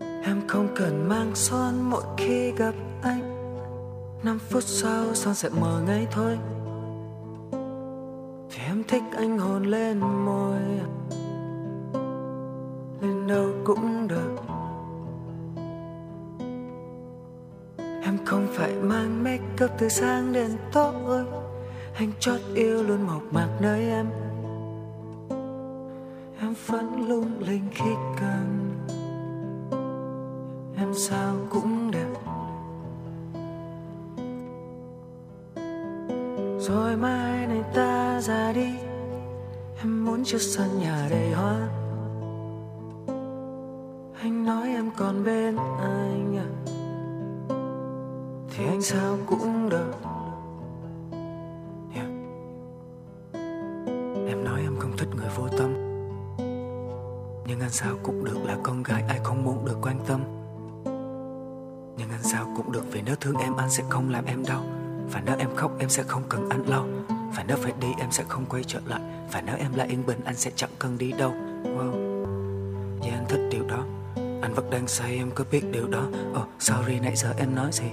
Em 0.00 0.42
không 0.48 0.68
cần 0.76 1.08
mang 1.08 1.34
son 1.34 1.90
mỗi 1.90 2.02
khi 2.16 2.52
gặp 2.52 2.74
anh. 3.02 3.36
Năm 4.22 4.38
phút 4.38 4.62
sau, 4.62 5.14
son 5.14 5.34
sẽ 5.34 5.48
mờ 5.48 5.82
ngay 5.86 6.06
thôi. 6.10 6.38
Vì 8.50 8.58
em 8.66 8.84
thích 8.88 9.02
anh 9.16 9.38
hồn 9.38 9.66
lên 9.66 10.00
môi. 10.00 10.60
Lên 13.00 13.26
đâu 13.26 13.48
cũng 13.64 14.08
được. 14.08 14.36
Em 17.78 18.18
không 18.24 18.46
phải 18.50 18.74
mang 18.74 19.24
make 19.24 19.64
up 19.64 19.70
từ 19.78 19.88
sáng 19.88 20.32
đến 20.32 20.50
tối. 20.72 21.24
Anh 21.98 22.12
chót 22.20 22.40
yêu 22.54 22.82
luôn 22.82 23.06
mộc 23.06 23.22
mạc 23.30 23.48
nơi 23.60 23.88
em. 23.88 24.06
Em 26.40 26.54
vẫn 26.66 27.08
lung 27.08 27.40
linh 27.40 27.68
khi 27.74 27.90
cần. 28.20 28.70
Em 30.76 30.94
sao 30.94 31.34
cũng 31.50 31.90
đẹp. 31.90 32.08
Rồi 36.58 36.96
mai 36.96 37.46
này 37.46 37.62
ta 37.74 38.20
ra 38.20 38.52
đi. 38.52 38.74
Em 39.78 40.04
muốn 40.04 40.24
chiếc 40.24 40.40
sân 40.40 40.80
nhà 40.80 41.06
đầy 41.10 41.32
hoa. 41.32 41.75
Làm 64.16 64.24
em 64.24 64.44
đau. 64.46 64.64
Và 65.12 65.22
nếu 65.26 65.36
em 65.38 65.48
khóc, 65.56 65.72
em 65.78 65.88
sẽ 65.88 66.02
không 66.02 66.22
cần 66.28 66.48
anh 66.48 66.68
lâu 66.68 66.86
Và 67.08 67.44
nếu 67.48 67.56
phải 67.56 67.72
đi, 67.80 67.88
em 67.98 68.10
sẽ 68.10 68.24
không 68.28 68.46
quay 68.46 68.64
trở 68.64 68.80
lại. 68.86 69.00
Và 69.32 69.40
nếu 69.40 69.56
em 69.58 69.74
lại 69.74 69.88
yên 69.88 70.06
bình, 70.06 70.20
anh 70.24 70.34
sẽ 70.34 70.50
chẳng 70.56 70.70
cần 70.78 70.98
đi 70.98 71.12
đâu. 71.12 71.30
Wow. 71.64 71.92
Vì 73.02 73.10
anh 73.10 73.24
thích 73.28 73.48
điều 73.50 73.66
đó. 73.66 73.84
Anh 74.16 74.54
vẫn 74.54 74.70
đang 74.70 74.88
say, 74.88 75.16
em 75.16 75.30
có 75.34 75.44
biết 75.50 75.64
điều 75.72 75.88
đó. 75.88 76.02
Oh 76.32 76.48
sorry, 76.58 77.00
nãy 77.00 77.16
giờ 77.16 77.34
em 77.38 77.54
nói 77.54 77.70
gì? 77.72 77.90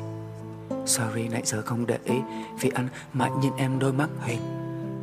Sorry, 0.85 1.27
nãy 1.27 1.41
giờ 1.45 1.61
không 1.61 1.85
để 1.85 1.97
ý. 2.03 2.15
Vì 2.59 2.69
anh 2.69 2.87
mãi 3.13 3.31
nhìn 3.41 3.53
em 3.57 3.79
đôi 3.79 3.93
mắt 3.93 4.09
hiền 4.23 4.39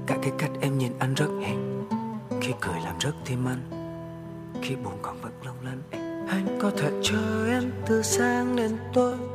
Cả 0.07 0.16
cái 0.23 0.33
cách 0.39 0.51
em 0.61 0.79
nhìn 0.79 0.93
anh 0.99 1.14
rất 1.14 1.29
hiền 1.41 1.89
Khi 2.41 2.53
cười 2.61 2.81
làm 2.85 2.99
rất 2.99 3.12
thêm 3.25 3.49
anh. 3.49 3.61
Khi 4.62 4.77
buồn 4.77 4.99
còn 5.03 5.21
vẫn 5.23 5.33
long 5.45 5.57
lanh 5.64 5.83
Anh 6.29 6.59
có 6.62 6.71
thể 6.79 6.91
chờ 7.03 7.47
em 7.51 7.73
từ 7.87 8.03
sáng 8.03 8.57
đến 8.57 8.77
tối. 8.95 9.30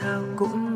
Sao 0.00 0.22
cũng 0.36 0.71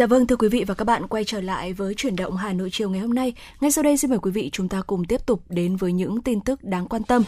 Dạ 0.00 0.06
vâng 0.06 0.26
thưa 0.26 0.36
quý 0.36 0.48
vị 0.48 0.64
và 0.66 0.74
các 0.74 0.84
bạn, 0.84 1.08
quay 1.08 1.24
trở 1.24 1.40
lại 1.40 1.72
với 1.72 1.94
chuyển 1.94 2.16
động 2.16 2.36
Hà 2.36 2.52
Nội 2.52 2.68
chiều 2.72 2.90
ngày 2.90 3.00
hôm 3.00 3.14
nay. 3.14 3.34
Ngay 3.60 3.70
sau 3.70 3.84
đây, 3.84 3.96
xin 3.96 4.10
mời 4.10 4.18
quý 4.18 4.30
vị 4.30 4.50
chúng 4.52 4.68
ta 4.68 4.82
cùng 4.86 5.04
tiếp 5.04 5.26
tục 5.26 5.42
đến 5.48 5.76
với 5.76 5.92
những 5.92 6.22
tin 6.22 6.40
tức 6.40 6.64
đáng 6.64 6.88
quan 6.88 7.02
tâm. 7.02 7.24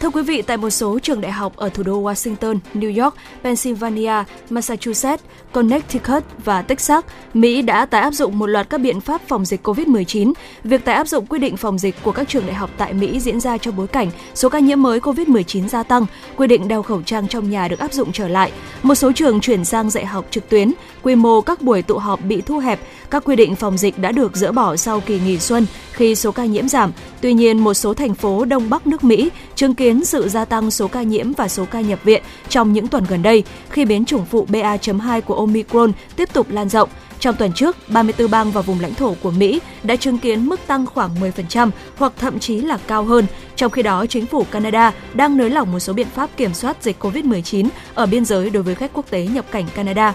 Thưa 0.00 0.10
quý 0.10 0.22
vị, 0.22 0.42
tại 0.42 0.56
một 0.56 0.70
số 0.70 0.98
trường 0.98 1.20
đại 1.20 1.32
học 1.32 1.56
ở 1.56 1.68
thủ 1.68 1.82
đô 1.82 2.02
Washington, 2.02 2.58
New 2.74 3.02
York, 3.02 3.14
Pennsylvania, 3.42 4.24
Massachusetts, 4.50 5.24
Connecticut 5.52 6.24
và 6.44 6.62
Texas, 6.62 7.04
Mỹ 7.34 7.62
đã 7.62 7.86
tái 7.86 8.00
áp 8.00 8.10
dụng 8.10 8.38
một 8.38 8.46
loạt 8.46 8.70
các 8.70 8.78
biện 8.78 9.00
pháp 9.00 9.20
phòng 9.28 9.44
dịch 9.44 9.66
COVID-19. 9.66 10.32
Việc 10.64 10.84
tái 10.84 10.94
áp 10.94 11.08
dụng 11.08 11.26
quy 11.26 11.38
định 11.38 11.56
phòng 11.56 11.78
dịch 11.78 11.94
của 12.02 12.12
các 12.12 12.28
trường 12.28 12.46
đại 12.46 12.54
học 12.54 12.70
tại 12.76 12.92
Mỹ 12.92 13.20
diễn 13.20 13.40
ra 13.40 13.58
trong 13.58 13.76
bối 13.76 13.86
cảnh 13.86 14.10
số 14.34 14.48
ca 14.48 14.58
nhiễm 14.58 14.82
mới 14.82 15.00
COVID-19 15.00 15.68
gia 15.68 15.82
tăng, 15.82 16.06
quy 16.36 16.46
định 16.46 16.68
đeo 16.68 16.82
khẩu 16.82 17.02
trang 17.02 17.28
trong 17.28 17.50
nhà 17.50 17.68
được 17.68 17.78
áp 17.78 17.92
dụng 17.92 18.12
trở 18.12 18.28
lại. 18.28 18.52
Một 18.82 18.94
số 18.94 19.12
trường 19.12 19.40
chuyển 19.40 19.64
sang 19.64 19.90
dạy 19.90 20.06
học 20.06 20.24
trực 20.30 20.48
tuyến, 20.48 20.72
quy 21.02 21.14
mô 21.14 21.40
các 21.40 21.62
buổi 21.62 21.82
tụ 21.82 21.98
họp 21.98 22.20
bị 22.24 22.40
thu 22.40 22.58
hẹp, 22.58 22.80
các 23.10 23.24
quy 23.24 23.36
định 23.36 23.56
phòng 23.56 23.78
dịch 23.78 23.98
đã 23.98 24.12
được 24.12 24.36
dỡ 24.36 24.52
bỏ 24.52 24.76
sau 24.76 25.00
kỳ 25.00 25.20
nghỉ 25.20 25.38
xuân 25.38 25.66
khi 25.92 26.14
số 26.14 26.32
ca 26.32 26.44
nhiễm 26.44 26.68
giảm. 26.68 26.92
Tuy 27.20 27.34
nhiên, 27.34 27.58
một 27.58 27.74
số 27.74 27.94
thành 27.94 28.14
phố 28.14 28.44
Đông 28.44 28.70
Bắc 28.70 28.86
nước 28.86 29.04
Mỹ 29.04 29.30
chứng 29.54 29.74
kiến 29.74 30.04
sự 30.04 30.28
gia 30.28 30.44
tăng 30.44 30.70
số 30.70 30.88
ca 30.88 31.02
nhiễm 31.02 31.32
và 31.32 31.48
số 31.48 31.64
ca 31.64 31.80
nhập 31.80 31.98
viện 32.04 32.22
trong 32.48 32.72
những 32.72 32.88
tuần 32.88 33.04
gần 33.08 33.22
đây 33.22 33.44
khi 33.70 33.84
biến 33.84 34.04
chủng 34.04 34.24
phụ 34.24 34.46
BA.2 34.48 35.20
của 35.20 35.34
Omicron 35.34 35.92
tiếp 36.16 36.28
tục 36.32 36.46
lan 36.50 36.68
rộng. 36.68 36.88
Trong 37.20 37.36
tuần 37.36 37.52
trước, 37.52 37.76
34 37.88 38.30
bang 38.30 38.50
và 38.50 38.60
vùng 38.60 38.80
lãnh 38.80 38.94
thổ 38.94 39.14
của 39.22 39.30
Mỹ 39.30 39.60
đã 39.82 39.96
chứng 39.96 40.18
kiến 40.18 40.46
mức 40.46 40.60
tăng 40.66 40.86
khoảng 40.86 41.10
10% 41.20 41.70
hoặc 41.96 42.12
thậm 42.18 42.38
chí 42.38 42.60
là 42.60 42.78
cao 42.86 43.04
hơn. 43.04 43.26
Trong 43.56 43.70
khi 43.70 43.82
đó, 43.82 44.06
chính 44.06 44.26
phủ 44.26 44.44
Canada 44.50 44.92
đang 45.14 45.36
nới 45.36 45.50
lỏng 45.50 45.72
một 45.72 45.80
số 45.80 45.92
biện 45.92 46.06
pháp 46.14 46.30
kiểm 46.36 46.54
soát 46.54 46.76
dịch 46.82 47.04
COVID-19 47.04 47.68
ở 47.94 48.06
biên 48.06 48.24
giới 48.24 48.50
đối 48.50 48.62
với 48.62 48.74
khách 48.74 48.92
quốc 48.94 49.10
tế 49.10 49.26
nhập 49.26 49.44
cảnh 49.50 49.66
Canada. 49.74 50.14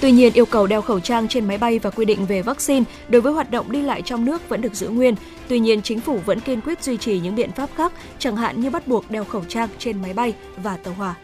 Tuy 0.00 0.12
nhiên, 0.12 0.32
yêu 0.32 0.46
cầu 0.46 0.66
đeo 0.66 0.82
khẩu 0.82 1.00
trang 1.00 1.28
trên 1.28 1.48
máy 1.48 1.58
bay 1.58 1.78
và 1.78 1.90
quy 1.90 2.04
định 2.04 2.26
về 2.26 2.42
vaccine 2.42 2.84
đối 3.08 3.22
với 3.22 3.32
hoạt 3.32 3.50
động 3.50 3.72
đi 3.72 3.82
lại 3.82 4.02
trong 4.02 4.24
nước 4.24 4.48
vẫn 4.48 4.60
được 4.60 4.74
giữ 4.74 4.88
nguyên. 4.88 5.14
Tuy 5.48 5.58
nhiên, 5.58 5.82
chính 5.82 6.00
phủ 6.00 6.18
vẫn 6.26 6.40
kiên 6.40 6.60
quyết 6.60 6.84
duy 6.84 6.96
trì 6.96 7.20
những 7.20 7.34
biện 7.34 7.52
pháp 7.52 7.70
khác, 7.76 7.92
chẳng 8.18 8.36
hạn 8.36 8.60
như 8.60 8.70
bắt 8.70 8.86
buộc 8.86 9.10
đeo 9.10 9.24
khẩu 9.24 9.44
trang 9.48 9.68
trên 9.78 10.02
máy 10.02 10.12
bay 10.12 10.34
và 10.56 10.76
tàu 10.76 10.94
hỏa. 10.94 11.14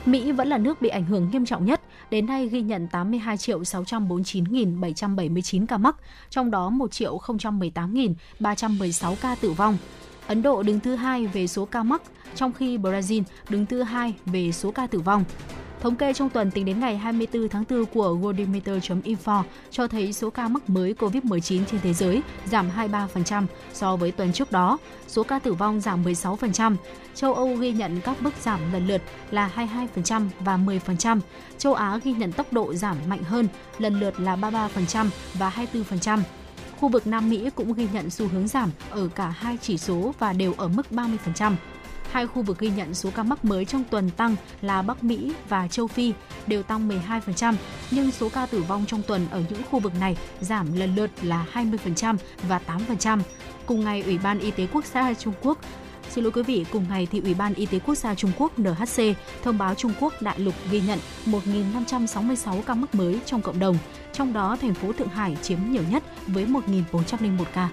Mỹ 0.06 0.32
vẫn 0.32 0.48
là 0.48 0.58
nước 0.58 0.82
bị 0.82 0.88
ảnh 0.88 1.04
hưởng 1.04 1.30
nghiêm 1.30 1.46
trọng 1.46 1.64
nhất, 1.64 1.80
đến 2.10 2.26
nay 2.26 2.48
ghi 2.48 2.62
nhận 2.62 2.88
82 2.88 3.36
triệu 3.36 3.60
649.779 3.60 5.66
ca 5.66 5.78
mắc, 5.78 5.96
trong 6.30 6.50
đó 6.50 6.70
1 6.70 6.92
triệu 6.92 7.18
018.316 7.18 9.14
ca 9.22 9.34
tử 9.34 9.50
vong. 9.50 9.78
Ấn 10.26 10.42
Độ 10.42 10.62
đứng 10.62 10.80
thứ 10.80 10.94
hai 10.94 11.26
về 11.26 11.46
số 11.46 11.64
ca 11.64 11.82
mắc, 11.82 12.02
trong 12.34 12.52
khi 12.52 12.78
Brazil 12.78 13.22
đứng 13.48 13.66
thứ 13.66 13.82
hai 13.82 14.14
về 14.26 14.52
số 14.52 14.70
ca 14.70 14.86
tử 14.86 15.00
vong. 15.00 15.24
Thống 15.82 15.96
kê 15.96 16.12
trong 16.12 16.30
tuần 16.30 16.50
tính 16.50 16.64
đến 16.64 16.80
ngày 16.80 16.96
24 16.96 17.48
tháng 17.48 17.64
4 17.70 17.84
của 17.86 18.18
Worldometer.info 18.22 19.42
cho 19.70 19.88
thấy 19.88 20.12
số 20.12 20.30
ca 20.30 20.48
mắc 20.48 20.70
mới 20.70 20.94
COVID-19 20.98 21.40
trên 21.40 21.80
thế 21.82 21.92
giới 21.92 22.22
giảm 22.46 22.70
23% 22.76 23.46
so 23.72 23.96
với 23.96 24.12
tuần 24.12 24.32
trước 24.32 24.52
đó, 24.52 24.78
số 25.08 25.22
ca 25.22 25.38
tử 25.38 25.52
vong 25.52 25.80
giảm 25.80 26.04
16%. 26.04 26.76
Châu 27.14 27.34
Âu 27.34 27.56
ghi 27.56 27.72
nhận 27.72 28.00
các 28.00 28.22
mức 28.22 28.30
giảm 28.42 28.72
lần 28.72 28.86
lượt 28.86 29.02
là 29.30 29.50
22% 29.96 30.28
và 30.40 30.56
10%. 30.56 31.20
Châu 31.58 31.74
Á 31.74 31.98
ghi 32.04 32.12
nhận 32.12 32.32
tốc 32.32 32.52
độ 32.52 32.74
giảm 32.74 32.96
mạnh 33.08 33.22
hơn, 33.22 33.48
lần 33.78 34.00
lượt 34.00 34.20
là 34.20 34.36
33% 34.36 35.06
và 35.34 35.66
24% 35.90 36.20
khu 36.82 36.88
vực 36.88 37.06
Nam 37.06 37.30
Mỹ 37.30 37.50
cũng 37.54 37.72
ghi 37.72 37.88
nhận 37.92 38.10
xu 38.10 38.28
hướng 38.28 38.48
giảm 38.48 38.70
ở 38.90 39.08
cả 39.14 39.28
hai 39.28 39.58
chỉ 39.62 39.78
số 39.78 40.14
và 40.18 40.32
đều 40.32 40.54
ở 40.56 40.68
mức 40.68 40.86
30%. 40.90 41.54
Hai 42.12 42.26
khu 42.26 42.42
vực 42.42 42.58
ghi 42.58 42.70
nhận 42.76 42.94
số 42.94 43.10
ca 43.14 43.22
mắc 43.22 43.44
mới 43.44 43.64
trong 43.64 43.84
tuần 43.90 44.10
tăng 44.10 44.36
là 44.62 44.82
Bắc 44.82 45.04
Mỹ 45.04 45.32
và 45.48 45.68
châu 45.68 45.86
Phi 45.86 46.12
đều 46.46 46.62
tăng 46.62 46.88
12%, 46.88 47.54
nhưng 47.90 48.10
số 48.10 48.28
ca 48.28 48.46
tử 48.46 48.62
vong 48.62 48.84
trong 48.86 49.02
tuần 49.02 49.26
ở 49.30 49.42
những 49.50 49.62
khu 49.70 49.78
vực 49.78 49.92
này 50.00 50.16
giảm 50.40 50.72
lần 50.72 50.94
lượt 50.94 51.10
là 51.22 51.46
20% 51.52 52.16
và 52.48 52.60
8%. 52.88 53.20
Cùng 53.66 53.84
ngày, 53.84 54.02
Ủy 54.02 54.18
ban 54.18 54.38
Y 54.38 54.50
tế 54.50 54.66
Quốc 54.72 54.84
gia 54.84 55.14
Trung 55.14 55.34
Quốc 55.42 55.58
Xin 56.10 56.24
lỗi 56.24 56.32
quý 56.32 56.42
vị, 56.42 56.64
cùng 56.72 56.86
ngày 56.88 57.08
thì 57.10 57.20
Ủy 57.20 57.34
ban 57.34 57.54
Y 57.54 57.66
tế 57.66 57.78
Quốc 57.78 57.94
gia 57.94 58.14
Trung 58.14 58.32
Quốc 58.38 58.58
NHC 58.58 59.02
thông 59.42 59.58
báo 59.58 59.74
Trung 59.74 59.92
Quốc 60.00 60.22
đại 60.22 60.38
lục 60.38 60.54
ghi 60.70 60.80
nhận 60.80 60.98
1.566 61.26 62.62
ca 62.62 62.74
mắc 62.74 62.94
mới 62.94 63.20
trong 63.26 63.42
cộng 63.42 63.58
đồng, 63.58 63.78
trong 64.12 64.32
đó 64.32 64.56
thành 64.60 64.74
phố 64.74 64.92
Thượng 64.92 65.08
Hải 65.08 65.36
chiếm 65.42 65.58
nhiều 65.70 65.82
nhất 65.90 66.02
với 66.26 66.46
1.401 66.46 67.44
ca. 67.54 67.68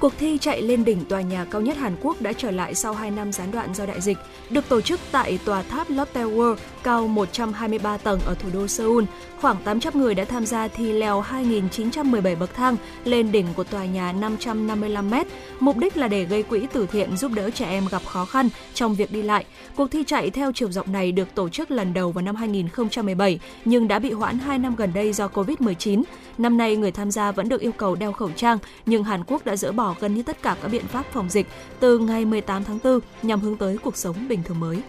Cuộc 0.00 0.12
thi 0.18 0.38
chạy 0.38 0.62
lên 0.62 0.84
đỉnh 0.84 1.04
tòa 1.04 1.20
nhà 1.20 1.44
cao 1.44 1.60
nhất 1.60 1.76
Hàn 1.76 1.96
Quốc 2.02 2.20
đã 2.20 2.32
trở 2.32 2.50
lại 2.50 2.74
sau 2.74 2.94
2 2.94 3.10
năm 3.10 3.32
gián 3.32 3.50
đoạn 3.50 3.74
do 3.74 3.86
đại 3.86 4.00
dịch, 4.00 4.18
được 4.50 4.68
tổ 4.68 4.80
chức 4.80 5.00
tại 5.12 5.38
tòa 5.44 5.62
tháp 5.62 5.90
Lotte 5.90 6.24
World 6.24 6.56
cao 6.82 7.06
123 7.06 7.96
tầng 7.96 8.20
ở 8.26 8.34
thủ 8.34 8.48
đô 8.52 8.68
Seoul. 8.68 9.04
Khoảng 9.40 9.56
800 9.64 10.00
người 10.00 10.14
đã 10.14 10.24
tham 10.24 10.46
gia 10.46 10.68
thi 10.68 10.92
leo 10.92 11.22
2.917 11.22 12.36
bậc 12.38 12.54
thang 12.54 12.76
lên 13.04 13.32
đỉnh 13.32 13.46
của 13.56 13.64
tòa 13.64 13.84
nhà 13.84 14.12
555 14.12 15.10
m. 15.10 15.14
Mục 15.60 15.76
đích 15.76 15.96
là 15.96 16.08
để 16.08 16.24
gây 16.24 16.42
quỹ 16.42 16.66
từ 16.72 16.86
thiện 16.86 17.16
giúp 17.16 17.32
đỡ 17.34 17.50
trẻ 17.50 17.66
em 17.66 17.84
gặp 17.90 18.02
khó 18.06 18.24
khăn 18.24 18.48
trong 18.74 18.94
việc 18.94 19.12
đi 19.12 19.22
lại. 19.22 19.44
Cuộc 19.76 19.90
thi 19.90 20.04
chạy 20.06 20.30
theo 20.30 20.52
chiều 20.52 20.70
rộng 20.70 20.92
này 20.92 21.12
được 21.12 21.34
tổ 21.34 21.48
chức 21.48 21.70
lần 21.70 21.94
đầu 21.94 22.12
vào 22.12 22.22
năm 22.22 22.36
2017 22.36 23.40
nhưng 23.64 23.88
đã 23.88 23.98
bị 23.98 24.12
hoãn 24.12 24.38
2 24.38 24.58
năm 24.58 24.76
gần 24.76 24.92
đây 24.94 25.12
do 25.12 25.28
Covid-19. 25.28 26.02
Năm 26.38 26.56
nay, 26.56 26.76
người 26.76 26.92
tham 26.92 27.10
gia 27.10 27.32
vẫn 27.32 27.48
được 27.48 27.60
yêu 27.60 27.72
cầu 27.72 27.94
đeo 27.94 28.12
khẩu 28.12 28.30
trang, 28.30 28.58
nhưng 28.86 29.04
Hàn 29.04 29.24
Quốc 29.26 29.44
đã 29.44 29.56
dỡ 29.56 29.72
bỏ 29.72 29.94
gần 30.00 30.14
như 30.14 30.22
tất 30.22 30.42
cả 30.42 30.56
các 30.62 30.68
biện 30.68 30.86
pháp 30.86 31.06
phòng 31.12 31.28
dịch 31.28 31.46
từ 31.80 31.98
ngày 31.98 32.24
18 32.24 32.64
tháng 32.64 32.78
4 32.84 33.00
nhằm 33.22 33.40
hướng 33.40 33.56
tới 33.56 33.78
cuộc 33.78 33.96
sống 33.96 34.28
bình 34.28 34.42
thường 34.42 34.60
mới. 34.60 34.82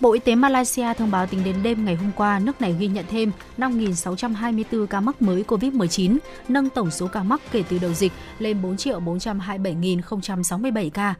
Bộ 0.00 0.12
Y 0.12 0.20
tế 0.20 0.34
Malaysia 0.34 0.94
thông 0.94 1.10
báo 1.10 1.26
tính 1.26 1.44
đến 1.44 1.56
đêm 1.62 1.84
ngày 1.84 1.94
hôm 1.94 2.10
qua, 2.16 2.38
nước 2.38 2.60
này 2.60 2.76
ghi 2.78 2.86
nhận 2.86 3.04
thêm 3.10 3.30
5.624 3.58 4.86
ca 4.86 5.00
mắc 5.00 5.22
mới 5.22 5.44
COVID-19, 5.48 6.18
nâng 6.48 6.70
tổng 6.70 6.90
số 6.90 7.06
ca 7.06 7.22
mắc 7.22 7.40
kể 7.52 7.62
từ 7.68 7.78
đầu 7.78 7.92
dịch 7.92 8.12
lên 8.38 8.62
4 8.62 8.76
427.067 8.76 10.90
ca. 10.90 11.14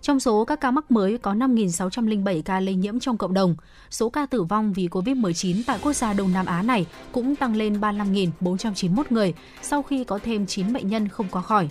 Trong 0.00 0.20
số 0.20 0.44
các 0.44 0.60
ca 0.60 0.70
mắc 0.70 0.90
mới 0.90 1.18
có 1.18 1.34
5.607 1.34 2.42
ca 2.42 2.60
lây 2.60 2.74
nhiễm 2.74 3.00
trong 3.00 3.16
cộng 3.16 3.34
đồng. 3.34 3.56
Số 3.90 4.08
ca 4.08 4.26
tử 4.26 4.42
vong 4.42 4.72
vì 4.72 4.88
COVID-19 4.88 5.62
tại 5.66 5.78
quốc 5.82 5.92
gia 5.92 6.12
Đông 6.12 6.32
Nam 6.32 6.46
Á 6.46 6.62
này 6.62 6.86
cũng 7.12 7.36
tăng 7.36 7.56
lên 7.56 7.80
35.491 7.80 9.02
người 9.10 9.34
sau 9.62 9.82
khi 9.82 10.04
có 10.04 10.18
thêm 10.24 10.46
9 10.46 10.72
bệnh 10.72 10.88
nhân 10.88 11.08
không 11.08 11.26
qua 11.30 11.42
khỏi. 11.42 11.68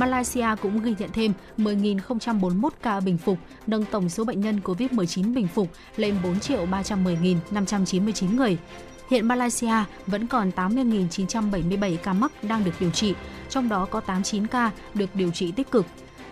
Malaysia 0.00 0.46
cũng 0.62 0.82
ghi 0.82 0.94
nhận 0.98 1.10
thêm 1.12 1.32
10.041 1.58 2.68
ca 2.82 3.00
bình 3.00 3.18
phục, 3.18 3.38
nâng 3.66 3.84
tổng 3.84 4.08
số 4.08 4.24
bệnh 4.24 4.40
nhân 4.40 4.60
COVID-19 4.64 5.34
bình 5.34 5.48
phục 5.48 5.68
lên 5.96 6.16
4 6.22 6.34
310.599 6.34 8.36
người. 8.36 8.58
Hiện 9.10 9.28
Malaysia 9.28 9.84
vẫn 10.06 10.26
còn 10.26 10.50
80.977 10.56 11.96
ca 11.96 12.12
mắc 12.12 12.44
đang 12.44 12.64
được 12.64 12.72
điều 12.80 12.90
trị, 12.90 13.14
trong 13.48 13.68
đó 13.68 13.86
có 13.90 14.00
89 14.00 14.46
ca 14.46 14.70
được 14.94 15.14
điều 15.14 15.30
trị 15.30 15.52
tích 15.52 15.70
cực. 15.70 15.86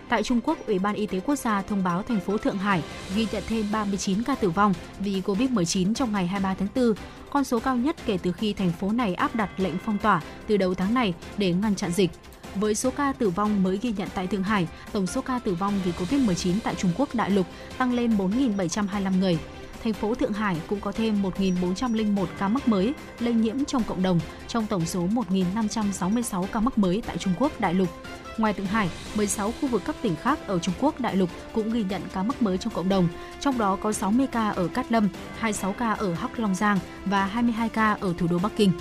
Tại 0.09 0.23
Trung 0.23 0.41
Quốc, 0.43 0.57
Ủy 0.67 0.79
ban 0.79 0.95
Y 0.95 1.05
tế 1.05 1.19
Quốc 1.19 1.35
gia 1.35 1.61
thông 1.61 1.83
báo 1.83 2.03
thành 2.03 2.19
phố 2.19 2.37
Thượng 2.37 2.57
Hải 2.57 2.83
ghi 3.15 3.27
nhận 3.31 3.43
thêm 3.47 3.65
39 3.71 4.23
ca 4.23 4.35
tử 4.35 4.49
vong 4.49 4.73
vì 4.99 5.21
COVID-19 5.21 5.93
trong 5.93 6.11
ngày 6.11 6.27
23 6.27 6.53
tháng 6.53 6.67
4, 6.75 6.93
con 7.29 7.43
số 7.43 7.59
cao 7.59 7.77
nhất 7.77 7.95
kể 8.05 8.17
từ 8.23 8.31
khi 8.31 8.53
thành 8.53 8.71
phố 8.71 8.91
này 8.91 9.15
áp 9.15 9.35
đặt 9.35 9.49
lệnh 9.57 9.73
phong 9.85 9.97
tỏa 9.97 10.21
từ 10.47 10.57
đầu 10.57 10.73
tháng 10.73 10.93
này 10.93 11.13
để 11.37 11.53
ngăn 11.53 11.75
chặn 11.75 11.91
dịch. 11.91 12.11
Với 12.59 12.75
số 12.75 12.91
ca 12.91 13.13
tử 13.13 13.29
vong 13.29 13.63
mới 13.63 13.79
ghi 13.81 13.93
nhận 13.97 14.09
tại 14.15 14.27
Thượng 14.27 14.43
Hải, 14.43 14.67
tổng 14.91 15.07
số 15.07 15.21
ca 15.21 15.39
tử 15.39 15.53
vong 15.53 15.73
vì 15.85 15.91
COVID-19 15.91 16.53
tại 16.63 16.75
Trung 16.75 16.91
Quốc 16.97 17.15
đại 17.15 17.29
lục 17.29 17.45
tăng 17.77 17.93
lên 17.93 18.17
4.725 18.17 19.19
người. 19.19 19.39
Thành 19.83 19.93
phố 19.93 20.15
Thượng 20.15 20.33
Hải 20.33 20.57
cũng 20.67 20.81
có 20.81 20.91
thêm 20.91 21.23
1.401 21.23 22.25
ca 22.39 22.47
mắc 22.47 22.67
mới 22.67 22.93
lây 23.19 23.33
nhiễm 23.33 23.65
trong 23.65 23.83
cộng 23.83 24.03
đồng 24.03 24.19
trong 24.47 24.67
tổng 24.67 24.85
số 24.85 25.07
1.566 25.07 26.45
ca 26.45 26.59
mắc 26.59 26.77
mới 26.77 27.01
tại 27.07 27.17
Trung 27.17 27.33
Quốc 27.39 27.59
đại 27.59 27.73
lục. 27.73 27.89
Ngoài 28.37 28.53
Thượng 28.53 28.65
Hải, 28.65 28.89
16 29.15 29.53
khu 29.61 29.67
vực 29.67 29.81
các 29.85 29.95
tỉnh 30.01 30.15
khác 30.15 30.39
ở 30.47 30.59
Trung 30.59 30.75
Quốc 30.81 30.99
đại 30.99 31.15
lục 31.15 31.29
cũng 31.53 31.71
ghi 31.71 31.83
nhận 31.89 32.01
ca 32.13 32.23
mắc 32.23 32.41
mới 32.41 32.57
trong 32.57 32.73
cộng 32.73 32.89
đồng, 32.89 33.07
trong 33.39 33.57
đó 33.57 33.77
có 33.81 33.93
60 33.93 34.27
ca 34.27 34.49
ở 34.49 34.67
Cát 34.67 34.91
Lâm, 34.91 35.09
26 35.37 35.73
ca 35.73 35.91
ở 35.93 36.13
Hắc 36.13 36.39
Long 36.39 36.55
Giang 36.55 36.79
và 37.05 37.25
22 37.25 37.69
ca 37.69 37.93
ở 37.93 38.13
thủ 38.17 38.27
đô 38.29 38.39
Bắc 38.39 38.51
Kinh. 38.55 38.71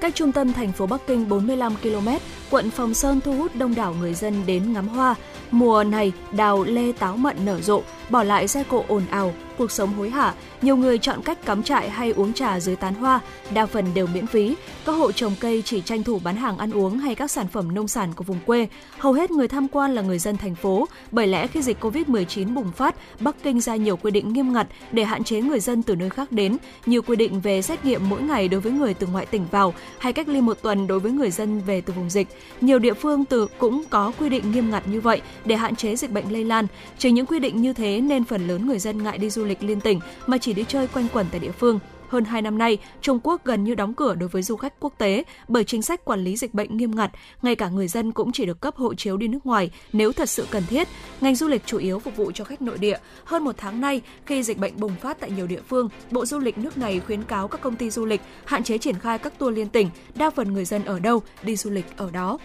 Cách 0.00 0.14
trung 0.14 0.32
tâm 0.32 0.52
thành 0.52 0.72
phố 0.72 0.86
Bắc 0.86 1.06
Kinh 1.06 1.28
45 1.28 1.76
km, 1.82 2.08
quận 2.50 2.70
Phòng 2.70 2.94
Sơn 2.94 3.20
thu 3.20 3.32
hút 3.32 3.54
đông 3.54 3.74
đảo 3.74 3.94
người 4.00 4.14
dân 4.14 4.46
đến 4.46 4.72
ngắm 4.72 4.88
hoa. 4.88 5.14
Mùa 5.50 5.84
này, 5.84 6.12
đào 6.32 6.64
lê 6.64 6.92
táo 6.92 7.16
mận 7.16 7.36
nở 7.44 7.60
rộ, 7.60 7.82
bỏ 8.10 8.22
lại 8.22 8.48
xe 8.48 8.64
cộ 8.68 8.84
ồn 8.88 9.02
ào, 9.10 9.32
cuộc 9.58 9.70
sống 9.70 9.94
hối 9.94 10.10
hả, 10.10 10.34
nhiều 10.62 10.76
người 10.76 10.98
chọn 10.98 11.22
cách 11.22 11.46
cắm 11.46 11.62
trại 11.62 11.90
hay 11.90 12.10
uống 12.10 12.32
trà 12.32 12.60
dưới 12.60 12.76
tán 12.76 12.94
hoa, 12.94 13.20
đa 13.54 13.66
phần 13.66 13.84
đều 13.94 14.06
miễn 14.06 14.26
phí. 14.26 14.54
Các 14.84 14.92
hộ 14.92 15.12
trồng 15.12 15.34
cây 15.40 15.62
chỉ 15.64 15.80
tranh 15.80 16.02
thủ 16.02 16.18
bán 16.24 16.36
hàng 16.36 16.58
ăn 16.58 16.70
uống 16.70 16.98
hay 16.98 17.14
các 17.14 17.30
sản 17.30 17.48
phẩm 17.48 17.74
nông 17.74 17.88
sản 17.88 18.12
của 18.16 18.24
vùng 18.24 18.38
quê. 18.46 18.68
Hầu 18.98 19.12
hết 19.12 19.30
người 19.30 19.48
tham 19.48 19.68
quan 19.68 19.94
là 19.94 20.02
người 20.02 20.18
dân 20.18 20.36
thành 20.36 20.54
phố, 20.54 20.88
bởi 21.10 21.26
lẽ 21.26 21.46
khi 21.46 21.62
dịch 21.62 21.84
Covid-19 21.84 22.54
bùng 22.54 22.72
phát, 22.72 22.94
Bắc 23.20 23.36
Kinh 23.42 23.60
ra 23.60 23.76
nhiều 23.76 23.96
quy 23.96 24.10
định 24.10 24.32
nghiêm 24.32 24.52
ngặt 24.52 24.66
để 24.92 25.04
hạn 25.04 25.24
chế 25.24 25.40
người 25.40 25.60
dân 25.60 25.82
từ 25.82 25.94
nơi 25.94 26.10
khác 26.10 26.32
đến, 26.32 26.56
nhiều 26.86 27.02
quy 27.02 27.16
định 27.16 27.40
về 27.40 27.62
xét 27.62 27.84
nghiệm 27.84 28.08
mỗi 28.08 28.22
ngày 28.22 28.48
đối 28.48 28.60
với 28.60 28.72
người 28.72 28.94
từ 28.94 29.06
ngoại 29.06 29.26
tỉnh 29.26 29.46
vào 29.50 29.74
hay 29.98 30.12
cách 30.12 30.28
ly 30.28 30.40
một 30.40 30.62
tuần 30.62 30.86
đối 30.86 31.00
với 31.00 31.12
người 31.12 31.30
dân 31.30 31.60
về 31.60 31.80
từ 31.80 31.92
vùng 31.92 32.10
dịch. 32.10 32.28
Nhiều 32.60 32.78
địa 32.78 32.94
phương 32.94 33.24
từ 33.24 33.46
cũng 33.58 33.82
có 33.90 34.12
quy 34.18 34.28
định 34.28 34.50
nghiêm 34.50 34.70
ngặt 34.70 34.88
như 34.88 35.00
vậy 35.00 35.20
để 35.44 35.56
hạn 35.56 35.76
chế 35.76 35.96
dịch 35.96 36.10
bệnh 36.10 36.32
lây 36.32 36.44
lan. 36.44 36.66
Chính 36.98 37.14
những 37.14 37.26
quy 37.26 37.38
định 37.38 37.62
như 37.62 37.72
thế 37.72 38.00
nên 38.00 38.24
phần 38.24 38.48
lớn 38.48 38.66
người 38.66 38.78
dân 38.78 39.02
ngại 39.02 39.18
đi 39.18 39.30
du 39.30 39.44
lịch 39.46 39.62
liên 39.62 39.80
tỉnh 39.80 40.00
mà 40.26 40.38
chỉ 40.38 40.52
đi 40.52 40.64
chơi 40.68 40.86
quanh 40.86 41.06
quẩn 41.12 41.26
tại 41.30 41.40
địa 41.40 41.52
phương. 41.52 41.78
Hơn 42.08 42.24
2 42.24 42.42
năm 42.42 42.58
nay, 42.58 42.78
Trung 43.00 43.20
Quốc 43.22 43.44
gần 43.44 43.64
như 43.64 43.74
đóng 43.74 43.94
cửa 43.94 44.14
đối 44.14 44.28
với 44.28 44.42
du 44.42 44.56
khách 44.56 44.80
quốc 44.80 44.92
tế 44.98 45.24
bởi 45.48 45.64
chính 45.64 45.82
sách 45.82 46.04
quản 46.04 46.24
lý 46.24 46.36
dịch 46.36 46.54
bệnh 46.54 46.76
nghiêm 46.76 46.96
ngặt. 46.96 47.10
Ngay 47.42 47.54
cả 47.54 47.68
người 47.68 47.88
dân 47.88 48.12
cũng 48.12 48.32
chỉ 48.32 48.46
được 48.46 48.60
cấp 48.60 48.76
hộ 48.76 48.94
chiếu 48.94 49.16
đi 49.16 49.28
nước 49.28 49.46
ngoài 49.46 49.70
nếu 49.92 50.12
thật 50.12 50.28
sự 50.28 50.46
cần 50.50 50.62
thiết. 50.68 50.88
Ngành 51.20 51.34
du 51.34 51.48
lịch 51.48 51.62
chủ 51.66 51.78
yếu 51.78 51.98
phục 51.98 52.16
vụ 52.16 52.32
cho 52.32 52.44
khách 52.44 52.62
nội 52.62 52.78
địa. 52.78 52.98
Hơn 53.24 53.44
một 53.44 53.54
tháng 53.58 53.80
nay, 53.80 54.02
khi 54.26 54.42
dịch 54.42 54.58
bệnh 54.58 54.80
bùng 54.80 54.96
phát 54.96 55.20
tại 55.20 55.30
nhiều 55.30 55.46
địa 55.46 55.62
phương, 55.68 55.88
Bộ 56.10 56.26
Du 56.26 56.38
lịch 56.38 56.58
nước 56.58 56.78
này 56.78 57.00
khuyến 57.00 57.22
cáo 57.22 57.48
các 57.48 57.60
công 57.60 57.76
ty 57.76 57.90
du 57.90 58.04
lịch 58.04 58.20
hạn 58.44 58.64
chế 58.64 58.78
triển 58.78 58.98
khai 58.98 59.18
các 59.18 59.38
tour 59.38 59.56
liên 59.56 59.68
tỉnh. 59.68 59.90
Đa 60.14 60.30
phần 60.30 60.52
người 60.52 60.64
dân 60.64 60.84
ở 60.84 60.98
đâu, 60.98 61.22
đi 61.42 61.56
du 61.56 61.70
lịch 61.70 61.96
ở 61.96 62.10
đó. 62.10 62.38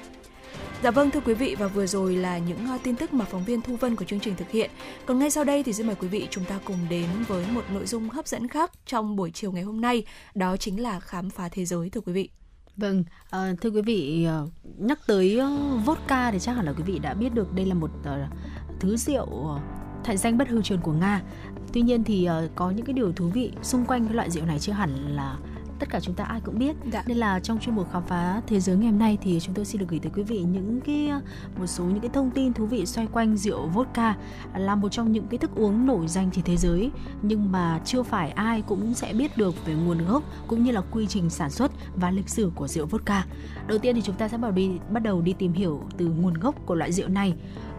Dạ 0.84 0.92
vâng 0.92 1.12
thưa 1.12 1.20
quý 1.20 1.34
vị 1.34 1.56
và 1.60 1.68
vừa 1.68 1.86
rồi 1.86 2.16
là 2.16 2.38
những 2.38 2.68
ờ, 2.68 2.78
tin 2.84 2.96
tức 2.96 3.14
mà 3.14 3.26
phóng 3.26 3.44
viên 3.44 3.62
Thu 3.62 3.76
Vân 3.76 3.96
của 3.96 4.06
chương 4.06 4.20
trình 4.20 4.36
thực 4.36 4.50
hiện. 4.50 4.72
Còn 5.06 5.20
ngay 5.20 5.30
sau 5.30 5.44
đây 5.44 5.64
thì 5.64 5.74
xin 5.74 5.88
mời 5.88 5.96
quý 5.96 6.08
vị 6.08 6.28
chúng 6.32 6.46
ta 6.46 6.60
cùng 6.66 6.78
đến 6.90 7.06
với 7.28 7.46
một 7.52 7.62
nội 7.74 7.86
dung 7.86 8.10
hấp 8.10 8.28
dẫn 8.28 8.48
khác 8.48 8.72
trong 8.86 9.16
buổi 9.16 9.32
chiều 9.32 9.52
ngày 9.52 9.64
hôm 9.64 9.82
nay, 9.82 10.04
đó 10.36 10.58
chính 10.58 10.82
là 10.82 11.00
khám 11.00 11.30
phá 11.30 11.50
thế 11.50 11.66
giới 11.66 11.90
thưa 11.90 12.02
quý 12.02 12.14
vị. 12.14 12.30
Vâng, 12.78 13.04
à, 13.30 13.54
thưa 13.62 13.70
quý 13.70 13.82
vị, 13.82 14.24
ờ, 14.24 14.48
nhắc 14.78 15.00
tới 15.08 15.40
vodka 15.86 16.32
thì 16.32 16.40
chắc 16.40 16.54
hẳn 16.54 16.66
là 16.66 16.74
quý 16.74 16.84
vị 16.84 17.00
đã 17.00 17.14
biết 17.14 17.34
được 17.34 17.54
đây 17.56 17.66
là 17.66 17.74
một 17.74 17.92
thứ 18.80 18.98
rượu 18.98 19.28
thạnh 19.28 20.04
thành 20.04 20.18
danh 20.18 20.38
bất 20.38 20.48
hư 20.48 20.62
truyền 20.62 20.82
của 20.82 20.94
Nga. 20.94 21.22
Tuy 21.74 21.82
nhiên 21.82 22.04
thì 22.04 22.28
có 22.56 22.72
những 22.72 22.86
cái 22.86 22.94
điều 22.94 23.12
thú 23.12 23.28
vị 23.28 23.52
xung 23.62 23.86
quanh 23.86 24.06
cái 24.06 24.16
loại 24.16 24.32
rượu 24.32 24.46
này 24.46 24.60
chưa 24.60 24.74
hẳn 24.74 25.16
là 25.16 25.38
tất 25.82 25.90
cả 25.90 26.00
chúng 26.00 26.16
ta 26.16 26.24
ai 26.24 26.42
cũng 26.42 26.60
biết 26.60 26.76
dạ. 26.92 27.04
nên 27.08 27.18
là 27.18 27.40
trong 27.40 27.60
chuyên 27.60 27.76
mục 27.76 27.88
khám 27.92 28.04
phá 28.08 28.42
thế 28.48 28.60
giới 28.60 28.78
ngày 28.78 28.90
hôm 28.90 29.00
nay 29.00 29.18
thì 29.22 29.40
chúng 29.40 29.56
tôi 29.56 29.66
xin 29.66 29.80
được 29.80 29.86
gửi 29.90 30.00
tới 30.00 30.12
quý 30.16 30.24
vị 30.24 30.40
những 30.40 30.82
cái 30.82 31.12
một 31.58 31.68
số 31.68 31.84
những 31.84 32.00
cái 32.00 32.10
thông 32.14 32.32
tin 32.32 32.54
thú 32.54 32.66
vị 32.66 32.86
xoay 32.86 33.08
quanh 33.08 33.38
rượu 33.38 33.68
vodka 33.68 34.16
là 34.58 34.76
một 34.76 34.90
trong 34.90 35.12
những 35.12 35.28
cái 35.28 35.38
thức 35.38 35.52
uống 35.56 35.86
nổi 35.86 36.08
danh 36.08 36.32
trên 36.32 36.44
thế 36.44 36.58
giới 36.58 36.92
nhưng 37.22 37.52
mà 37.52 37.80
chưa 37.86 38.04
phải 38.04 38.32
ai 38.32 38.62
cũng 38.62 38.94
sẽ 38.94 39.14
biết 39.14 39.38
được 39.38 39.66
về 39.66 39.74
nguồn 39.74 40.06
gốc 40.06 40.24
cũng 40.48 40.64
như 40.64 40.72
là 40.72 40.82
quy 40.92 41.08
trình 41.08 41.30
sản 41.30 41.50
xuất 41.50 41.72
và 41.96 42.12
lịch 42.12 42.30
sử 42.30 42.52
của 42.56 42.68
rượu 42.68 42.86
vodka. 42.86 43.26
Đầu 43.68 43.78
tiên 43.78 43.96
thì 43.96 44.02
chúng 44.02 44.16
ta 44.16 44.28
sẽ 44.28 44.38
bảo 44.38 44.52
đi 44.52 44.72
bắt 44.90 45.04
đầu 45.04 45.22
đi 45.22 45.34
tìm 45.34 45.54
hiểu 45.54 45.84
từ 45.98 46.08
nguồn 46.08 46.34
gốc 46.34 46.56
của 46.66 46.76
loại 46.76 46.92
rượu 46.92 47.08
này. 47.08 47.34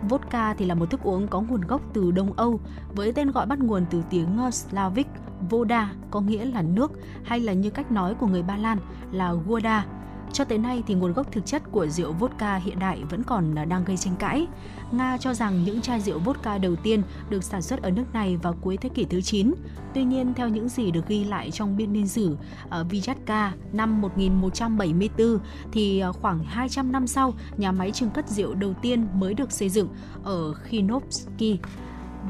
Vodka 0.09 0.55
thì 0.55 0.67
là 0.67 0.75
một 0.75 0.91
thức 0.91 1.01
uống 1.03 1.29
có 1.29 1.41
nguồn 1.41 1.61
gốc 1.61 1.83
từ 1.93 2.11
Đông 2.11 2.33
Âu 2.33 2.61
với 2.95 3.13
tên 3.13 3.31
gọi 3.31 3.47
bắt 3.47 3.59
nguồn 3.59 3.85
từ 3.91 4.03
tiếng 4.11 4.39
Slavic, 4.53 5.07
Voda, 5.51 5.93
có 6.11 6.21
nghĩa 6.21 6.45
là 6.45 6.63
nước, 6.63 6.93
hay 7.25 7.41
là 7.41 7.53
như 7.53 7.71
cách 7.71 7.93
nói 7.93 8.15
của 8.15 8.27
người 8.27 8.43
Ba 8.43 8.57
Lan 8.57 8.79
là 9.13 9.33
Voda. 9.33 9.87
Cho 10.33 10.45
tới 10.45 10.59
nay 10.59 10.83
thì 10.87 10.95
nguồn 10.95 11.13
gốc 11.13 11.33
thực 11.33 11.47
chất 11.47 11.63
của 11.71 11.87
rượu 11.87 12.13
vodka 12.13 12.57
hiện 12.57 12.79
đại 12.79 13.03
vẫn 13.11 13.23
còn 13.23 13.55
đang 13.69 13.85
gây 13.85 13.97
tranh 13.97 14.17
cãi. 14.19 14.47
Nga 14.93 15.17
cho 15.21 15.35
rằng 15.35 15.65
những 15.65 15.81
chai 15.81 16.01
rượu 16.01 16.19
vodka 16.19 16.59
đầu 16.59 16.77
tiên 16.77 17.03
được 17.31 17.45
sản 17.45 17.63
xuất 17.63 17.83
ở 17.83 17.91
nước 17.91 18.05
này 18.13 18.37
vào 18.37 18.57
cuối 18.61 18.77
thế 18.77 18.89
kỷ 18.89 19.05
thứ 19.05 19.21
9. 19.21 19.55
Tuy 19.95 20.05
nhiên, 20.05 20.35
theo 20.35 20.49
những 20.49 20.69
gì 20.69 20.91
được 20.91 21.09
ghi 21.09 21.25
lại 21.25 21.51
trong 21.51 21.77
biên 21.77 21.93
niên 21.93 22.09
sử 22.09 22.37
ở 22.69 22.85
Vyatka 22.85 23.53
năm 23.73 24.01
1174 24.01 25.39
thì 25.73 25.99
à, 25.99 26.13
khoảng 26.13 26.45
200 26.45 26.93
năm 26.93 27.07
sau, 27.07 27.35
nhà 27.57 27.73
máy 27.73 27.93
trưng 27.93 28.11
cất 28.11 28.29
rượu 28.29 28.55
đầu 28.55 28.75
tiên 28.83 29.07
mới 29.15 29.35
được 29.35 29.53
xây 29.53 29.69
dựng 29.69 29.89
ở 30.25 30.55
Khinovsky 30.55 31.59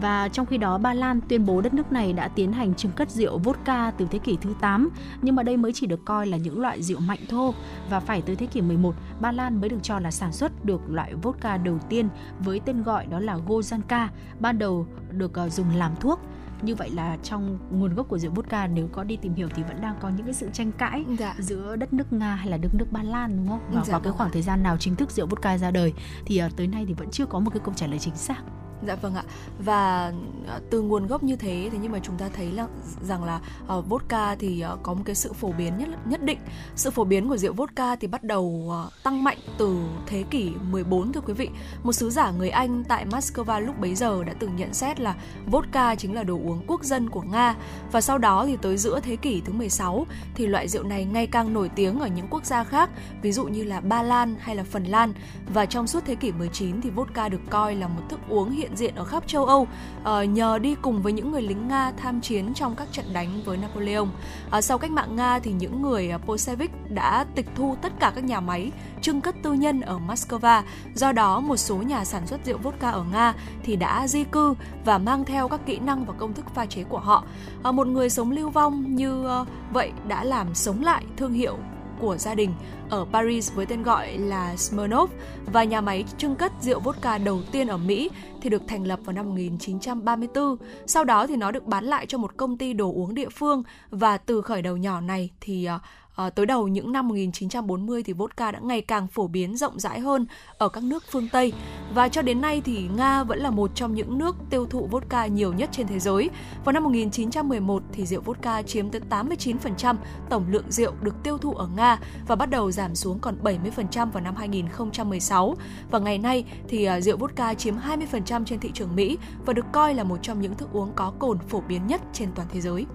và 0.01 0.28
trong 0.28 0.47
khi 0.47 0.59
đó 0.59 0.78
Ba 0.78 0.95
Lan 0.95 1.20
tuyên 1.28 1.47
bố 1.47 1.61
đất 1.61 1.74
nước 1.74 1.93
này 1.93 2.12
đã 2.12 2.28
tiến 2.28 2.53
hành 2.53 2.74
trưng 2.74 2.93
cất 2.93 3.11
rượu 3.11 3.38
vodka 3.38 3.90
từ 3.90 4.07
thế 4.11 4.18
kỷ 4.18 4.36
thứ 4.40 4.55
8, 4.61 4.90
nhưng 5.22 5.36
mà 5.36 5.43
đây 5.43 5.57
mới 5.57 5.72
chỉ 5.72 5.86
được 5.86 6.05
coi 6.05 6.26
là 6.26 6.36
những 6.36 6.61
loại 6.61 6.82
rượu 6.82 7.01
mạnh 7.01 7.20
thô 7.28 7.55
và 7.90 8.01
phải 8.01 8.22
tới 8.22 8.36
thế 8.36 8.47
kỷ 8.47 8.61
11, 8.61 8.95
Ba 9.20 9.32
Lan 9.32 9.61
mới 9.61 9.70
được 9.70 9.82
cho 9.82 9.99
là 9.99 10.11
sản 10.11 10.32
xuất 10.32 10.64
được 10.64 10.80
loại 10.88 11.14
vodka 11.14 11.57
đầu 11.57 11.78
tiên 11.88 12.09
với 12.40 12.61
tên 12.64 12.82
gọi 12.82 13.07
đó 13.07 13.20
là 13.20 13.36
Gozanka, 13.47 14.09
ban 14.40 14.59
đầu 14.59 14.86
được 15.11 15.34
ờ, 15.34 15.49
dùng 15.49 15.76
làm 15.76 15.97
thuốc 16.01 16.20
như 16.62 16.74
vậy 16.74 16.90
là 16.90 17.16
trong 17.22 17.59
nguồn 17.70 17.95
gốc 17.95 18.09
của 18.09 18.18
rượu 18.18 18.32
vodka 18.34 18.66
nếu 18.66 18.88
có 18.93 19.05
đi 19.05 19.16
tìm 19.16 19.34
hiểu 19.34 19.49
thì 19.55 19.62
vẫn 19.62 19.80
đang 19.80 19.95
có 20.01 20.09
những 20.09 20.26
cái 20.26 20.34
sự 20.34 20.49
tranh 20.53 20.72
cãi 20.72 21.05
dạ. 21.18 21.34
giữa 21.38 21.76
đất 21.76 21.93
nước 21.93 22.12
Nga 22.12 22.34
hay 22.34 22.49
là 22.49 22.57
đất 22.57 22.74
nước 22.74 22.86
Ba 22.90 23.03
Lan 23.03 23.36
đúng 23.36 23.49
không? 23.49 23.61
Và 23.72 23.84
dạ, 23.84 23.93
vào 23.93 24.01
cái 24.01 24.12
khoảng 24.12 24.30
thời 24.30 24.43
gian 24.43 24.62
nào 24.62 24.76
chính 24.76 24.97
thức 24.97 25.11
rượu 25.11 25.26
vodka 25.26 25.59
ra 25.59 25.70
đời 25.70 25.93
thì 26.26 26.43
uh, 26.47 26.57
tới 26.57 26.66
nay 26.66 26.84
thì 26.88 26.95
vẫn 26.95 27.11
chưa 27.11 27.26
có 27.26 27.40
một 27.40 27.51
cái 27.51 27.61
câu 27.64 27.74
trả 27.74 27.86
lời 27.86 27.99
chính 27.99 28.16
xác. 28.16 28.43
Dạ 28.87 28.95
vâng 28.95 29.14
ạ. 29.14 29.22
Và 29.59 30.12
ờ, 30.47 30.61
từ 30.70 30.83
nguồn 30.83 31.07
gốc 31.07 31.22
như 31.22 31.37
thế 31.37 31.68
thế 31.72 31.78
nhưng 31.83 31.93
mà 31.93 31.99
chúng 32.03 32.18
ta 32.18 32.28
thấy 32.33 32.53
là 32.53 32.66
rằng 33.03 33.24
là 33.24 33.41
uh, 33.78 33.89
vodka 33.89 34.35
thì 34.35 34.64
uh, 34.72 34.83
có 34.83 34.95
một 34.95 35.03
cái 35.05 35.14
sự 35.14 35.33
phổ 35.33 35.53
biến 35.53 35.78
nhất 35.78 35.89
nhất 36.05 36.22
định. 36.22 36.39
Sự 36.76 36.91
phổ 36.91 37.05
biến 37.05 37.28
của 37.28 37.37
rượu 37.37 37.53
vodka 37.53 37.97
thì 37.97 38.07
bắt 38.07 38.24
đầu 38.24 38.72
uh, 38.87 38.93
tăng 39.03 39.24
mạnh 39.24 39.39
từ 39.59 39.78
thế 40.07 40.24
kỷ 40.30 40.53
14 40.70 41.12
thưa 41.12 41.20
quý 41.20 41.35
vị. 41.35 41.49
Một 41.83 41.93
sứ 41.93 42.11
giả 42.11 42.30
người 42.30 42.51
Anh 42.51 42.85
tại 42.85 43.07
Moscow 43.07 43.61
lúc 43.61 43.78
bấy 43.80 43.95
giờ 43.95 44.24
đã 44.24 44.33
từng 44.39 44.57
nhận 44.57 44.74
xét 44.74 45.01
là 45.01 45.14
vodka 45.47 45.95
chính 45.95 46.14
là 46.14 46.22
đồ 46.22 46.35
uống 46.35 46.64
quốc 46.66 46.85
dân 46.85 47.11
của 47.11 47.22
Nga 47.22 47.55
và 47.93 48.01
sau 48.01 48.18
đó 48.18 48.47
thì 48.47 48.57
tới 48.62 48.76
giữa 48.76 49.01
thế 49.01 49.16
kỷ 49.16 49.41
thứ 49.41 49.53
16 49.53 50.07
thì 50.35 50.47
loại 50.47 50.68
rượu 50.68 50.83
này 50.83 51.05
ngày 51.05 51.26
càng 51.26 51.55
nổi 51.55 51.70
tiếng 51.74 52.01
ở 52.01 52.07
những 52.07 52.26
quốc 52.30 52.45
gia 52.45 52.64
khác, 52.64 52.91
ví 53.22 53.33
dụ 53.33 53.45
như 53.45 53.64
là 53.64 53.80
Ba 53.80 54.03
Lan 54.03 54.37
hay 54.41 54.57
là 54.57 54.64
Phần 54.64 54.85
Lan 54.85 55.12
và 55.55 55.66
trong 55.66 55.87
suốt 55.87 56.05
thế 56.07 56.14
kỷ 56.14 56.33
19 56.33 56.80
thì 56.80 56.91
vodka 56.91 57.28
được 57.28 57.41
coi 57.51 57.74
là 57.74 57.89
một 57.89 58.03
thức 58.09 58.20
uống 58.28 58.51
hiện 58.51 58.72
hiện 58.73 58.77
diện 58.77 58.95
ở 58.95 59.05
khắp 59.05 59.23
châu 59.27 59.45
Âu 59.45 59.66
uh, 60.01 60.29
nhờ 60.29 60.59
đi 60.59 60.75
cùng 60.83 61.03
với 61.03 61.12
những 61.12 61.33
người 61.33 61.43
lính 61.43 61.68
Nga 61.68 61.93
tham 61.97 62.20
chiến 62.20 62.55
trong 62.55 62.75
các 62.77 62.89
trận 62.93 63.05
đánh 63.12 63.43
với 63.45 63.57
Napoleon. 63.57 64.03
Uh, 64.03 64.64
sau 64.64 64.79
cách 64.79 64.91
mạng 64.91 65.16
Nga 65.16 65.39
thì 65.39 65.53
những 65.53 65.83
người 65.83 66.12
uh, 66.14 66.27
Bolshevik 66.27 66.70
đã 66.91 67.27
tịch 67.35 67.47
thu 67.55 67.77
tất 67.83 67.93
cả 68.01 68.12
các 68.14 68.25
nhà 68.25 68.41
máy 68.41 68.70
trưng 69.03 69.20
cất 69.20 69.35
tư 69.43 69.53
nhân 69.53 69.81
ở 69.81 69.99
Moscow. 70.09 70.62
Do 70.95 71.12
đó, 71.12 71.41
một 71.41 71.57
số 71.57 71.77
nhà 71.77 72.05
sản 72.05 72.27
xuất 72.27 72.45
rượu 72.45 72.59
vodka 72.59 72.91
ở 72.91 73.05
Nga 73.12 73.35
thì 73.62 73.77
đã 73.77 74.09
di 74.09 74.25
cư 74.25 74.55
và 74.85 74.99
mang 74.99 75.25
theo 75.25 75.49
các 75.49 75.61
kỹ 75.66 75.79
năng 75.79 76.05
và 76.05 76.14
công 76.18 76.35
thức 76.35 76.47
pha 76.55 76.66
chế 76.66 76.85
của 76.85 76.99
họ. 76.99 77.25
Uh, 77.68 77.75
một 77.75 77.87
người 77.87 78.11
sống 78.11 78.31
lưu 78.31 78.51
vong 78.51 78.95
như 78.95 79.41
uh, 79.41 79.49
vậy 79.73 79.93
đã 80.09 80.25
làm 80.25 80.55
sống 80.55 80.83
lại 80.83 81.05
thương 81.16 81.33
hiệu 81.33 81.59
của 82.03 82.16
gia 82.16 82.34
đình 82.34 82.55
ở 82.90 83.07
Paris 83.12 83.53
với 83.53 83.66
tên 83.66 83.82
gọi 83.82 84.18
là 84.18 84.55
Smirnoff 84.55 85.07
và 85.53 85.64
nhà 85.64 85.80
máy 85.80 86.05
trưng 86.18 86.34
cất 86.34 86.53
rượu 86.61 86.80
vodka 86.80 87.18
đầu 87.18 87.40
tiên 87.53 87.66
ở 87.66 87.76
Mỹ 87.76 88.11
thì 88.40 88.50
được 88.50 88.62
thành 88.68 88.86
lập 88.86 89.00
vào 89.05 89.12
năm 89.12 89.28
1934. 89.28 90.57
Sau 90.86 91.05
đó 91.05 91.26
thì 91.26 91.36
nó 91.36 91.50
được 91.50 91.66
bán 91.66 91.84
lại 91.84 92.07
cho 92.07 92.18
một 92.18 92.36
công 92.36 92.59
ty 92.59 92.72
đồ 92.72 92.92
uống 92.92 93.14
địa 93.14 93.28
phương 93.28 93.62
và 93.90 94.18
từ 94.18 94.42
khởi 94.42 94.62
đầu 94.62 94.76
nhỏ 94.76 95.00
này 95.00 95.30
thì 95.40 95.68
uh, 95.76 95.80
À, 96.16 96.30
tới 96.30 96.46
đầu 96.46 96.68
những 96.68 96.92
năm 96.92 97.08
1940 97.08 98.02
thì 98.02 98.12
vodka 98.12 98.50
đã 98.50 98.58
ngày 98.62 98.80
càng 98.80 99.06
phổ 99.06 99.26
biến 99.26 99.56
rộng 99.56 99.80
rãi 99.80 100.00
hơn 100.00 100.26
ở 100.58 100.68
các 100.68 100.84
nước 100.84 101.04
phương 101.10 101.28
Tây 101.32 101.52
và 101.94 102.08
cho 102.08 102.22
đến 102.22 102.40
nay 102.40 102.62
thì 102.64 102.88
Nga 102.96 103.24
vẫn 103.24 103.38
là 103.38 103.50
một 103.50 103.70
trong 103.74 103.94
những 103.94 104.18
nước 104.18 104.36
tiêu 104.50 104.66
thụ 104.66 104.86
vodka 104.86 105.26
nhiều 105.26 105.52
nhất 105.52 105.68
trên 105.72 105.86
thế 105.86 105.98
giới. 105.98 106.30
Vào 106.64 106.72
năm 106.72 106.84
1911 106.84 107.82
thì 107.92 108.06
rượu 108.06 108.20
vodka 108.20 108.62
chiếm 108.62 108.90
tới 108.90 109.00
89% 109.10 109.96
tổng 110.30 110.44
lượng 110.48 110.64
rượu 110.68 110.92
được 111.02 111.14
tiêu 111.22 111.38
thụ 111.38 111.54
ở 111.54 111.68
Nga 111.76 111.98
và 112.26 112.36
bắt 112.36 112.50
đầu 112.50 112.70
giảm 112.70 112.94
xuống 112.94 113.18
còn 113.18 113.36
70% 113.42 114.10
vào 114.10 114.22
năm 114.22 114.36
2016. 114.36 115.54
Và 115.90 115.98
ngày 115.98 116.18
nay 116.18 116.44
thì 116.68 116.84
à, 116.84 117.00
rượu 117.00 117.16
vodka 117.16 117.54
chiếm 117.54 117.74
20% 117.76 118.44
trên 118.44 118.60
thị 118.60 118.70
trường 118.74 118.96
Mỹ 118.96 119.18
và 119.46 119.52
được 119.52 119.66
coi 119.72 119.94
là 119.94 120.04
một 120.04 120.18
trong 120.22 120.40
những 120.40 120.54
thức 120.54 120.68
uống 120.72 120.92
có 120.96 121.12
cồn 121.18 121.38
phổ 121.38 121.60
biến 121.60 121.86
nhất 121.86 122.00
trên 122.12 122.28
toàn 122.34 122.48
thế 122.52 122.60
giới. 122.60 122.86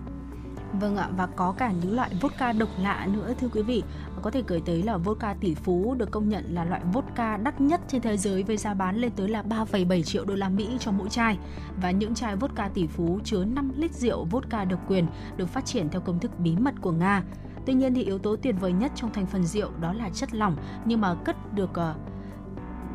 Vâng 0.73 0.97
ạ, 0.97 1.09
và 1.17 1.25
có 1.25 1.51
cả 1.51 1.71
những 1.71 1.95
loại 1.95 2.11
vodka 2.21 2.51
độc 2.51 2.69
lạ 2.79 3.07
nữa 3.13 3.33
thưa 3.39 3.47
quý 3.47 3.61
vị. 3.61 3.83
Có 4.21 4.31
thể 4.31 4.43
kể 4.47 4.61
tới 4.65 4.83
là 4.83 4.97
vodka 4.97 5.33
tỷ 5.33 5.55
phú 5.55 5.95
được 5.97 6.11
công 6.11 6.29
nhận 6.29 6.45
là 6.49 6.65
loại 6.65 6.81
vodka 6.93 7.37
đắt 7.37 7.61
nhất 7.61 7.81
trên 7.87 8.01
thế 8.01 8.17
giới 8.17 8.43
với 8.43 8.57
giá 8.57 8.73
bán 8.73 8.97
lên 8.97 9.11
tới 9.11 9.27
là 9.27 9.41
3,7 9.41 10.03
triệu 10.03 10.25
đô 10.25 10.35
la 10.35 10.49
Mỹ 10.49 10.77
cho 10.79 10.91
mỗi 10.91 11.09
chai. 11.09 11.37
Và 11.81 11.91
những 11.91 12.15
chai 12.15 12.35
vodka 12.35 12.69
tỷ 12.73 12.87
phú 12.87 13.19
chứa 13.23 13.45
5 13.45 13.71
lít 13.75 13.93
rượu 13.93 14.25
vodka 14.25 14.65
độc 14.65 14.79
quyền 14.87 15.07
được 15.37 15.49
phát 15.49 15.65
triển 15.65 15.89
theo 15.89 16.01
công 16.01 16.19
thức 16.19 16.39
bí 16.39 16.55
mật 16.55 16.73
của 16.81 16.91
Nga. 16.91 17.23
Tuy 17.65 17.73
nhiên 17.73 17.93
thì 17.93 18.03
yếu 18.03 18.17
tố 18.17 18.35
tuyệt 18.35 18.55
vời 18.59 18.71
nhất 18.71 18.91
trong 18.95 19.13
thành 19.13 19.25
phần 19.25 19.43
rượu 19.43 19.71
đó 19.81 19.93
là 19.93 20.09
chất 20.09 20.33
lỏng 20.33 20.55
nhưng 20.85 21.01
mà 21.01 21.15
cất 21.25 21.53
được 21.53 21.69
uh, 21.69 22.16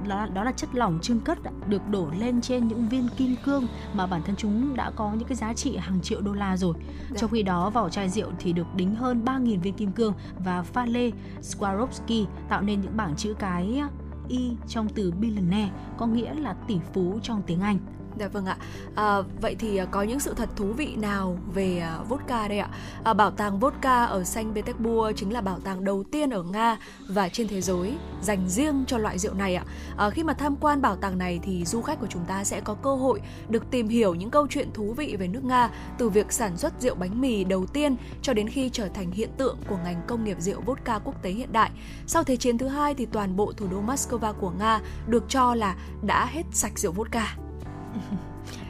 đó, 0.09 0.27
đó 0.35 0.45
là 0.45 0.53
chất 0.53 0.75
lỏng 0.75 0.99
trưng 1.03 1.21
cất 1.21 1.39
được 1.69 1.89
đổ 1.91 2.09
lên 2.19 2.41
trên 2.41 2.69
những 2.69 2.89
viên 2.89 3.09
kim 3.17 3.37
cương 3.45 3.67
mà 3.93 4.07
bản 4.07 4.23
thân 4.23 4.37
chúng 4.37 4.77
đã 4.77 4.91
có 4.97 5.13
những 5.13 5.29
cái 5.29 5.37
giá 5.37 5.55
trị 5.55 5.77
hàng 5.77 6.01
triệu 6.01 6.21
đô 6.21 6.33
la 6.33 6.57
rồi. 6.57 6.75
Dạ. 7.11 7.17
Trong 7.19 7.31
khi 7.31 7.43
đó 7.43 7.71
vỏ 7.71 7.89
chai 7.89 8.09
rượu 8.09 8.31
thì 8.39 8.53
được 8.53 8.67
đính 8.77 8.95
hơn 8.95 9.23
3.000 9.25 9.61
viên 9.61 9.75
kim 9.75 9.93
cương 9.93 10.15
và 10.39 10.63
pha 10.63 10.87
lê 10.87 11.11
Swarovski 11.41 12.27
tạo 12.49 12.63
nên 12.63 12.81
những 12.81 12.97
bảng 12.97 13.17
chữ 13.17 13.35
cái 13.39 13.83
Y 14.29 14.51
trong 14.69 14.89
từ 14.89 15.13
billionaire 15.21 15.71
có 15.99 16.07
nghĩa 16.07 16.35
là 16.35 16.55
tỷ 16.69 16.79
phú 16.93 17.19
trong 17.23 17.43
tiếng 17.47 17.61
Anh. 17.61 17.79
Dạ 18.19 18.29
vâng 18.29 18.47
ạ. 18.47 18.57
À, 18.95 19.17
vậy 19.41 19.57
thì 19.59 19.77
à, 19.77 19.85
có 19.85 20.03
những 20.03 20.21
sự 20.21 20.35
thật 20.35 20.49
thú 20.57 20.73
vị 20.73 20.97
nào 20.97 21.39
về 21.55 21.79
à, 21.79 21.99
vodka 22.09 22.49
đây 22.49 22.59
ạ? 22.59 22.69
À, 23.05 23.15
bảo 23.15 23.31
tàng 23.31 23.59
vodka 23.59 24.05
ở 24.05 24.25
Saint 24.25 24.55
Petersburg 24.55 25.15
chính 25.17 25.33
là 25.33 25.41
bảo 25.41 25.59
tàng 25.61 25.85
đầu 25.85 26.05
tiên 26.05 26.31
ở 26.31 26.43
Nga 26.43 26.77
và 27.09 27.29
trên 27.29 27.49
thế 27.49 27.61
giới 27.61 27.97
dành 28.23 28.49
riêng 28.49 28.85
cho 28.87 28.99
loại 28.99 29.19
rượu 29.19 29.35
này 29.35 29.55
ạ. 29.55 29.65
À, 29.97 30.11
khi 30.11 30.25
mà 30.25 30.35
tham 30.35 30.57
quan 30.61 30.83
bảo 30.83 30.97
tàng 30.97 31.19
này 31.19 31.41
thì 31.43 31.65
du 31.65 31.83
khách 31.83 32.01
của 32.01 32.07
chúng 32.07 32.25
ta 32.25 32.45
sẽ 32.45 32.61
có 32.61 32.75
cơ 32.75 32.95
hội 32.95 33.21
được 33.49 33.71
tìm 33.71 33.89
hiểu 33.89 34.15
những 34.15 34.31
câu 34.31 34.47
chuyện 34.51 34.73
thú 34.75 34.95
vị 34.97 35.17
về 35.19 35.29
nước 35.29 35.45
Nga 35.45 35.71
từ 35.99 36.09
việc 36.09 36.33
sản 36.33 36.57
xuất 36.57 36.73
rượu 36.81 36.95
bánh 36.95 37.21
mì 37.21 37.45
đầu 37.45 37.67
tiên 37.67 37.97
cho 38.23 38.33
đến 38.33 38.49
khi 38.49 38.71
trở 38.73 38.89
thành 38.89 39.11
hiện 39.11 39.31
tượng 39.37 39.59
của 39.69 39.79
ngành 39.85 40.03
công 40.07 40.25
nghiệp 40.25 40.37
rượu 40.41 40.61
vodka 40.61 40.99
quốc 40.99 41.23
tế 41.23 41.31
hiện 41.31 41.53
đại. 41.53 41.71
Sau 42.07 42.25
Thế 42.25 42.37
chiến 42.37 42.59
thứ 42.59 42.69
hai 42.69 42.95
thì 42.95 43.07
toàn 43.07 43.37
bộ 43.37 43.53
thủ 43.57 43.67
đô 43.71 43.83
Moscow 43.83 44.33
của 44.33 44.51
Nga 44.51 44.81
được 45.07 45.25
cho 45.29 45.55
là 45.55 45.77
đã 46.03 46.27
hết 46.27 46.43
sạch 46.53 46.79
rượu 46.79 46.93
vodka. 46.93 47.37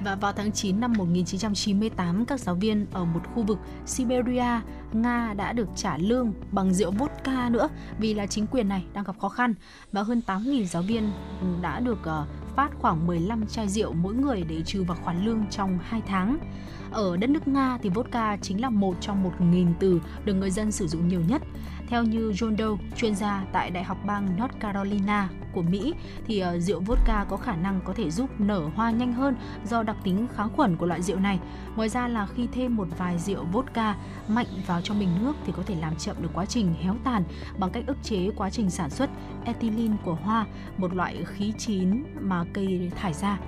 Và 0.04 0.14
vào 0.14 0.32
tháng 0.32 0.52
9 0.52 0.80
năm 0.80 0.92
1998, 0.98 2.24
các 2.24 2.40
giáo 2.40 2.54
viên 2.54 2.86
ở 2.92 3.04
một 3.04 3.20
khu 3.34 3.42
vực 3.42 3.58
Siberia, 3.86 4.60
Nga 4.92 5.34
đã 5.36 5.52
được 5.52 5.68
trả 5.76 5.98
lương 5.98 6.32
bằng 6.50 6.74
rượu 6.74 6.90
vodka 6.90 7.48
nữa 7.48 7.68
vì 7.98 8.14
là 8.14 8.26
chính 8.26 8.46
quyền 8.46 8.68
này 8.68 8.84
đang 8.92 9.04
gặp 9.04 9.18
khó 9.18 9.28
khăn 9.28 9.54
và 9.92 10.02
hơn 10.02 10.22
8.000 10.26 10.64
giáo 10.64 10.82
viên 10.82 11.12
ừ, 11.40 11.46
đã 11.62 11.80
được 11.80 11.98
ờ, 12.04 12.26
phát 12.56 12.70
khoảng 12.78 13.06
15 13.06 13.46
chai 13.46 13.68
rượu 13.68 13.92
mỗi 13.92 14.14
người 14.14 14.44
để 14.48 14.62
trừ 14.62 14.82
vào 14.82 14.96
khoản 15.02 15.24
lương 15.24 15.44
trong 15.50 15.78
2 15.82 16.02
tháng. 16.06 16.38
Ở 16.92 17.16
đất 17.16 17.30
nước 17.30 17.48
Nga 17.48 17.78
thì 17.82 17.88
vodka 17.88 18.36
chính 18.42 18.60
là 18.60 18.70
một 18.70 18.96
trong 19.00 19.30
1.000 19.40 19.72
từ 19.80 20.00
được 20.24 20.34
người 20.34 20.50
dân 20.50 20.72
sử 20.72 20.86
dụng 20.86 21.08
nhiều 21.08 21.20
nhất. 21.28 21.42
Theo 21.92 22.04
như 22.04 22.30
John 22.30 22.56
Doe, 22.56 22.88
chuyên 22.96 23.14
gia 23.14 23.44
tại 23.52 23.70
Đại 23.70 23.84
học 23.84 23.98
bang 24.06 24.28
North 24.36 24.60
Carolina 24.60 25.28
của 25.52 25.62
Mỹ, 25.62 25.94
thì 26.26 26.38
ờ, 26.38 26.58
rượu 26.58 26.80
vodka 26.80 27.24
có 27.28 27.36
khả 27.36 27.56
năng 27.56 27.80
có 27.84 27.92
thể 27.92 28.10
giúp 28.10 28.30
nở 28.38 28.70
hoa 28.74 28.90
nhanh 28.90 29.12
hơn 29.12 29.36
do 29.64 29.82
đặc 29.82 29.96
tính 30.04 30.26
kháng 30.34 30.48
khuẩn 30.56 30.76
của 30.76 30.86
loại 30.86 31.02
rượu 31.02 31.18
này. 31.18 31.38
Ngoài 31.76 31.88
ra 31.88 32.08
là 32.08 32.26
khi 32.26 32.48
thêm 32.52 32.76
một 32.76 32.88
vài 32.98 33.18
rượu 33.18 33.44
vodka 33.52 33.96
mạnh 34.28 34.46
vào 34.66 34.80
trong 34.80 35.00
bình 35.00 35.08
nước 35.20 35.32
thì 35.46 35.52
có 35.56 35.62
thể 35.66 35.74
làm 35.80 35.96
chậm 35.96 36.16
được 36.22 36.30
quá 36.32 36.46
trình 36.46 36.74
héo 36.82 36.96
tàn 37.04 37.24
bằng 37.58 37.70
cách 37.70 37.84
ức 37.86 37.96
chế 38.02 38.30
quá 38.36 38.50
trình 38.50 38.70
sản 38.70 38.90
xuất 38.90 39.10
ethylene 39.44 39.96
của 40.04 40.14
hoa, 40.14 40.46
một 40.76 40.94
loại 40.94 41.24
khí 41.24 41.52
chín 41.58 42.04
mà 42.20 42.44
cây 42.54 42.90
thải 42.96 43.12
ra 43.12 43.38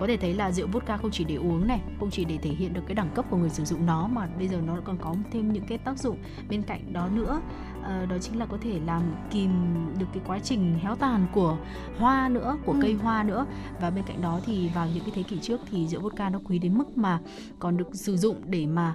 có 0.00 0.06
thể 0.06 0.16
thấy 0.16 0.34
là 0.34 0.52
rượu 0.52 0.66
vodka 0.66 0.96
không 0.96 1.10
chỉ 1.10 1.24
để 1.24 1.34
uống 1.34 1.66
này 1.66 1.80
không 1.98 2.10
chỉ 2.10 2.24
để 2.24 2.38
thể 2.42 2.50
hiện 2.50 2.72
được 2.72 2.80
cái 2.86 2.94
đẳng 2.94 3.10
cấp 3.14 3.24
của 3.30 3.36
người 3.36 3.50
sử 3.50 3.64
dụng 3.64 3.86
nó 3.86 4.06
mà 4.06 4.28
bây 4.38 4.48
giờ 4.48 4.60
nó 4.66 4.76
còn 4.84 4.96
có 4.98 5.14
thêm 5.32 5.52
những 5.52 5.64
cái 5.66 5.78
tác 5.78 5.98
dụng 5.98 6.18
bên 6.48 6.62
cạnh 6.62 6.92
đó 6.92 7.08
nữa 7.08 7.40
à, 7.84 8.06
đó 8.10 8.18
chính 8.18 8.38
là 8.38 8.46
có 8.46 8.58
thể 8.60 8.80
làm 8.86 9.02
kìm 9.30 9.50
được 9.98 10.06
cái 10.12 10.22
quá 10.26 10.38
trình 10.38 10.78
héo 10.82 10.96
tàn 10.96 11.26
của 11.32 11.58
hoa 11.98 12.28
nữa 12.28 12.56
của 12.64 12.72
ừ. 12.72 12.78
cây 12.82 12.92
hoa 12.92 13.22
nữa 13.22 13.46
và 13.80 13.90
bên 13.90 14.04
cạnh 14.04 14.22
đó 14.22 14.40
thì 14.46 14.68
vào 14.68 14.88
những 14.94 15.04
cái 15.04 15.12
thế 15.14 15.22
kỷ 15.22 15.38
trước 15.38 15.60
thì 15.70 15.88
rượu 15.88 16.00
vodka 16.00 16.30
nó 16.30 16.38
quý 16.44 16.58
đến 16.58 16.78
mức 16.78 16.98
mà 16.98 17.20
còn 17.58 17.76
được 17.76 17.88
sử 17.92 18.16
dụng 18.16 18.36
để 18.44 18.66
mà 18.66 18.94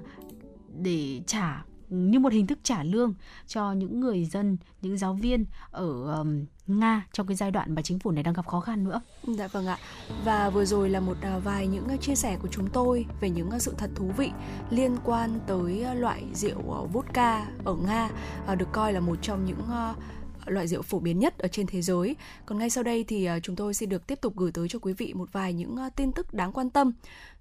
để 0.77 1.21
trả 1.27 1.65
như 1.89 2.19
một 2.19 2.33
hình 2.33 2.47
thức 2.47 2.59
trả 2.63 2.83
lương 2.83 3.13
cho 3.47 3.71
những 3.71 3.99
người 3.99 4.25
dân, 4.25 4.57
những 4.81 4.97
giáo 4.97 5.13
viên 5.13 5.45
ở 5.71 6.17
um, 6.17 6.45
Nga 6.67 7.07
trong 7.13 7.27
cái 7.27 7.35
giai 7.35 7.51
đoạn 7.51 7.75
mà 7.75 7.81
chính 7.81 7.99
phủ 7.99 8.11
này 8.11 8.23
đang 8.23 8.33
gặp 8.33 8.47
khó 8.47 8.59
khăn 8.59 8.83
nữa. 8.83 9.01
Dạ 9.27 9.47
vâng 9.47 9.67
ạ. 9.67 9.77
Và 10.25 10.49
vừa 10.49 10.65
rồi 10.65 10.89
là 10.89 10.99
một 10.99 11.17
à, 11.21 11.39
vài 11.39 11.67
những 11.67 11.87
à, 11.87 11.97
chia 11.97 12.15
sẻ 12.15 12.37
của 12.41 12.47
chúng 12.51 12.67
tôi 12.69 13.05
về 13.21 13.29
những 13.29 13.49
à, 13.49 13.59
sự 13.59 13.73
thật 13.77 13.89
thú 13.95 14.11
vị 14.17 14.31
liên 14.69 14.97
quan 15.03 15.39
tới 15.47 15.85
loại 15.95 16.23
rượu 16.33 16.87
vodka 16.93 17.47
ở 17.65 17.75
Nga 17.75 18.09
được 18.57 18.67
coi 18.71 18.93
là 18.93 18.99
một 18.99 19.15
trong 19.21 19.45
những 19.45 19.61
loại 20.45 20.67
rượu 20.67 20.81
phổ 20.81 20.99
biến 20.99 21.19
nhất 21.19 21.37
ở 21.37 21.47
trên 21.47 21.67
thế 21.67 21.81
giới. 21.81 22.15
Còn 22.45 22.57
ngay 22.57 22.69
sau 22.69 22.83
đây 22.83 23.03
thì 23.03 23.29
chúng 23.43 23.55
tôi 23.55 23.73
sẽ 23.73 23.85
được 23.85 24.07
tiếp 24.07 24.21
tục 24.21 24.35
gửi 24.35 24.51
tới 24.51 24.67
cho 24.69 24.79
quý 24.79 24.93
vị 24.93 25.13
một 25.13 25.29
vài 25.31 25.53
những 25.53 25.77
tin 25.95 26.11
tức 26.11 26.33
đáng 26.33 26.51
quan 26.51 26.69
tâm. 26.69 26.91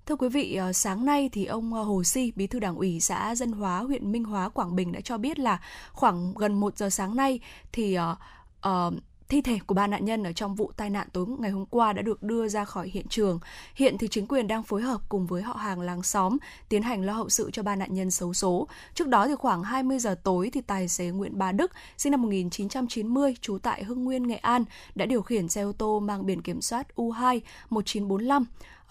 Thưa 0.06 0.16
quý 0.16 0.28
vị, 0.28 0.54
ờ, 0.54 0.72
sáng 0.72 1.04
nay 1.04 1.30
thì 1.32 1.44
ông 1.44 1.74
ờ, 1.74 1.82
Hồ 1.82 2.04
Si, 2.04 2.32
Bí 2.36 2.46
thư 2.46 2.58
Đảng 2.58 2.76
ủy 2.76 3.00
xã 3.00 3.34
Dân 3.34 3.52
Hóa, 3.52 3.78
huyện 3.78 4.12
Minh 4.12 4.24
Hóa, 4.24 4.48
Quảng 4.48 4.76
Bình 4.76 4.92
đã 4.92 5.00
cho 5.00 5.18
biết 5.18 5.38
là 5.38 5.60
khoảng 5.92 6.34
gần 6.34 6.60
1 6.60 6.78
giờ 6.78 6.90
sáng 6.90 7.16
nay 7.16 7.40
thì 7.72 7.98
uh, 7.98 8.18
uh, 8.68 8.94
Thi 9.28 9.42
thể 9.42 9.58
của 9.66 9.74
ba 9.74 9.86
nạn 9.86 10.04
nhân 10.04 10.22
ở 10.22 10.32
trong 10.32 10.54
vụ 10.54 10.72
tai 10.76 10.90
nạn 10.90 11.08
tối 11.12 11.26
ngày 11.38 11.50
hôm 11.50 11.66
qua 11.66 11.92
đã 11.92 12.02
được 12.02 12.22
đưa 12.22 12.48
ra 12.48 12.64
khỏi 12.64 12.88
hiện 12.88 13.08
trường. 13.08 13.40
Hiện 13.74 13.98
thì 13.98 14.08
chính 14.08 14.26
quyền 14.26 14.46
đang 14.46 14.62
phối 14.62 14.82
hợp 14.82 15.00
cùng 15.08 15.26
với 15.26 15.42
họ 15.42 15.54
hàng 15.54 15.80
làng 15.80 16.02
xóm 16.02 16.36
tiến 16.68 16.82
hành 16.82 17.02
lo 17.02 17.12
hậu 17.12 17.28
sự 17.28 17.50
cho 17.50 17.62
ba 17.62 17.76
nạn 17.76 17.94
nhân 17.94 18.10
xấu 18.10 18.34
số. 18.34 18.68
Trước 18.94 19.08
đó 19.08 19.28
thì 19.28 19.34
khoảng 19.34 19.62
20 19.62 19.98
giờ 19.98 20.14
tối 20.24 20.50
thì 20.52 20.60
tài 20.60 20.88
xế 20.88 21.06
Nguyễn 21.06 21.38
Bá 21.38 21.52
Đức, 21.52 21.72
sinh 21.96 22.10
năm 22.10 22.22
1990, 22.22 23.34
trú 23.40 23.58
tại 23.58 23.84
Hưng 23.84 24.04
Nguyên, 24.04 24.26
Nghệ 24.26 24.36
An, 24.36 24.64
đã 24.94 25.06
điều 25.06 25.22
khiển 25.22 25.48
xe 25.48 25.62
ô 25.62 25.72
tô 25.72 26.00
mang 26.00 26.26
biển 26.26 26.42
kiểm 26.42 26.60
soát 26.60 26.86
U2 26.96 27.40
1945 27.70 28.44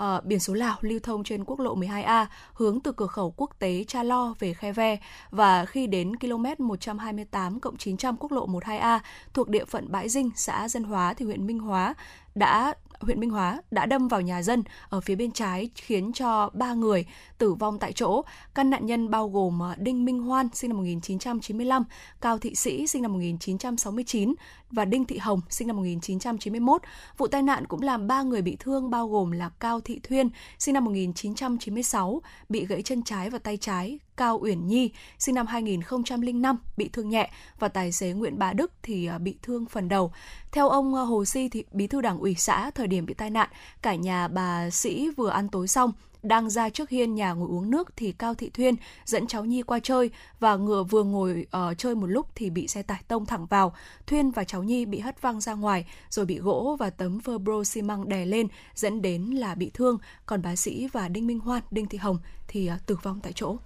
uh, 0.03 0.25
biển 0.25 0.39
số 0.39 0.53
Lào 0.53 0.75
lưu 0.81 0.99
thông 1.03 1.23
trên 1.23 1.43
quốc 1.45 1.59
lộ 1.59 1.75
12A 1.75 2.25
hướng 2.53 2.79
từ 2.79 2.91
cửa 2.91 3.07
khẩu 3.07 3.33
quốc 3.37 3.55
tế 3.59 3.83
Cha 3.87 4.03
Lo 4.03 4.33
về 4.39 4.53
Khe 4.53 4.71
Ve 4.71 4.97
và 5.31 5.65
khi 5.65 5.87
đến 5.87 6.15
km 6.15 6.45
128 6.57 7.59
900 7.77 8.17
quốc 8.19 8.31
lộ 8.31 8.47
12A 8.47 8.99
thuộc 9.33 9.49
địa 9.49 9.65
phận 9.65 9.91
Bãi 9.91 10.09
Dinh, 10.09 10.29
xã 10.35 10.67
Dân 10.67 10.83
Hóa 10.83 11.13
thì 11.13 11.25
huyện 11.25 11.47
Minh 11.47 11.59
Hóa 11.59 11.93
đã 12.35 12.73
huyện 13.03 13.19
Minh 13.19 13.29
Hóa 13.29 13.61
đã 13.71 13.85
đâm 13.85 14.07
vào 14.07 14.21
nhà 14.21 14.41
dân 14.41 14.63
ở 14.89 15.01
phía 15.01 15.15
bên 15.15 15.31
trái 15.31 15.69
khiến 15.75 16.13
cho 16.13 16.49
ba 16.53 16.73
người 16.73 17.05
tử 17.37 17.53
vong 17.53 17.79
tại 17.79 17.93
chỗ. 17.93 18.21
các 18.55 18.63
nạn 18.63 18.85
nhân 18.85 19.09
bao 19.09 19.29
gồm 19.29 19.59
ờ, 19.59 19.75
Đinh 19.77 20.05
Minh 20.05 20.19
Hoan 20.19 20.49
sinh 20.53 20.69
năm 20.69 20.77
1995, 20.77 21.83
Cao 22.21 22.37
Thị 22.37 22.55
Sĩ 22.55 22.87
sinh 22.87 23.01
năm 23.01 23.13
1969 23.13 24.33
và 24.73 24.85
Đinh 24.85 25.05
Thị 25.05 25.17
Hồng 25.17 25.41
sinh 25.49 25.67
năm 25.67 25.77
1991. 25.77 26.81
Vụ 27.17 27.27
tai 27.27 27.41
nạn 27.41 27.67
cũng 27.67 27.81
làm 27.81 28.07
ba 28.07 28.21
người 28.21 28.41
bị 28.41 28.57
thương 28.59 28.89
bao 28.89 29.07
gồm 29.07 29.31
là 29.31 29.49
Cao 29.49 29.81
Thị 29.81 29.99
Thuyên 30.03 30.29
sinh 30.59 30.73
năm 30.73 30.85
1996 30.85 32.21
bị 32.49 32.65
gãy 32.65 32.81
chân 32.81 33.03
trái 33.03 33.29
và 33.29 33.39
tay 33.39 33.57
trái, 33.57 33.99
Cao 34.17 34.39
Uyển 34.41 34.67
Nhi, 34.67 34.91
sinh 35.19 35.35
năm 35.35 35.47
2005, 35.47 36.57
bị 36.77 36.89
thương 36.93 37.09
nhẹ 37.09 37.31
và 37.59 37.67
tài 37.67 37.91
xế 37.91 38.11
Nguyễn 38.11 38.39
Bá 38.39 38.53
Đức 38.53 38.71
thì 38.83 39.05
à, 39.05 39.17
bị 39.17 39.37
thương 39.41 39.65
phần 39.65 39.89
đầu. 39.89 40.11
Theo 40.51 40.69
ông 40.69 40.95
à, 40.95 41.01
Hồ 41.01 41.25
Si 41.25 41.49
thì 41.49 41.63
bí 41.71 41.87
thư 41.87 42.01
đảng 42.01 42.19
ủy 42.19 42.35
xã 42.35 42.71
thời 42.71 42.87
điểm 42.87 43.05
bị 43.05 43.13
tai 43.13 43.29
nạn, 43.29 43.49
cả 43.81 43.95
nhà 43.95 44.27
bà 44.27 44.69
Sĩ 44.69 45.09
vừa 45.09 45.29
ăn 45.29 45.49
tối 45.49 45.67
xong 45.67 45.91
đang 46.23 46.49
ra 46.49 46.69
trước 46.69 46.89
hiên 46.89 47.15
nhà 47.15 47.33
ngồi 47.33 47.47
uống 47.47 47.71
nước 47.71 47.93
thì 47.95 48.11
Cao 48.11 48.35
Thị 48.35 48.49
Thuyên 48.49 48.75
dẫn 49.05 49.27
cháu 49.27 49.45
Nhi 49.45 49.61
qua 49.61 49.79
chơi 49.79 50.11
và 50.39 50.55
ngựa 50.55 50.83
vừa 50.83 51.03
ngồi 51.03 51.47
uh, 51.57 51.77
chơi 51.77 51.95
một 51.95 52.07
lúc 52.07 52.27
thì 52.35 52.49
bị 52.49 52.67
xe 52.67 52.81
tải 52.81 53.03
tông 53.07 53.25
thẳng 53.25 53.45
vào. 53.45 53.75
Thuyên 54.07 54.31
và 54.31 54.43
cháu 54.43 54.63
Nhi 54.63 54.85
bị 54.85 54.99
hất 54.99 55.21
văng 55.21 55.41
ra 55.41 55.53
ngoài 55.53 55.85
rồi 56.09 56.25
bị 56.25 56.37
gỗ 56.37 56.75
và 56.79 56.89
tấm 56.89 57.19
Verbro 57.19 57.63
xi 57.63 57.81
măng 57.81 58.09
đè 58.09 58.25
lên 58.25 58.47
dẫn 58.75 59.01
đến 59.01 59.23
là 59.23 59.55
bị 59.55 59.71
thương. 59.73 59.97
Còn 60.25 60.41
bác 60.41 60.55
Sĩ 60.55 60.87
và 60.87 61.07
Đinh 61.07 61.27
Minh 61.27 61.39
Hoan, 61.39 61.61
Đinh 61.71 61.87
Thị 61.87 61.97
Hồng 61.97 62.17
thì 62.47 62.71
uh, 62.75 62.85
tử 62.85 62.97
vong 63.03 63.19
tại 63.23 63.33
chỗ. 63.35 63.57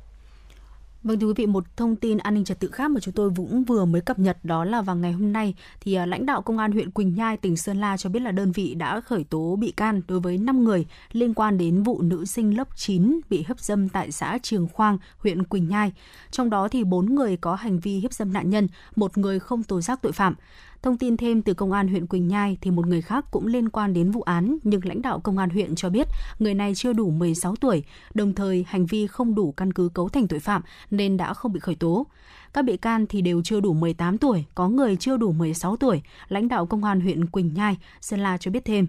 Vâng 1.07 1.19
thưa 1.19 1.27
quý 1.27 1.33
vị, 1.35 1.45
một 1.45 1.63
thông 1.77 1.95
tin 1.95 2.17
an 2.17 2.33
ninh 2.33 2.43
trật 2.43 2.59
tự 2.59 2.71
khác 2.71 2.91
mà 2.91 2.99
chúng 2.99 3.13
tôi 3.13 3.31
cũng 3.37 3.63
vừa 3.63 3.85
mới 3.85 4.01
cập 4.01 4.19
nhật 4.19 4.37
đó 4.43 4.65
là 4.65 4.81
vào 4.81 4.95
ngày 4.95 5.11
hôm 5.11 5.33
nay 5.33 5.53
thì 5.81 5.93
à, 5.93 6.05
lãnh 6.05 6.25
đạo 6.25 6.41
công 6.41 6.57
an 6.57 6.71
huyện 6.71 6.91
Quỳnh 6.91 7.15
Nhai, 7.15 7.37
tỉnh 7.37 7.57
Sơn 7.57 7.77
La 7.77 7.97
cho 7.97 8.09
biết 8.09 8.19
là 8.19 8.31
đơn 8.31 8.51
vị 8.51 8.73
đã 8.75 9.01
khởi 9.01 9.23
tố 9.23 9.55
bị 9.55 9.71
can 9.71 10.01
đối 10.07 10.19
với 10.19 10.37
5 10.37 10.63
người 10.63 10.85
liên 11.11 11.33
quan 11.33 11.57
đến 11.57 11.83
vụ 11.83 12.01
nữ 12.01 12.25
sinh 12.25 12.57
lớp 12.57 12.67
9 12.75 13.19
bị 13.29 13.45
hiếp 13.47 13.59
dâm 13.59 13.89
tại 13.89 14.11
xã 14.11 14.37
Trường 14.43 14.67
Khoang, 14.67 14.97
huyện 15.17 15.43
Quỳnh 15.43 15.67
Nhai. 15.67 15.91
Trong 16.31 16.49
đó 16.49 16.67
thì 16.67 16.83
4 16.83 17.15
người 17.15 17.37
có 17.37 17.55
hành 17.55 17.79
vi 17.79 17.99
hiếp 17.99 18.13
dâm 18.13 18.33
nạn 18.33 18.49
nhân, 18.49 18.67
một 18.95 19.17
người 19.17 19.39
không 19.39 19.63
tố 19.63 19.81
giác 19.81 19.99
tội 20.01 20.11
phạm. 20.11 20.35
Thông 20.81 20.97
tin 20.97 21.17
thêm 21.17 21.41
từ 21.41 21.53
công 21.53 21.71
an 21.71 21.87
huyện 21.87 22.07
Quỳnh 22.07 22.27
Nhai 22.27 22.57
thì 22.61 22.71
một 22.71 22.87
người 22.87 23.01
khác 23.01 23.25
cũng 23.31 23.47
liên 23.47 23.69
quan 23.69 23.93
đến 23.93 24.11
vụ 24.11 24.21
án 24.21 24.57
nhưng 24.63 24.85
lãnh 24.85 25.01
đạo 25.01 25.19
công 25.19 25.37
an 25.37 25.49
huyện 25.49 25.75
cho 25.75 25.89
biết 25.89 26.07
người 26.39 26.53
này 26.53 26.75
chưa 26.75 26.93
đủ 26.93 27.09
16 27.09 27.55
tuổi, 27.55 27.83
đồng 28.13 28.33
thời 28.33 28.65
hành 28.67 28.85
vi 28.85 29.07
không 29.07 29.35
đủ 29.35 29.51
căn 29.51 29.73
cứ 29.73 29.89
cấu 29.93 30.09
thành 30.09 30.27
tội 30.27 30.39
phạm 30.39 30.61
nên 30.91 31.17
đã 31.17 31.33
không 31.33 31.53
bị 31.53 31.59
khởi 31.59 31.75
tố. 31.75 32.05
Các 32.53 32.65
bị 32.65 32.77
can 32.77 33.05
thì 33.07 33.21
đều 33.21 33.41
chưa 33.43 33.59
đủ 33.59 33.73
18 33.73 34.17
tuổi, 34.17 34.45
có 34.55 34.69
người 34.69 34.95
chưa 34.95 35.17
đủ 35.17 35.31
16 35.31 35.77
tuổi, 35.77 36.01
lãnh 36.27 36.47
đạo 36.47 36.65
công 36.65 36.83
an 36.83 37.01
huyện 37.01 37.25
Quỳnh 37.25 37.53
Nhai, 37.53 37.77
Sơn 38.01 38.19
La 38.19 38.37
cho 38.37 38.51
biết 38.51 38.65
thêm. 38.65 38.87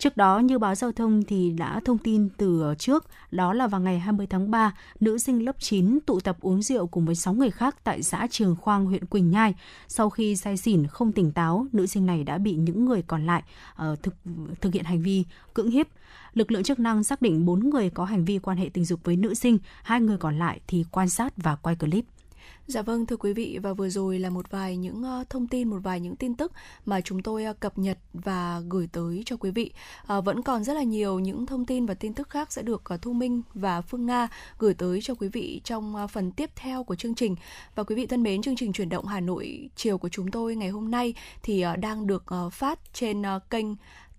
Trước 0.00 0.16
đó, 0.16 0.38
như 0.38 0.58
báo 0.58 0.74
giao 0.74 0.92
thông 0.92 1.22
thì 1.24 1.50
đã 1.50 1.80
thông 1.84 1.98
tin 1.98 2.28
từ 2.36 2.74
trước, 2.78 3.06
đó 3.30 3.52
là 3.52 3.66
vào 3.66 3.80
ngày 3.80 3.98
20 3.98 4.26
tháng 4.26 4.50
3, 4.50 4.74
nữ 5.00 5.18
sinh 5.18 5.44
lớp 5.44 5.60
9 5.60 5.98
tụ 6.06 6.20
tập 6.20 6.36
uống 6.40 6.62
rượu 6.62 6.86
cùng 6.86 7.06
với 7.06 7.14
6 7.14 7.34
người 7.34 7.50
khác 7.50 7.76
tại 7.84 8.02
xã 8.02 8.26
Trường 8.30 8.56
Khoang, 8.56 8.86
huyện 8.86 9.06
Quỳnh 9.06 9.30
Nhai. 9.30 9.54
Sau 9.88 10.10
khi 10.10 10.36
say 10.36 10.56
xỉn 10.56 10.86
không 10.86 11.12
tỉnh 11.12 11.32
táo, 11.32 11.66
nữ 11.72 11.86
sinh 11.86 12.06
này 12.06 12.24
đã 12.24 12.38
bị 12.38 12.54
những 12.54 12.84
người 12.84 13.02
còn 13.02 13.26
lại 13.26 13.42
uh, 13.92 14.02
thực 14.02 14.14
thực 14.60 14.74
hiện 14.74 14.84
hành 14.84 15.02
vi 15.02 15.24
cưỡng 15.54 15.70
hiếp. 15.70 15.86
Lực 16.34 16.52
lượng 16.52 16.62
chức 16.62 16.78
năng 16.78 17.04
xác 17.04 17.22
định 17.22 17.44
4 17.46 17.70
người 17.70 17.90
có 17.90 18.04
hành 18.04 18.24
vi 18.24 18.38
quan 18.38 18.56
hệ 18.56 18.68
tình 18.68 18.84
dục 18.84 19.00
với 19.04 19.16
nữ 19.16 19.34
sinh, 19.34 19.58
hai 19.82 20.00
người 20.00 20.18
còn 20.18 20.38
lại 20.38 20.60
thì 20.66 20.84
quan 20.90 21.08
sát 21.08 21.32
và 21.36 21.56
quay 21.56 21.76
clip. 21.76 22.04
Dạ 22.66 22.82
vâng 22.82 23.06
thưa 23.06 23.16
quý 23.16 23.32
vị 23.32 23.58
và 23.62 23.72
vừa 23.72 23.88
rồi 23.88 24.18
là 24.18 24.30
một 24.30 24.50
vài 24.50 24.76
những 24.76 25.02
ờ, 25.02 25.24
thông 25.30 25.46
tin, 25.46 25.68
một 25.68 25.78
vài 25.82 26.00
những 26.00 26.16
tin 26.16 26.34
tức 26.34 26.52
mà 26.86 27.00
chúng 27.00 27.22
tôi 27.22 27.44
ờ, 27.44 27.52
cập 27.52 27.78
nhật 27.78 27.98
và 28.12 28.62
gửi 28.68 28.88
tới 28.92 29.22
cho 29.26 29.36
quý 29.36 29.50
vị. 29.50 29.72
À, 30.06 30.20
vẫn 30.20 30.42
còn 30.42 30.64
rất 30.64 30.74
là 30.74 30.82
nhiều 30.82 31.18
những 31.18 31.46
thông 31.46 31.66
tin 31.66 31.86
và 31.86 31.94
tin 31.94 32.14
tức 32.14 32.30
khác 32.30 32.52
sẽ 32.52 32.62
được 32.62 32.82
Thu 33.02 33.12
Minh 33.12 33.42
và 33.54 33.80
Phương 33.80 34.06
Nga 34.06 34.28
gửi 34.58 34.74
tới 34.74 35.00
cho 35.02 35.14
quý 35.14 35.28
vị 35.28 35.60
trong 35.64 36.08
phần 36.12 36.32
tiếp 36.32 36.50
theo 36.56 36.84
của 36.84 36.94
chương 36.94 37.14
trình. 37.14 37.36
Và 37.74 37.82
quý 37.82 37.94
vị 37.94 38.06
thân 38.06 38.22
mến, 38.22 38.42
chương 38.42 38.56
trình 38.56 38.72
chuyển 38.72 38.88
động 38.88 39.06
Hà 39.06 39.20
Nội 39.20 39.70
chiều 39.76 39.98
của 39.98 40.08
chúng 40.08 40.30
tôi 40.30 40.56
ngày 40.56 40.68
hôm 40.68 40.90
nay 40.90 41.14
thì 41.42 41.64
đang 41.80 42.06
được 42.06 42.24
phát 42.52 42.78
trên 42.94 43.22
kênh 43.50 43.66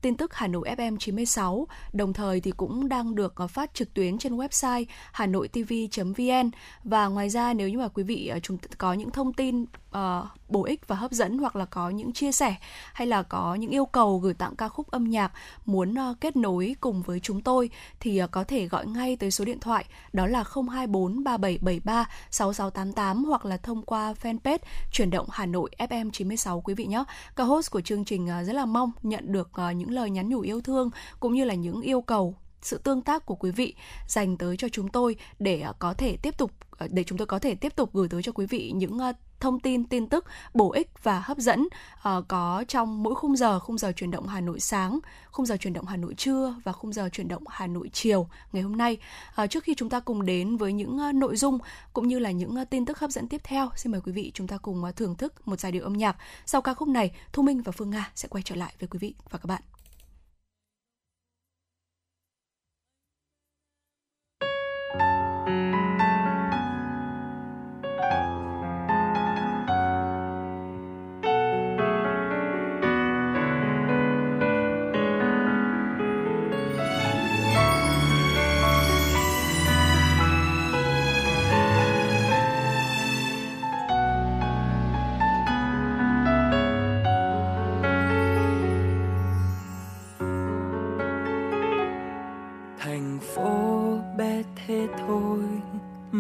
tin 0.02 0.18
tức 0.18 0.34
Hà 0.34 0.48
Nội 0.48 0.70
FM 0.78 0.98
96, 0.98 1.68
đồng 1.94 2.14
thời 2.14 2.42
thì 2.42 2.52
cũng 2.52 2.90
đang 2.90 3.16
được 3.16 3.36
ờ, 3.36 3.48
phát 3.48 3.74
trực 3.74 3.94
tuyến 3.94 4.18
trên 4.18 4.38
website 4.38 4.86
hanoitv.vn 5.12 6.52
và 6.84 7.08
ngoài 7.08 7.30
ra 7.30 7.54
nếu 7.54 7.70
như 7.70 7.78
mà 7.78 7.88
quý 7.88 8.04
vị 8.04 8.28
ờ, 8.28 8.40
chúng 8.40 8.58
có 8.78 8.94
những 8.94 9.12
thông 9.12 9.34
tin 9.34 9.66
uh, 9.98 10.26
bổ 10.50 10.64
ích 10.64 10.88
và 10.88 10.96
hấp 10.96 11.12
dẫn 11.12 11.38
hoặc 11.38 11.56
là 11.56 11.66
có 11.66 11.90
những 11.90 12.14
chia 12.14 12.32
sẻ 12.32 12.56
hay 12.94 13.08
là 13.08 13.24
có 13.24 13.56
những 13.56 13.72
yêu 13.72 13.86
cầu 13.86 14.20
gửi 14.20 14.34
tặng 14.34 14.56
ca 14.56 14.70
khúc 14.70 14.92
âm 14.92 15.10
nhạc 15.10 15.32
muốn 15.66 15.94
uh, 16.12 16.22
kết 16.22 16.36
nối 16.36 16.76
cùng 16.82 17.02
với 17.02 17.20
chúng 17.20 17.42
tôi 17.42 17.70
thì 18.00 18.24
uh, 18.24 18.32
có 18.32 18.44
thể 18.44 18.68
gọi 18.68 18.88
ngay 18.88 19.16
tới 19.16 19.32
số 19.32 19.46
điện 19.46 19.60
thoại 19.60 19.86
đó 20.14 20.28
là 20.28 20.44
024 20.72 21.24
3773 21.24 22.10
6688 22.30 23.24
hoặc 23.24 23.46
là 23.46 23.58
thông 23.58 23.82
qua 23.82 24.14
fanpage 24.22 24.58
chuyển 24.92 25.10
động 25.10 25.28
Hà 25.32 25.46
Nội 25.46 25.70
FM 25.78 26.10
96 26.12 26.62
quý 26.62 26.74
vị 26.74 26.86
nhé. 26.86 27.04
Ca 27.36 27.44
host 27.44 27.72
của 27.72 27.82
chương 27.82 28.06
trình 28.06 28.26
uh, 28.26 28.48
rất 28.48 28.54
là 28.54 28.66
mong 28.66 28.92
nhận 29.04 29.32
được 29.32 29.50
uh, 29.70 29.76
những 29.76 29.92
lời 29.92 30.10
nhắn 30.10 30.30
nhủ 30.30 30.40
yêu 30.40 30.62
thương 30.62 30.90
cũng 31.20 31.34
như 31.34 31.44
là 31.46 31.54
những 31.54 31.82
yêu 31.82 32.02
cầu 32.02 32.36
sự 32.62 32.78
tương 32.78 33.02
tác 33.02 33.26
của 33.26 33.36
quý 33.36 33.52
vị 33.52 33.76
dành 34.08 34.38
tới 34.38 34.58
cho 34.58 34.70
chúng 34.70 34.88
tôi 34.88 35.16
để 35.40 35.62
à, 35.62 35.74
có 35.80 35.94
thể 35.94 36.18
tiếp 36.22 36.38
tục 36.38 36.52
à, 36.78 36.88
để 36.90 37.04
chúng 37.04 37.18
tôi 37.18 37.28
có 37.28 37.40
thể 37.40 37.56
tiếp 37.56 37.76
tục 37.76 37.90
gửi 37.94 38.10
tới 38.10 38.24
cho 38.24 38.32
quý 38.32 38.46
vị 38.46 38.72
những 38.76 39.00
à, 39.00 39.14
thông 39.42 39.60
tin 39.60 39.84
tin 39.84 40.08
tức 40.08 40.26
bổ 40.54 40.72
ích 40.72 41.04
và 41.04 41.20
hấp 41.20 41.38
dẫn 41.38 41.68
uh, 41.68 42.28
có 42.28 42.64
trong 42.68 43.04
mỗi 43.04 43.16
khung 43.16 43.36
giờ 43.36 43.60
khung 43.60 43.78
giờ 43.78 43.92
chuyển 43.96 44.12
động 44.12 44.28
Hà 44.28 44.42
Nội 44.42 44.60
sáng 44.60 45.00
khung 45.32 45.46
giờ 45.46 45.58
chuyển 45.58 45.74
động 45.74 45.86
Hà 45.86 45.98
Nội 45.98 46.14
trưa 46.18 46.56
và 46.64 46.72
khung 46.72 46.94
giờ 46.94 47.10
chuyển 47.12 47.28
động 47.28 47.44
Hà 47.50 47.68
Nội 47.68 47.90
chiều 47.94 48.28
ngày 48.52 48.64
hôm 48.64 48.78
nay. 48.78 48.98
Uh, 49.44 49.50
trước 49.50 49.64
khi 49.64 49.74
chúng 49.76 49.90
ta 49.90 50.00
cùng 50.00 50.26
đến 50.26 50.58
với 50.58 50.74
những 50.74 51.00
uh, 51.10 51.16
nội 51.16 51.36
dung 51.36 51.60
cũng 51.94 52.08
như 52.08 52.20
là 52.20 52.32
những 52.32 52.62
uh, 52.62 52.70
tin 52.70 52.86
tức 52.86 53.00
hấp 53.00 53.10
dẫn 53.10 53.28
tiếp 53.28 53.42
theo 53.44 53.70
xin 53.76 53.92
mời 53.92 54.02
quý 54.02 54.12
vị 54.12 54.32
chúng 54.34 54.48
ta 54.48 54.58
cùng 54.58 54.84
uh, 54.84 54.96
thưởng 54.96 55.16
thức 55.16 55.48
một 55.48 55.60
giai 55.60 55.72
điệu 55.72 55.84
âm 55.84 55.94
nhạc. 55.94 56.18
Sau 56.46 56.62
ca 56.62 56.74
khúc 56.74 56.88
này 56.88 57.12
Thu 57.34 57.44
Minh 57.44 57.62
và 57.62 57.72
Phương 57.72 57.90
Nga 57.90 58.12
sẽ 58.16 58.28
quay 58.28 58.42
trở 58.44 58.56
lại 58.56 58.74
với 58.80 58.88
quý 58.88 59.00
vị 59.00 59.14
và 59.30 59.40
các 59.40 59.46
bạn. 59.46 59.62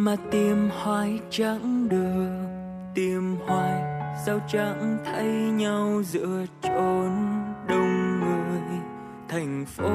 Mà 0.04 0.16
tìm 0.32 0.70
hoài 0.70 1.20
chẳng 1.30 1.89
được. 1.89 2.30
Tìm 2.95 3.36
hoài, 3.47 3.82
sao 4.26 4.39
chẳng 4.47 4.97
thấy 5.06 5.28
nhau 5.34 6.02
giữa 6.04 6.45
chốn 6.62 7.12
đông 7.68 8.20
người? 8.20 8.80
Thành 9.30 9.66
phố 9.66 9.89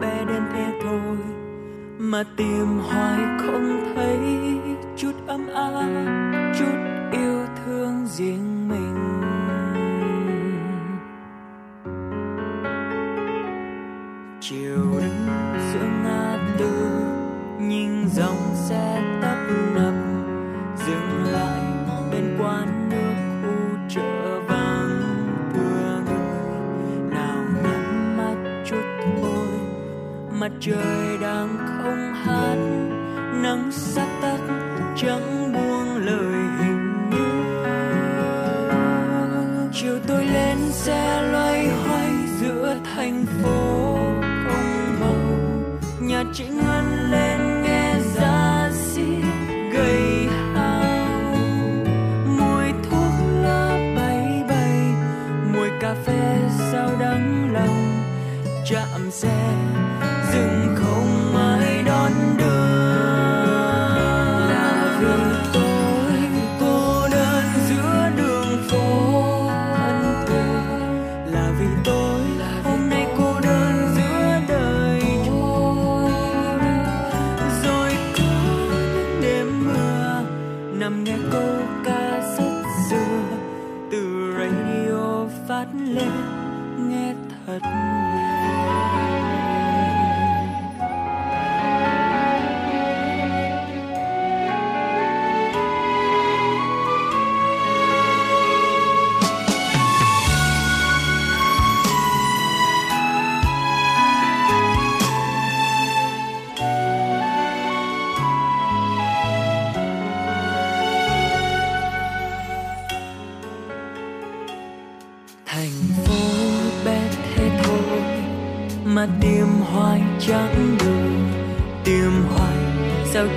bé 0.00 0.24
đến 0.28 0.42
thế 0.52 0.80
thôi, 0.82 1.16
mà 1.98 2.24
tìm 2.36 2.78
hoài 2.78 3.20
không 3.38 3.94
thấy 3.94 4.18
chút 4.96 5.12
ấm 5.26 5.46
áp, 5.54 5.88
chút 6.58 6.76
yêu 7.12 7.46
thương 7.64 8.06
riêng 8.06 8.68
mình. 8.68 8.93
Mặt 30.44 30.52
trời 30.60 31.18
đang 31.20 31.58
không 31.58 32.14
hát 32.14 32.56
nắng 33.42 33.70
sắp 33.72 34.08
tắt 34.22 34.38
chẳng 34.96 35.52
buông 35.52 35.96
lời 35.96 36.42
hình 36.58 37.10
như. 37.10 37.26
Chiều 39.72 39.98
tôi 40.06 40.24
lên 40.24 40.58
xe 40.72 41.22
loay 41.32 41.68
hoay 41.68 42.10
giữa 42.40 42.76
thành 42.94 43.24
phố 43.42 43.96
không 44.20 45.00
màu. 45.00 45.16
Nhà 46.00 46.24
chị 46.32 46.44
ngân 46.48 47.10
lên 47.10 47.62
nghe 47.62 47.94
giá 48.14 48.70
xít 48.72 49.24
gầy 49.72 50.28
hao. 50.54 50.94
Mùi 52.26 52.66
thuốc 52.90 53.12
lá 53.42 53.94
bay 53.96 54.44
bay, 54.48 54.80
mùi 55.52 55.68
cà 55.80 55.94
phê 56.06 56.38
sao 56.72 56.90
đắng 57.00 57.52
lòng. 57.52 58.02
Chạm 58.70 59.10
xe 59.10 59.54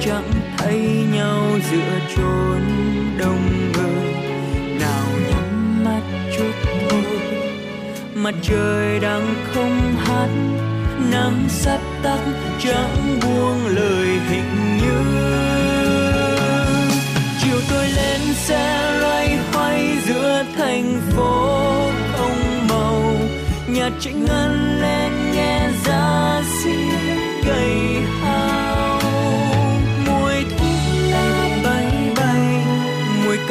chẳng 0.02 0.32
thấy 0.58 1.06
nhau 1.14 1.43
giữa 1.72 2.00
chốn 2.16 2.62
đông 3.18 3.72
người. 3.74 4.14
Nào 4.80 5.08
nhắm 5.30 5.84
mắt 5.84 6.02
chút 6.38 6.52
thôi, 6.89 7.04
mặt 8.14 8.36
trời 8.41 9.00
đang 9.00 9.36
không 9.54 9.95
hát. 9.98 10.30
Nắng 11.12 11.45
sắp 11.50 11.80
tắt 12.04 12.20
chẳng 12.60 13.20
buông 13.22 13.68
lời 13.68 14.08
hình 14.30 14.78
như. 14.78 15.00
Chiều 17.41 17.60
tôi 17.70 17.89
lên 17.89 18.22
xe 18.34 18.98
loay 19.02 19.38
hoay 19.54 19.98
giữa 20.08 20.43
thành 20.58 21.02
phố 21.16 21.66
không 22.18 22.68
màu. 22.70 23.16
Nhà 23.68 23.89
chị 24.00 24.12
ngân 24.14 24.80
lên 24.82 25.07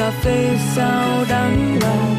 cà 0.07 0.13
phê 0.13 0.57
sao 0.75 1.25
đắng 1.29 1.79
lòng 1.83 2.16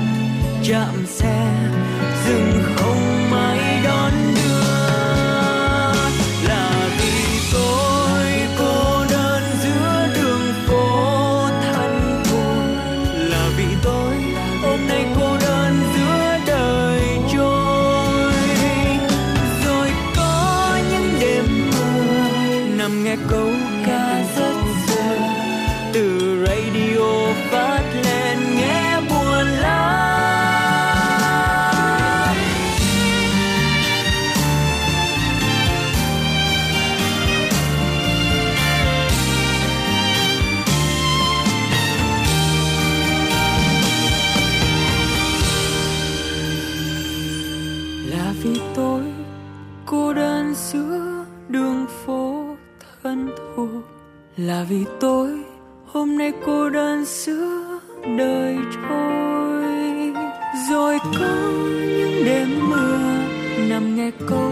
vì 54.69 54.85
tôi 54.99 55.29
hôm 55.85 56.17
nay 56.17 56.31
cô 56.45 56.69
đơn 56.69 57.05
giữa 57.05 57.79
đời 58.17 58.57
trôi 58.73 59.63
rồi 60.69 60.97
có 61.19 61.51
những 61.97 62.25
đêm 62.25 62.69
mưa 62.69 62.99
nằm 63.69 63.95
nghe 63.95 64.11
câu 64.27 64.51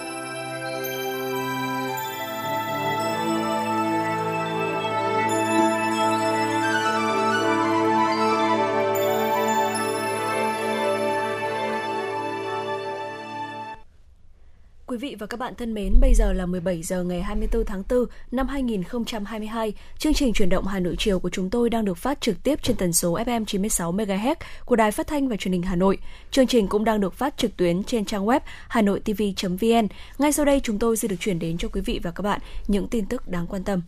Bạn 15.41 15.55
thân 15.55 15.73
mến, 15.73 15.93
bây 16.01 16.13
giờ 16.13 16.33
là 16.33 16.45
17 16.45 16.83
giờ 16.83 17.03
ngày 17.03 17.21
24 17.21 17.65
tháng 17.65 17.83
4 17.89 18.05
năm 18.31 18.47
2022. 18.47 19.73
Chương 19.97 20.13
trình 20.13 20.33
chuyển 20.33 20.49
động 20.49 20.65
Hà 20.65 20.79
Nội 20.79 20.95
chiều 20.99 21.19
của 21.19 21.29
chúng 21.29 21.49
tôi 21.49 21.69
đang 21.69 21.85
được 21.85 21.97
phát 21.97 22.21
trực 22.21 22.43
tiếp 22.43 22.63
trên 22.63 22.75
tần 22.75 22.93
số 22.93 23.17
FM 23.17 23.45
96 23.45 23.93
MHz 23.93 24.35
của 24.65 24.75
Đài 24.75 24.91
Phát 24.91 25.07
thanh 25.07 25.27
và 25.27 25.35
Truyền 25.35 25.51
hình 25.51 25.61
Hà 25.61 25.75
Nội. 25.75 25.97
Chương 26.31 26.47
trình 26.47 26.67
cũng 26.67 26.83
đang 26.83 26.99
được 26.99 27.13
phát 27.13 27.37
trực 27.37 27.57
tuyến 27.57 27.83
trên 27.83 28.05
trang 28.05 28.25
web 28.25 28.39
hanoitv.vn. 28.67 29.87
Ngay 30.17 30.31
sau 30.31 30.45
đây 30.45 30.59
chúng 30.59 30.79
tôi 30.79 30.97
sẽ 30.97 31.07
được 31.07 31.19
chuyển 31.19 31.39
đến 31.39 31.57
cho 31.57 31.67
quý 31.67 31.81
vị 31.81 31.99
và 32.03 32.11
các 32.11 32.21
bạn 32.21 32.39
những 32.67 32.87
tin 32.87 33.05
tức 33.05 33.27
đáng 33.27 33.47
quan 33.47 33.63
tâm. 33.63 33.81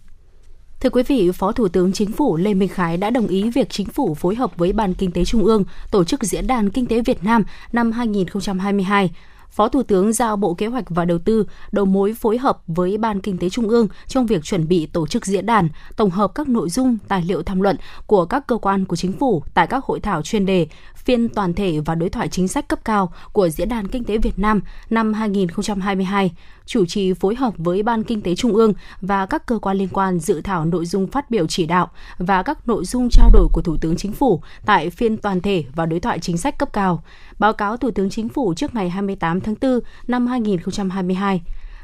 Thưa 0.79 0.89
quý 0.89 1.03
vị, 1.03 1.31
Phó 1.33 1.51
Thủ 1.51 1.67
tướng 1.67 1.93
Chính 1.93 2.11
phủ 2.11 2.37
Lê 2.37 2.53
Minh 2.53 2.69
Khái 2.69 2.97
đã 2.97 3.09
đồng 3.09 3.27
ý 3.27 3.49
việc 3.49 3.69
Chính 3.69 3.87
phủ 3.87 4.15
phối 4.15 4.35
hợp 4.35 4.57
với 4.57 4.73
Ban 4.73 4.93
Kinh 4.93 5.11
tế 5.11 5.25
Trung 5.25 5.43
ương 5.43 5.63
tổ 5.91 6.03
chức 6.03 6.23
Diễn 6.23 6.47
đàn 6.47 6.69
Kinh 6.69 6.85
tế 6.85 7.01
Việt 7.01 7.23
Nam 7.23 7.43
năm 7.71 7.91
2022. 7.91 9.11
Phó 9.53 9.69
Thủ 9.69 9.83
tướng 9.83 10.13
giao 10.13 10.37
Bộ 10.37 10.53
Kế 10.53 10.67
hoạch 10.67 10.89
và 10.89 11.05
Đầu 11.05 11.17
tư 11.19 11.45
đầu 11.71 11.85
mối 11.85 12.13
phối 12.13 12.37
hợp 12.37 12.59
với 12.67 12.97
Ban 12.97 13.21
Kinh 13.21 13.37
tế 13.37 13.49
Trung 13.49 13.69
ương 13.69 13.87
trong 14.07 14.25
việc 14.25 14.43
chuẩn 14.43 14.67
bị 14.67 14.85
tổ 14.85 15.07
chức 15.07 15.25
diễn 15.25 15.45
đàn, 15.45 15.69
tổng 15.95 16.09
hợp 16.09 16.31
các 16.35 16.49
nội 16.49 16.69
dung, 16.69 16.97
tài 17.07 17.23
liệu 17.27 17.43
tham 17.43 17.61
luận 17.61 17.75
của 18.05 18.25
các 18.25 18.47
cơ 18.47 18.57
quan 18.57 18.85
của 18.85 18.95
chính 18.95 19.11
phủ 19.11 19.43
tại 19.53 19.67
các 19.67 19.85
hội 19.85 19.99
thảo 19.99 20.21
chuyên 20.21 20.45
đề, 20.45 20.67
phiên 21.05 21.29
toàn 21.29 21.53
thể 21.53 21.79
và 21.79 21.95
đối 21.95 22.09
thoại 22.09 22.27
chính 22.27 22.47
sách 22.47 22.67
cấp 22.67 22.79
cao 22.85 23.13
của 23.31 23.49
Diễn 23.49 23.69
đàn 23.69 23.87
Kinh 23.87 24.03
tế 24.03 24.17
Việt 24.17 24.39
Nam 24.39 24.61
năm 24.89 25.13
2022, 25.13 26.31
chủ 26.65 26.85
trì 26.85 27.13
phối 27.13 27.35
hợp 27.35 27.53
với 27.57 27.83
Ban 27.83 28.03
Kinh 28.03 28.21
tế 28.21 28.35
Trung 28.35 28.53
ương 28.53 28.73
và 29.01 29.25
các 29.25 29.45
cơ 29.45 29.59
quan 29.59 29.77
liên 29.77 29.89
quan 29.91 30.19
dự 30.19 30.41
thảo 30.41 30.65
nội 30.65 30.85
dung 30.85 31.07
phát 31.07 31.31
biểu 31.31 31.47
chỉ 31.47 31.65
đạo 31.65 31.89
và 32.17 32.43
các 32.43 32.67
nội 32.67 32.85
dung 32.85 33.09
trao 33.11 33.29
đổi 33.33 33.47
của 33.53 33.61
Thủ 33.61 33.77
tướng 33.81 33.95
Chính 33.95 34.13
phủ 34.13 34.41
tại 34.65 34.89
phiên 34.89 35.17
toàn 35.17 35.41
thể 35.41 35.63
và 35.75 35.85
đối 35.85 35.99
thoại 35.99 36.19
chính 36.19 36.37
sách 36.37 36.57
cấp 36.57 36.73
cao, 36.73 37.03
báo 37.39 37.53
cáo 37.53 37.77
Thủ 37.77 37.91
tướng 37.91 38.09
Chính 38.09 38.29
phủ 38.29 38.53
trước 38.53 38.75
ngày 38.75 38.89
28 38.89 39.41
tháng 39.41 39.55
4 39.61 39.79
năm 40.07 40.27
2022 40.27 41.41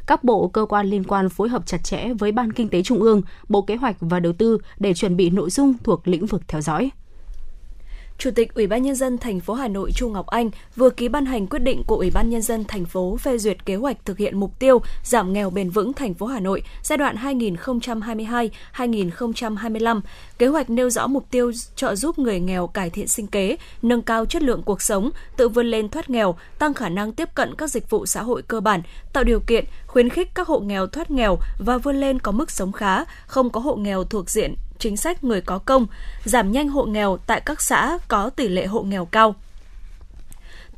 các 0.09 0.23
bộ 0.23 0.47
cơ 0.47 0.65
quan 0.65 0.87
liên 0.87 1.03
quan 1.03 1.29
phối 1.29 1.49
hợp 1.49 1.65
chặt 1.65 1.83
chẽ 1.83 2.13
với 2.13 2.31
Ban 2.31 2.53
Kinh 2.53 2.69
tế 2.69 2.83
Trung 2.83 2.99
ương, 2.99 3.21
Bộ 3.49 3.61
Kế 3.61 3.75
hoạch 3.75 3.95
và 3.99 4.19
Đầu 4.19 4.33
tư 4.33 4.57
để 4.79 4.93
chuẩn 4.93 5.17
bị 5.17 5.29
nội 5.29 5.49
dung 5.49 5.73
thuộc 5.83 6.07
lĩnh 6.07 6.25
vực 6.25 6.41
theo 6.47 6.61
dõi. 6.61 6.91
Chủ 8.19 8.31
tịch 8.31 8.53
Ủy 8.53 8.67
ban 8.67 8.83
nhân 8.83 8.95
dân 8.95 9.17
thành 9.17 9.39
phố 9.39 9.53
Hà 9.53 9.67
Nội 9.67 9.91
Chu 9.91 10.09
Ngọc 10.09 10.27
Anh 10.27 10.49
vừa 10.75 10.89
ký 10.89 11.07
ban 11.07 11.25
hành 11.25 11.47
quyết 11.47 11.59
định 11.59 11.83
của 11.87 11.95
Ủy 11.95 12.11
ban 12.11 12.29
nhân 12.29 12.41
dân 12.41 12.65
thành 12.67 12.85
phố 12.85 13.17
phê 13.17 13.37
duyệt 13.37 13.65
kế 13.65 13.75
hoạch 13.75 14.05
thực 14.05 14.17
hiện 14.17 14.39
mục 14.39 14.59
tiêu 14.59 14.81
giảm 15.03 15.33
nghèo 15.33 15.49
bền 15.49 15.69
vững 15.69 15.93
thành 15.93 16.13
phố 16.13 16.25
Hà 16.25 16.39
Nội 16.39 16.63
giai 16.83 16.97
đoạn 16.97 17.15
2022-2025. 18.75 20.01
Kế 20.37 20.47
hoạch 20.47 20.69
nêu 20.69 20.89
rõ 20.89 21.07
mục 21.07 21.25
tiêu 21.31 21.51
trợ 21.75 21.95
giúp 21.95 22.19
người 22.19 22.39
nghèo 22.39 22.67
cải 22.67 22.89
thiện 22.89 23.07
sinh 23.07 23.27
kế, 23.27 23.57
nâng 23.81 24.01
cao 24.01 24.25
chất 24.25 24.41
lượng 24.41 24.63
cuộc 24.63 24.81
sống, 24.81 25.09
tự 25.37 25.49
vươn 25.49 25.65
lên 25.65 25.89
thoát 25.89 26.09
nghèo, 26.09 26.35
tăng 26.59 26.73
khả 26.73 26.89
năng 26.89 27.11
tiếp 27.11 27.29
cận 27.35 27.55
các 27.55 27.69
dịch 27.69 27.89
vụ 27.89 28.05
xã 28.05 28.21
hội 28.21 28.41
cơ 28.41 28.59
bản, 28.59 28.81
tạo 29.13 29.23
điều 29.23 29.39
kiện 29.39 29.65
khuyến 29.87 30.09
khích 30.09 30.29
các 30.35 30.47
hộ 30.47 30.59
nghèo 30.59 30.87
thoát 30.87 31.11
nghèo 31.11 31.37
và 31.59 31.77
vươn 31.77 31.95
lên 31.95 32.19
có 32.19 32.31
mức 32.31 32.51
sống 32.51 32.71
khá, 32.71 33.03
không 33.27 33.49
có 33.49 33.59
hộ 33.59 33.75
nghèo 33.75 34.03
thuộc 34.03 34.29
diện 34.29 34.55
chính 34.79 34.97
sách 34.97 35.23
người 35.23 35.41
có 35.41 35.57
công, 35.57 35.87
giảm 36.23 36.51
nhanh 36.51 36.69
hộ 36.69 36.85
nghèo 36.85 37.17
tại 37.17 37.41
các 37.41 37.61
xã 37.61 37.97
có 38.07 38.29
tỷ 38.29 38.47
lệ 38.47 38.65
hộ 38.65 38.81
nghèo 38.83 39.05
cao 39.05 39.35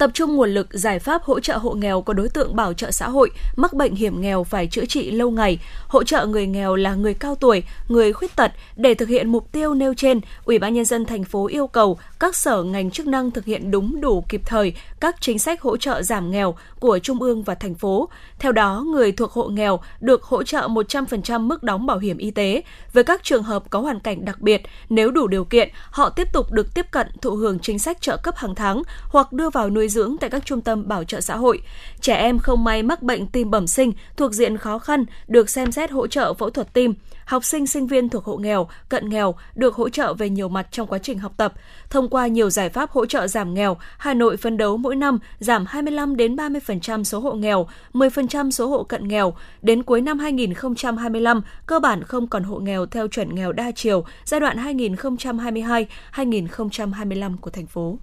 tập 0.01 0.11
trung 0.13 0.35
nguồn 0.35 0.49
lực 0.49 0.67
giải 0.71 0.99
pháp 0.99 1.23
hỗ 1.23 1.39
trợ 1.39 1.57
hộ 1.57 1.73
nghèo 1.73 2.01
có 2.01 2.13
đối 2.13 2.29
tượng 2.29 2.55
bảo 2.55 2.73
trợ 2.73 2.91
xã 2.91 3.09
hội 3.09 3.31
mắc 3.55 3.73
bệnh 3.73 3.95
hiểm 3.95 4.21
nghèo 4.21 4.43
phải 4.43 4.67
chữa 4.67 4.85
trị 4.85 5.11
lâu 5.11 5.31
ngày, 5.31 5.59
hỗ 5.87 6.03
trợ 6.03 6.25
người 6.25 6.47
nghèo 6.47 6.75
là 6.75 6.95
người 6.95 7.13
cao 7.13 7.35
tuổi, 7.35 7.63
người 7.87 8.13
khuyết 8.13 8.35
tật 8.35 8.51
để 8.75 8.93
thực 8.93 9.09
hiện 9.09 9.31
mục 9.31 9.51
tiêu 9.51 9.73
nêu 9.73 9.93
trên, 9.93 10.19
Ủy 10.45 10.59
ban 10.59 10.73
nhân 10.73 10.85
dân 10.85 11.05
thành 11.05 11.23
phố 11.23 11.47
yêu 11.47 11.67
cầu 11.67 11.97
các 12.19 12.35
sở 12.35 12.63
ngành 12.63 12.91
chức 12.91 13.07
năng 13.07 13.31
thực 13.31 13.45
hiện 13.45 13.71
đúng 13.71 14.01
đủ 14.01 14.23
kịp 14.29 14.41
thời 14.45 14.73
các 14.99 15.15
chính 15.19 15.39
sách 15.39 15.61
hỗ 15.61 15.77
trợ 15.77 16.01
giảm 16.01 16.31
nghèo 16.31 16.55
của 16.79 16.99
trung 16.99 17.21
ương 17.21 17.43
và 17.43 17.55
thành 17.55 17.75
phố. 17.75 18.09
Theo 18.39 18.51
đó, 18.51 18.83
người 18.87 19.11
thuộc 19.11 19.31
hộ 19.31 19.47
nghèo 19.49 19.79
được 19.99 20.23
hỗ 20.23 20.43
trợ 20.43 20.67
100% 20.67 21.41
mức 21.41 21.63
đóng 21.63 21.85
bảo 21.85 21.97
hiểm 21.97 22.17
y 22.17 22.31
tế. 22.31 22.61
Với 22.93 23.03
các 23.03 23.23
trường 23.23 23.43
hợp 23.43 23.63
có 23.69 23.79
hoàn 23.79 23.99
cảnh 23.99 24.25
đặc 24.25 24.41
biệt, 24.41 24.61
nếu 24.89 25.11
đủ 25.11 25.27
điều 25.27 25.45
kiện, 25.45 25.69
họ 25.89 26.09
tiếp 26.09 26.27
tục 26.33 26.51
được 26.51 26.73
tiếp 26.73 26.85
cận 26.91 27.07
thụ 27.21 27.35
hưởng 27.35 27.59
chính 27.59 27.79
sách 27.79 28.01
trợ 28.01 28.17
cấp 28.17 28.35
hàng 28.37 28.55
tháng 28.55 28.83
hoặc 29.09 29.33
đưa 29.33 29.49
vào 29.49 29.69
nuôi 29.69 29.87
dưỡng 29.91 30.15
tại 30.19 30.29
các 30.29 30.45
trung 30.45 30.61
tâm 30.61 30.87
bảo 30.87 31.03
trợ 31.03 31.21
xã 31.21 31.35
hội. 31.35 31.61
Trẻ 32.01 32.15
em 32.15 32.39
không 32.39 32.63
may 32.63 32.83
mắc 32.83 33.03
bệnh 33.03 33.27
tim 33.27 33.51
bẩm 33.51 33.67
sinh 33.67 33.91
thuộc 34.17 34.33
diện 34.33 34.57
khó 34.57 34.79
khăn 34.79 35.05
được 35.27 35.49
xem 35.49 35.71
xét 35.71 35.91
hỗ 35.91 36.07
trợ 36.07 36.33
phẫu 36.33 36.49
thuật 36.49 36.73
tim 36.73 36.93
học 37.31 37.45
sinh 37.45 37.67
sinh 37.67 37.87
viên 37.87 38.09
thuộc 38.09 38.25
hộ 38.25 38.37
nghèo, 38.37 38.67
cận 38.89 39.09
nghèo 39.09 39.35
được 39.55 39.75
hỗ 39.75 39.89
trợ 39.89 40.13
về 40.13 40.29
nhiều 40.29 40.49
mặt 40.49 40.67
trong 40.71 40.87
quá 40.87 40.99
trình 40.99 41.19
học 41.19 41.33
tập. 41.37 41.53
Thông 41.89 42.09
qua 42.09 42.27
nhiều 42.27 42.49
giải 42.49 42.69
pháp 42.69 42.91
hỗ 42.91 43.05
trợ 43.05 43.27
giảm 43.27 43.53
nghèo, 43.53 43.77
Hà 43.97 44.13
Nội 44.13 44.37
phấn 44.37 44.57
đấu 44.57 44.77
mỗi 44.77 44.95
năm 44.95 45.19
giảm 45.39 45.65
25 45.67 46.15
đến 46.15 46.35
30% 46.35 47.03
số 47.03 47.19
hộ 47.19 47.33
nghèo, 47.33 47.67
10% 47.93 48.51
số 48.51 48.67
hộ 48.67 48.83
cận 48.83 49.07
nghèo. 49.07 49.33
Đến 49.61 49.83
cuối 49.83 50.01
năm 50.01 50.19
2025, 50.19 51.41
cơ 51.65 51.79
bản 51.79 52.03
không 52.03 52.27
còn 52.27 52.43
hộ 52.43 52.59
nghèo 52.59 52.85
theo 52.85 53.07
chuẩn 53.07 53.35
nghèo 53.35 53.51
đa 53.51 53.71
chiều 53.75 54.05
giai 54.25 54.39
đoạn 54.39 54.57
2022-2025 56.13 57.37
của 57.37 57.49
thành 57.49 57.67
phố. 57.67 57.97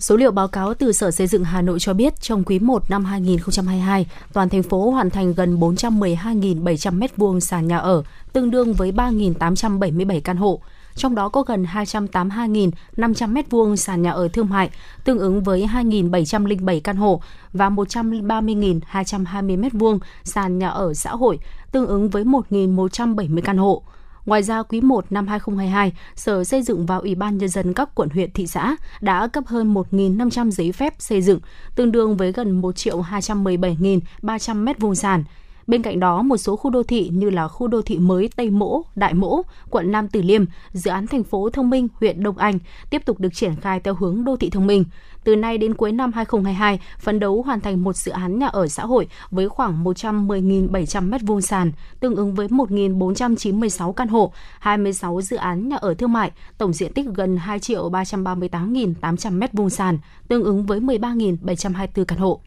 Số 0.00 0.16
liệu 0.16 0.30
báo 0.30 0.48
cáo 0.48 0.74
từ 0.74 0.92
Sở 0.92 1.10
Xây 1.10 1.26
dựng 1.26 1.44
Hà 1.44 1.62
Nội 1.62 1.80
cho 1.80 1.94
biết 1.94 2.20
trong 2.20 2.44
quý 2.44 2.58
1 2.58 2.90
năm 2.90 3.04
2022, 3.04 4.06
toàn 4.32 4.48
thành 4.48 4.62
phố 4.62 4.90
hoàn 4.90 5.10
thành 5.10 5.34
gần 5.34 5.60
412.700 5.60 6.98
m2 6.98 7.40
sàn 7.40 7.68
nhà 7.68 7.78
ở, 7.78 8.02
tương 8.32 8.50
đương 8.50 8.72
với 8.72 8.92
3.877 8.92 10.20
căn 10.20 10.36
hộ. 10.36 10.60
Trong 10.96 11.14
đó 11.14 11.28
có 11.28 11.42
gần 11.42 11.64
282.500 11.64 12.72
m2 12.96 13.76
sàn 13.76 14.02
nhà 14.02 14.10
ở 14.10 14.28
thương 14.28 14.48
mại, 14.48 14.70
tương 15.04 15.18
ứng 15.18 15.42
với 15.42 15.68
2.707 15.72 16.80
căn 16.80 16.96
hộ 16.96 17.20
và 17.52 17.70
130.220 17.70 19.60
m2 19.60 19.98
sàn 20.24 20.58
nhà 20.58 20.68
ở 20.68 20.94
xã 20.94 21.10
hội, 21.10 21.38
tương 21.72 21.86
ứng 21.86 22.10
với 22.10 22.24
1.170 22.24 23.40
căn 23.42 23.56
hộ. 23.56 23.82
Ngoài 24.30 24.42
ra, 24.42 24.62
quý 24.62 24.80
1 24.80 25.12
năm 25.12 25.26
2022, 25.26 25.92
Sở 26.16 26.44
Xây 26.44 26.62
dựng 26.62 26.86
và 26.86 26.96
Ủy 26.96 27.14
ban 27.14 27.38
Nhân 27.38 27.48
dân 27.48 27.74
các 27.74 27.88
quận 27.94 28.08
huyện 28.08 28.32
thị 28.32 28.46
xã 28.46 28.76
đã 29.00 29.26
cấp 29.26 29.44
hơn 29.46 29.74
1.500 29.74 30.50
giấy 30.50 30.72
phép 30.72 30.94
xây 30.98 31.22
dựng, 31.22 31.40
tương 31.74 31.92
đương 31.92 32.16
với 32.16 32.32
gần 32.32 32.62
1.217.300 32.62 34.56
mét 34.56 34.80
vuông 34.80 34.94
sàn. 34.94 35.24
Bên 35.70 35.82
cạnh 35.82 36.00
đó, 36.00 36.22
một 36.22 36.36
số 36.36 36.56
khu 36.56 36.70
đô 36.70 36.82
thị 36.82 37.10
như 37.12 37.30
là 37.30 37.48
khu 37.48 37.68
đô 37.68 37.82
thị 37.82 37.98
mới 37.98 38.28
Tây 38.36 38.50
Mỗ, 38.50 38.82
Đại 38.94 39.14
Mỗ, 39.14 39.42
quận 39.70 39.92
Nam 39.92 40.08
Từ 40.08 40.22
Liêm, 40.22 40.44
dự 40.72 40.90
án 40.90 41.06
thành 41.06 41.24
phố 41.24 41.50
thông 41.50 41.70
minh 41.70 41.88
huyện 42.00 42.22
Đông 42.22 42.38
Anh 42.38 42.58
tiếp 42.90 43.02
tục 43.04 43.20
được 43.20 43.34
triển 43.34 43.56
khai 43.56 43.80
theo 43.80 43.94
hướng 43.94 44.24
đô 44.24 44.36
thị 44.36 44.50
thông 44.50 44.66
minh 44.66 44.84
từ 45.24 45.36
nay 45.36 45.58
đến 45.58 45.74
cuối 45.74 45.92
năm 45.92 46.12
2022, 46.12 46.80
phấn 46.98 47.20
đấu 47.20 47.42
hoàn 47.42 47.60
thành 47.60 47.84
một 47.84 47.96
dự 47.96 48.12
án 48.12 48.38
nhà 48.38 48.46
ở 48.46 48.68
xã 48.68 48.86
hội 48.86 49.08
với 49.30 49.48
khoảng 49.48 49.84
110.700 49.84 51.10
m2 51.10 51.40
sàn, 51.40 51.72
tương 52.00 52.16
ứng 52.16 52.34
với 52.34 52.48
1.496 52.48 53.92
căn 53.92 54.08
hộ, 54.08 54.32
26 54.58 55.20
dự 55.20 55.36
án 55.36 55.68
nhà 55.68 55.76
ở 55.76 55.94
thương 55.94 56.12
mại, 56.12 56.30
tổng 56.58 56.72
diện 56.72 56.92
tích 56.92 57.06
gần 57.14 57.36
2 57.36 57.58
338.800 57.58 59.38
m2 59.38 59.68
sàn, 59.68 59.98
tương 60.28 60.44
ứng 60.44 60.66
với 60.66 60.80
13.724 60.80 62.04
căn 62.04 62.18
hộ. 62.18 62.40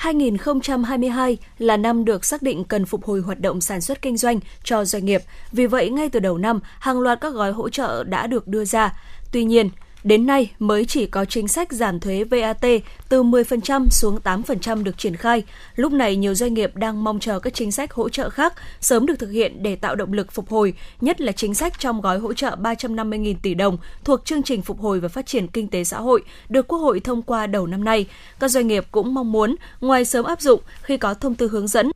2022 0.00 1.38
là 1.58 1.76
năm 1.76 2.04
được 2.04 2.24
xác 2.24 2.42
định 2.42 2.64
cần 2.64 2.86
phục 2.86 3.04
hồi 3.04 3.20
hoạt 3.20 3.40
động 3.40 3.60
sản 3.60 3.80
xuất 3.80 4.02
kinh 4.02 4.16
doanh 4.16 4.40
cho 4.62 4.84
doanh 4.84 5.04
nghiệp. 5.04 5.22
Vì 5.52 5.66
vậy, 5.66 5.90
ngay 5.90 6.08
từ 6.08 6.20
đầu 6.20 6.38
năm, 6.38 6.60
hàng 6.78 7.00
loạt 7.00 7.20
các 7.20 7.34
gói 7.34 7.52
hỗ 7.52 7.68
trợ 7.68 8.04
đã 8.04 8.26
được 8.26 8.48
đưa 8.48 8.64
ra. 8.64 8.94
Tuy 9.32 9.44
nhiên, 9.44 9.70
Đến 10.04 10.26
nay 10.26 10.50
mới 10.58 10.84
chỉ 10.84 11.06
có 11.06 11.24
chính 11.24 11.48
sách 11.48 11.72
giảm 11.72 12.00
thuế 12.00 12.24
VAT 12.24 12.64
từ 13.08 13.22
10% 13.22 13.88
xuống 13.90 14.18
8% 14.24 14.82
được 14.82 14.98
triển 14.98 15.16
khai. 15.16 15.42
Lúc 15.76 15.92
này 15.92 16.16
nhiều 16.16 16.34
doanh 16.34 16.54
nghiệp 16.54 16.76
đang 16.76 17.04
mong 17.04 17.20
chờ 17.20 17.38
các 17.38 17.54
chính 17.54 17.72
sách 17.72 17.92
hỗ 17.92 18.08
trợ 18.08 18.30
khác 18.30 18.54
sớm 18.80 19.06
được 19.06 19.18
thực 19.18 19.30
hiện 19.30 19.62
để 19.62 19.76
tạo 19.76 19.94
động 19.94 20.12
lực 20.12 20.32
phục 20.32 20.48
hồi, 20.48 20.74
nhất 21.00 21.20
là 21.20 21.32
chính 21.32 21.54
sách 21.54 21.78
trong 21.78 22.00
gói 22.00 22.18
hỗ 22.18 22.32
trợ 22.32 22.56
350.000 22.62 23.34
tỷ 23.42 23.54
đồng 23.54 23.78
thuộc 24.04 24.24
chương 24.24 24.42
trình 24.42 24.62
phục 24.62 24.80
hồi 24.80 25.00
và 25.00 25.08
phát 25.08 25.26
triển 25.26 25.48
kinh 25.48 25.68
tế 25.68 25.84
xã 25.84 26.00
hội 26.00 26.22
được 26.48 26.68
Quốc 26.68 26.78
hội 26.78 27.00
thông 27.00 27.22
qua 27.22 27.46
đầu 27.46 27.66
năm 27.66 27.84
nay. 27.84 28.06
Các 28.40 28.48
doanh 28.48 28.66
nghiệp 28.66 28.86
cũng 28.90 29.14
mong 29.14 29.32
muốn 29.32 29.56
ngoài 29.80 30.04
sớm 30.04 30.24
áp 30.24 30.40
dụng 30.40 30.60
khi 30.82 30.96
có 30.96 31.14
thông 31.14 31.34
tư 31.34 31.48
hướng 31.48 31.68
dẫn 31.68 31.90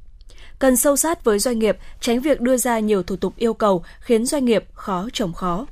cần 0.58 0.76
sâu 0.76 0.96
sát 0.96 1.24
với 1.24 1.38
doanh 1.38 1.58
nghiệp, 1.58 1.78
tránh 2.00 2.20
việc 2.20 2.40
đưa 2.40 2.56
ra 2.56 2.78
nhiều 2.78 3.02
thủ 3.02 3.16
tục 3.16 3.32
yêu 3.36 3.54
cầu 3.54 3.84
khiến 4.00 4.26
doanh 4.26 4.44
nghiệp 4.44 4.64
khó 4.74 5.08
trồng 5.12 5.32
khó. 5.32 5.66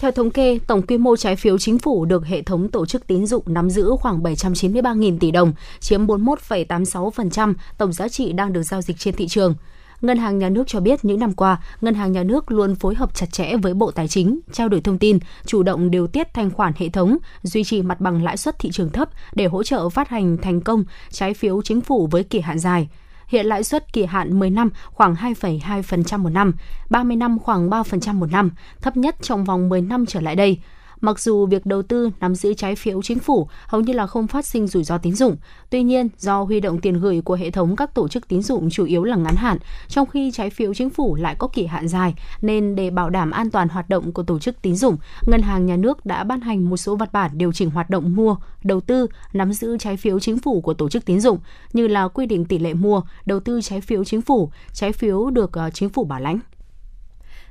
Theo 0.00 0.10
thống 0.10 0.30
kê, 0.30 0.58
tổng 0.66 0.82
quy 0.82 0.98
mô 0.98 1.16
trái 1.16 1.36
phiếu 1.36 1.58
chính 1.58 1.78
phủ 1.78 2.04
được 2.04 2.26
hệ 2.26 2.42
thống 2.42 2.68
tổ 2.68 2.86
chức 2.86 3.06
tín 3.06 3.26
dụng 3.26 3.42
nắm 3.46 3.70
giữ 3.70 3.90
khoảng 4.00 4.22
793.000 4.22 5.18
tỷ 5.18 5.30
đồng, 5.30 5.52
chiếm 5.80 6.06
41,86% 6.06 7.54
tổng 7.78 7.92
giá 7.92 8.08
trị 8.08 8.32
đang 8.32 8.52
được 8.52 8.62
giao 8.62 8.82
dịch 8.82 8.98
trên 8.98 9.14
thị 9.14 9.28
trường. 9.28 9.54
Ngân 10.00 10.18
hàng 10.18 10.38
Nhà 10.38 10.48
nước 10.48 10.64
cho 10.66 10.80
biết 10.80 11.04
những 11.04 11.20
năm 11.20 11.32
qua, 11.32 11.62
Ngân 11.80 11.94
hàng 11.94 12.12
Nhà 12.12 12.22
nước 12.22 12.50
luôn 12.50 12.74
phối 12.74 12.94
hợp 12.94 13.14
chặt 13.14 13.32
chẽ 13.32 13.56
với 13.56 13.74
Bộ 13.74 13.90
Tài 13.90 14.08
chính, 14.08 14.40
trao 14.52 14.68
đổi 14.68 14.80
thông 14.80 14.98
tin, 14.98 15.18
chủ 15.46 15.62
động 15.62 15.90
điều 15.90 16.06
tiết 16.06 16.34
thanh 16.34 16.50
khoản 16.50 16.72
hệ 16.76 16.88
thống, 16.88 17.16
duy 17.42 17.64
trì 17.64 17.82
mặt 17.82 18.00
bằng 18.00 18.24
lãi 18.24 18.36
suất 18.36 18.58
thị 18.58 18.70
trường 18.72 18.90
thấp 18.90 19.08
để 19.34 19.46
hỗ 19.46 19.62
trợ 19.62 19.88
phát 19.88 20.08
hành 20.08 20.36
thành 20.42 20.60
công 20.60 20.84
trái 21.10 21.34
phiếu 21.34 21.62
chính 21.62 21.80
phủ 21.80 22.06
với 22.06 22.24
kỳ 22.24 22.40
hạn 22.40 22.58
dài– 22.58 22.88
Hiện 23.26 23.46
lãi 23.46 23.64
suất 23.64 23.92
kỳ 23.92 24.04
hạn 24.04 24.38
10 24.38 24.50
năm 24.50 24.70
khoảng 24.84 25.14
2,2% 25.14 26.18
một 26.18 26.28
năm, 26.28 26.54
30 26.90 27.16
năm 27.16 27.38
khoảng 27.38 27.70
3% 27.70 28.14
một 28.14 28.30
năm, 28.30 28.50
thấp 28.80 28.96
nhất 28.96 29.16
trong 29.22 29.44
vòng 29.44 29.68
10 29.68 29.82
năm 29.82 30.06
trở 30.06 30.20
lại 30.20 30.36
đây. 30.36 30.60
Mặc 31.00 31.20
dù 31.20 31.46
việc 31.46 31.66
đầu 31.66 31.82
tư 31.82 32.10
nắm 32.20 32.34
giữ 32.34 32.54
trái 32.54 32.76
phiếu 32.76 33.02
chính 33.02 33.18
phủ 33.18 33.48
hầu 33.66 33.80
như 33.80 33.92
là 33.92 34.06
không 34.06 34.26
phát 34.26 34.46
sinh 34.46 34.66
rủi 34.66 34.84
ro 34.84 34.98
tín 34.98 35.14
dụng, 35.14 35.36
tuy 35.70 35.82
nhiên 35.82 36.08
do 36.18 36.42
huy 36.42 36.60
động 36.60 36.80
tiền 36.80 37.00
gửi 37.00 37.20
của 37.24 37.34
hệ 37.34 37.50
thống 37.50 37.76
các 37.76 37.94
tổ 37.94 38.08
chức 38.08 38.28
tín 38.28 38.42
dụng 38.42 38.70
chủ 38.70 38.84
yếu 38.84 39.04
là 39.04 39.16
ngắn 39.16 39.36
hạn, 39.36 39.58
trong 39.88 40.06
khi 40.06 40.30
trái 40.30 40.50
phiếu 40.50 40.74
chính 40.74 40.90
phủ 40.90 41.14
lại 41.14 41.36
có 41.38 41.48
kỳ 41.48 41.66
hạn 41.66 41.88
dài, 41.88 42.14
nên 42.42 42.76
để 42.76 42.90
bảo 42.90 43.10
đảm 43.10 43.30
an 43.30 43.50
toàn 43.50 43.68
hoạt 43.68 43.88
động 43.88 44.12
của 44.12 44.22
tổ 44.22 44.38
chức 44.38 44.62
tín 44.62 44.76
dụng, 44.76 44.96
ngân 45.26 45.42
hàng 45.42 45.66
nhà 45.66 45.76
nước 45.76 46.06
đã 46.06 46.24
ban 46.24 46.40
hành 46.40 46.70
một 46.70 46.76
số 46.76 46.96
văn 46.96 47.08
bản 47.12 47.30
điều 47.34 47.52
chỉnh 47.52 47.70
hoạt 47.70 47.90
động 47.90 48.16
mua, 48.16 48.36
đầu 48.64 48.80
tư, 48.80 49.06
nắm 49.32 49.52
giữ 49.52 49.78
trái 49.78 49.96
phiếu 49.96 50.20
chính 50.20 50.38
phủ 50.38 50.60
của 50.60 50.74
tổ 50.74 50.88
chức 50.88 51.04
tín 51.04 51.20
dụng 51.20 51.38
như 51.72 51.86
là 51.88 52.08
quy 52.08 52.26
định 52.26 52.44
tỷ 52.44 52.58
lệ 52.58 52.74
mua, 52.74 53.02
đầu 53.26 53.40
tư 53.40 53.60
trái 53.62 53.80
phiếu 53.80 54.04
chính 54.04 54.22
phủ, 54.22 54.50
trái 54.72 54.92
phiếu 54.92 55.30
được 55.30 55.52
ờ, 55.52 55.70
chính 55.70 55.88
phủ 55.88 56.04
bảo 56.04 56.20
lãnh. 56.20 56.38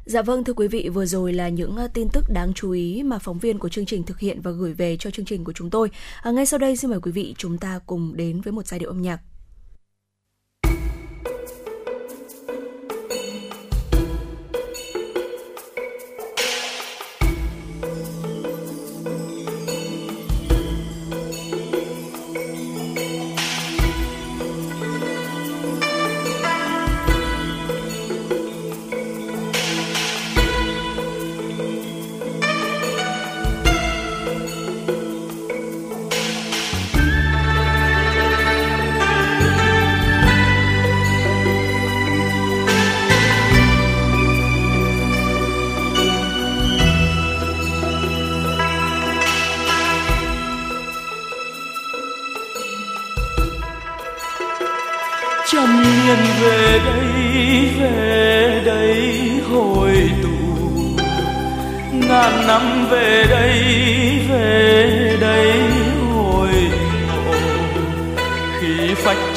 Dạ 0.06 0.22
vâng 0.22 0.44
thưa 0.44 0.54
quý 0.54 0.68
vị, 0.68 0.90
vừa 0.90 1.06
rồi 1.06 1.34
là 1.34 1.50
những 1.50 1.76
ờ, 1.76 1.88
tin 1.88 2.08
tức 2.10 2.26
đáng 2.30 2.54
chú 2.54 2.72
ý 2.72 3.04
mà 3.04 3.20
phóng 3.20 3.40
viên 3.40 3.60
của 3.60 3.70
chương 3.70 3.86
trình 3.86 4.04
thực 4.04 4.20
hiện 4.20 4.42
và 4.42 4.52
gửi 4.52 4.74
về 4.74 4.98
cho 4.98 5.12
chương 5.12 5.26
trình 5.26 5.44
của 5.44 5.54
chúng 5.54 5.70
tôi. 5.70 5.90
À, 6.22 6.32
ngay 6.32 6.46
sau 6.46 6.60
đây 6.60 6.78
xin 6.78 6.92
mời 6.92 7.00
quý 7.00 7.12
vị 7.12 7.36
chúng 7.38 7.58
ta 7.58 7.80
cùng 7.86 8.16
đến 8.16 8.42
với 8.42 8.54
một 8.54 8.68
giai 8.68 8.80
điệu 8.80 8.90
âm 8.90 9.02
nhạc. 9.02 9.20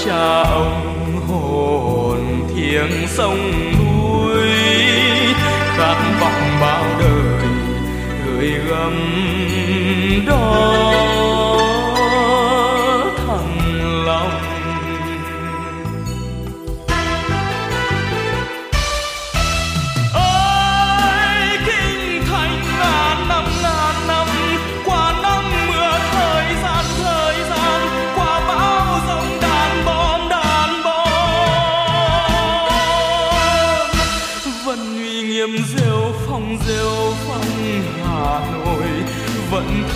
cha 0.09 0.43
ông 0.43 1.21
hồn 1.29 2.49
thiêng 2.55 3.09
sông 3.09 3.39
núi 3.79 4.49
khát 5.77 5.97
vọng 6.21 6.59
bao 6.61 6.85
đời 7.01 7.49
gửi 8.27 8.51
gắm 8.69 8.95
đón 10.27 10.78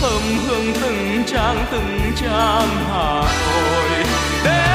thơm 0.03 0.23
hương 0.47 0.73
từng 0.81 1.23
trang 1.27 1.65
từng 1.71 1.99
trang 2.17 2.69
Hà 2.89 3.23
Nội. 3.47 4.05
Để 4.45 4.72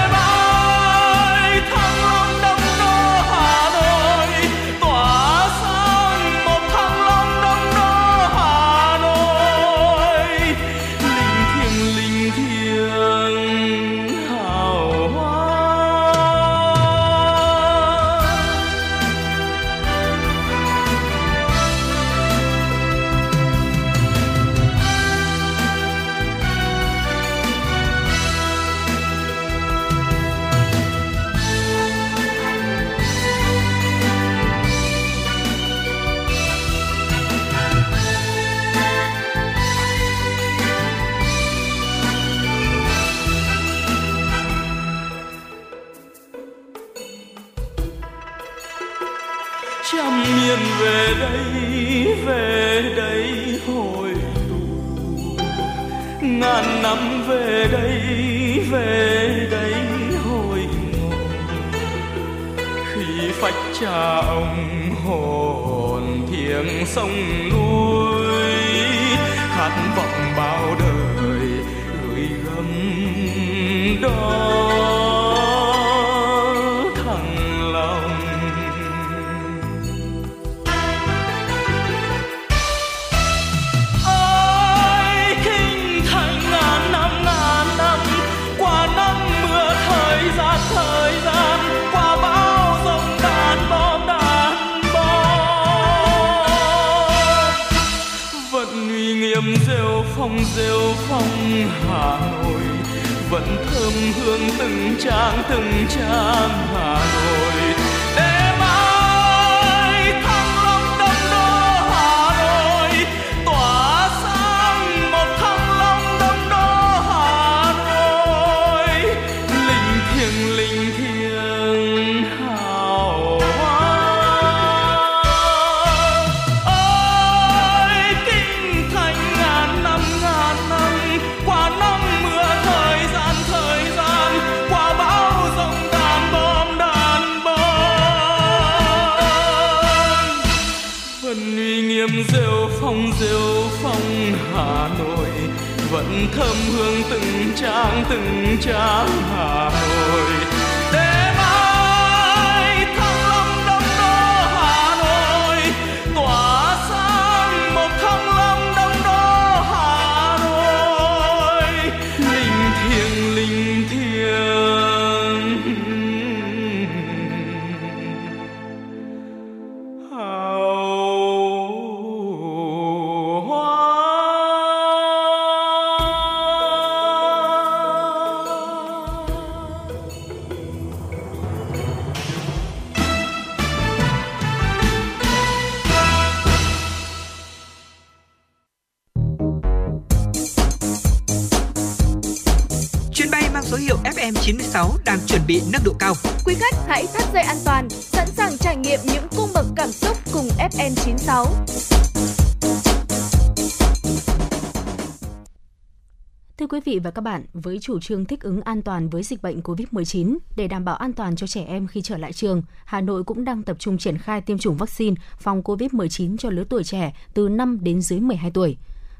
bạn, 207.28 207.44
với 207.54 207.80
chủ 207.80 208.00
trương 208.00 208.26
thích 208.26 208.42
ứng 208.42 208.62
an 208.62 208.82
toàn 208.82 209.10
với 209.10 209.24
dịch 209.24 209.42
bệnh 209.42 209.62
COVID-19 209.62 210.38
để 210.56 210.68
đảm 210.68 210.86
bảo 210.86 210.96
an 210.96 211.14
toàn 211.14 211.36
cho 211.36 211.48
trẻ 211.48 211.64
em 211.64 211.88
khi 211.88 212.02
trở 212.02 212.18
lại 212.18 212.34
trường, 212.34 212.62
Hà 212.86 213.02
Nội 213.02 213.24
cũng 213.24 213.46
đang 213.46 213.64
tập 213.64 213.78
trung 213.80 213.98
triển 213.98 214.18
khai 214.18 214.42
tiêm 214.42 214.58
chủng 214.58 214.78
vaccine 214.78 215.16
phòng 215.40 215.62
COVID-19 215.62 216.38
cho 216.38 216.50
lứa 216.50 216.64
tuổi 216.70 216.84
trẻ 216.84 217.14
từ 217.34 217.50
5 217.50 217.80
đến 217.82 218.02
dưới 218.02 218.20
12 218.20 218.52
tuổi. 218.52 218.78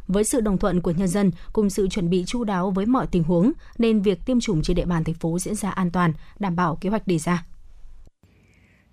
Với 0.08 0.24
sự 0.24 0.42
đồng 0.42 0.58
thuận 0.58 0.82
của 0.82 0.92
nhân 0.92 1.08
dân 1.08 1.32
cùng 1.54 1.70
sự 1.70 1.88
chuẩn 1.88 2.10
bị 2.10 2.24
chu 2.26 2.44
đáo 2.44 2.72
với 2.72 2.86
mọi 2.86 3.08
tình 3.12 3.24
huống, 3.24 3.52
nên 3.78 4.02
việc 4.02 4.20
tiêm 4.26 4.40
chủng 4.40 4.62
trên 4.62 4.76
địa 4.76 4.86
bàn 4.86 5.04
thành 5.04 5.16
phố 5.16 5.40
diễn 5.40 5.56
ra 5.56 5.70
an 5.70 5.92
toàn, 5.92 6.14
đảm 6.40 6.56
bảo 6.56 6.78
kế 6.82 6.90
hoạch 6.90 7.08
đề 7.08 7.18
ra. 7.18 7.46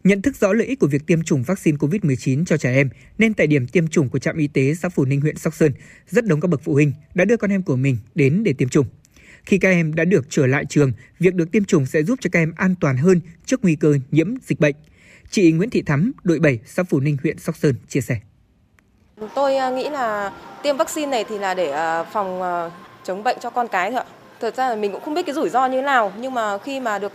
Nhận 0.05 0.23
thức 0.23 0.37
rõ 0.37 0.53
lợi 0.53 0.67
ích 0.67 0.79
của 0.81 0.87
việc 0.87 1.07
tiêm 1.07 1.23
chủng 1.23 1.43
vaccine 1.43 1.77
COVID-19 1.77 2.45
cho 2.45 2.57
trẻ 2.57 2.75
em, 2.75 2.91
nên 3.19 3.35
tại 3.35 3.47
điểm 3.47 3.67
tiêm 3.67 3.89
chủng 3.89 4.09
của 4.09 4.19
trạm 4.19 4.37
y 4.37 4.47
tế 4.47 4.75
xã 4.75 4.89
Phù 4.89 5.05
Ninh 5.05 5.21
huyện 5.21 5.37
Sóc 5.37 5.55
Sơn, 5.55 5.73
rất 6.11 6.27
đông 6.27 6.41
các 6.41 6.49
bậc 6.49 6.61
phụ 6.65 6.73
huynh 6.73 6.93
đã 7.15 7.25
đưa 7.25 7.37
con 7.37 7.51
em 7.51 7.63
của 7.63 7.77
mình 7.77 7.97
đến 8.15 8.43
để 8.45 8.53
tiêm 8.53 8.69
chủng. 8.69 8.87
Khi 9.47 9.59
các 9.59 9.69
em 9.69 9.95
đã 9.95 10.05
được 10.05 10.25
trở 10.31 10.47
lại 10.47 10.65
trường, 10.69 10.93
việc 11.21 11.35
được 11.35 11.53
tiêm 11.53 11.65
chủng 11.65 11.87
sẽ 11.87 12.03
giúp 12.03 12.19
cho 12.23 12.31
các 12.33 12.41
em 12.41 12.53
an 12.57 12.75
toàn 12.81 12.97
hơn 12.97 13.21
trước 13.47 13.61
nguy 13.63 13.77
cơ 13.77 13.95
nhiễm 14.11 14.35
dịch 14.43 14.61
bệnh. 14.61 14.75
Chị 15.31 15.53
Nguyễn 15.53 15.71
Thị 15.71 15.83
Thắm, 15.83 16.13
đội 16.23 16.39
7, 16.39 16.59
xã 16.67 16.83
Phú 16.83 17.01
Ninh, 17.01 17.17
huyện 17.23 17.39
Sóc 17.39 17.57
Sơn 17.57 17.75
chia 17.89 18.01
sẻ. 18.01 18.17
Tôi 19.35 19.57
à, 19.57 19.71
nghĩ 19.71 19.89
là 19.89 20.33
tiêm 20.63 20.77
vaccine 20.77 21.11
này 21.11 21.25
thì 21.29 21.39
là 21.39 21.55
để 21.55 21.71
à, 21.71 22.03
phòng 22.03 22.43
à, 22.43 22.71
chống 23.05 23.23
bệnh 23.23 23.37
cho 23.41 23.51
con 23.51 23.69
cái 23.69 23.91
thôi 23.91 24.01
ạ. 24.01 24.07
Thật 24.41 24.57
ra 24.57 24.69
là 24.69 24.77
mình 24.77 24.93
cũng 24.93 25.01
không 25.05 25.15
biết 25.15 25.27
cái 25.27 25.35
rủi 25.35 25.49
ro 25.49 25.67
như 25.67 25.77
thế 25.77 25.83
nào, 25.83 26.13
nhưng 26.19 26.35
mà 26.35 26.59
khi 26.59 26.81
mà 26.81 26.99
được 26.99 27.13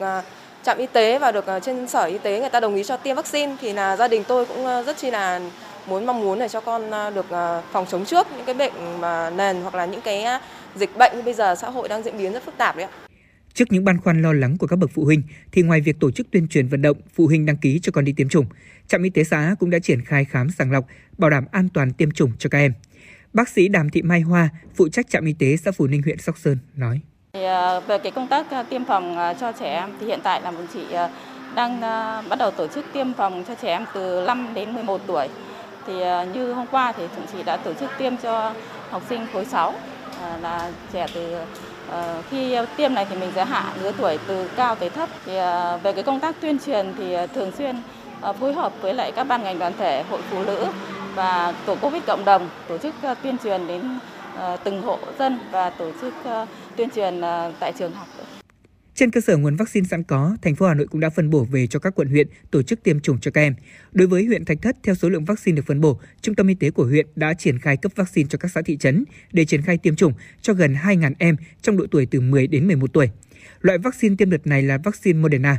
trạm 0.64 0.78
y 0.78 0.86
tế 0.86 1.20
và 1.20 1.32
được 1.32 1.46
trên 1.62 1.88
sở 1.88 2.04
y 2.04 2.18
tế 2.18 2.40
người 2.40 2.50
ta 2.50 2.60
đồng 2.60 2.76
ý 2.76 2.84
cho 2.84 2.98
tiêm 2.98 3.16
vaccine 3.16 3.56
thì 3.62 3.74
là 3.74 3.98
gia 3.98 4.08
đình 4.08 4.24
tôi 4.28 4.46
cũng 4.46 4.84
rất 4.86 4.98
chi 4.98 5.12
là 5.12 5.42
muốn 5.88 6.06
mong 6.06 6.22
muốn 6.22 6.40
để 6.40 6.48
cho 6.48 6.62
con 6.62 6.92
được 7.16 7.26
phòng 7.72 7.86
chống 7.90 8.06
trước 8.06 8.28
những 8.38 8.46
cái 8.46 8.56
bệnh 8.56 9.02
mà 9.02 9.30
nền 9.30 9.62
hoặc 9.62 9.76
là 9.76 9.86
những 9.86 10.02
cái 10.02 10.26
dịch 10.76 10.98
bệnh 10.98 11.16
như 11.16 11.22
bây 11.22 11.34
giờ 11.34 11.56
xã 11.56 11.70
hội 11.70 11.90
đang 11.90 12.04
diễn 12.04 12.18
biến 12.18 12.34
rất 12.34 12.46
phức 12.46 12.58
tạp 12.58 12.76
đấy 12.76 12.86
ạ. 12.86 12.92
Trước 13.54 13.66
những 13.72 13.86
băn 13.86 13.98
khoăn 13.98 14.22
lo 14.22 14.34
lắng 14.34 14.58
của 14.58 14.68
các 14.68 14.76
bậc 14.76 14.92
phụ 14.94 15.06
huynh, 15.06 15.22
thì 15.52 15.62
ngoài 15.62 15.82
việc 15.82 16.00
tổ 16.00 16.12
chức 16.12 16.32
tuyên 16.32 16.48
truyền 16.48 16.68
vận 16.68 16.82
động 16.82 16.98
phụ 17.14 17.28
huynh 17.28 17.46
đăng 17.46 17.58
ký 17.58 17.80
cho 17.80 17.92
con 17.92 18.06
đi 18.06 18.14
tiêm 18.14 18.30
chủng, 18.30 18.46
trạm 18.88 19.04
y 19.04 19.10
tế 19.10 19.24
xã 19.24 19.56
cũng 19.60 19.70
đã 19.70 19.80
triển 19.80 20.02
khai 20.02 20.26
khám 20.26 20.50
sàng 20.50 20.72
lọc, 20.72 20.86
bảo 21.18 21.30
đảm 21.30 21.46
an 21.52 21.70
toàn 21.74 21.94
tiêm 21.94 22.12
chủng 22.12 22.32
cho 22.40 22.50
các 22.50 22.58
em. 22.58 22.74
Bác 23.34 23.50
sĩ 23.50 23.68
Đàm 23.68 23.90
Thị 23.90 24.02
Mai 24.02 24.22
Hoa, 24.22 24.50
phụ 24.76 24.90
trách 24.90 25.10
trạm 25.10 25.26
y 25.26 25.34
tế 25.34 25.58
xã 25.58 25.72
Phù 25.72 25.88
Ninh 25.88 26.02
huyện 26.02 26.18
Sóc 26.18 26.38
Sơn 26.38 26.58
nói: 26.76 27.00
Thì, 27.34 27.44
à, 27.44 27.80
về 27.80 27.98
cái 27.98 28.12
công 28.12 28.28
tác 28.28 28.52
à, 28.52 28.64
tiêm 28.64 28.86
phòng 28.86 29.18
à, 29.18 29.34
cho 29.34 29.52
trẻ 29.60 29.74
em 29.74 29.90
thì 30.00 30.08
hiện 30.08 30.20
tại 30.24 30.42
là 30.42 30.52
bọn 30.52 30.68
chị 30.74 30.86
đang 31.56 31.82
bắt 32.30 32.40
đầu 32.40 32.52
tổ 32.52 32.68
chức 32.68 32.86
tiêm 32.94 33.14
phòng 33.14 33.44
cho 33.48 33.56
trẻ 33.62 33.68
em 33.68 33.86
từ 33.94 34.24
5 34.28 34.48
đến 34.56 34.74
11 34.74 35.02
tuổi. 35.08 35.28
thì 35.88 35.94
như 36.34 36.54
hôm 36.54 36.68
qua 36.72 36.94
thì 36.98 37.04
chúng 37.16 37.26
chị 37.34 37.44
đã 37.44 37.58
tổ 37.58 37.74
chức 37.74 37.90
tiêm 37.98 38.18
cho 38.18 38.54
học 38.90 39.04
sinh 39.10 39.26
khối 39.34 39.46
6 39.46 39.70
à, 39.70 39.99
Ờ, 40.22 40.38
là 40.42 40.72
trẻ 40.94 41.06
từ 41.14 41.36
ờ, 41.90 42.22
khi 42.30 42.58
tiêm 42.78 42.94
này 42.94 43.06
thì 43.10 43.16
mình 43.16 43.32
sẽ 43.36 43.46
hạ 43.46 43.74
lứa 43.82 43.92
tuổi 43.98 44.20
từ 44.28 44.50
cao 44.56 44.76
tới 44.76 44.90
thấp. 44.90 45.10
Thì 45.26 45.38
ờ, 45.38 45.80
về 45.84 45.94
cái 45.94 46.04
công 46.04 46.20
tác 46.20 46.36
tuyên 46.42 46.60
truyền 46.66 46.94
thì 46.98 47.18
thường 47.36 47.52
xuyên 47.58 47.76
phối 48.40 48.54
hợp 48.54 48.74
với 48.82 48.94
lại 48.94 49.12
các 49.12 49.24
ban 49.24 49.44
ngành 49.44 49.60
đoàn 49.60 49.74
thể, 49.78 50.04
hội 50.10 50.22
phụ 50.32 50.44
nữ 50.44 50.66
và 51.16 51.54
tổ 51.66 51.76
covid 51.76 52.04
cộng 52.08 52.26
đồng 52.26 52.50
tổ 52.68 52.78
chức 52.78 52.96
tuyên 53.24 53.38
truyền 53.44 53.68
đến 53.68 54.00
từng 54.64 54.82
hộ 54.82 54.98
dân 55.20 55.40
và 55.52 55.70
tổ 55.70 55.92
chức 56.02 56.14
tuyên 56.76 56.90
truyền 56.90 57.22
tại 57.60 57.74
trường 57.78 57.92
học 57.92 58.08
trên 59.00 59.12
cơ 59.12 59.22
sở 59.22 59.38
nguồn 59.38 59.56
vaccine 59.56 59.88
sẵn 59.88 60.04
có, 60.04 60.38
thành 60.42 60.56
phố 60.56 60.68
Hà 60.68 60.74
Nội 60.74 60.88
cũng 60.88 61.02
đã 61.02 61.10
phân 61.10 61.30
bổ 61.30 61.44
về 61.44 61.68
cho 61.68 61.80
các 61.80 61.96
quận 61.96 62.08
huyện 62.08 62.28
tổ 62.52 62.62
chức 62.62 62.84
tiêm 62.84 63.00
chủng 63.00 63.20
cho 63.20 63.32
các 63.32 63.42
em. 63.42 63.56
Đối 63.92 64.08
với 64.08 64.26
huyện 64.26 64.46
Thạch 64.46 64.62
Thất, 64.62 64.76
theo 64.84 64.96
số 64.96 65.10
lượng 65.10 65.26
vaccine 65.26 65.56
được 65.56 65.62
phân 65.68 65.82
bổ, 65.82 66.00
Trung 66.22 66.36
tâm 66.36 66.48
Y 66.48 66.54
tế 66.54 66.72
của 66.72 66.84
huyện 66.84 67.08
đã 67.16 67.34
triển 67.34 67.60
khai 67.60 67.78
cấp 67.78 67.92
vaccine 67.96 68.28
cho 68.30 68.38
các 68.38 68.52
xã 68.52 68.62
thị 68.66 68.78
trấn 68.78 69.04
để 69.32 69.46
triển 69.46 69.62
khai 69.62 69.78
tiêm 69.78 69.96
chủng 69.96 70.14
cho 70.42 70.54
gần 70.54 70.74
2.000 70.74 71.14
em 71.20 71.36
trong 71.62 71.78
độ 71.78 71.86
tuổi 71.92 72.06
từ 72.12 72.20
10 72.20 72.48
đến 72.48 72.68
11 72.68 72.94
tuổi. 72.94 73.10
Loại 73.62 73.78
vaccine 73.78 74.16
tiêm 74.16 74.30
đợt 74.30 74.48
này 74.48 74.62
là 74.62 74.78
vaccine 74.78 75.20
Moderna. 75.20 75.58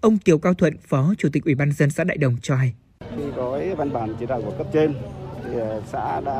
Ông 0.00 0.18
Kiều 0.18 0.38
Cao 0.38 0.54
Thuận, 0.54 0.78
Phó 0.88 1.14
Chủ 1.18 1.28
tịch 1.32 1.44
Ủy 1.44 1.54
ban 1.54 1.72
dân 1.72 1.90
xã 1.90 2.04
Đại 2.04 2.16
Đồng 2.16 2.36
cho 2.42 2.56
hay. 2.56 2.74
Khi 3.16 3.22
có 3.36 3.60
văn 3.76 3.92
bản 3.92 4.14
chỉ 4.20 4.26
đạo 4.26 4.42
của 4.42 4.54
cấp 4.58 4.66
trên 4.72 4.94
thì 5.44 5.58
ờ, 5.58 5.82
xã 5.92 6.20
đã 6.20 6.32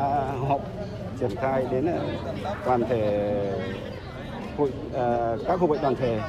họp 0.49 0.73
triển 1.21 1.31
khai 1.37 1.65
đến 1.73 1.87
ờ, 1.87 2.25
toàn 2.65 2.83
thể 2.89 3.33
hội 4.59 4.73
à, 4.95 5.37
các 5.47 5.61
hội 5.61 5.79
đoàn 5.83 5.95
thể 5.97 6.21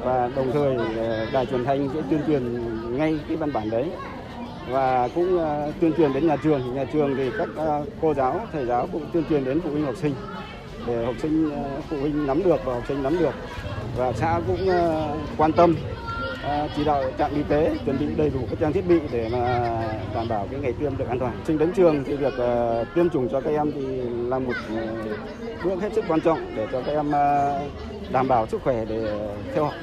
và 0.00 0.30
đồng 0.36 0.52
thời 0.52 0.76
à, 0.76 1.26
đài 1.32 1.46
truyền 1.46 1.64
thanh 1.64 1.88
sẽ 1.94 2.00
tuyên 2.10 2.20
truyền 2.26 2.42
ngay 2.98 3.18
cái 3.28 3.36
văn 3.36 3.52
bản 3.52 3.70
đấy 3.70 3.90
và 4.70 5.08
cũng 5.14 5.38
à, 5.38 5.66
tuyên 5.80 5.92
truyền 5.92 6.12
đến 6.12 6.26
nhà 6.26 6.36
trường. 6.36 6.74
Nhà 6.74 6.84
trường 6.92 7.16
thì 7.16 7.30
các 7.38 7.48
à, 7.56 7.80
cô 8.02 8.14
giáo 8.14 8.40
thầy 8.52 8.66
giáo 8.66 8.88
cũng 8.92 9.06
tuyên 9.12 9.24
truyền 9.28 9.44
đến 9.44 9.60
phụ 9.60 9.70
huynh 9.70 9.86
học 9.86 9.96
sinh 9.96 10.14
để 10.86 11.04
học 11.04 11.14
sinh 11.22 11.50
phụ 11.90 11.96
huynh 12.00 12.26
nắm 12.26 12.42
được 12.42 12.64
và 12.64 12.74
học 12.74 12.82
sinh 12.88 13.02
nắm 13.02 13.18
được. 13.18 13.34
Và 13.96 14.12
xã 14.12 14.40
cũng 14.46 14.68
quan 15.36 15.52
tâm 15.52 15.74
Ờ, 16.42 16.68
chỉ 16.76 16.84
đạo 16.84 17.04
trạm 17.18 17.34
y 17.34 17.42
tế 17.42 17.72
chuẩn 17.84 17.98
bị 17.98 18.06
đầy 18.16 18.30
đủ 18.30 18.40
các 18.50 18.58
trang 18.60 18.72
thiết 18.72 18.86
bị 18.86 19.00
để 19.12 19.28
mà 19.28 19.68
đảm 20.14 20.28
bảo 20.28 20.46
cái 20.50 20.60
ngày 20.60 20.72
tiêm 20.72 20.96
được 20.96 21.08
an 21.08 21.18
toàn. 21.18 21.32
Sinh 21.46 21.58
đến 21.58 21.72
trường 21.72 22.04
thì 22.04 22.16
việc 22.16 22.34
ờ, 22.36 22.84
tiêm 22.94 23.10
chủng 23.10 23.28
cho 23.28 23.40
các 23.40 23.50
em 23.50 23.72
thì 23.72 23.80
là 24.28 24.38
một 24.38 24.52
ờ, 24.76 24.86
bước 25.64 25.80
hết 25.80 25.92
sức 25.94 26.04
quan 26.08 26.20
trọng 26.20 26.56
để 26.56 26.66
cho 26.72 26.82
các 26.82 26.92
em 26.92 27.12
đảm 28.12 28.28
bảo 28.28 28.46
sức 28.46 28.62
khỏe 28.62 28.84
để 28.84 29.28
theo 29.54 29.64
học. 29.64 29.74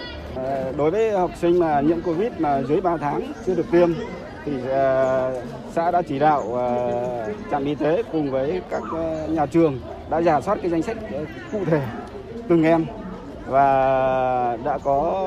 Đối 0.78 0.92
với 0.92 1.12
học 1.12 1.32
sinh 1.36 1.60
mà 1.60 1.82
nhiễm 1.82 2.02
Covid 2.02 2.32
mà 2.38 2.62
dưới 2.62 2.82
3 2.82 2.98
tháng 2.98 3.34
chưa 3.46 3.56
được 3.56 3.66
tiêm 3.72 3.90
thì 4.46 4.52
xã 5.72 5.92
đã 5.92 6.02
chỉ 6.02 6.20
đạo 6.20 6.44
trạm 7.52 7.66
y 7.66 7.76
tế 7.76 8.04
cùng 8.12 8.32
với 8.32 8.62
các 8.70 8.84
nhà 9.30 9.46
trường 9.46 9.80
đã 10.10 10.22
giả 10.22 10.42
soát 10.42 10.58
cái 10.62 10.72
danh 10.72 10.82
sách 10.82 10.98
cụ 11.52 11.60
thể 11.66 11.82
từng 12.48 12.64
em 12.64 12.86
và 13.48 14.58
đã 14.64 14.78
có 14.78 15.26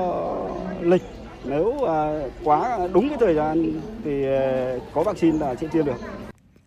lịch 0.82 1.02
nếu 1.50 1.84
à, 1.84 2.28
quá 2.44 2.88
đúng 2.94 3.08
cái 3.08 3.18
thời 3.20 3.34
gian 3.34 3.80
thì 4.04 4.24
à, 4.26 4.74
có 4.94 5.02
vaccine 5.02 5.38
là 5.38 5.54
sẽ 5.60 5.68
tiêm 5.72 5.84
được. 5.84 5.96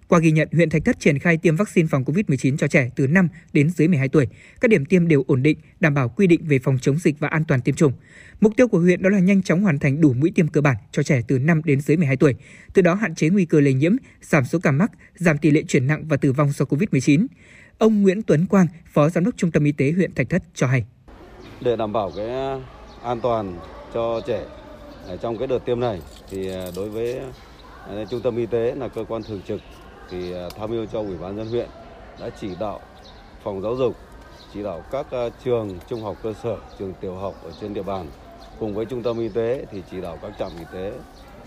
Qua 0.07 0.19
ghi 0.19 0.31
nhận, 0.31 0.47
huyện 0.51 0.69
Thạch 0.69 0.85
Thất 0.85 0.99
triển 0.99 1.19
khai 1.19 1.37
tiêm 1.37 1.55
vaccine 1.55 1.87
phòng 1.87 2.03
COVID-19 2.03 2.57
cho 2.57 2.67
trẻ 2.67 2.89
từ 2.95 3.07
5 3.07 3.27
đến 3.53 3.69
dưới 3.69 3.87
12 3.87 4.09
tuổi. 4.09 4.27
Các 4.61 4.67
điểm 4.67 4.85
tiêm 4.85 5.07
đều 5.07 5.23
ổn 5.27 5.43
định, 5.43 5.57
đảm 5.79 5.93
bảo 5.93 6.09
quy 6.09 6.27
định 6.27 6.41
về 6.43 6.59
phòng 6.59 6.77
chống 6.81 6.97
dịch 6.97 7.19
và 7.19 7.27
an 7.27 7.43
toàn 7.47 7.61
tiêm 7.61 7.75
chủng. 7.75 7.93
Mục 8.41 8.53
tiêu 8.57 8.67
của 8.67 8.79
huyện 8.79 9.01
đó 9.01 9.09
là 9.09 9.19
nhanh 9.19 9.41
chóng 9.41 9.61
hoàn 9.61 9.79
thành 9.79 10.01
đủ 10.01 10.13
mũi 10.13 10.31
tiêm 10.35 10.47
cơ 10.47 10.61
bản 10.61 10.75
cho 10.91 11.03
trẻ 11.03 11.21
từ 11.27 11.39
5 11.39 11.61
đến 11.65 11.81
dưới 11.81 11.97
12 11.97 12.17
tuổi, 12.17 12.35
từ 12.73 12.81
đó 12.81 12.93
hạn 12.93 13.15
chế 13.15 13.29
nguy 13.29 13.45
cơ 13.45 13.59
lây 13.59 13.73
nhiễm, 13.73 13.95
giảm 14.21 14.45
số 14.45 14.59
ca 14.59 14.71
mắc, 14.71 14.91
giảm 15.15 15.37
tỷ 15.37 15.51
lệ 15.51 15.63
chuyển 15.67 15.87
nặng 15.87 16.03
và 16.07 16.17
tử 16.17 16.31
vong 16.31 16.51
do 16.51 16.65
COVID-19. 16.65 17.25
Ông 17.77 18.01
Nguyễn 18.01 18.21
Tuấn 18.21 18.45
Quang, 18.45 18.67
Phó 18.93 19.09
Giám 19.09 19.25
đốc 19.25 19.37
Trung 19.37 19.51
tâm 19.51 19.63
Y 19.63 19.71
tế 19.71 19.91
huyện 19.91 20.13
Thạch 20.13 20.29
Thất 20.29 20.43
cho 20.53 20.67
hay. 20.67 20.85
Để 21.61 21.75
đảm 21.75 21.93
bảo 21.93 22.11
cái 22.15 22.27
an 23.03 23.19
toàn 23.21 23.59
cho 23.93 24.21
trẻ 24.27 24.43
trong 25.21 25.37
cái 25.37 25.47
đợt 25.47 25.59
tiêm 25.65 25.79
này 25.79 26.01
thì 26.29 26.51
à, 26.51 26.67
đối 26.75 26.89
với 26.89 27.19
à, 27.87 28.05
trung 28.09 28.21
tâm 28.21 28.37
y 28.37 28.45
tế 28.45 28.75
là 28.75 28.87
cơ 28.87 29.03
quan 29.07 29.23
thường 29.23 29.41
trực 29.47 29.61
thì 30.09 30.33
à, 30.33 30.49
tham 30.57 30.71
mưu 30.71 30.85
cho 30.85 30.99
ủy 30.99 31.17
ban 31.21 31.37
dân 31.37 31.47
huyện 31.47 31.69
đã 32.19 32.29
chỉ 32.41 32.49
đạo 32.59 32.79
phòng 33.43 33.61
giáo 33.61 33.75
dục, 33.75 33.95
chỉ 34.53 34.63
đạo 34.63 34.83
các 34.91 35.05
trường 35.43 35.79
trung 35.87 36.03
học 36.03 36.17
cơ 36.23 36.33
sở, 36.43 36.57
trường 36.79 36.93
tiểu 36.93 37.15
học 37.15 37.35
ở 37.43 37.51
trên 37.61 37.73
địa 37.73 37.83
bàn 37.83 38.07
cùng 38.59 38.75
với 38.75 38.85
trung 38.85 39.03
tâm 39.03 39.19
y 39.19 39.29
tế 39.29 39.65
thì 39.71 39.83
chỉ 39.91 40.01
đạo 40.01 40.17
các 40.21 40.31
trạm 40.39 40.51
y 40.59 40.65
tế, 40.73 40.91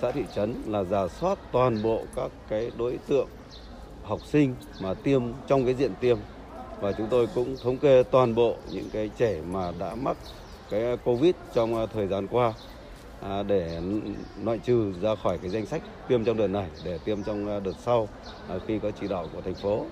xã 0.03 0.11
thị 0.11 0.25
trấn 0.35 0.63
là 0.67 0.85
giả 0.85 1.09
soát 1.09 1.39
toàn 1.53 1.83
bộ 1.83 2.03
các 2.17 2.31
cái 2.49 2.71
đối 2.79 2.99
tượng 3.07 3.29
học 4.03 4.21
sinh 4.27 4.55
mà 4.81 4.95
tiêm, 4.95 5.23
trong 5.47 5.65
cái 5.65 5.75
diện 5.75 5.93
tiêm. 6.01 6.19
Và 6.81 6.93
chúng 6.93 7.07
tôi 7.07 7.27
cũng 7.35 7.57
thống 7.63 7.79
kê 7.79 8.03
toàn 8.03 8.35
bộ 8.35 8.57
những 8.71 8.91
cái 8.93 9.11
trẻ 9.17 9.41
mà 9.51 9.73
đã 9.79 9.95
mắc 9.95 10.17
cái 10.71 10.97
covid 11.05 11.35
trong 11.55 11.87
thời 11.95 12.07
gian 12.07 12.27
qua. 12.27 12.53
À, 13.21 13.43
để 13.43 13.81
loại 14.45 14.59
trừ 14.59 14.93
ra 15.03 15.15
khỏi 15.15 15.39
cái 15.39 15.51
danh 15.51 15.67
sách 15.67 15.83
tiêm 16.09 16.25
trong 16.25 16.37
đợt 16.37 16.47
này 16.47 16.69
để 16.85 16.99
tiêm 16.99 17.23
trong 17.23 17.49
à, 17.49 17.61
đợt 17.61 17.73
sau 17.79 18.09
à, 18.49 18.55
khi 18.67 18.79
có 18.79 18.91
chỉ 19.01 19.09
đạo 19.09 19.29
của 19.33 19.41
thành 19.41 19.55
phố. 19.55 19.85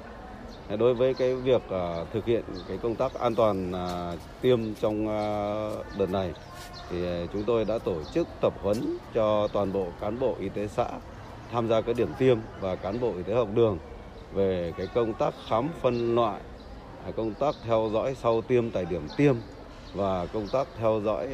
Đối 0.79 0.95
với 0.95 1.15
cái 1.15 1.35
việc 1.35 1.63
thực 2.13 2.25
hiện 2.27 2.43
cái 2.69 2.79
công 2.79 2.95
tác 2.95 3.15
an 3.15 3.35
toàn 3.35 3.73
tiêm 4.41 4.75
trong 4.75 5.07
đợt 5.99 6.11
này 6.11 6.33
thì 6.91 6.97
chúng 7.33 7.45
tôi 7.45 7.65
đã 7.65 7.79
tổ 7.79 7.97
chức 8.13 8.29
tập 8.41 8.53
huấn 8.63 8.99
cho 9.15 9.49
toàn 9.49 9.73
bộ 9.73 9.87
cán 10.01 10.19
bộ 10.19 10.37
y 10.41 10.49
tế 10.49 10.69
xã 10.69 10.87
tham 11.53 11.69
gia 11.69 11.81
cái 11.81 11.95
điểm 11.95 12.09
tiêm 12.19 12.39
và 12.61 12.77
cán 12.77 13.01
bộ 13.01 13.13
y 13.17 13.23
tế 13.23 13.35
học 13.35 13.49
đường 13.55 13.79
về 14.35 14.73
cái 14.77 14.87
công 14.87 15.15
tác 15.15 15.35
khám 15.49 15.69
phân 15.81 16.15
loại, 16.15 16.41
công 17.17 17.35
tác 17.35 17.55
theo 17.63 17.91
dõi 17.93 18.15
sau 18.15 18.43
tiêm 18.43 18.71
tại 18.71 18.85
điểm 18.91 19.09
tiêm 19.17 19.37
và 19.95 20.27
công 20.27 20.49
tác 20.49 20.69
theo 20.79 21.01
dõi 21.05 21.29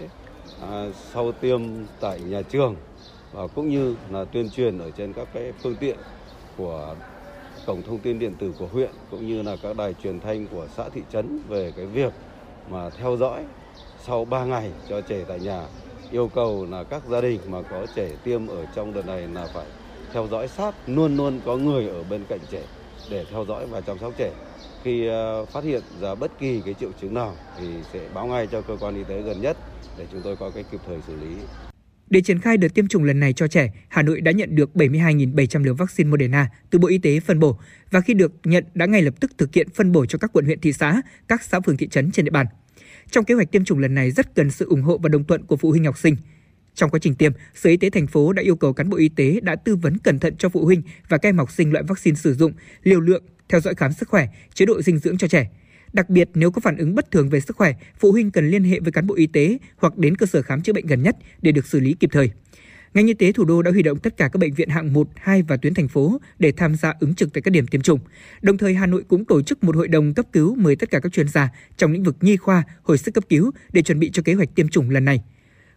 À, 0.58 0.86
sau 1.12 1.32
tiêm 1.32 1.60
tại 2.00 2.20
nhà 2.20 2.42
trường 2.42 2.76
và 3.32 3.46
cũng 3.46 3.68
như 3.68 3.96
là 4.10 4.24
tuyên 4.24 4.50
truyền 4.50 4.78
ở 4.78 4.90
trên 4.90 5.12
các 5.12 5.28
cái 5.34 5.52
phương 5.62 5.76
tiện 5.80 5.96
của 6.56 6.94
cổng 7.66 7.82
thông 7.82 7.98
tin 7.98 8.18
điện 8.18 8.32
tử 8.38 8.52
của 8.58 8.66
huyện 8.66 8.90
cũng 9.10 9.26
như 9.26 9.42
là 9.42 9.56
các 9.56 9.76
đài 9.76 9.94
truyền 10.02 10.20
thanh 10.20 10.46
của 10.46 10.66
xã 10.76 10.88
thị 10.88 11.02
trấn 11.12 11.40
về 11.48 11.72
cái 11.76 11.86
việc 11.86 12.12
mà 12.70 12.90
theo 12.90 13.16
dõi 13.16 13.44
sau 14.06 14.24
3 14.24 14.44
ngày 14.44 14.70
cho 14.88 15.00
trẻ 15.00 15.24
tại 15.28 15.40
nhà, 15.40 15.62
yêu 16.10 16.28
cầu 16.34 16.66
là 16.70 16.84
các 16.84 17.02
gia 17.10 17.20
đình 17.20 17.40
mà 17.48 17.62
có 17.70 17.86
trẻ 17.94 18.08
tiêm 18.24 18.46
ở 18.46 18.66
trong 18.74 18.94
đợt 18.94 19.06
này 19.06 19.28
là 19.34 19.46
phải 19.46 19.66
theo 20.12 20.26
dõi 20.30 20.48
sát, 20.48 20.74
luôn 20.86 21.16
luôn 21.16 21.40
có 21.44 21.56
người 21.56 21.88
ở 21.88 22.04
bên 22.10 22.20
cạnh 22.28 22.40
trẻ 22.50 22.62
để 23.10 23.24
theo 23.30 23.44
dõi 23.44 23.66
và 23.66 23.80
chăm 23.80 23.98
sóc 23.98 24.12
trẻ 24.16 24.49
khi 24.84 25.06
ờ, 25.06 25.44
phát 25.44 25.64
hiện 25.64 25.82
ra 26.00 26.14
bất 26.14 26.38
kỳ 26.38 26.62
cái 26.64 26.74
triệu 26.80 26.90
chứng 27.00 27.14
nào 27.14 27.36
thì 27.60 27.66
sẽ 27.92 28.00
báo 28.14 28.26
ngay 28.26 28.48
cho 28.52 28.60
cơ 28.60 28.76
quan 28.80 28.94
y 28.94 29.04
tế 29.04 29.22
gần 29.22 29.40
nhất 29.40 29.56
để 29.98 30.06
chúng 30.12 30.20
tôi 30.24 30.36
có 30.36 30.50
cái 30.50 30.64
kịp 30.72 30.80
thời 30.86 30.98
xử 31.06 31.16
lý. 31.16 31.36
Để 32.10 32.20
triển 32.20 32.38
khai 32.38 32.56
đợt 32.56 32.74
tiêm 32.74 32.88
chủng 32.88 33.04
lần 33.04 33.20
này 33.20 33.32
cho 33.32 33.48
trẻ, 33.48 33.72
Hà 33.88 34.02
Nội 34.02 34.20
đã 34.20 34.32
nhận 34.32 34.54
được 34.54 34.70
72.700 34.74 35.64
liều 35.64 35.74
vaccine 35.74 36.10
Moderna 36.10 36.48
từ 36.70 36.78
Bộ 36.78 36.88
Y 36.88 36.98
tế 36.98 37.20
phân 37.20 37.38
bổ 37.38 37.58
và 37.90 38.00
khi 38.00 38.14
được 38.14 38.32
nhận 38.44 38.64
đã 38.74 38.86
ngay 38.86 39.02
lập 39.02 39.14
tức 39.20 39.38
thực 39.38 39.54
hiện 39.54 39.68
phân 39.74 39.92
bổ 39.92 40.06
cho 40.06 40.18
các 40.18 40.32
quận 40.32 40.44
huyện 40.44 40.60
thị 40.60 40.72
xã, 40.72 41.02
các 41.28 41.42
xã 41.42 41.60
phường 41.60 41.76
thị 41.76 41.88
trấn 41.88 42.10
trên 42.10 42.24
địa 42.24 42.30
bàn. 42.30 42.46
Trong 43.10 43.24
kế 43.24 43.34
hoạch 43.34 43.50
tiêm 43.52 43.64
chủng 43.64 43.78
lần 43.78 43.94
này 43.94 44.10
rất 44.10 44.34
cần 44.34 44.50
sự 44.50 44.66
ủng 44.68 44.82
hộ 44.82 44.98
và 44.98 45.08
đồng 45.08 45.24
thuận 45.24 45.44
của 45.44 45.56
phụ 45.56 45.70
huynh 45.70 45.84
học 45.84 45.98
sinh. 45.98 46.16
Trong 46.74 46.90
quá 46.90 47.00
trình 47.02 47.14
tiêm, 47.14 47.32
Sở 47.54 47.70
Y 47.70 47.76
tế 47.76 47.90
thành 47.90 48.06
phố 48.06 48.32
đã 48.32 48.42
yêu 48.42 48.56
cầu 48.56 48.72
cán 48.72 48.90
bộ 48.90 48.96
y 48.96 49.08
tế 49.08 49.40
đã 49.42 49.56
tư 49.56 49.76
vấn 49.76 49.98
cẩn 49.98 50.18
thận 50.18 50.36
cho 50.36 50.48
phụ 50.48 50.64
huynh 50.64 50.82
và 51.08 51.18
các 51.18 51.28
em 51.28 51.38
học 51.38 51.50
sinh 51.50 51.72
loại 51.72 51.84
vaccine 51.88 52.14
sử 52.14 52.34
dụng, 52.34 52.52
liều 52.82 53.00
lượng, 53.00 53.22
theo 53.50 53.60
dõi 53.60 53.74
khám 53.74 53.92
sức 53.92 54.08
khỏe, 54.08 54.28
chế 54.54 54.66
độ 54.66 54.82
dinh 54.82 54.98
dưỡng 54.98 55.18
cho 55.18 55.28
trẻ. 55.28 55.50
Đặc 55.92 56.10
biệt 56.10 56.28
nếu 56.34 56.50
có 56.50 56.60
phản 56.60 56.76
ứng 56.76 56.94
bất 56.94 57.10
thường 57.10 57.28
về 57.28 57.40
sức 57.40 57.56
khỏe, 57.56 57.74
phụ 57.98 58.12
huynh 58.12 58.30
cần 58.30 58.50
liên 58.50 58.64
hệ 58.64 58.80
với 58.80 58.92
cán 58.92 59.06
bộ 59.06 59.14
y 59.14 59.26
tế 59.26 59.58
hoặc 59.76 59.98
đến 59.98 60.16
cơ 60.16 60.26
sở 60.26 60.42
khám 60.42 60.62
chữa 60.62 60.72
bệnh 60.72 60.86
gần 60.86 61.02
nhất 61.02 61.16
để 61.42 61.52
được 61.52 61.66
xử 61.66 61.80
lý 61.80 61.94
kịp 62.00 62.10
thời. 62.12 62.30
Ngành 62.94 63.06
y 63.06 63.14
tế 63.14 63.32
thủ 63.32 63.44
đô 63.44 63.62
đã 63.62 63.70
huy 63.70 63.82
động 63.82 63.98
tất 63.98 64.16
cả 64.16 64.28
các 64.32 64.38
bệnh 64.38 64.54
viện 64.54 64.68
hạng 64.68 64.92
1, 64.92 65.08
2 65.16 65.42
và 65.42 65.56
tuyến 65.56 65.74
thành 65.74 65.88
phố 65.88 66.20
để 66.38 66.52
tham 66.52 66.74
gia 66.74 66.94
ứng 67.00 67.14
trực 67.14 67.32
tại 67.32 67.42
các 67.42 67.50
điểm 67.50 67.66
tiêm 67.66 67.80
chủng. 67.80 68.00
Đồng 68.42 68.58
thời 68.58 68.74
Hà 68.74 68.86
Nội 68.86 69.04
cũng 69.08 69.24
tổ 69.24 69.42
chức 69.42 69.64
một 69.64 69.76
hội 69.76 69.88
đồng 69.88 70.14
cấp 70.14 70.26
cứu 70.32 70.54
mời 70.54 70.76
tất 70.76 70.90
cả 70.90 71.00
các 71.00 71.12
chuyên 71.12 71.28
gia 71.28 71.48
trong 71.76 71.92
lĩnh 71.92 72.02
vực 72.02 72.16
nhi 72.20 72.36
khoa, 72.36 72.62
hồi 72.82 72.98
sức 72.98 73.14
cấp 73.14 73.24
cứu 73.28 73.50
để 73.72 73.82
chuẩn 73.82 73.98
bị 73.98 74.10
cho 74.10 74.22
kế 74.22 74.34
hoạch 74.34 74.54
tiêm 74.54 74.68
chủng 74.68 74.90
lần 74.90 75.04
này. 75.04 75.22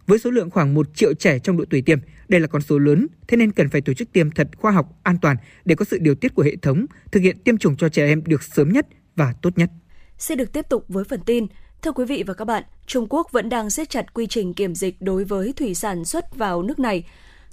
Với 0.07 0.19
số 0.19 0.31
lượng 0.31 0.49
khoảng 0.49 0.73
1 0.73 0.95
triệu 0.95 1.13
trẻ 1.13 1.39
trong 1.39 1.57
độ 1.57 1.65
tuổi 1.69 1.81
tiêm, 1.81 1.99
đây 2.33 2.39
là 2.39 2.47
con 2.47 2.61
số 2.61 2.79
lớn, 2.79 3.07
thế 3.27 3.37
nên 3.37 3.51
cần 3.51 3.69
phải 3.69 3.81
tổ 3.81 3.93
chức 3.93 4.13
tiêm 4.13 4.31
thật 4.31 4.47
khoa 4.57 4.71
học, 4.71 4.99
an 5.03 5.17
toàn 5.21 5.37
để 5.65 5.75
có 5.75 5.85
sự 5.85 5.97
điều 6.01 6.15
tiết 6.15 6.35
của 6.35 6.43
hệ 6.43 6.55
thống, 6.61 6.85
thực 7.11 7.19
hiện 7.19 7.37
tiêm 7.43 7.57
chủng 7.57 7.75
cho 7.75 7.89
trẻ 7.89 8.07
em 8.07 8.23
được 8.25 8.43
sớm 8.43 8.69
nhất 8.69 8.87
và 9.15 9.33
tốt 9.41 9.49
nhất. 9.55 9.69
Sẽ 10.17 10.35
được 10.35 10.53
tiếp 10.53 10.65
tục 10.69 10.85
với 10.87 11.03
phần 11.03 11.19
tin. 11.25 11.47
Thưa 11.81 11.91
quý 11.91 12.05
vị 12.05 12.23
và 12.27 12.33
các 12.33 12.45
bạn, 12.45 12.63
Trung 12.85 13.07
Quốc 13.09 13.31
vẫn 13.31 13.49
đang 13.49 13.69
siết 13.69 13.89
chặt 13.89 14.13
quy 14.13 14.27
trình 14.27 14.53
kiểm 14.53 14.75
dịch 14.75 14.95
đối 15.01 15.23
với 15.23 15.53
thủy 15.53 15.75
sản 15.75 16.05
xuất 16.05 16.35
vào 16.35 16.63
nước 16.63 16.79
này. 16.79 17.03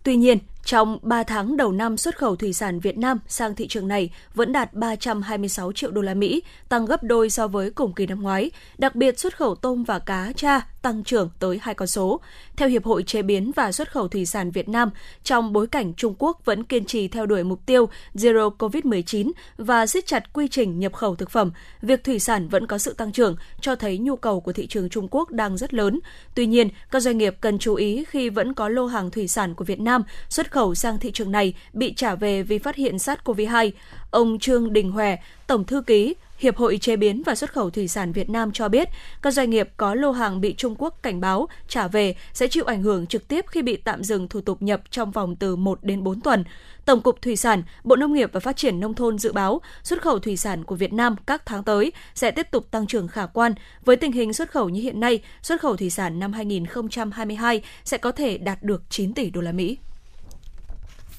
Tuy 0.04 0.16
nhiên, 0.16 0.38
trong 0.64 0.98
3 1.02 1.22
tháng 1.22 1.56
đầu 1.56 1.72
năm, 1.72 1.96
xuất 1.96 2.18
khẩu 2.18 2.36
thủy 2.36 2.52
sản 2.52 2.80
Việt 2.80 2.98
Nam 2.98 3.18
sang 3.28 3.54
thị 3.54 3.66
trường 3.68 3.88
này 3.88 4.10
vẫn 4.34 4.52
đạt 4.52 4.74
326 4.74 5.72
triệu 5.72 5.90
đô 5.90 6.00
la 6.02 6.14
Mỹ, 6.14 6.42
tăng 6.68 6.86
gấp 6.86 7.02
đôi 7.02 7.30
so 7.30 7.48
với 7.48 7.70
cùng 7.70 7.92
kỳ 7.92 8.06
năm 8.06 8.22
ngoái. 8.22 8.50
Đặc 8.78 8.94
biệt, 8.94 9.18
xuất 9.18 9.36
khẩu 9.36 9.54
tôm 9.54 9.84
và 9.84 9.98
cá 9.98 10.32
tra 10.36 10.60
tăng 10.82 11.04
trưởng 11.04 11.30
tới 11.38 11.58
hai 11.62 11.74
con 11.74 11.88
số. 11.88 12.20
Theo 12.56 12.68
Hiệp 12.68 12.84
hội 12.84 13.02
Chế 13.02 13.22
biến 13.22 13.52
và 13.56 13.72
Xuất 13.72 13.92
khẩu 13.92 14.08
Thủy 14.08 14.26
sản 14.26 14.50
Việt 14.50 14.68
Nam, 14.68 14.90
trong 15.24 15.52
bối 15.52 15.66
cảnh 15.66 15.94
Trung 15.94 16.14
Quốc 16.18 16.44
vẫn 16.44 16.64
kiên 16.64 16.84
trì 16.84 17.08
theo 17.08 17.26
đuổi 17.26 17.44
mục 17.44 17.66
tiêu 17.66 17.88
Zero 18.14 18.56
COVID-19 18.56 19.30
và 19.56 19.86
siết 19.86 20.06
chặt 20.06 20.32
quy 20.32 20.48
trình 20.48 20.78
nhập 20.78 20.92
khẩu 20.92 21.16
thực 21.16 21.30
phẩm, 21.30 21.50
việc 21.82 22.04
thủy 22.04 22.18
sản 22.18 22.48
vẫn 22.48 22.66
có 22.66 22.78
sự 22.78 22.92
tăng 22.92 23.12
trưởng, 23.12 23.36
cho 23.60 23.74
thấy 23.74 23.98
nhu 23.98 24.16
cầu 24.16 24.40
của 24.40 24.52
thị 24.52 24.66
trường 24.66 24.88
Trung 24.88 25.08
Quốc 25.10 25.30
đang 25.30 25.56
rất 25.56 25.74
lớn. 25.74 26.00
Tuy 26.34 26.46
nhiên, 26.46 26.68
các 26.90 27.00
doanh 27.00 27.18
nghiệp 27.18 27.36
cần 27.40 27.58
chú 27.58 27.74
ý 27.74 28.04
khi 28.08 28.28
vẫn 28.28 28.54
có 28.54 28.68
lô 28.68 28.86
hàng 28.86 29.10
thủy 29.10 29.28
sản 29.28 29.54
của 29.54 29.64
Việt 29.64 29.80
Nam 29.80 30.02
xuất 30.28 30.49
khẩu 30.50 30.74
sang 30.74 30.98
thị 30.98 31.10
trường 31.12 31.32
này 31.32 31.54
bị 31.72 31.94
trả 31.96 32.14
về 32.14 32.42
vì 32.42 32.58
phát 32.58 32.76
hiện 32.76 32.96
SARS-CoV-2. 32.96 33.70
Ông 34.10 34.38
Trương 34.38 34.72
Đình 34.72 34.90
Hòe, 34.90 35.16
Tổng 35.46 35.64
Thư 35.64 35.82
ký 35.82 36.14
Hiệp 36.40 36.56
hội 36.56 36.78
Chế 36.78 36.96
biến 36.96 37.22
và 37.26 37.34
Xuất 37.34 37.52
khẩu 37.52 37.70
Thủy 37.70 37.88
sản 37.88 38.12
Việt 38.12 38.30
Nam 38.30 38.52
cho 38.52 38.68
biết, 38.68 38.88
các 39.22 39.30
doanh 39.30 39.50
nghiệp 39.50 39.68
có 39.76 39.94
lô 39.94 40.12
hàng 40.12 40.40
bị 40.40 40.54
Trung 40.54 40.74
Quốc 40.78 40.98
cảnh 41.02 41.20
báo 41.20 41.48
trả 41.68 41.88
về 41.88 42.14
sẽ 42.32 42.48
chịu 42.48 42.64
ảnh 42.64 42.82
hưởng 42.82 43.06
trực 43.06 43.28
tiếp 43.28 43.44
khi 43.48 43.62
bị 43.62 43.76
tạm 43.76 44.04
dừng 44.04 44.28
thủ 44.28 44.40
tục 44.40 44.62
nhập 44.62 44.80
trong 44.90 45.10
vòng 45.10 45.36
từ 45.36 45.56
1 45.56 45.78
đến 45.82 46.02
4 46.02 46.20
tuần. 46.20 46.44
Tổng 46.84 47.00
cục 47.00 47.22
Thủy 47.22 47.36
sản, 47.36 47.62
Bộ 47.84 47.96
Nông 47.96 48.12
nghiệp 48.12 48.30
và 48.32 48.40
Phát 48.40 48.56
triển 48.56 48.80
Nông 48.80 48.94
thôn 48.94 49.18
dự 49.18 49.32
báo 49.32 49.60
xuất 49.82 50.02
khẩu 50.02 50.18
thủy 50.18 50.36
sản 50.36 50.64
của 50.64 50.74
Việt 50.74 50.92
Nam 50.92 51.16
các 51.26 51.46
tháng 51.46 51.64
tới 51.64 51.92
sẽ 52.14 52.30
tiếp 52.30 52.46
tục 52.50 52.70
tăng 52.70 52.86
trưởng 52.86 53.08
khả 53.08 53.26
quan. 53.26 53.54
Với 53.84 53.96
tình 53.96 54.12
hình 54.12 54.32
xuất 54.32 54.50
khẩu 54.50 54.68
như 54.68 54.82
hiện 54.82 55.00
nay, 55.00 55.22
xuất 55.42 55.60
khẩu 55.60 55.76
thủy 55.76 55.90
sản 55.90 56.18
năm 56.18 56.32
2022 56.32 57.62
sẽ 57.84 57.98
có 57.98 58.12
thể 58.12 58.38
đạt 58.38 58.62
được 58.62 58.82
9 58.90 59.14
tỷ 59.14 59.30
đô 59.30 59.40
la 59.40 59.52
Mỹ. 59.52 59.76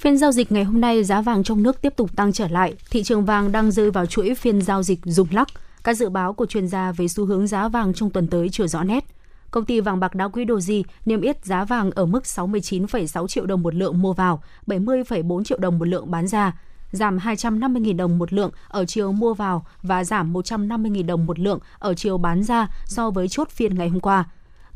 Phiên 0.02 0.18
giao 0.18 0.32
dịch 0.32 0.52
ngày 0.52 0.64
hôm 0.64 0.82
nay 0.82 1.04
giá 1.04 1.22
vàng 1.22 1.44
trong 1.44 1.64
nước 1.64 1.82
tiếp 1.82 1.94
tục 1.96 2.16
tăng 2.16 2.34
trở 2.34 2.48
lại, 2.48 2.74
thị 2.92 3.04
trường 3.04 3.26
vàng 3.26 3.52
đang 3.52 3.72
rơi 3.72 3.92
vào 3.92 4.06
chuỗi 4.06 4.36
phiên 4.36 4.62
giao 4.62 4.84
dịch 4.84 5.00
rung 5.04 5.28
lắc. 5.32 5.48
Các 5.84 5.94
dự 5.94 6.10
báo 6.10 6.34
của 6.34 6.46
chuyên 6.46 6.68
gia 6.68 6.92
về 6.92 7.08
xu 7.08 7.26
hướng 7.26 7.48
giá 7.48 7.68
vàng 7.68 7.94
trong 7.94 8.10
tuần 8.10 8.28
tới 8.28 8.50
chưa 8.50 8.68
rõ 8.68 8.84
nét. 8.84 9.06
Công 9.52 9.66
ty 9.66 9.80
vàng 9.80 10.00
bạc 10.00 10.16
đá 10.16 10.28
quý 10.28 10.46
Doji 10.46 10.84
niêm 11.06 11.22
yết 11.22 11.46
giá 11.46 11.66
vàng 11.66 11.92
ở 11.92 12.06
mức 12.06 12.24
69,6 12.24 13.28
triệu 13.28 13.46
đồng 13.46 13.64
một 13.64 13.76
lượng 13.76 14.02
mua 14.02 14.14
vào, 14.14 14.44
70,4 14.68 15.44
triệu 15.44 15.58
đồng 15.58 15.80
một 15.80 15.88
lượng 15.88 16.12
bán 16.12 16.28
ra, 16.28 16.60
giảm 16.92 17.18
250.000 17.18 17.98
đồng 17.98 18.18
một 18.18 18.34
lượng 18.34 18.52
ở 18.68 18.86
chiều 18.86 19.12
mua 19.12 19.34
vào 19.34 19.66
và 19.84 20.04
giảm 20.04 20.34
150.000 20.34 21.06
đồng 21.06 21.26
một 21.26 21.40
lượng 21.40 21.60
ở 21.80 21.94
chiều 21.94 22.18
bán 22.18 22.44
ra 22.44 22.68
so 22.86 23.10
với 23.10 23.28
chốt 23.28 23.50
phiên 23.50 23.76
ngày 23.76 23.90
hôm 23.90 24.00
qua. 24.00 24.26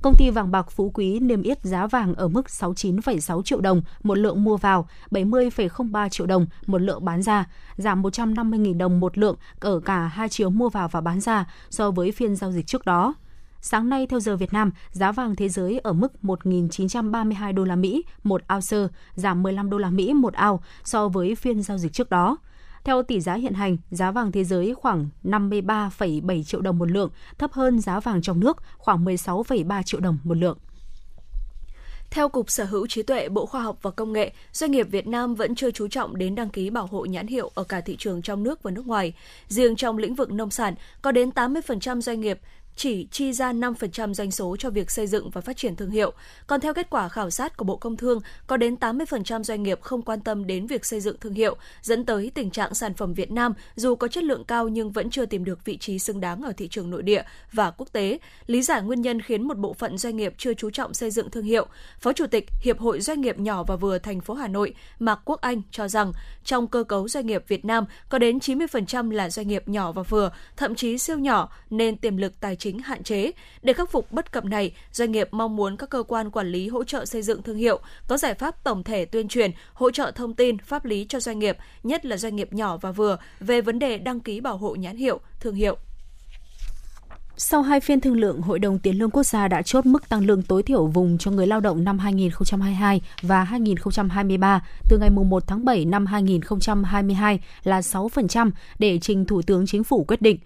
Công 0.06 0.16
ty 0.16 0.30
vàng 0.30 0.52
bạc 0.52 0.72
Phú 0.72 0.92
Quý 0.94 1.20
niêm 1.20 1.42
yết 1.42 1.64
giá 1.64 1.88
vàng 1.88 2.16
ở 2.16 2.28
mức 2.28 2.46
69,6 2.48 3.42
triệu 3.42 3.62
đồng 3.62 3.82
một 4.04 4.18
lượng 4.18 4.44
mua 4.44 4.58
vào, 4.58 4.88
70,03 5.12 6.10
triệu 6.10 6.28
đồng 6.28 6.46
một 6.66 6.82
lượng 6.82 7.06
bán 7.06 7.22
ra, 7.22 7.46
giảm 7.78 8.02
150.000 8.02 8.78
đồng 8.78 9.00
một 9.00 9.18
lượng 9.18 9.36
ở 9.60 9.80
cả 9.80 10.08
hai 10.08 10.30
chiều 10.30 10.50
mua 10.50 10.70
vào 10.70 10.88
và 10.88 11.02
bán 11.02 11.20
ra 11.20 11.46
so 11.70 11.92
với 11.92 12.12
phiên 12.12 12.36
giao 12.36 12.52
dịch 12.52 12.68
trước 12.68 12.86
đó. 12.86 13.14
Sáng 13.62 13.90
nay 13.90 14.08
theo 14.08 14.20
giờ 14.20 14.36
Việt 14.36 14.54
Nam, 14.54 14.72
giá 14.92 15.12
vàng 15.12 15.36
thế 15.36 15.50
giới 15.50 15.80
ở 15.80 15.94
mức 15.94 16.14
1.932 16.24 17.54
đô 17.54 17.64
la 17.64 17.76
Mỹ 17.76 18.04
một 18.24 18.42
ounce, 18.54 18.96
giảm 19.16 19.44
15 19.44 19.70
đô 19.70 19.78
la 19.78 19.90
Mỹ 19.90 20.14
một 20.14 20.34
ao 20.34 20.64
so 20.84 21.08
với 21.08 21.36
phiên 21.36 21.62
giao 21.62 21.78
dịch 21.78 21.94
trước 21.94 22.10
đó. 22.10 22.38
Theo 22.86 23.04
tỷ 23.04 23.20
giá 23.20 23.34
hiện 23.34 23.54
hành, 23.54 23.78
giá 23.92 24.12
vàng 24.12 24.32
thế 24.32 24.44
giới 24.44 24.74
khoảng 24.74 25.10
53,7 25.24 26.44
triệu 26.44 26.62
đồng 26.62 26.78
một 26.78 26.92
lượng, 26.92 27.10
thấp 27.38 27.52
hơn 27.54 27.80
giá 27.80 28.00
vàng 28.00 28.22
trong 28.22 28.40
nước 28.40 28.58
khoảng 28.78 29.06
16,3 29.06 29.84
triệu 29.84 30.00
đồng 30.00 30.18
một 30.24 30.38
lượng. 30.38 30.58
Theo 32.12 32.30
Cục 32.30 32.50
Sở 32.50 32.66
hữu 32.66 32.88
trí 32.88 33.04
tuệ 33.04 33.30
Bộ 33.30 33.46
Khoa 33.46 33.62
học 33.62 33.78
và 33.82 33.92
Công 33.92 34.14
nghệ, 34.14 34.34
doanh 34.52 34.72
nghiệp 34.72 34.88
Việt 34.92 35.08
Nam 35.08 35.36
vẫn 35.36 35.56
chưa 35.56 35.72
chú 35.72 35.88
trọng 35.88 36.18
đến 36.18 36.36
đăng 36.36 36.50
ký 36.50 36.70
bảo 36.70 36.86
hộ 36.86 37.06
nhãn 37.06 37.28
hiệu 37.28 37.52
ở 37.56 37.64
cả 37.64 37.82
thị 37.82 37.96
trường 38.00 38.22
trong 38.22 38.44
nước 38.44 38.64
và 38.64 38.72
nước 38.72 38.88
ngoài. 38.88 39.14
Riêng 39.48 39.76
trong 39.76 39.98
lĩnh 39.98 40.16
vực 40.16 40.32
nông 40.32 40.52
sản, 40.52 40.76
có 41.02 41.12
đến 41.12 41.30
80% 41.30 42.02
doanh 42.02 42.22
nghiệp 42.22 42.40
chỉ 42.76 43.08
chi 43.12 43.34
ra 43.34 43.54
5% 43.54 44.14
doanh 44.14 44.32
số 44.32 44.56
cho 44.60 44.70
việc 44.70 44.92
xây 44.92 45.08
dựng 45.08 45.30
và 45.30 45.42
phát 45.42 45.58
triển 45.58 45.76
thương 45.76 45.90
hiệu. 45.90 46.14
Còn 46.48 46.62
theo 46.62 46.74
kết 46.74 46.90
quả 46.90 47.10
khảo 47.10 47.30
sát 47.30 47.58
của 47.58 47.66
Bộ 47.66 47.78
Công 47.78 47.98
Thương, 47.98 48.20
có 48.48 48.58
đến 48.58 48.76
80% 48.80 49.44
doanh 49.44 49.64
nghiệp 49.64 49.82
không 49.82 50.02
quan 50.02 50.20
tâm 50.20 50.48
đến 50.48 50.68
việc 50.68 50.86
xây 50.86 51.00
dựng 51.00 51.18
thương 51.20 51.34
hiệu, 51.34 51.56
dẫn 51.82 52.06
tới 52.06 52.32
tình 52.34 52.50
trạng 52.50 52.74
sản 52.74 52.94
phẩm 52.94 53.14
Việt 53.14 53.32
Nam 53.32 53.54
dù 53.76 53.96
có 53.96 54.08
chất 54.08 54.24
lượng 54.24 54.44
cao 54.44 54.68
nhưng 54.68 54.92
vẫn 54.92 55.10
chưa 55.10 55.26
tìm 55.26 55.46
được 55.46 55.66
vị 55.66 55.78
trí 55.78 56.00
xứng 56.00 56.22
đáng 56.22 56.42
ở 56.42 56.54
thị 56.58 56.68
trường 56.68 56.90
nội 56.90 57.04
địa 57.04 57.24
và 57.52 57.72
quốc 57.72 57.92
tế. 57.92 58.20
Lý 58.48 58.62
giải 58.62 58.82
nguyên 58.82 59.02
nhân 59.02 59.22
khiến 59.22 59.48
một 59.48 59.58
bộ 59.58 59.74
phận 59.74 59.98
doanh 59.98 60.18
nghiệp 60.18 60.34
chưa 60.38 60.54
chú 60.54 60.70
trọng 60.70 60.94
xây 60.94 61.12
dựng 61.12 61.30
thương 61.30 61.44
hiệu, 61.44 61.68
Phó 62.00 62.14
Chủ 62.14 62.28
tịch 62.28 62.46
Hiệp 62.62 62.80
hội 62.80 63.02
Doanh 63.02 63.22
nghiệp 63.22 63.40
nhỏ 63.40 63.64
và 63.64 63.76
vừa 63.76 64.00
thành 64.00 64.22
phố 64.22 64.34
Hà 64.34 64.48
Nội 64.48 64.74
Mạc 65.00 65.20
Quốc 65.26 65.42
Anh 65.42 65.62
cho 65.72 65.88
rằng 65.88 66.12
trong 66.44 66.68
cơ 66.68 66.84
cấu 66.84 67.08
doanh 67.08 67.26
nghiệp 67.26 67.44
Việt 67.48 67.66
Nam 67.66 67.86
có 68.10 68.18
đến 68.18 68.38
90% 68.38 69.12
là 69.12 69.30
doanh 69.30 69.48
nghiệp 69.48 69.68
nhỏ 69.68 69.92
và 69.92 70.04
vừa, 70.04 70.32
thậm 70.58 70.76
chí 70.76 70.98
siêu 70.98 71.18
nhỏ 71.18 71.50
nên 71.70 71.98
tiềm 71.98 72.18
lực 72.18 72.40
tài 72.40 72.56
chính 72.56 72.65
chính 72.66 72.80
hạn 72.80 73.04
chế. 73.04 73.32
Để 73.62 73.74
khắc 73.74 73.92
phục 73.92 74.12
bất 74.12 74.32
cập 74.32 74.46
này, 74.46 74.72
doanh 74.92 75.12
nghiệp 75.12 75.28
mong 75.32 75.56
muốn 75.56 75.78
các 75.78 75.90
cơ 75.90 76.04
quan 76.04 76.32
quản 76.32 76.48
lý 76.48 76.68
hỗ 76.68 76.84
trợ 76.84 77.06
xây 77.06 77.22
dựng 77.22 77.44
thương 77.44 77.58
hiệu, 77.58 77.80
có 78.08 78.18
giải 78.18 78.34
pháp 78.34 78.64
tổng 78.64 78.84
thể 78.84 79.06
tuyên 79.06 79.28
truyền, 79.28 79.52
hỗ 79.74 79.92
trợ 79.92 80.12
thông 80.16 80.34
tin, 80.34 80.58
pháp 80.58 80.86
lý 80.86 81.06
cho 81.10 81.20
doanh 81.20 81.40
nghiệp, 81.40 81.58
nhất 81.84 82.06
là 82.06 82.18
doanh 82.18 82.36
nghiệp 82.36 82.54
nhỏ 82.54 82.78
và 82.78 82.92
vừa 82.92 83.18
về 83.40 83.62
vấn 83.62 83.80
đề 83.80 83.98
đăng 83.98 84.20
ký 84.20 84.40
bảo 84.40 84.58
hộ 84.58 84.76
nhãn 84.76 84.98
hiệu, 84.98 85.20
thương 85.40 85.56
hiệu. 85.56 85.78
Sau 87.38 87.62
hai 87.62 87.80
phiên 87.80 88.02
thương 88.02 88.18
lượng, 88.18 88.42
Hội 88.42 88.60
đồng 88.60 88.80
Tiền 88.80 89.00
lương 89.00 89.10
Quốc 89.10 89.24
gia 89.24 89.48
đã 89.48 89.62
chốt 89.62 89.86
mức 89.86 90.10
tăng 90.10 90.26
lương 90.26 90.44
tối 90.44 90.64
thiểu 90.64 90.88
vùng 90.88 91.18
cho 91.18 91.32
người 91.32 91.48
lao 91.48 91.60
động 91.60 91.84
năm 91.84 92.00
2022 92.00 93.02
và 93.22 93.44
2023 93.44 94.66
từ 94.90 94.98
ngày 94.98 95.10
1 95.10 95.48
tháng 95.48 95.66
7 95.66 95.86
năm 95.86 96.06
2022 96.06 97.40
là 97.64 97.80
6% 97.80 98.52
để 98.80 99.00
trình 99.02 99.26
Thủ 99.26 99.42
tướng 99.42 99.66
Chính 99.66 99.84
phủ 99.84 100.04
quyết 100.04 100.22
định. 100.22 100.38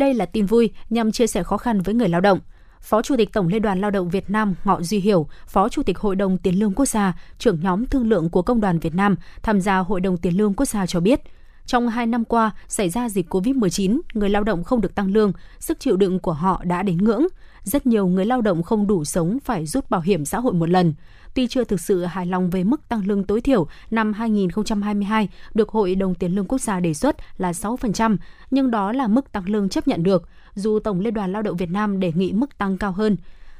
Đây 0.00 0.14
là 0.14 0.26
tin 0.26 0.46
vui 0.46 0.70
nhằm 0.90 1.12
chia 1.12 1.26
sẻ 1.26 1.42
khó 1.42 1.56
khăn 1.56 1.80
với 1.80 1.94
người 1.94 2.08
lao 2.08 2.20
động. 2.20 2.40
Phó 2.80 3.02
Chủ 3.02 3.16
tịch 3.16 3.32
Tổng 3.32 3.48
Liên 3.48 3.62
đoàn 3.62 3.80
Lao 3.80 3.90
động 3.90 4.10
Việt 4.10 4.30
Nam 4.30 4.54
Ngọ 4.64 4.82
Duy 4.82 5.00
Hiểu, 5.00 5.28
Phó 5.46 5.68
Chủ 5.68 5.82
tịch 5.82 5.98
Hội 5.98 6.16
đồng 6.16 6.38
Tiền 6.38 6.58
lương 6.58 6.74
Quốc 6.74 6.86
gia, 6.86 7.18
trưởng 7.38 7.60
nhóm 7.60 7.86
thương 7.86 8.08
lượng 8.08 8.30
của 8.30 8.42
Công 8.42 8.60
đoàn 8.60 8.78
Việt 8.78 8.94
Nam 8.94 9.16
tham 9.42 9.60
gia 9.60 9.78
Hội 9.78 10.00
đồng 10.00 10.16
Tiền 10.16 10.36
lương 10.36 10.54
Quốc 10.54 10.66
gia 10.66 10.86
cho 10.86 11.00
biết, 11.00 11.20
trong 11.66 11.88
hai 11.88 12.06
năm 12.06 12.24
qua 12.24 12.50
xảy 12.68 12.88
ra 12.90 13.08
dịch 13.08 13.34
COVID-19, 13.34 14.00
người 14.14 14.28
lao 14.30 14.44
động 14.44 14.64
không 14.64 14.80
được 14.80 14.94
tăng 14.94 15.12
lương, 15.12 15.32
sức 15.58 15.80
chịu 15.80 15.96
đựng 15.96 16.18
của 16.18 16.32
họ 16.32 16.62
đã 16.64 16.82
đến 16.82 16.96
ngưỡng. 16.96 17.26
Rất 17.62 17.86
nhiều 17.86 18.06
người 18.06 18.26
lao 18.26 18.40
động 18.40 18.62
không 18.62 18.86
đủ 18.86 19.04
sống 19.04 19.38
phải 19.44 19.66
rút 19.66 19.90
bảo 19.90 20.00
hiểm 20.00 20.24
xã 20.24 20.40
hội 20.40 20.52
một 20.52 20.68
lần 20.68 20.94
tuy 21.34 21.46
chưa 21.46 21.64
thực 21.64 21.80
sự 21.80 22.04
hài 22.04 22.26
lòng 22.26 22.50
về 22.50 22.64
mức 22.64 22.88
tăng 22.88 23.06
lương 23.06 23.24
tối 23.24 23.40
thiểu 23.40 23.66
năm 23.90 24.12
2022 24.12 25.28
được 25.54 25.68
Hội 25.68 25.94
đồng 25.94 26.14
Tiền 26.14 26.34
lương 26.34 26.46
Quốc 26.46 26.60
gia 26.60 26.80
đề 26.80 26.94
xuất 26.94 27.16
là 27.38 27.52
6%, 27.52 28.16
nhưng 28.50 28.70
đó 28.70 28.92
là 28.92 29.08
mức 29.08 29.32
tăng 29.32 29.48
lương 29.48 29.68
chấp 29.68 29.88
nhận 29.88 30.02
được, 30.02 30.28
dù 30.54 30.78
Tổng 30.78 31.00
Liên 31.00 31.14
đoàn 31.14 31.32
Lao 31.32 31.42
động 31.42 31.56
Việt 31.56 31.70
Nam 31.70 32.00
đề 32.00 32.12
nghị 32.14 32.32
mức 32.32 32.58
tăng 32.58 32.78
cao 32.78 32.92
hơn. 32.92 33.16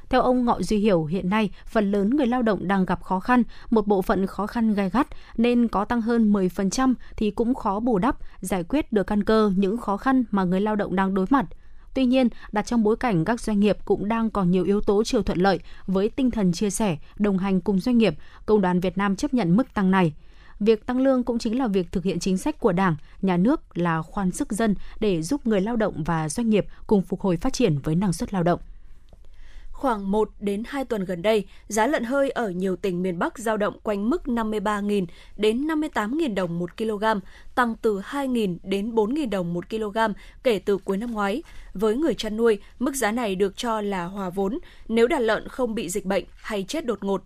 Theo 0.09 0.21
ông 0.21 0.45
Ngọ 0.45 0.61
Duy 0.61 0.77
Hiểu, 0.77 1.05
hiện 1.05 1.29
nay 1.29 1.49
phần 1.65 1.91
lớn 1.91 2.09
người 2.09 2.27
lao 2.27 2.41
động 2.41 2.67
đang 2.67 2.85
gặp 2.85 3.03
khó 3.03 3.19
khăn, 3.19 3.43
một 3.69 3.87
bộ 3.87 4.01
phận 4.01 4.27
khó 4.27 4.47
khăn 4.47 4.73
gai 4.73 4.89
gắt 4.89 5.07
nên 5.37 5.67
có 5.67 5.85
tăng 5.85 6.01
hơn 6.01 6.33
10% 6.33 6.93
thì 7.17 7.31
cũng 7.31 7.55
khó 7.55 7.79
bù 7.79 7.97
đắp, 7.97 8.17
giải 8.41 8.63
quyết 8.63 8.93
được 8.93 9.07
căn 9.07 9.23
cơ 9.23 9.51
những 9.55 9.77
khó 9.77 9.97
khăn 9.97 10.23
mà 10.31 10.43
người 10.43 10.61
lao 10.61 10.75
động 10.75 10.95
đang 10.95 11.13
đối 11.13 11.25
mặt– 11.29 11.45
Tuy 11.93 12.05
nhiên, 12.05 12.29
đặt 12.51 12.65
trong 12.65 12.83
bối 12.83 12.97
cảnh 12.97 13.25
các 13.25 13.41
doanh 13.41 13.59
nghiệp 13.59 13.77
cũng 13.85 14.07
đang 14.07 14.29
còn 14.29 14.51
nhiều 14.51 14.63
yếu 14.63 14.81
tố 14.81 15.03
chưa 15.03 15.21
thuận 15.21 15.39
lợi 15.39 15.59
với 15.87 16.09
tinh 16.09 16.31
thần 16.31 16.51
chia 16.53 16.69
sẻ, 16.69 16.97
đồng 17.19 17.37
hành 17.37 17.61
cùng 17.61 17.79
doanh 17.79 17.97
nghiệp, 17.97 18.15
Công 18.45 18.61
đoàn 18.61 18.79
Việt 18.79 18.97
Nam 18.97 19.15
chấp 19.15 19.33
nhận 19.33 19.57
mức 19.57 19.73
tăng 19.73 19.91
này. 19.91 20.13
Việc 20.59 20.85
tăng 20.85 20.99
lương 20.99 21.23
cũng 21.23 21.39
chính 21.39 21.59
là 21.59 21.67
việc 21.67 21.91
thực 21.91 22.03
hiện 22.03 22.19
chính 22.19 22.37
sách 22.37 22.59
của 22.59 22.71
Đảng, 22.71 22.95
nhà 23.21 23.37
nước 23.37 23.77
là 23.77 24.01
khoan 24.01 24.31
sức 24.31 24.51
dân 24.51 24.75
để 24.99 25.21
giúp 25.21 25.47
người 25.47 25.61
lao 25.61 25.75
động 25.75 26.03
và 26.03 26.29
doanh 26.29 26.49
nghiệp 26.49 26.65
cùng 26.87 27.01
phục 27.01 27.21
hồi 27.21 27.37
phát 27.37 27.53
triển 27.53 27.77
với 27.77 27.95
năng 27.95 28.13
suất 28.13 28.33
lao 28.33 28.43
động. 28.43 28.59
Khoảng 29.81 30.11
1 30.11 30.29
đến 30.39 30.63
2 30.67 30.85
tuần 30.85 31.05
gần 31.05 31.21
đây, 31.21 31.45
giá 31.67 31.87
lợn 31.87 32.03
hơi 32.03 32.29
ở 32.29 32.49
nhiều 32.49 32.75
tỉnh 32.75 33.01
miền 33.01 33.19
Bắc 33.19 33.37
giao 33.37 33.57
động 33.57 33.79
quanh 33.83 34.09
mức 34.09 34.21
53.000 34.25 35.05
đến 35.37 35.67
58.000 35.67 36.35
đồng 36.35 36.59
một 36.59 36.77
kg, 36.77 37.03
tăng 37.55 37.75
từ 37.81 37.99
2.000 37.99 38.57
đến 38.63 38.91
4.000 38.91 39.29
đồng 39.29 39.53
một 39.53 39.69
kg 39.69 39.97
kể 40.43 40.59
từ 40.59 40.77
cuối 40.77 40.97
năm 40.97 41.11
ngoái. 41.11 41.43
Với 41.73 41.95
người 41.95 42.13
chăn 42.13 42.37
nuôi, 42.37 42.59
mức 42.79 42.95
giá 42.95 43.11
này 43.11 43.35
được 43.35 43.57
cho 43.57 43.81
là 43.81 44.05
hòa 44.05 44.29
vốn 44.29 44.59
nếu 44.87 45.07
đàn 45.07 45.21
lợn 45.21 45.47
không 45.47 45.75
bị 45.75 45.89
dịch 45.89 46.05
bệnh 46.05 46.23
hay 46.35 46.65
chết 46.67 46.85
đột 46.85 47.03
ngột 47.03 47.21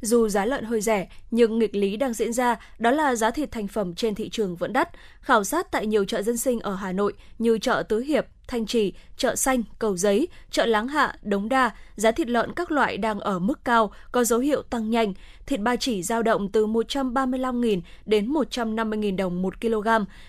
dù 0.00 0.28
giá 0.28 0.44
lợn 0.44 0.64
hơi 0.64 0.80
rẻ, 0.80 1.08
nhưng 1.30 1.58
nghịch 1.58 1.76
lý 1.76 1.96
đang 1.96 2.14
diễn 2.14 2.32
ra 2.32 2.56
đó 2.78 2.90
là 2.90 3.14
giá 3.14 3.30
thịt 3.30 3.50
thành 3.50 3.68
phẩm 3.68 3.94
trên 3.94 4.14
thị 4.14 4.28
trường 4.28 4.56
vẫn 4.56 4.72
đắt. 4.72 4.88
Khảo 5.20 5.44
sát 5.44 5.70
tại 5.70 5.86
nhiều 5.86 6.04
chợ 6.04 6.22
dân 6.22 6.36
sinh 6.36 6.60
ở 6.60 6.74
Hà 6.74 6.92
Nội 6.92 7.12
như 7.38 7.58
chợ 7.58 7.82
Tứ 7.88 8.00
Hiệp, 8.00 8.26
Thanh 8.50 8.66
Trì, 8.66 8.92
chợ 9.16 9.36
Xanh, 9.36 9.62
Cầu 9.78 9.96
Giấy, 9.96 10.28
chợ 10.50 10.66
Láng 10.66 10.88
Hạ, 10.88 11.14
Đống 11.22 11.48
Đa, 11.48 11.70
giá 11.96 12.12
thịt 12.12 12.28
lợn 12.28 12.52
các 12.56 12.72
loại 12.72 12.96
đang 12.96 13.20
ở 13.20 13.38
mức 13.38 13.64
cao, 13.64 13.92
có 14.12 14.24
dấu 14.24 14.38
hiệu 14.38 14.62
tăng 14.62 14.90
nhanh. 14.90 15.14
Thịt 15.46 15.60
ba 15.60 15.76
chỉ 15.76 16.02
giao 16.02 16.22
động 16.22 16.48
từ 16.48 16.66
135.000 16.66 17.80
đến 18.06 18.32
150.000 18.32 19.16
đồng 19.16 19.42
một 19.42 19.60
kg, 19.60 19.88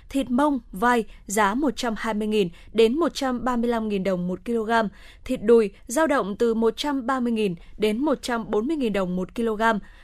thịt 0.09 0.29
mông, 0.29 0.59
vai 0.71 1.03
giá 1.27 1.55
120.000 1.55 2.49
đến 2.73 2.95
135.000 2.95 4.03
đồng 4.03 4.27
một 4.27 4.39
kg, 4.45 4.71
thịt 5.25 5.43
đùi 5.43 5.71
giao 5.87 6.07
động 6.07 6.35
từ 6.35 6.53
130.000 6.53 7.55
đến 7.77 8.05
140.000 8.05 8.91
đồng 8.91 9.15
một 9.15 9.35
kg, 9.35 9.61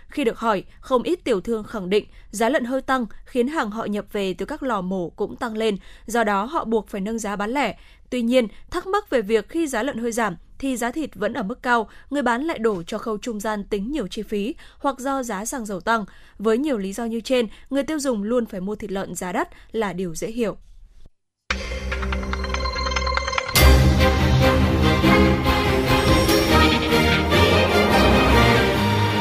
khi 0.09 0.23
được 0.23 0.39
hỏi, 0.39 0.63
không 0.79 1.03
ít 1.03 1.23
tiểu 1.23 1.41
thương 1.41 1.63
khẳng 1.63 1.89
định 1.89 2.05
giá 2.31 2.49
lợn 2.49 2.65
hơi 2.65 2.81
tăng 2.81 3.05
khiến 3.25 3.47
hàng 3.47 3.71
họ 3.71 3.85
nhập 3.85 4.05
về 4.11 4.33
từ 4.33 4.45
các 4.45 4.63
lò 4.63 4.81
mổ 4.81 5.09
cũng 5.09 5.35
tăng 5.35 5.57
lên, 5.57 5.77
do 6.05 6.23
đó 6.23 6.45
họ 6.45 6.65
buộc 6.65 6.87
phải 6.87 7.01
nâng 7.01 7.19
giá 7.19 7.35
bán 7.35 7.51
lẻ. 7.51 7.77
Tuy 8.09 8.21
nhiên, 8.21 8.47
thắc 8.69 8.87
mắc 8.87 9.09
về 9.09 9.21
việc 9.21 9.49
khi 9.49 9.67
giá 9.67 9.83
lợn 9.83 9.97
hơi 9.97 10.11
giảm 10.11 10.35
thì 10.59 10.77
giá 10.77 10.91
thịt 10.91 11.15
vẫn 11.15 11.33
ở 11.33 11.43
mức 11.43 11.63
cao, 11.63 11.89
người 12.09 12.21
bán 12.21 12.43
lại 12.43 12.59
đổ 12.59 12.83
cho 12.83 12.97
khâu 12.97 13.17
trung 13.17 13.39
gian 13.39 13.63
tính 13.63 13.91
nhiều 13.91 14.07
chi 14.07 14.21
phí 14.21 14.55
hoặc 14.79 14.99
do 14.99 15.23
giá 15.23 15.45
xăng 15.45 15.65
dầu 15.65 15.79
tăng. 15.79 16.05
Với 16.39 16.57
nhiều 16.57 16.77
lý 16.77 16.93
do 16.93 17.05
như 17.05 17.21
trên, 17.21 17.47
người 17.69 17.83
tiêu 17.83 17.99
dùng 17.99 18.23
luôn 18.23 18.45
phải 18.45 18.61
mua 18.61 18.75
thịt 18.75 18.91
lợn 18.91 19.15
giá 19.15 19.31
đắt 19.31 19.49
là 19.71 19.93
điều 19.93 20.15
dễ 20.15 20.27
hiểu. 20.27 20.57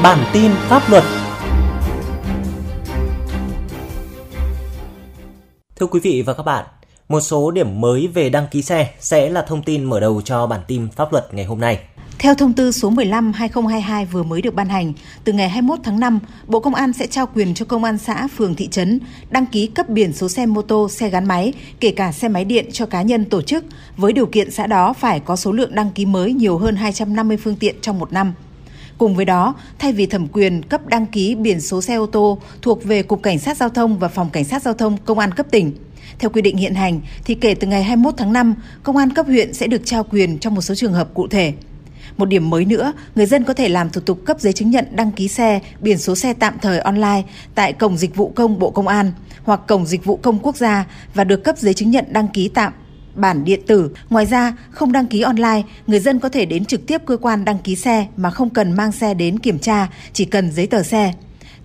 Bản 0.07 0.24
tin 0.33 0.51
pháp 0.53 0.91
luật 0.91 1.05
Thưa 5.77 5.87
quý 5.87 6.01
vị 6.01 6.23
và 6.27 6.35
các 6.35 6.43
bạn, 6.43 6.65
một 7.09 7.20
số 7.20 7.51
điểm 7.51 7.81
mới 7.81 8.07
về 8.07 8.28
đăng 8.31 8.47
ký 8.51 8.62
xe 8.62 8.91
sẽ 9.01 9.31
là 9.31 9.43
thông 9.43 9.62
tin 9.62 9.85
mở 9.85 10.01
đầu 10.01 10.23
cho 10.24 10.47
bản 10.47 10.61
tin 10.66 10.89
pháp 10.97 11.12
luật 11.12 11.35
ngày 11.35 11.45
hôm 11.45 11.61
nay. 11.61 11.78
Theo 12.19 12.35
thông 12.35 12.53
tư 12.53 12.73
số 12.73 12.91
15/2022 12.91 14.07
vừa 14.07 14.23
mới 14.23 14.43
được 14.43 14.55
ban 14.55 14.69
hành, 14.69 14.93
từ 15.24 15.33
ngày 15.33 15.49
21 15.49 15.78
tháng 15.85 16.01
5, 16.01 16.19
Bộ 16.47 16.61
Công 16.61 16.74
an 16.74 16.93
sẽ 16.93 17.07
trao 17.07 17.27
quyền 17.35 17.55
cho 17.55 17.65
công 17.65 17.85
an 17.85 17.99
xã, 17.99 18.28
phường, 18.37 18.55
thị 18.55 18.69
trấn 18.69 19.01
đăng 19.31 19.47
ký 19.47 19.66
cấp 19.66 19.89
biển 19.89 20.12
số 20.12 20.28
xe 20.28 20.47
mô 20.47 20.62
tô, 20.62 20.89
xe 20.89 21.11
gắn 21.11 21.24
máy, 21.24 21.53
kể 21.81 21.91
cả 21.91 22.12
xe 22.12 22.28
máy 22.28 22.45
điện 22.45 22.66
cho 22.73 22.87
cá 22.87 23.03
nhân 23.03 23.24
tổ 23.24 23.43
chức, 23.43 23.65
với 23.97 24.12
điều 24.12 24.27
kiện 24.27 24.51
xã 24.51 24.66
đó 24.66 24.93
phải 24.93 25.20
có 25.20 25.37
số 25.37 25.53
lượng 25.53 25.74
đăng 25.74 25.91
ký 25.91 26.07
mới 26.07 26.33
nhiều 26.33 26.59
hơn 26.59 26.77
250 26.77 27.37
phương 27.37 27.57
tiện 27.57 27.77
trong 27.81 27.99
một 27.99 28.12
năm. 28.12 28.33
Cùng 28.98 29.14
với 29.14 29.24
đó, 29.24 29.55
thay 29.78 29.93
vì 29.93 30.06
thẩm 30.06 30.28
quyền 30.28 30.62
cấp 30.62 30.86
đăng 30.86 31.06
ký 31.06 31.35
biển 31.35 31.60
số 31.60 31.82
xe 31.82 31.94
ô 31.94 32.06
tô 32.06 32.39
thuộc 32.62 32.85
về 32.85 33.02
Cục 33.02 33.23
Cảnh 33.23 33.39
sát 33.39 33.56
Giao 33.56 33.68
thông 33.68 33.98
và 33.98 34.09
Phòng 34.09 34.31
Cảnh 34.31 34.44
sát 34.44 34.62
Giao 34.62 34.74
thông 34.74 34.97
Công 35.05 35.18
an 35.18 35.35
cấp 35.35 35.47
tỉnh, 35.51 35.73
theo 36.18 36.31
quy 36.31 36.43
định 36.43 36.56
hiện 36.56 36.74
hành 36.74 37.01
thì 37.24 37.35
kể 37.35 37.55
từ 37.55 37.66
ngày 37.66 37.82
21 37.82 38.14
tháng 38.16 38.32
5, 38.32 38.55
công 38.82 38.97
an 38.97 39.10
cấp 39.10 39.27
huyện 39.27 39.55
sẽ 39.55 39.66
được 39.66 39.82
trao 39.85 40.05
quyền 40.05 40.39
trong 40.39 40.55
một 40.55 40.60
số 40.60 40.74
trường 40.74 40.93
hợp 40.93 41.14
cụ 41.14 41.28
thể. 41.28 41.52
Một 42.16 42.27
điểm 42.27 42.51
mới 42.51 42.64
nữa, 42.64 42.93
người 43.14 43.27
dân 43.27 43.44
có 43.44 43.55
thể 43.55 43.68
làm 43.68 43.90
thủ 43.90 44.01
tục 44.01 44.18
cấp 44.24 44.40
giấy 44.40 44.52
chứng 44.52 44.70
nhận 44.70 44.86
đăng 44.90 45.12
ký 45.12 45.28
xe, 45.28 45.60
biển 45.81 45.98
số 45.98 46.14
xe 46.14 46.32
tạm 46.32 46.55
thời 46.62 46.78
online 46.78 47.23
tại 47.55 47.73
Cổng 47.73 47.97
Dịch 47.97 48.16
vụ 48.16 48.32
Công 48.36 48.59
Bộ 48.59 48.70
Công 48.70 48.89
an 48.89 49.12
hoặc 49.44 49.60
Cổng 49.68 49.86
Dịch 49.86 50.05
vụ 50.05 50.16
Công 50.16 50.39
Quốc 50.39 50.56
gia 50.56 50.86
và 51.14 51.24
được 51.24 51.44
cấp 51.44 51.59
giấy 51.59 51.74
chứng 51.74 51.90
nhận 51.90 52.05
đăng 52.09 52.28
ký 52.28 52.48
tạm 52.48 52.73
bản 53.16 53.44
điện 53.44 53.60
tử. 53.66 53.90
Ngoài 54.10 54.26
ra, 54.26 54.56
không 54.70 54.93
đăng 54.93 55.06
ký 55.06 55.20
online, 55.20 55.62
người 55.86 56.01
dân 56.01 56.20
có 56.20 56.28
thể 56.28 56.44
đến 56.44 56.64
trực 56.64 56.86
tiếp 56.86 57.02
cơ 57.06 57.16
quan 57.16 57.44
đăng 57.44 57.59
ký 57.59 57.76
xe 57.76 58.06
mà 58.16 58.30
không 58.30 58.51
cần 58.51 58.72
mang 58.72 58.93
xe 58.93 59.14
đến 59.14 59.38
kiểm 59.38 59.59
tra, 59.59 59.88
chỉ 60.12 60.24
cần 60.24 60.52
giấy 60.52 60.66
tờ 60.66 60.82
xe. 60.82 61.12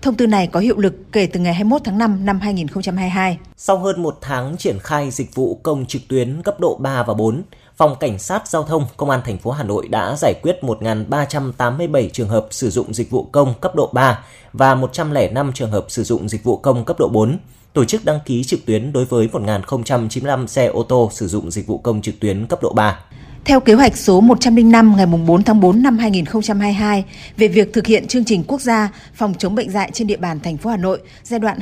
Thông 0.02 0.14
tư 0.14 0.26
này 0.26 0.46
có 0.46 0.60
hiệu 0.60 0.78
lực 0.78 1.12
kể 1.12 1.26
từ 1.26 1.40
ngày 1.40 1.54
21 1.54 1.80
tháng 1.84 1.98
5 1.98 2.24
năm 2.24 2.40
2022. 2.40 3.38
Sau 3.56 3.78
hơn 3.78 4.02
một 4.02 4.18
tháng 4.20 4.56
triển 4.56 4.78
khai 4.78 5.10
dịch 5.10 5.34
vụ 5.34 5.60
công 5.62 5.86
trực 5.86 6.02
tuyến 6.08 6.42
cấp 6.42 6.60
độ 6.60 6.76
3 6.80 7.02
và 7.02 7.14
4, 7.14 7.42
Phòng 7.76 7.96
Cảnh 8.00 8.18
sát 8.18 8.48
Giao 8.48 8.62
thông 8.62 8.86
Công 8.96 9.10
an 9.10 9.20
thành 9.24 9.38
phố 9.38 9.50
Hà 9.50 9.62
Nội 9.64 9.88
đã 9.88 10.16
giải 10.18 10.34
quyết 10.42 10.58
1.387 10.62 12.08
trường 12.08 12.28
hợp 12.28 12.46
sử 12.50 12.70
dụng 12.70 12.94
dịch 12.94 13.10
vụ 13.10 13.28
công 13.32 13.54
cấp 13.60 13.74
độ 13.76 13.90
3 13.92 14.24
và 14.52 14.74
105 14.74 15.52
trường 15.52 15.70
hợp 15.70 15.84
sử 15.88 16.04
dụng 16.04 16.28
dịch 16.28 16.44
vụ 16.44 16.56
công 16.56 16.84
cấp 16.84 16.96
độ 16.98 17.08
4 17.08 17.38
tổ 17.72 17.84
chức 17.84 18.04
đăng 18.04 18.18
ký 18.26 18.44
trực 18.44 18.66
tuyến 18.66 18.92
đối 18.92 19.04
với 19.04 19.28
1.095 19.32 20.46
xe 20.46 20.66
ô 20.66 20.82
tô 20.82 21.10
sử 21.12 21.28
dụng 21.28 21.50
dịch 21.50 21.66
vụ 21.66 21.78
công 21.78 22.02
trực 22.02 22.20
tuyến 22.20 22.46
cấp 22.46 22.62
độ 22.62 22.72
3. 22.72 22.98
Theo 23.44 23.60
kế 23.60 23.74
hoạch 23.74 23.96
số 23.96 24.20
105 24.20 24.96
ngày 24.96 25.06
4 25.06 25.42
tháng 25.42 25.60
4 25.60 25.82
năm 25.82 25.98
2022 25.98 27.04
về 27.36 27.48
việc 27.48 27.72
thực 27.72 27.86
hiện 27.86 28.06
chương 28.06 28.24
trình 28.24 28.44
quốc 28.46 28.60
gia 28.60 28.92
phòng 29.14 29.34
chống 29.38 29.54
bệnh 29.54 29.70
dạy 29.70 29.90
trên 29.92 30.06
địa 30.06 30.16
bàn 30.16 30.40
thành 30.40 30.56
phố 30.56 30.70
Hà 30.70 30.76
Nội 30.76 31.00
giai 31.22 31.40
đoạn 31.40 31.58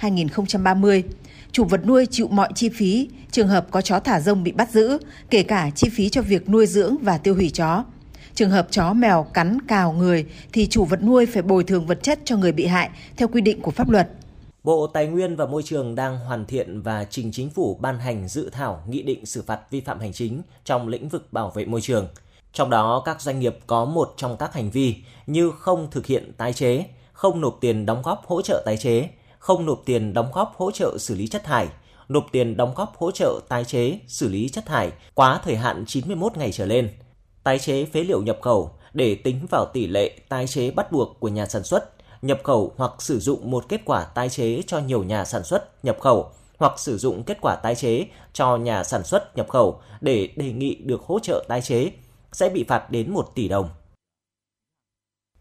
2022-2030, 0.00 1.02
chủ 1.52 1.64
vật 1.64 1.86
nuôi 1.86 2.06
chịu 2.10 2.28
mọi 2.28 2.48
chi 2.54 2.68
phí 2.68 3.08
trường 3.30 3.48
hợp 3.48 3.66
có 3.70 3.80
chó 3.80 4.00
thả 4.00 4.20
rông 4.20 4.44
bị 4.44 4.52
bắt 4.52 4.70
giữ, 4.70 4.98
kể 5.30 5.42
cả 5.42 5.70
chi 5.74 5.88
phí 5.88 6.08
cho 6.08 6.22
việc 6.22 6.48
nuôi 6.48 6.66
dưỡng 6.66 6.96
và 7.02 7.18
tiêu 7.18 7.34
hủy 7.34 7.50
chó. 7.50 7.84
Trường 8.34 8.50
hợp 8.50 8.66
chó 8.70 8.92
mèo 8.92 9.22
cắn 9.22 9.58
cào 9.68 9.92
người 9.92 10.24
thì 10.52 10.66
chủ 10.66 10.84
vật 10.84 11.02
nuôi 11.02 11.26
phải 11.26 11.42
bồi 11.42 11.64
thường 11.64 11.86
vật 11.86 12.02
chất 12.02 12.18
cho 12.24 12.36
người 12.36 12.52
bị 12.52 12.66
hại 12.66 12.90
theo 13.16 13.28
quy 13.28 13.40
định 13.40 13.60
của 13.60 13.70
pháp 13.70 13.90
luật. 13.90 14.08
Bộ 14.66 14.86
Tài 14.86 15.06
nguyên 15.06 15.36
và 15.36 15.46
Môi 15.46 15.62
trường 15.62 15.94
đang 15.94 16.18
hoàn 16.18 16.46
thiện 16.46 16.82
và 16.82 17.04
trình 17.04 17.32
chính 17.32 17.50
phủ 17.50 17.78
ban 17.80 17.98
hành 17.98 18.28
dự 18.28 18.50
thảo 18.50 18.82
nghị 18.88 19.02
định 19.02 19.26
xử 19.26 19.42
phạt 19.42 19.60
vi 19.70 19.80
phạm 19.80 20.00
hành 20.00 20.12
chính 20.12 20.42
trong 20.64 20.88
lĩnh 20.88 21.08
vực 21.08 21.32
bảo 21.32 21.50
vệ 21.50 21.64
môi 21.64 21.80
trường. 21.80 22.08
Trong 22.52 22.70
đó, 22.70 23.02
các 23.04 23.20
doanh 23.20 23.40
nghiệp 23.40 23.58
có 23.66 23.84
một 23.84 24.14
trong 24.16 24.36
các 24.36 24.54
hành 24.54 24.70
vi 24.70 24.96
như 25.26 25.52
không 25.58 25.90
thực 25.90 26.06
hiện 26.06 26.32
tái 26.36 26.52
chế, 26.52 26.84
không 27.12 27.40
nộp 27.40 27.58
tiền 27.60 27.86
đóng 27.86 28.02
góp 28.02 28.26
hỗ 28.26 28.42
trợ 28.42 28.62
tái 28.66 28.76
chế, 28.76 29.08
không 29.38 29.66
nộp 29.66 29.82
tiền 29.84 30.12
đóng 30.12 30.30
góp 30.32 30.54
hỗ 30.56 30.70
trợ 30.70 30.98
xử 30.98 31.14
lý 31.14 31.26
chất 31.26 31.44
thải, 31.44 31.68
nộp 32.08 32.26
tiền 32.32 32.56
đóng 32.56 32.72
góp 32.76 32.96
hỗ 32.96 33.10
trợ 33.10 33.40
tái 33.48 33.64
chế, 33.64 33.98
xử 34.06 34.28
lý 34.28 34.48
chất 34.48 34.66
thải 34.66 34.92
quá 35.14 35.40
thời 35.44 35.56
hạn 35.56 35.84
91 35.86 36.36
ngày 36.36 36.52
trở 36.52 36.66
lên, 36.66 36.90
tái 37.42 37.58
chế 37.58 37.84
phế 37.84 38.04
liệu 38.04 38.22
nhập 38.22 38.38
khẩu 38.42 38.70
để 38.92 39.14
tính 39.14 39.46
vào 39.50 39.66
tỷ 39.72 39.86
lệ 39.86 40.18
tái 40.28 40.46
chế 40.46 40.70
bắt 40.70 40.92
buộc 40.92 41.20
của 41.20 41.28
nhà 41.28 41.46
sản 41.46 41.62
xuất 41.62 41.95
nhập 42.26 42.40
khẩu 42.44 42.72
hoặc 42.76 42.92
sử 42.98 43.20
dụng 43.20 43.50
một 43.50 43.68
kết 43.68 43.80
quả 43.84 44.04
tái 44.04 44.28
chế 44.28 44.62
cho 44.66 44.78
nhiều 44.78 45.04
nhà 45.04 45.24
sản 45.24 45.44
xuất 45.44 45.84
nhập 45.84 45.96
khẩu 46.00 46.30
hoặc 46.58 46.78
sử 46.78 46.98
dụng 46.98 47.22
kết 47.22 47.38
quả 47.40 47.56
tái 47.56 47.74
chế 47.74 48.06
cho 48.32 48.56
nhà 48.56 48.84
sản 48.84 49.04
xuất 49.04 49.36
nhập 49.36 49.48
khẩu 49.48 49.80
để 50.00 50.28
đề 50.36 50.52
nghị 50.52 50.74
được 50.74 51.02
hỗ 51.02 51.18
trợ 51.18 51.44
tái 51.48 51.62
chế 51.62 51.90
sẽ 52.32 52.48
bị 52.48 52.64
phạt 52.68 52.90
đến 52.90 53.12
1 53.12 53.34
tỷ 53.34 53.48
đồng. 53.48 53.68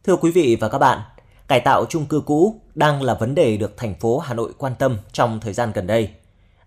Thưa 0.03 0.16
quý 0.16 0.32
vị 0.32 0.57
và 0.60 0.70
các 0.70 0.78
bạn, 0.78 0.99
cải 1.48 1.60
tạo 1.60 1.86
chung 1.86 2.06
cư 2.06 2.22
cũ 2.26 2.62
đang 2.76 3.02
là 3.02 3.14
vấn 3.14 3.36
đề 3.36 3.57
được 3.57 3.78
thành 3.78 3.95
phố 3.99 4.20
Hà 4.20 4.34
Nội 4.34 4.53
quan 4.57 4.76
tâm 4.80 4.98
trong 5.12 5.40
thời 5.40 5.53
gian 5.53 5.72
gần 5.74 5.88
đây. 5.88 6.10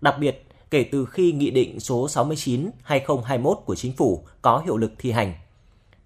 Đặc 0.01 0.15
biệt, 0.19 0.47
kể 0.71 0.85
từ 0.91 1.05
khi 1.05 1.31
Nghị 1.31 1.51
định 1.51 1.79
số 1.79 2.07
69-2021 2.87 3.55
của 3.55 3.75
Chính 3.75 3.93
phủ 3.93 4.23
có 4.41 4.61
hiệu 4.65 4.77
lực 4.77 4.91
thi 4.97 5.11
hành. 5.11 5.33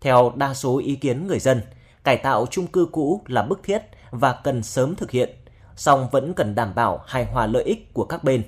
Theo 0.01 0.33
đa 0.35 0.53
số 0.53 0.77
ý 0.77 0.95
kiến 0.95 1.27
người 1.27 1.39
dân, 1.39 1.61
cải 2.03 2.17
tạo 2.17 2.45
chung 2.51 2.67
cư 2.67 2.87
cũ 2.91 3.21
là 3.27 3.41
bức 3.41 3.63
thiết 3.63 3.81
và 4.13 4.33
cần 4.43 4.63
sớm 4.63 4.95
thực 4.95 5.11
hiện, 5.11 5.29
song 5.75 6.07
vẫn 6.11 6.33
cần 6.33 6.55
đảm 6.55 6.75
bảo 6.75 7.01
hài 7.07 7.25
hòa 7.25 7.47
lợi 7.47 7.63
ích 7.63 7.93
của 7.93 8.05
các 8.05 8.23
bên. 8.23 8.43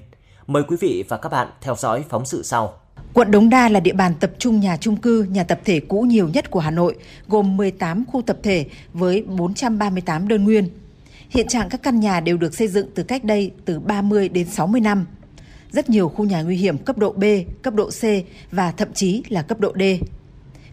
Mời 0.47 0.63
quý 0.67 0.77
vị 0.79 1.03
và 1.09 1.17
các 1.17 1.29
bạn 1.29 1.47
theo 1.61 1.75
dõi 1.75 2.03
phóng 2.09 2.25
sự 2.25 2.43
sau. 2.43 2.73
Quận 3.13 3.31
Đống 3.31 3.49
Đa 3.49 3.69
là 3.69 3.79
địa 3.79 3.93
bàn 3.93 4.13
tập 4.19 4.31
trung 4.39 4.59
nhà 4.59 4.77
trung 4.77 4.97
cư, 4.97 5.23
nhà 5.29 5.43
tập 5.43 5.59
thể 5.65 5.79
cũ 5.79 6.01
nhiều 6.01 6.29
nhất 6.29 6.51
của 6.51 6.59
Hà 6.59 6.71
Nội, 6.71 6.95
gồm 7.27 7.57
18 7.57 8.05
khu 8.11 8.21
tập 8.21 8.37
thể 8.43 8.65
với 8.93 9.23
438 9.23 10.27
đơn 10.27 10.43
nguyên. 10.43 10.69
Hiện 11.29 11.47
trạng 11.47 11.69
các 11.69 11.83
căn 11.83 11.99
nhà 11.99 12.19
đều 12.19 12.37
được 12.37 12.55
xây 12.55 12.67
dựng 12.67 12.89
từ 12.95 13.03
cách 13.03 13.23
đây 13.23 13.51
từ 13.65 13.79
30 13.79 14.29
đến 14.29 14.47
60 14.47 14.81
năm. 14.81 15.05
Rất 15.71 15.89
nhiều 15.89 16.09
khu 16.09 16.25
nhà 16.25 16.41
nguy 16.41 16.57
hiểm 16.57 16.77
cấp 16.77 16.97
độ 16.97 17.11
B, 17.11 17.23
cấp 17.61 17.73
độ 17.73 17.89
C 17.89 18.03
và 18.51 18.71
thậm 18.71 18.93
chí 18.93 19.23
là 19.29 19.41
cấp 19.41 19.59
độ 19.59 19.73
D. 19.79 19.81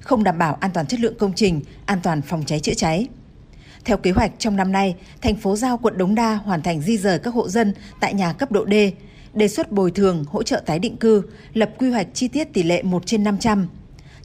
Không 0.01 0.25
đảm 0.25 0.39
bảo 0.39 0.55
an 0.55 0.71
toàn 0.75 0.87
chất 0.87 1.01
lượng 1.01 1.15
công 1.19 1.33
trình, 1.37 1.61
an 1.87 1.99
toàn 2.03 2.23
phòng 2.23 2.45
cháy 2.47 2.61
chữa 2.61 2.75
cháy. 2.75 3.07
Theo 3.85 3.97
kế 3.97 4.11
hoạch 4.11 4.33
trong 4.39 4.57
năm 4.57 4.73
nay, 4.73 4.97
thành 5.23 5.37
phố 5.37 5.57
giao 5.57 5.79
quận 5.79 5.99
Đống 5.99 6.15
Đa 6.15 6.35
hoàn 6.35 6.63
thành 6.63 6.81
di 6.81 6.99
rời 6.99 7.19
các 7.19 7.35
hộ 7.35 7.49
dân 7.49 7.75
tại 8.01 8.15
nhà 8.15 8.33
cấp 8.33 8.53
độ 8.53 8.67
D, 8.67 8.75
đề 9.35 9.49
xuất 9.49 9.73
bồi 9.73 9.91
thường, 9.91 10.25
hỗ 10.29 10.43
trợ 10.43 10.63
tái 10.67 10.79
định 10.79 10.97
cư, 10.97 11.23
lập 11.55 11.71
quy 11.79 11.91
hoạch 11.91 12.07
chi 12.15 12.29
tiết 12.29 12.53
tỷ 12.53 12.63
lệ 12.63 12.83
1 12.83 13.07
trên 13.07 13.25
500. 13.25 13.69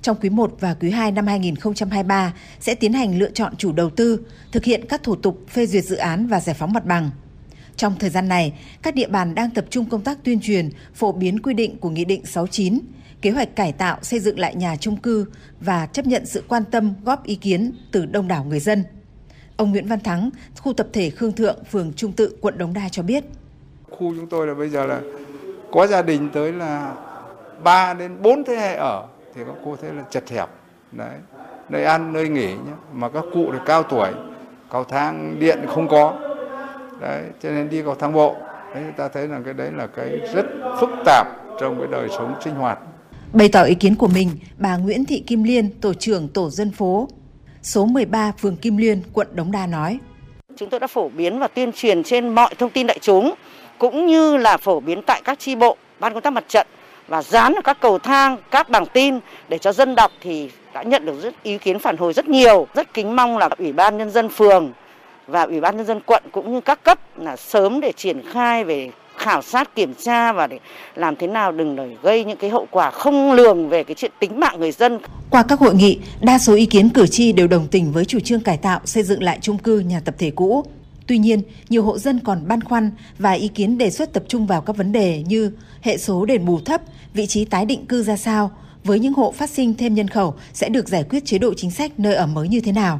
Trong 0.01 0.17
quý 0.21 0.29
1 0.29 0.55
và 0.59 0.73
quý 0.73 0.91
2 0.91 1.11
năm 1.11 1.27
2023 1.27 2.33
sẽ 2.59 2.75
tiến 2.75 2.93
hành 2.93 3.19
lựa 3.19 3.31
chọn 3.31 3.55
chủ 3.55 3.71
đầu 3.71 3.89
tư, 3.89 4.19
thực 4.51 4.63
hiện 4.63 4.85
các 4.89 5.03
thủ 5.03 5.15
tục 5.15 5.41
phê 5.49 5.65
duyệt 5.65 5.83
dự 5.83 5.95
án 5.95 6.27
và 6.27 6.39
giải 6.39 6.55
phóng 6.59 6.73
mặt 6.73 6.85
bằng. 6.85 7.09
Trong 7.75 7.95
thời 7.99 8.09
gian 8.09 8.27
này, 8.27 8.53
các 8.81 8.95
địa 8.95 9.07
bàn 9.07 9.35
đang 9.35 9.49
tập 9.49 9.65
trung 9.69 9.85
công 9.85 10.01
tác 10.01 10.23
tuyên 10.23 10.39
truyền, 10.41 10.69
phổ 10.93 11.11
biến 11.11 11.41
quy 11.41 11.53
định 11.53 11.77
của 11.77 11.89
Nghị 11.89 12.05
định 12.05 12.25
69, 12.25 12.79
kế 13.21 13.31
hoạch 13.31 13.55
cải 13.55 13.71
tạo 13.71 13.97
xây 14.01 14.19
dựng 14.19 14.39
lại 14.39 14.55
nhà 14.55 14.75
chung 14.75 14.97
cư 14.97 15.25
và 15.59 15.85
chấp 15.85 16.07
nhận 16.07 16.25
sự 16.25 16.43
quan 16.47 16.63
tâm 16.71 16.93
góp 17.03 17.25
ý 17.25 17.35
kiến 17.35 17.71
từ 17.91 18.05
đông 18.05 18.27
đảo 18.27 18.43
người 18.43 18.59
dân. 18.59 18.83
Ông 19.57 19.71
Nguyễn 19.71 19.87
Văn 19.87 19.99
Thắng, 19.99 20.29
khu 20.61 20.73
tập 20.73 20.87
thể 20.93 21.09
Khương 21.09 21.31
Thượng, 21.31 21.63
phường 21.71 21.93
Trung 21.95 22.11
Tự, 22.11 22.37
quận 22.41 22.57
Đống 22.57 22.73
Đa 22.73 22.89
cho 22.89 23.03
biết. 23.03 23.23
Khu 23.89 24.13
chúng 24.15 24.27
tôi 24.27 24.47
là 24.47 24.53
bây 24.53 24.69
giờ 24.69 24.85
là 24.85 25.01
có 25.71 25.87
gia 25.87 26.01
đình 26.01 26.29
tới 26.33 26.51
là 26.51 26.93
3 27.63 27.93
đến 27.93 28.21
4 28.21 28.43
thế 28.43 28.55
hệ 28.55 28.75
ở 28.75 29.03
thì 29.35 29.41
các 29.45 29.55
cô 29.65 29.75
thấy 29.81 29.93
là 29.93 30.03
chật 30.09 30.29
hẹp. 30.29 30.49
Đấy. 30.91 31.15
Nơi 31.69 31.83
ăn, 31.83 32.13
nơi 32.13 32.29
nghỉ 32.29 32.47
nhé. 32.47 32.73
Mà 32.93 33.09
các 33.09 33.23
cụ 33.33 33.49
thì 33.53 33.57
cao 33.65 33.83
tuổi, 33.83 34.09
cầu 34.71 34.83
thang 34.83 35.35
điện 35.39 35.59
không 35.67 35.87
có. 35.87 36.19
Đấy, 37.01 37.23
cho 37.43 37.49
nên 37.49 37.69
đi 37.69 37.81
cầu 37.81 37.95
thang 37.95 38.13
bộ. 38.13 38.35
Đấy, 38.73 38.83
ta 38.97 39.07
thấy 39.07 39.27
là 39.27 39.39
cái 39.45 39.53
đấy 39.53 39.71
là 39.75 39.87
cái 39.87 40.19
rất 40.33 40.45
phức 40.79 40.89
tạp 41.05 41.27
trong 41.61 41.79
cái 41.79 41.87
đời 41.91 42.09
sống 42.09 42.35
sinh 42.43 42.55
hoạt. 42.55 42.79
Bày 43.33 43.49
tỏ 43.49 43.63
ý 43.63 43.75
kiến 43.75 43.95
của 43.95 44.07
mình, 44.07 44.29
bà 44.57 44.77
Nguyễn 44.77 45.05
Thị 45.05 45.23
Kim 45.27 45.43
Liên, 45.43 45.69
tổ 45.81 45.93
trưởng 45.93 46.27
tổ 46.27 46.49
dân 46.49 46.71
phố 46.71 47.07
số 47.63 47.85
13 47.85 48.31
phường 48.37 48.55
Kim 48.55 48.77
Liên, 48.77 49.01
quận 49.13 49.27
Đống 49.33 49.51
Đa 49.51 49.67
nói. 49.67 49.99
Chúng 50.55 50.69
tôi 50.69 50.79
đã 50.79 50.87
phổ 50.87 51.09
biến 51.09 51.39
và 51.39 51.47
tuyên 51.47 51.71
truyền 51.71 52.03
trên 52.03 52.29
mọi 52.29 52.55
thông 52.55 52.69
tin 52.69 52.87
đại 52.87 52.99
chúng, 53.01 53.33
cũng 53.77 54.05
như 54.05 54.37
là 54.37 54.57
phổ 54.57 54.79
biến 54.79 55.01
tại 55.01 55.21
các 55.23 55.39
chi 55.39 55.55
bộ, 55.55 55.77
ban 55.99 56.13
công 56.13 56.21
tác 56.21 56.33
mặt 56.33 56.43
trận 56.47 56.67
và 57.07 57.21
dán 57.21 57.53
ở 57.53 57.61
các 57.61 57.77
cầu 57.81 57.99
thang, 57.99 58.37
các 58.51 58.69
bảng 58.69 58.85
tin 58.85 59.19
để 59.49 59.57
cho 59.57 59.71
dân 59.71 59.95
đọc 59.95 60.11
thì 60.21 60.51
đã 60.73 60.83
nhận 60.83 61.05
được 61.05 61.21
rất 61.21 61.43
ý 61.43 61.57
kiến 61.57 61.79
phản 61.79 61.97
hồi 61.97 62.13
rất 62.13 62.29
nhiều. 62.29 62.67
Rất 62.73 62.93
kính 62.93 63.15
mong 63.15 63.37
là 63.37 63.49
Ủy 63.57 63.73
ban 63.73 63.97
Nhân 63.97 64.09
dân 64.09 64.29
phường 64.29 64.71
và 65.27 65.43
Ủy 65.43 65.61
ban 65.61 65.77
Nhân 65.77 65.85
dân 65.85 65.99
quận 66.05 66.23
cũng 66.31 66.53
như 66.53 66.61
các 66.61 66.83
cấp 66.83 66.99
là 67.17 67.35
sớm 67.35 67.79
để 67.79 67.91
triển 67.91 68.21
khai 68.31 68.63
về 68.63 68.89
khảo 69.17 69.41
sát 69.41 69.75
kiểm 69.75 69.93
tra 69.93 70.33
và 70.33 70.47
để 70.47 70.59
làm 70.95 71.15
thế 71.15 71.27
nào 71.27 71.51
đừng 71.51 71.75
để 71.75 71.95
gây 72.01 72.25
những 72.25 72.37
cái 72.37 72.49
hậu 72.49 72.67
quả 72.71 72.91
không 72.91 73.31
lường 73.31 73.69
về 73.69 73.83
cái 73.83 73.95
chuyện 73.95 74.11
tính 74.19 74.39
mạng 74.39 74.59
người 74.59 74.71
dân. 74.71 74.99
Qua 75.29 75.43
các 75.43 75.59
hội 75.59 75.75
nghị, 75.75 75.99
đa 76.21 76.39
số 76.39 76.53
ý 76.53 76.65
kiến 76.65 76.89
cử 76.89 77.07
tri 77.07 77.31
đều 77.31 77.47
đồng 77.47 77.67
tình 77.67 77.91
với 77.91 78.05
chủ 78.05 78.19
trương 78.19 78.41
cải 78.41 78.57
tạo 78.57 78.79
xây 78.85 79.03
dựng 79.03 79.23
lại 79.23 79.39
chung 79.41 79.57
cư 79.57 79.79
nhà 79.79 79.99
tập 79.99 80.15
thể 80.17 80.31
cũ. 80.31 80.63
Tuy 81.07 81.17
nhiên, 81.17 81.41
nhiều 81.69 81.83
hộ 81.83 81.97
dân 81.97 82.19
còn 82.19 82.47
băn 82.47 82.63
khoăn 82.63 82.91
và 83.19 83.31
ý 83.31 83.47
kiến 83.47 83.77
đề 83.77 83.89
xuất 83.91 84.13
tập 84.13 84.23
trung 84.27 84.47
vào 84.47 84.61
các 84.61 84.77
vấn 84.77 84.91
đề 84.91 85.23
như 85.27 85.51
hệ 85.81 85.97
số 85.97 86.25
đền 86.25 86.45
bù 86.45 86.59
thấp, 86.65 86.81
vị 87.13 87.27
trí 87.27 87.45
tái 87.45 87.65
định 87.65 87.85
cư 87.85 88.03
ra 88.03 88.17
sao, 88.17 88.51
với 88.83 88.99
những 88.99 89.13
hộ 89.13 89.31
phát 89.31 89.49
sinh 89.49 89.73
thêm 89.73 89.93
nhân 89.93 90.07
khẩu 90.07 90.35
sẽ 90.53 90.69
được 90.69 90.89
giải 90.89 91.03
quyết 91.09 91.25
chế 91.25 91.37
độ 91.37 91.53
chính 91.57 91.71
sách 91.71 91.91
nơi 91.97 92.15
ở 92.15 92.27
mới 92.27 92.47
như 92.47 92.59
thế 92.59 92.71
nào. 92.71 92.99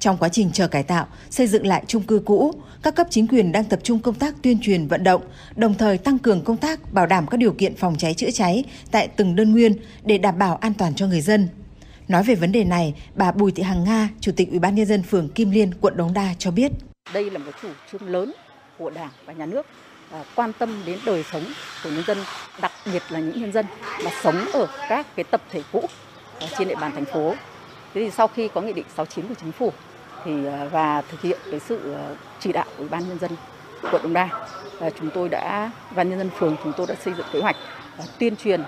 Trong 0.00 0.16
quá 0.16 0.28
trình 0.28 0.50
chờ 0.52 0.68
cải 0.68 0.82
tạo, 0.82 1.06
xây 1.30 1.46
dựng 1.46 1.66
lại 1.66 1.84
chung 1.86 2.02
cư 2.02 2.22
cũ, 2.24 2.54
các 2.82 2.94
cấp 2.94 3.06
chính 3.10 3.26
quyền 3.26 3.52
đang 3.52 3.64
tập 3.64 3.80
trung 3.82 3.98
công 3.98 4.14
tác 4.14 4.34
tuyên 4.42 4.58
truyền 4.62 4.86
vận 4.86 5.04
động, 5.04 5.22
đồng 5.56 5.74
thời 5.74 5.98
tăng 5.98 6.18
cường 6.18 6.44
công 6.44 6.56
tác 6.56 6.92
bảo 6.92 7.06
đảm 7.06 7.26
các 7.26 7.36
điều 7.36 7.52
kiện 7.52 7.76
phòng 7.76 7.96
cháy 7.98 8.14
chữa 8.14 8.30
cháy 8.30 8.64
tại 8.90 9.08
từng 9.08 9.36
đơn 9.36 9.52
nguyên 9.52 9.74
để 10.04 10.18
đảm 10.18 10.38
bảo 10.38 10.56
an 10.56 10.74
toàn 10.74 10.94
cho 10.94 11.06
người 11.06 11.20
dân. 11.20 11.48
Nói 12.08 12.22
về 12.22 12.34
vấn 12.34 12.52
đề 12.52 12.64
này, 12.64 12.94
bà 13.14 13.32
Bùi 13.32 13.52
Thị 13.52 13.62
Hằng 13.62 13.84
Nga, 13.84 14.08
Chủ 14.20 14.32
tịch 14.36 14.50
Ủy 14.50 14.58
ban 14.58 14.74
nhân 14.74 14.86
dân 14.86 15.02
phường 15.02 15.28
Kim 15.28 15.50
Liên, 15.50 15.74
quận 15.80 15.96
Đống 15.96 16.14
Đa 16.14 16.34
cho 16.38 16.50
biết: 16.50 16.72
Đây 17.14 17.30
là 17.30 17.38
một 17.38 17.52
chủ 17.62 17.68
trương 17.92 18.08
lớn 18.08 18.32
của 18.78 18.90
Đảng 18.90 19.10
và 19.26 19.32
Nhà 19.32 19.46
nước 19.46 19.66
à, 20.12 20.24
quan 20.34 20.52
tâm 20.58 20.82
đến 20.86 20.98
đời 21.06 21.24
sống 21.32 21.44
của 21.84 21.90
nhân 21.90 22.04
dân, 22.06 22.18
đặc 22.60 22.72
biệt 22.92 23.02
là 23.10 23.20
những 23.20 23.40
nhân 23.40 23.52
dân 23.52 23.66
mà 24.04 24.10
sống 24.22 24.44
ở 24.52 24.68
các 24.88 25.16
cái 25.16 25.24
tập 25.24 25.42
thể 25.50 25.62
cũ 25.72 25.84
à, 26.40 26.46
trên 26.58 26.68
địa 26.68 26.74
bàn 26.74 26.92
thành 26.94 27.04
phố. 27.04 27.34
Thế 27.94 28.00
thì 28.04 28.10
sau 28.10 28.28
khi 28.28 28.48
có 28.54 28.60
nghị 28.60 28.72
định 28.72 28.86
69 28.96 29.28
của 29.28 29.34
chính 29.40 29.52
phủ 29.52 29.72
thì 30.24 30.46
à, 30.46 30.64
và 30.72 31.02
thực 31.08 31.20
hiện 31.20 31.38
cái 31.50 31.60
sự 31.60 31.94
à, 31.94 32.08
chỉ 32.40 32.52
đạo 32.52 32.64
của 32.64 32.78
Ủy 32.78 32.88
ban 32.88 33.08
nhân 33.08 33.18
dân 33.18 33.30
quận 33.90 34.02
Đồng 34.02 34.12
Đa, 34.12 34.28
chúng 34.98 35.10
tôi 35.14 35.28
đã 35.28 35.70
ban 35.94 36.10
nhân 36.10 36.18
dân 36.18 36.30
phường 36.38 36.56
chúng 36.64 36.72
tôi 36.76 36.86
đã 36.86 36.94
xây 36.94 37.14
dựng 37.14 37.26
kế 37.32 37.40
hoạch 37.40 37.56
à, 37.98 38.04
tuyên 38.18 38.36
truyền 38.36 38.62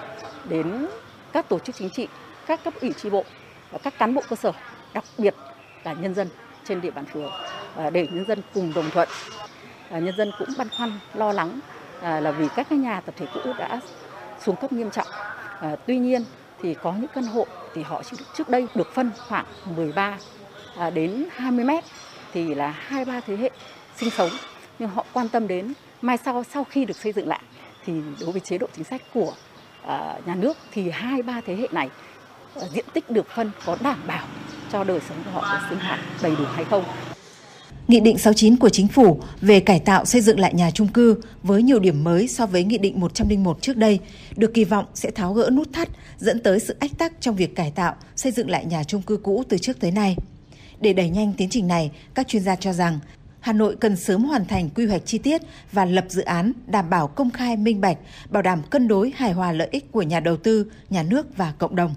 đến 0.48 0.86
các 1.32 1.48
tổ 1.48 1.58
chức 1.58 1.76
chính 1.76 1.90
trị, 1.90 2.08
các 2.46 2.64
cấp 2.64 2.74
ủy 2.80 2.92
tri 2.92 3.10
bộ 3.10 3.24
và 3.70 3.78
các 3.78 3.98
cán 3.98 4.14
bộ 4.14 4.22
cơ 4.28 4.36
sở, 4.36 4.52
đặc 4.94 5.04
biệt 5.18 5.34
là 5.84 5.92
nhân 5.92 6.14
dân 6.14 6.28
trên 6.64 6.80
địa 6.80 6.90
bàn 6.90 7.04
phường 7.04 7.32
để 7.92 8.06
nhân 8.12 8.24
dân 8.28 8.42
cùng 8.54 8.72
đồng 8.74 8.90
thuận. 8.90 9.08
Nhân 9.90 10.14
dân 10.16 10.32
cũng 10.38 10.48
băn 10.58 10.68
khoăn 10.76 10.98
lo 11.14 11.32
lắng 11.32 11.60
là 12.02 12.32
vì 12.32 12.48
các 12.56 12.66
cái 12.70 12.78
nhà 12.78 13.00
tập 13.00 13.14
thể 13.18 13.26
cũ 13.34 13.52
đã 13.58 13.80
xuống 14.40 14.56
cấp 14.56 14.72
nghiêm 14.72 14.90
trọng. 14.90 15.06
Tuy 15.86 15.98
nhiên 15.98 16.24
thì 16.62 16.74
có 16.74 16.92
những 16.92 17.10
căn 17.14 17.24
hộ 17.24 17.46
thì 17.74 17.82
họ 17.82 18.02
trước 18.34 18.48
đây 18.48 18.66
được 18.74 18.94
phân 18.94 19.10
khoảng 19.28 19.44
13 19.76 20.18
À, 20.76 20.90
đến 20.90 21.24
20 21.30 21.64
mét 21.64 21.84
thì 22.32 22.54
là 22.54 22.70
hai, 22.70 23.04
ba 23.04 23.20
thế 23.26 23.36
hệ 23.36 23.50
sinh 24.00 24.10
sống 24.10 24.30
nhưng 24.78 24.88
họ 24.88 25.04
quan 25.12 25.28
tâm 25.28 25.48
đến 25.48 25.72
mai 26.02 26.18
sau 26.24 26.44
sau 26.54 26.64
khi 26.64 26.84
được 26.84 26.96
xây 26.96 27.12
dựng 27.12 27.28
lại 27.28 27.40
thì 27.86 27.92
đối 28.20 28.32
với 28.32 28.40
chế 28.40 28.58
độ 28.58 28.66
chính 28.76 28.84
sách 28.84 29.02
của 29.14 29.34
à, 29.86 30.18
nhà 30.26 30.34
nước 30.34 30.56
thì 30.72 30.90
hai, 30.90 31.22
ba 31.22 31.40
thế 31.46 31.56
hệ 31.56 31.68
này 31.72 31.88
à, 32.60 32.66
diện 32.74 32.84
tích 32.92 33.10
được 33.10 33.26
phân 33.34 33.50
có 33.66 33.76
đảm 33.80 33.98
bảo 34.06 34.26
cho 34.72 34.84
đời 34.84 35.00
sống 35.08 35.18
của 35.24 35.30
họ 35.30 35.40
có 35.40 35.66
sinh 35.68 35.78
hoạt 35.78 36.00
đầy 36.22 36.36
đủ 36.36 36.44
hay 36.54 36.64
không 36.64 36.84
Nghị 37.88 38.00
định 38.00 38.18
69 38.18 38.56
của 38.56 38.68
chính 38.68 38.88
phủ 38.88 39.20
về 39.40 39.60
cải 39.60 39.80
tạo 39.80 40.04
xây 40.04 40.20
dựng 40.20 40.40
lại 40.40 40.54
nhà 40.54 40.70
trung 40.70 40.88
cư 40.88 41.16
với 41.42 41.62
nhiều 41.62 41.78
điểm 41.78 42.04
mới 42.04 42.28
so 42.28 42.46
với 42.46 42.64
Nghị 42.64 42.78
định 42.78 43.00
101 43.00 43.62
trước 43.62 43.76
đây 43.76 43.98
được 44.36 44.54
kỳ 44.54 44.64
vọng 44.64 44.84
sẽ 44.94 45.10
tháo 45.10 45.32
gỡ 45.32 45.50
nút 45.52 45.72
thắt 45.72 45.88
dẫn 46.18 46.42
tới 46.42 46.60
sự 46.60 46.76
ách 46.80 46.90
tắc 46.98 47.12
trong 47.20 47.36
việc 47.36 47.56
cải 47.56 47.70
tạo 47.70 47.94
xây 48.16 48.32
dựng 48.32 48.50
lại 48.50 48.64
nhà 48.64 48.84
trung 48.84 49.02
cư 49.02 49.16
cũ 49.16 49.44
từ 49.48 49.58
trước 49.58 49.80
tới 49.80 49.90
nay. 49.90 50.16
Để 50.82 50.92
đẩy 50.92 51.08
nhanh 51.08 51.32
tiến 51.36 51.48
trình 51.48 51.66
này, 51.66 51.90
các 52.14 52.28
chuyên 52.28 52.42
gia 52.42 52.56
cho 52.56 52.72
rằng 52.72 52.98
Hà 53.40 53.52
Nội 53.52 53.76
cần 53.80 53.96
sớm 53.96 54.24
hoàn 54.24 54.44
thành 54.44 54.70
quy 54.70 54.86
hoạch 54.86 55.02
chi 55.06 55.18
tiết 55.18 55.42
và 55.72 55.84
lập 55.84 56.04
dự 56.08 56.22
án 56.22 56.52
đảm 56.66 56.90
bảo 56.90 57.08
công 57.08 57.30
khai 57.30 57.56
minh 57.56 57.80
bạch, 57.80 57.98
bảo 58.30 58.42
đảm 58.42 58.62
cân 58.70 58.88
đối 58.88 59.12
hài 59.16 59.32
hòa 59.32 59.52
lợi 59.52 59.68
ích 59.70 59.92
của 59.92 60.02
nhà 60.02 60.20
đầu 60.20 60.36
tư, 60.36 60.66
nhà 60.90 61.02
nước 61.02 61.36
và 61.36 61.52
cộng 61.58 61.76
đồng. 61.76 61.94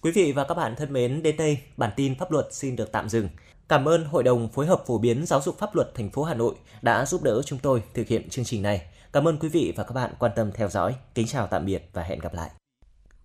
Quý 0.00 0.10
vị 0.10 0.32
và 0.32 0.44
các 0.44 0.54
bạn 0.54 0.74
thân 0.76 0.92
mến, 0.92 1.22
đến 1.22 1.36
đây 1.36 1.58
bản 1.76 1.90
tin 1.96 2.14
pháp 2.18 2.32
luật 2.32 2.46
xin 2.50 2.76
được 2.76 2.92
tạm 2.92 3.08
dừng. 3.08 3.28
Cảm 3.68 3.88
ơn 3.88 4.04
Hội 4.04 4.22
đồng 4.22 4.48
phối 4.48 4.66
hợp 4.66 4.82
phổ 4.86 4.98
biến 4.98 5.26
giáo 5.26 5.40
dục 5.40 5.58
pháp 5.58 5.74
luật 5.74 5.94
thành 5.94 6.10
phố 6.10 6.22
Hà 6.22 6.34
Nội 6.34 6.54
đã 6.82 7.06
giúp 7.06 7.22
đỡ 7.22 7.42
chúng 7.46 7.58
tôi 7.58 7.82
thực 7.94 8.08
hiện 8.08 8.28
chương 8.28 8.44
trình 8.44 8.62
này. 8.62 8.80
Cảm 9.12 9.28
ơn 9.28 9.38
quý 9.38 9.48
vị 9.48 9.72
và 9.76 9.84
các 9.84 9.92
bạn 9.92 10.10
quan 10.18 10.32
tâm 10.36 10.50
theo 10.54 10.68
dõi. 10.68 10.94
Kính 11.14 11.26
chào 11.26 11.46
tạm 11.46 11.66
biệt 11.66 11.90
và 11.92 12.02
hẹn 12.02 12.18
gặp 12.18 12.34
lại. 12.34 12.50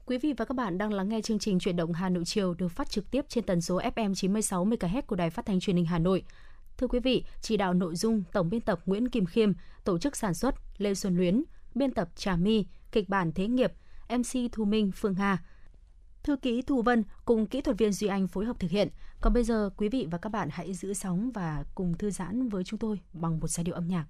Quý 0.06 0.18
vị 0.18 0.34
và 0.38 0.46
các 0.46 0.54
bạn 0.56 0.78
đang 0.78 0.94
lắng 0.94 1.10
nghe 1.10 1.22
chương 1.22 1.40
trình 1.40 1.60
Chuyển 1.60 1.76
động 1.76 1.94
Hà 1.94 2.10
Nội 2.10 2.24
chiều 2.26 2.54
được 2.54 2.68
phát 2.68 2.90
trực 2.90 3.12
tiếp 3.12 3.26
trên 3.30 3.44
tần 3.44 3.62
số 3.62 3.80
FM 3.80 4.14
96 4.14 4.66
MHz 4.66 5.02
của 5.02 5.16
Đài 5.16 5.30
Phát 5.30 5.46
thanh 5.46 5.60
Truyền 5.60 5.76
hình 5.76 5.86
Hà 5.86 6.00
Nội. 6.00 6.24
Thưa 6.78 6.88
quý 6.88 7.00
vị, 7.00 7.26
chỉ 7.42 7.58
đạo 7.58 7.74
nội 7.74 7.96
dung 7.96 8.24
tổng 8.34 8.50
biên 8.50 8.62
tập 8.62 8.80
Nguyễn 8.86 9.10
Kim 9.10 9.26
Khiêm, 9.26 9.52
tổ 9.84 9.98
chức 9.98 10.16
sản 10.16 10.34
xuất 10.34 10.56
Lê 10.78 10.94
Xuân 10.94 11.18
Luyến, 11.18 11.44
biên 11.76 11.92
tập 11.92 12.10
Trà 12.16 12.36
My, 12.36 12.66
kịch 12.92 13.10
bản 13.10 13.32
Thế 13.32 13.48
nghiệp, 13.48 13.72
MC 14.10 14.52
Thu 14.52 14.66
Minh, 14.66 14.92
Phương 14.96 15.16
Hà, 15.16 15.38
thư 16.24 16.36
ký 16.36 16.62
Thu 16.62 16.82
Vân 16.82 17.04
cùng 17.26 17.46
kỹ 17.46 17.62
thuật 17.62 17.78
viên 17.78 17.92
Duy 17.92 18.08
Anh 18.08 18.28
phối 18.28 18.46
hợp 18.46 18.60
thực 18.60 18.72
hiện. 18.72 18.90
Còn 19.22 19.34
bây 19.34 19.44
giờ 19.44 19.70
quý 19.78 19.90
vị 19.90 20.08
và 20.12 20.18
các 20.18 20.30
bạn 20.30 20.50
hãy 20.52 20.74
giữ 20.74 20.94
sóng 20.94 21.32
và 21.32 21.64
cùng 21.76 21.98
thư 21.98 22.10
giãn 22.10 22.50
với 22.50 22.64
chúng 22.64 22.80
tôi 22.80 23.00
bằng 23.14 23.40
một 23.40 23.48
giai 23.48 23.64
điệu 23.64 23.76
âm 23.76 23.88
nhạc. 23.88 24.06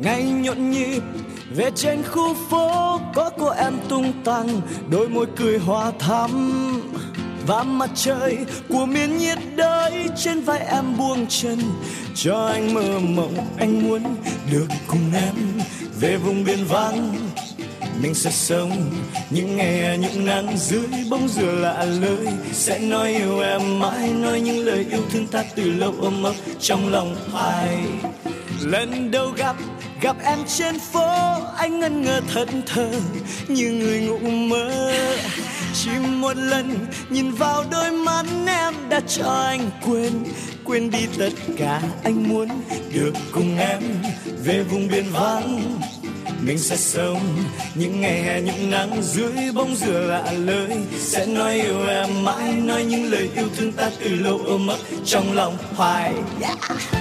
Ngày 0.00 0.22
nhộn 0.22 0.70
nhịp, 0.70 1.02
về 1.56 1.70
trên 1.74 2.02
khu 2.02 2.34
phố 2.50 3.00
có 3.14 3.30
cô 3.38 3.48
em 3.48 3.72
tung 3.88 4.12
tăng, 4.24 4.60
đôi 4.90 5.08
môi 5.08 5.26
cười 5.36 5.58
hòa 5.58 5.92
thắm 5.98 6.62
và 7.46 7.62
mặt 7.62 7.90
trời 7.94 8.38
của 8.68 8.86
miền 8.86 9.18
nhiệt 9.18 9.38
đới 9.56 9.92
trên 10.16 10.40
vai 10.40 10.58
em 10.58 10.96
buông 10.98 11.26
chân. 11.28 11.58
Cho 12.14 12.46
anh 12.46 12.74
mơ 12.74 12.98
mộng, 12.98 13.34
anh 13.58 13.88
muốn 13.88 14.02
được 14.52 14.66
cùng 14.86 15.12
em 15.14 15.34
về 16.00 16.16
vùng 16.16 16.44
biên 16.44 16.64
vắng. 16.64 17.14
Mình 18.02 18.14
sẽ 18.14 18.30
sống 18.30 18.70
những 19.30 19.56
ngày 19.56 19.98
những 19.98 20.26
nắng 20.26 20.56
dưới 20.56 20.86
bóng 21.10 21.28
dừa 21.28 21.52
lạ 21.52 21.84
lơi. 21.84 22.26
Sẽ 22.52 22.78
nói 22.78 23.08
yêu 23.08 23.40
em 23.40 23.80
mãi, 23.80 24.08
nói 24.08 24.40
những 24.40 24.58
lời 24.58 24.86
yêu 24.90 25.02
thương 25.12 25.26
ta 25.26 25.44
từ 25.54 25.70
lâu 25.70 25.94
ôm 26.00 26.22
ấp 26.22 26.34
trong 26.60 26.88
lòng 26.88 27.16
ai. 27.34 27.78
Lần 28.60 29.10
đầu 29.10 29.30
gặp 29.36 29.56
gặp 30.00 30.16
em 30.24 30.38
trên 30.58 30.78
phố, 30.78 31.06
anh 31.56 31.80
ngân 31.80 32.02
ngơ 32.02 32.20
thẫn 32.34 32.62
thờ 32.66 32.90
như 33.48 33.70
người 33.70 34.00
ngủ 34.00 34.18
mơ. 34.28 34.92
Chỉ 35.74 35.90
một 36.08 36.36
lần 36.36 36.86
nhìn 37.10 37.30
vào 37.30 37.64
đôi 37.70 37.92
mắt 37.92 38.26
em 38.46 38.74
đã 38.88 39.00
cho 39.00 39.30
anh 39.30 39.70
quên 39.86 40.12
quên 40.64 40.90
đi 40.90 41.06
tất 41.18 41.32
cả 41.58 41.82
anh 42.04 42.28
muốn. 42.28 42.48
Được 42.94 43.12
cùng 43.32 43.58
em 43.58 43.82
về 44.44 44.62
vùng 44.62 44.88
biên 44.88 45.04
vắng, 45.12 45.78
mình 46.40 46.58
sẽ 46.58 46.76
sống 46.76 47.20
những 47.74 48.00
ngày 48.00 48.22
hè, 48.22 48.40
những 48.40 48.70
nắng 48.70 49.02
dưới 49.02 49.52
bóng 49.54 49.76
dừa 49.76 50.00
lạ 50.00 50.32
lời. 50.32 50.76
Sẽ 50.98 51.26
nói 51.26 51.54
yêu 51.54 51.86
em 51.88 52.24
mãi, 52.24 52.52
nói 52.52 52.84
những 52.84 53.10
lời 53.10 53.30
yêu 53.36 53.48
thương 53.56 53.72
ta 53.72 53.90
từ 54.00 54.08
lâu 54.14 54.40
ôm 54.46 54.66
mất 54.66 54.78
trong 55.04 55.32
lòng 55.32 55.56
hoài. 55.76 56.14
Yeah. 56.40 56.99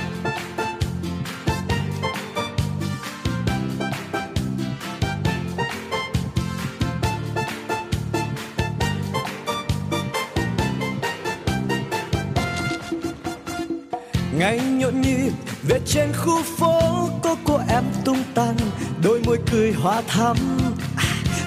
Về 15.69 15.79
trên 15.85 16.13
khu 16.13 16.43
phố 16.57 16.79
có 17.23 17.35
cô 17.43 17.59
em 17.69 17.83
tung 18.05 18.23
tăng, 18.33 18.55
đôi 19.03 19.21
môi 19.25 19.37
cười 19.51 19.71
hoa 19.71 20.01
thắm. 20.07 20.37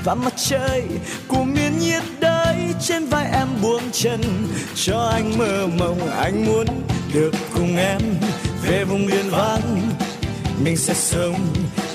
Và 0.05 0.15
mặt 0.15 0.33
trời 0.49 0.83
của 1.29 1.45
miền 1.45 1.79
nhiệt 1.79 2.03
đới 2.21 2.57
trên 2.81 3.07
vai 3.07 3.27
em 3.33 3.49
buông 3.63 3.83
chân. 3.93 4.21
Cho 4.75 4.99
anh 4.99 5.39
mơ 5.39 5.67
mộng, 5.79 6.11
anh 6.11 6.47
muốn 6.47 6.67
được 7.15 7.35
cùng 7.55 7.77
em 7.77 8.01
về 8.67 8.85
vùng 8.85 9.07
biên 9.07 9.31
vắng. 9.31 9.81
Mình 10.65 10.77
sẽ 10.77 10.95
sống 10.95 11.39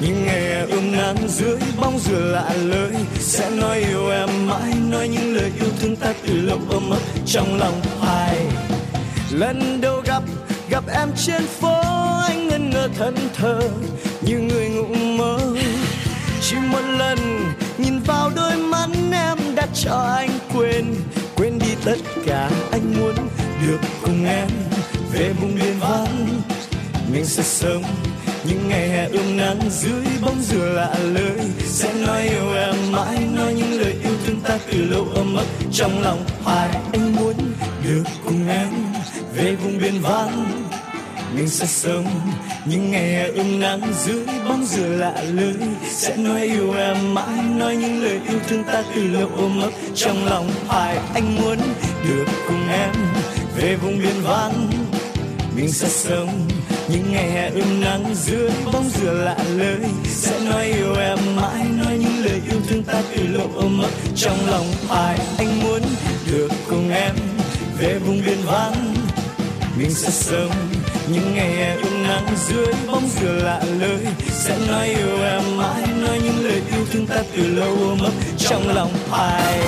những 0.02 0.26
ngày 0.26 0.68
ôm 0.72 0.91
nắng 0.91 1.18
dưới 1.28 1.58
bóng 1.78 1.99
dừa 1.99 2.20
lạ 2.20 2.54
lời 2.64 2.94
sẽ 3.20 3.49
nói 3.49 3.80
yêu 3.80 4.10
em 4.10 4.30
mãi, 4.48 4.74
nói 4.90 5.08
những 5.08 5.36
lời 5.36 5.52
yêu 5.60 5.70
thương 5.80 5.95
ta 5.95 6.14
từ 6.28 6.34
lâu 6.41 6.60
ôm 6.70 6.90
ấp 6.90 7.02
trong 7.26 7.58
lòng 7.58 7.82
hoài. 7.99 8.38
Lần 9.32 9.82
đầu 9.82 9.97
gặp 10.69 10.84
em 10.88 11.10
trên 11.15 11.41
phố, 11.41 11.81
anh 12.27 12.48
ngẩn 12.48 12.69
ngơ 12.69 12.89
thẫn 12.98 13.15
thờ 13.35 13.60
như 14.22 14.39
người 14.39 14.69
ngủ 14.69 14.95
mơ. 15.18 15.39
Chỉ 16.41 16.56
một 16.72 16.81
lần, 16.98 17.18
nhìn 17.77 17.99
vào 17.99 18.31
đôi 18.35 18.57
mắt 18.57 18.89
em 19.11 19.38
đã 19.56 19.68
cho 19.73 20.14
anh 20.18 20.30
quên. 20.53 20.95
Quên 21.35 21.60
đi 21.60 21.76
tất 21.85 21.98
cả 22.26 22.49
anh 22.72 22.94
muốn 22.98 23.15
được 23.68 23.77
cùng 24.02 24.26
em 24.26 24.48
về 25.14 25.34
vùng 25.41 25.56
biên 25.56 25.80
vắng. 25.80 26.41
Mình 27.11 27.26
sẽ 27.26 27.44
sống 27.44 27.84
những 28.44 28.69
ngày 28.69 28.89
hè 28.89 29.06
ươm 29.06 29.38
nắng 29.38 29.60
dưới 29.69 30.06
bóng 30.22 30.41
dừa 30.41 30.65
lạ 30.65 30.95
lời 31.03 31.39
sẽ 31.65 31.94
nói 31.94 32.22
yêu 32.22 32.53
em 32.56 32.76
mãi, 32.91 33.18
nói 33.35 33.53
những 33.53 33.81
lời 33.81 33.95
yêu 34.03 34.14
thương 34.26 34.41
ta 34.41 34.57
từ 34.72 34.85
lâu 34.85 35.07
ấm 35.15 35.35
ấp 35.35 35.45
trong 35.72 36.02
lòng 36.02 36.26
hoài 36.44 36.69
anh 36.94 37.15
muốn 37.15 37.34
được 37.84 38.03
cùng 38.26 38.48
em 38.48 38.87
về 39.38 39.56
vùng 39.56 39.78
biên 39.78 40.00
vắng 40.02 40.46
mình 41.36 41.50
sẽ 41.50 41.66
sống. 41.66 42.06
Những 42.66 42.92
ngày 42.92 43.08
hè 43.14 43.28
ươm 43.28 43.60
nắng 43.60 43.82
dưới 44.06 44.26
bóng 44.48 44.66
dừa 44.66 44.88
lạ 44.88 45.24
lưới, 45.32 45.54
sẽ 45.90 46.18
nói 46.18 46.42
yêu 46.42 46.74
em 46.74 47.14
mãi, 47.14 47.44
nói 47.58 47.76
những 47.76 48.04
lời 48.04 48.20
yêu 48.30 48.40
thương 48.48 48.64
ta 48.64 48.84
từ 48.96 49.08
lâu 49.08 49.30
ôm 49.38 49.62
ấp 49.62 49.72
trong 49.96 50.26
lòng 50.26 50.50
ai 50.70 50.98
anh 51.14 51.36
muốn 51.36 51.58
được 52.04 52.26
cùng 52.48 52.70
em 52.70 52.92
về 53.58 53.76
vùng 53.76 54.00
biên 54.00 54.22
vắng 54.24 54.70
mình 55.56 55.72
sẽ 55.72 55.88
sống. 55.88 56.48
Những 56.90 57.12
ngày 57.12 57.32
hè 57.32 57.50
ươm 57.50 57.82
nắng 57.82 58.16
dưới 58.16 58.50
bóng 58.74 58.90
dừa 58.90 59.12
lạ 59.12 59.38
lời 59.56 59.80
sẽ 60.06 60.40
nói 60.40 60.66
yêu 60.66 60.96
em 60.96 61.18
mãi, 61.36 61.66
nói 61.84 61.98
những 61.98 62.26
lời 62.26 62.42
yêu 62.52 62.62
thương 62.70 62.84
ta 62.84 63.02
từ 63.16 63.28
lâu 63.28 63.52
ôm 63.56 63.80
ấp 63.80 63.92
trong 64.16 64.38
lòng 64.50 64.66
ai 64.90 65.20
anh 65.38 65.60
muốn 65.64 65.82
được 66.32 66.50
cùng 66.70 66.90
em 66.90 67.16
về 67.80 68.00
vùng 68.00 68.22
biên 68.26 68.38
vắng 68.46 68.87
mình 69.78 69.91
sẽ 69.91 70.10
sống 70.10 70.52
những 71.14 71.34
ngày 71.34 71.56
hè 71.56 71.76
ươm 71.76 72.04
nắng 72.04 72.26
dưới 72.48 72.74
bóng 72.88 73.08
dừa 73.08 73.34
lạ 73.44 73.64
lời 73.80 74.06
sẽ 74.30 74.68
nói 74.68 74.88
yêu 74.88 75.24
em 75.24 75.41
mãi 75.58 75.88
nói 76.02 76.20
những 76.24 76.45
lời 76.45 76.62
yêu 76.72 76.86
thương 76.91 77.08
ta 77.08 77.24
từ 77.36 77.48
lâu 77.48 77.95
mất 78.02 78.12
trong 78.38 78.68
lòng 78.68 78.91
ai 79.12 79.62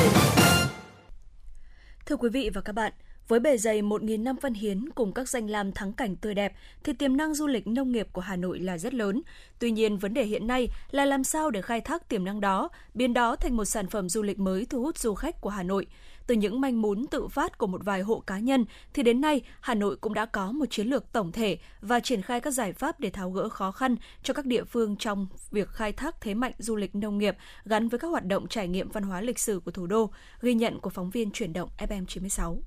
Thưa 2.06 2.16
quý 2.16 2.30
vị 2.30 2.50
và 2.54 2.62
các 2.62 2.74
bạn, 2.74 2.94
với 3.28 3.40
bề 3.40 3.58
dày 3.58 3.82
1.000 3.82 4.24
năm 4.24 4.36
văn 4.42 4.54
hiến 4.54 4.90
cùng 4.90 5.14
các 5.14 5.30
danh 5.30 5.50
lam 5.50 5.72
thắng 5.72 5.94
cảnh 5.94 6.16
tươi 6.16 6.34
đẹp, 6.34 6.54
thì 6.84 6.94
tiềm 6.94 7.18
năng 7.18 7.34
du 7.34 7.48
lịch 7.48 7.68
nông 7.68 7.92
nghiệp 7.92 8.08
của 8.12 8.22
Hà 8.22 8.36
Nội 8.36 8.60
là 8.60 8.78
rất 8.78 8.94
lớn. 8.94 9.22
Tuy 9.60 9.72
nhiên, 9.72 9.98
vấn 9.98 10.14
đề 10.14 10.24
hiện 10.24 10.48
nay 10.48 10.68
là 10.92 11.06
làm 11.06 11.24
sao 11.24 11.52
để 11.52 11.62
khai 11.62 11.82
thác 11.82 12.10
tiềm 12.10 12.26
năng 12.26 12.42
đó, 12.42 12.70
biến 12.94 13.14
đó 13.14 13.36
thành 13.36 13.58
một 13.58 13.66
sản 13.66 13.88
phẩm 13.88 14.10
du 14.10 14.22
lịch 14.22 14.40
mới 14.40 14.66
thu 14.66 14.82
hút 14.82 14.98
du 14.98 15.14
khách 15.14 15.42
của 15.42 15.50
Hà 15.50 15.64
Nội. 15.64 15.88
Từ 16.30 16.36
những 16.36 16.62
manh 16.62 16.82
mún 16.82 17.06
tự 17.12 17.28
phát 17.28 17.58
của 17.58 17.68
một 17.68 17.86
vài 17.86 18.02
hộ 18.02 18.20
cá 18.20 18.40
nhân, 18.40 18.66
thì 18.94 19.04
đến 19.04 19.22
nay 19.22 19.42
Hà 19.62 19.76
Nội 19.76 19.96
cũng 19.96 20.14
đã 20.14 20.26
có 20.26 20.52
một 20.52 20.66
chiến 20.70 20.88
lược 20.88 21.12
tổng 21.12 21.32
thể 21.32 21.58
và 21.82 22.00
triển 22.00 22.22
khai 22.22 22.42
các 22.42 22.52
giải 22.52 22.74
pháp 22.74 23.00
để 23.00 23.10
tháo 23.10 23.32
gỡ 23.32 23.50
khó 23.50 23.72
khăn 23.72 23.96
cho 24.24 24.34
các 24.34 24.46
địa 24.46 24.64
phương 24.64 24.96
trong 24.96 25.28
việc 25.52 25.70
khai 25.70 25.92
thác 25.92 26.16
thế 26.22 26.34
mạnh 26.34 26.54
du 26.58 26.76
lịch 26.76 26.96
nông 26.96 27.18
nghiệp 27.18 27.36
gắn 27.66 27.90
với 27.90 28.00
các 28.00 28.08
hoạt 28.08 28.26
động 28.26 28.48
trải 28.48 28.68
nghiệm 28.68 28.90
văn 28.90 29.04
hóa 29.04 29.22
lịch 29.22 29.40
sử 29.40 29.60
của 29.66 29.72
thủ 29.72 29.88
đô, 29.88 30.12
ghi 30.42 30.54
nhận 30.54 30.80
của 30.80 30.90
phóng 30.90 31.10
viên 31.10 31.32
chuyển 31.32 31.54
động 31.54 31.70
FM96. 31.78 32.58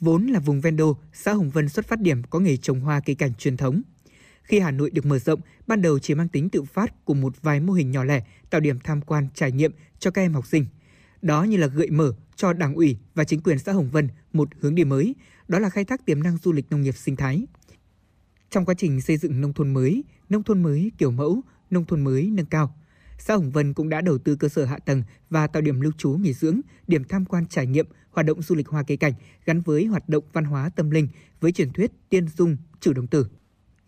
Vốn 0.00 0.26
là 0.26 0.40
vùng 0.40 0.60
ven 0.60 0.76
đô, 0.76 0.96
xã 1.12 1.32
Hồng 1.32 1.50
Vân 1.50 1.68
xuất 1.68 1.86
phát 1.86 2.00
điểm 2.00 2.22
có 2.30 2.38
nghề 2.38 2.56
trồng 2.56 2.80
hoa 2.80 3.00
cây 3.00 3.16
cảnh 3.16 3.34
truyền 3.34 3.56
thống. 3.56 3.82
Khi 4.42 4.60
Hà 4.60 4.70
Nội 4.70 4.90
được 4.90 5.06
mở 5.06 5.18
rộng, 5.18 5.40
ban 5.66 5.82
đầu 5.82 5.98
chỉ 5.98 6.14
mang 6.14 6.28
tính 6.28 6.50
tự 6.50 6.62
phát 6.62 7.04
của 7.04 7.14
một 7.14 7.42
vài 7.42 7.60
mô 7.60 7.72
hình 7.72 7.90
nhỏ 7.90 8.04
lẻ 8.04 8.22
tạo 8.50 8.60
điểm 8.60 8.78
tham 8.84 9.00
quan 9.00 9.28
trải 9.34 9.52
nghiệm 9.52 9.72
cho 9.98 10.10
các 10.10 10.22
em 10.22 10.34
học 10.34 10.46
sinh. 10.46 10.66
Đó 11.22 11.42
như 11.42 11.56
là 11.56 11.66
gợi 11.66 11.90
mở 11.90 12.12
cho 12.38 12.52
Đảng 12.52 12.74
ủy 12.74 12.96
và 13.14 13.24
chính 13.24 13.40
quyền 13.40 13.58
xã 13.58 13.72
Hồng 13.72 13.90
Vân 13.90 14.08
một 14.32 14.48
hướng 14.60 14.74
đi 14.74 14.84
mới, 14.84 15.14
đó 15.48 15.58
là 15.58 15.70
khai 15.70 15.84
thác 15.84 16.06
tiềm 16.06 16.22
năng 16.22 16.36
du 16.36 16.52
lịch 16.52 16.70
nông 16.70 16.82
nghiệp 16.82 16.96
sinh 16.96 17.16
thái. 17.16 17.46
Trong 18.50 18.64
quá 18.64 18.74
trình 18.78 19.00
xây 19.00 19.16
dựng 19.16 19.40
nông 19.40 19.52
thôn 19.52 19.74
mới, 19.74 20.04
nông 20.28 20.42
thôn 20.42 20.62
mới 20.62 20.92
kiểu 20.98 21.10
mẫu, 21.10 21.40
nông 21.70 21.84
thôn 21.84 22.04
mới 22.04 22.30
nâng 22.30 22.46
cao, 22.46 22.74
xã 23.18 23.34
Hồng 23.34 23.50
Vân 23.50 23.74
cũng 23.74 23.88
đã 23.88 24.00
đầu 24.00 24.18
tư 24.18 24.36
cơ 24.36 24.48
sở 24.48 24.64
hạ 24.64 24.78
tầng 24.78 25.02
và 25.30 25.46
tạo 25.46 25.62
điểm 25.62 25.80
lưu 25.80 25.92
trú 25.98 26.10
nghỉ 26.10 26.32
dưỡng, 26.32 26.60
điểm 26.86 27.04
tham 27.04 27.24
quan 27.24 27.46
trải 27.46 27.66
nghiệm, 27.66 27.86
hoạt 28.10 28.26
động 28.26 28.42
du 28.42 28.54
lịch 28.54 28.68
hoa 28.68 28.82
cây 28.82 28.96
cảnh 28.96 29.12
gắn 29.44 29.60
với 29.60 29.84
hoạt 29.84 30.08
động 30.08 30.24
văn 30.32 30.44
hóa 30.44 30.70
tâm 30.76 30.90
linh 30.90 31.08
với 31.40 31.52
truyền 31.52 31.70
thuyết 31.70 31.90
tiên 32.08 32.28
dung 32.28 32.56
chủ 32.80 32.92
đồng 32.92 33.06
tử. 33.06 33.26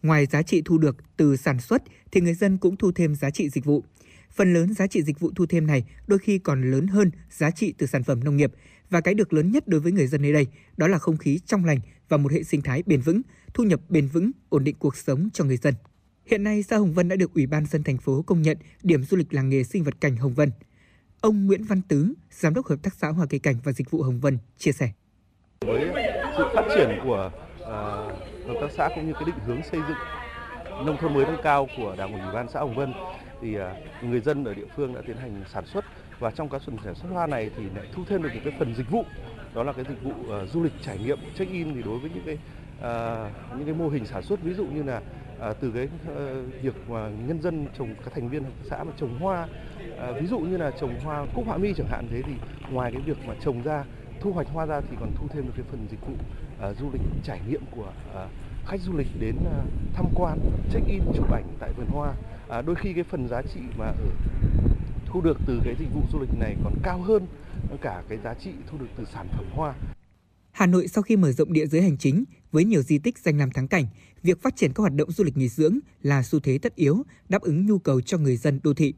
Ngoài 0.02 0.26
giá 0.26 0.42
trị 0.42 0.62
thu 0.64 0.78
được 0.78 0.96
từ 1.16 1.36
sản 1.36 1.60
xuất 1.60 1.82
thì 2.12 2.20
người 2.20 2.34
dân 2.34 2.58
cũng 2.58 2.76
thu 2.76 2.92
thêm 2.92 3.14
giá 3.14 3.30
trị 3.30 3.48
dịch 3.48 3.64
vụ. 3.64 3.84
Phần 4.30 4.54
lớn 4.54 4.74
giá 4.74 4.86
trị 4.86 5.02
dịch 5.02 5.20
vụ 5.20 5.30
thu 5.36 5.46
thêm 5.46 5.66
này 5.66 5.84
đôi 6.06 6.18
khi 6.18 6.38
còn 6.38 6.70
lớn 6.70 6.86
hơn 6.86 7.10
giá 7.30 7.50
trị 7.50 7.74
từ 7.78 7.86
sản 7.86 8.02
phẩm 8.02 8.24
nông 8.24 8.36
nghiệp 8.36 8.52
và 8.90 9.00
cái 9.00 9.14
được 9.14 9.32
lớn 9.32 9.52
nhất 9.52 9.68
đối 9.68 9.80
với 9.80 9.92
người 9.92 10.06
dân 10.06 10.22
nơi 10.22 10.32
đây 10.32 10.46
đó 10.76 10.86
là 10.86 10.98
không 10.98 11.16
khí 11.16 11.40
trong 11.46 11.64
lành 11.64 11.78
và 12.08 12.16
một 12.16 12.32
hệ 12.32 12.42
sinh 12.42 12.62
thái 12.62 12.82
bền 12.86 13.00
vững, 13.00 13.20
thu 13.54 13.64
nhập 13.64 13.80
bền 13.88 14.06
vững, 14.06 14.30
ổn 14.48 14.64
định 14.64 14.76
cuộc 14.78 14.96
sống 14.96 15.28
cho 15.32 15.44
người 15.44 15.56
dân. 15.56 15.74
Hiện 16.26 16.44
nay, 16.44 16.62
xã 16.62 16.76
Hồng 16.76 16.92
Vân 16.92 17.08
đã 17.08 17.16
được 17.16 17.34
Ủy 17.34 17.46
ban 17.46 17.66
dân 17.66 17.82
thành 17.82 17.98
phố 17.98 18.22
công 18.22 18.42
nhận 18.42 18.58
điểm 18.82 19.04
du 19.04 19.16
lịch 19.16 19.34
làng 19.34 19.48
nghề 19.48 19.64
sinh 19.64 19.84
vật 19.84 20.00
cảnh 20.00 20.16
Hồng 20.16 20.34
Vân. 20.34 20.50
Ông 21.20 21.46
Nguyễn 21.46 21.64
Văn 21.64 21.82
Tứ, 21.88 22.14
Giám 22.30 22.54
đốc 22.54 22.66
Hợp 22.66 22.76
tác 22.82 22.94
xã 22.94 23.08
Hoa 23.08 23.26
Cây 23.30 23.40
Cảnh 23.40 23.56
và 23.64 23.72
Dịch 23.72 23.90
vụ 23.90 24.02
Hồng 24.02 24.20
Vân 24.20 24.38
chia 24.58 24.72
sẻ. 24.72 24.92
Với 25.60 25.90
sự 26.36 26.44
phát 26.54 26.68
triển 26.76 26.88
của 27.04 27.30
uh, 27.60 27.66
hợp 28.46 28.54
tác 28.60 28.68
xã 28.76 28.88
cũng 28.94 29.06
như 29.06 29.12
cái 29.12 29.24
định 29.26 29.38
hướng 29.46 29.60
xây 29.62 29.80
dựng 29.88 30.86
nông 30.86 30.96
thôn 31.00 31.14
mới 31.14 31.24
nâng 31.24 31.40
cao 31.42 31.68
của 31.76 31.94
Đảng 31.98 32.12
ủy 32.12 32.20
Ủy 32.20 32.32
ban 32.34 32.46
xã 32.52 32.60
Hồng 32.60 32.76
Vân 32.76 32.92
thì 33.40 33.56
à, 33.56 33.74
người 34.02 34.20
dân 34.20 34.44
ở 34.44 34.54
địa 34.54 34.66
phương 34.76 34.94
đã 34.94 35.00
tiến 35.06 35.16
hành 35.16 35.42
sản 35.52 35.66
xuất 35.66 35.84
và 36.18 36.30
trong 36.30 36.48
các 36.48 36.62
phần 36.66 36.76
sản 36.84 36.94
xuất 36.94 37.08
hoa 37.12 37.26
này 37.26 37.50
thì 37.56 37.62
lại 37.76 37.86
thu 37.92 38.02
thêm 38.08 38.22
được 38.22 38.30
một 38.34 38.40
cái 38.44 38.54
phần 38.58 38.74
dịch 38.74 38.90
vụ. 38.90 39.04
Đó 39.54 39.62
là 39.62 39.72
cái 39.72 39.84
dịch 39.88 40.02
vụ 40.02 40.10
uh, 40.10 40.48
du 40.48 40.62
lịch 40.62 40.72
trải 40.82 40.98
nghiệm 40.98 41.18
check 41.34 41.52
in 41.52 41.74
thì 41.74 41.82
đối 41.82 41.98
với 41.98 42.10
những 42.14 42.24
cái 42.26 42.38
uh, 42.78 43.56
những 43.56 43.64
cái 43.64 43.74
mô 43.74 43.88
hình 43.88 44.06
sản 44.06 44.22
xuất 44.22 44.42
ví 44.42 44.54
dụ 44.54 44.64
như 44.64 44.82
là 44.82 45.00
à, 45.40 45.52
từ 45.60 45.70
cái 45.70 45.84
uh, 45.84 46.62
việc 46.62 46.74
mà 46.88 47.10
nhân 47.26 47.42
dân 47.42 47.66
trồng 47.78 47.94
các 48.04 48.14
thành 48.14 48.28
viên 48.28 48.44
hợp 48.44 48.50
tác 48.58 48.64
xã 48.70 48.84
mà 48.84 48.92
trồng 48.96 49.18
hoa 49.18 49.48
à, 49.98 50.12
ví 50.20 50.26
dụ 50.26 50.38
như 50.38 50.56
là 50.56 50.70
trồng 50.80 51.00
hoa 51.00 51.26
cúc 51.34 51.46
họa 51.46 51.56
mi 51.56 51.72
chẳng 51.76 51.86
hạn 51.86 52.06
thế 52.10 52.22
thì 52.22 52.32
ngoài 52.70 52.92
cái 52.92 53.02
việc 53.02 53.16
mà 53.26 53.34
trồng 53.44 53.62
ra 53.62 53.84
thu 54.20 54.32
hoạch 54.32 54.48
hoa 54.48 54.66
ra 54.66 54.80
thì 54.80 54.96
còn 55.00 55.10
thu 55.16 55.28
thêm 55.28 55.46
được 55.46 55.52
cái 55.56 55.64
phần 55.70 55.86
dịch 55.90 56.00
vụ 56.06 56.12
uh, 56.70 56.76
du 56.76 56.90
lịch 56.92 57.02
trải 57.24 57.40
nghiệm 57.48 57.62
của 57.70 57.92
uh, 58.10 58.30
khách 58.66 58.80
du 58.80 58.92
lịch 58.96 59.08
đến 59.20 59.36
uh, 59.36 59.94
tham 59.94 60.06
quan 60.14 60.38
check 60.72 60.86
in 60.86 61.02
chụp 61.14 61.32
ảnh 61.32 61.44
tại 61.60 61.72
vườn 61.76 61.86
hoa 61.86 62.12
à, 62.50 62.62
đôi 62.62 62.76
khi 62.76 62.92
cái 62.92 63.04
phần 63.04 63.28
giá 63.28 63.42
trị 63.54 63.60
mà 63.78 63.86
ở 63.86 64.08
thu 65.06 65.20
được 65.20 65.38
từ 65.46 65.60
cái 65.64 65.74
dịch 65.78 65.88
vụ 65.94 66.02
du 66.12 66.20
lịch 66.20 66.38
này 66.38 66.56
còn 66.64 66.74
cao 66.82 67.02
hơn 67.02 67.26
cả 67.80 68.02
cái 68.08 68.18
giá 68.24 68.34
trị 68.34 68.50
thu 68.70 68.78
được 68.78 68.86
từ 68.96 69.04
sản 69.12 69.28
phẩm 69.36 69.44
hoa 69.52 69.74
Hà 70.50 70.66
Nội 70.66 70.88
sau 70.88 71.02
khi 71.02 71.16
mở 71.16 71.32
rộng 71.32 71.52
địa 71.52 71.66
giới 71.66 71.82
hành 71.82 71.98
chính 71.98 72.24
với 72.52 72.64
nhiều 72.64 72.82
di 72.82 72.98
tích 72.98 73.18
danh 73.18 73.38
làm 73.38 73.50
thắng 73.50 73.68
cảnh, 73.68 73.86
việc 74.22 74.42
phát 74.42 74.56
triển 74.56 74.72
các 74.72 74.80
hoạt 74.80 74.94
động 74.94 75.12
du 75.12 75.24
lịch 75.24 75.36
nghỉ 75.36 75.48
dưỡng 75.48 75.78
là 76.02 76.22
xu 76.22 76.40
thế 76.40 76.58
tất 76.58 76.74
yếu, 76.74 77.02
đáp 77.28 77.42
ứng 77.42 77.66
nhu 77.66 77.78
cầu 77.78 78.00
cho 78.00 78.18
người 78.18 78.36
dân 78.36 78.60
đô 78.62 78.74
thị. 78.74 78.94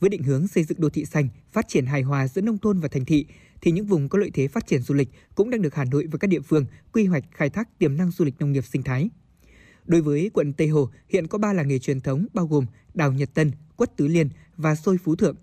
Với 0.00 0.10
định 0.10 0.22
hướng 0.22 0.48
xây 0.48 0.64
dựng 0.64 0.80
đô 0.80 0.88
thị 0.88 1.04
xanh, 1.04 1.28
phát 1.52 1.68
triển 1.68 1.86
hài 1.86 2.02
hòa 2.02 2.28
giữa 2.28 2.42
nông 2.42 2.58
thôn 2.58 2.80
và 2.80 2.88
thành 2.88 3.04
thị, 3.04 3.26
thì 3.60 3.70
những 3.70 3.86
vùng 3.86 4.08
có 4.08 4.18
lợi 4.18 4.30
thế 4.34 4.48
phát 4.48 4.66
triển 4.66 4.82
du 4.82 4.94
lịch 4.94 5.08
cũng 5.34 5.50
đang 5.50 5.62
được 5.62 5.74
Hà 5.74 5.84
Nội 5.84 6.06
và 6.12 6.18
các 6.18 6.28
địa 6.28 6.40
phương 6.40 6.66
quy 6.92 7.06
hoạch 7.06 7.24
khai 7.32 7.50
thác 7.50 7.78
tiềm 7.78 7.96
năng 7.96 8.10
du 8.10 8.24
lịch 8.24 8.34
nông 8.38 8.52
nghiệp 8.52 8.64
sinh 8.64 8.82
thái. 8.82 9.10
Đối 9.86 10.00
với 10.00 10.30
quận 10.34 10.52
Tây 10.52 10.68
Hồ, 10.68 10.90
hiện 11.08 11.26
có 11.26 11.38
3 11.38 11.52
làng 11.52 11.68
nghề 11.68 11.78
truyền 11.78 12.00
thống 12.00 12.26
bao 12.34 12.46
gồm 12.46 12.66
Đào 12.94 13.12
Nhật 13.12 13.34
Tân, 13.34 13.52
Quất 13.76 13.96
Tứ 13.96 14.08
Liên 14.08 14.28
và 14.56 14.74
Xôi 14.74 14.98
Phú 15.04 15.16
Thượng. 15.16 15.36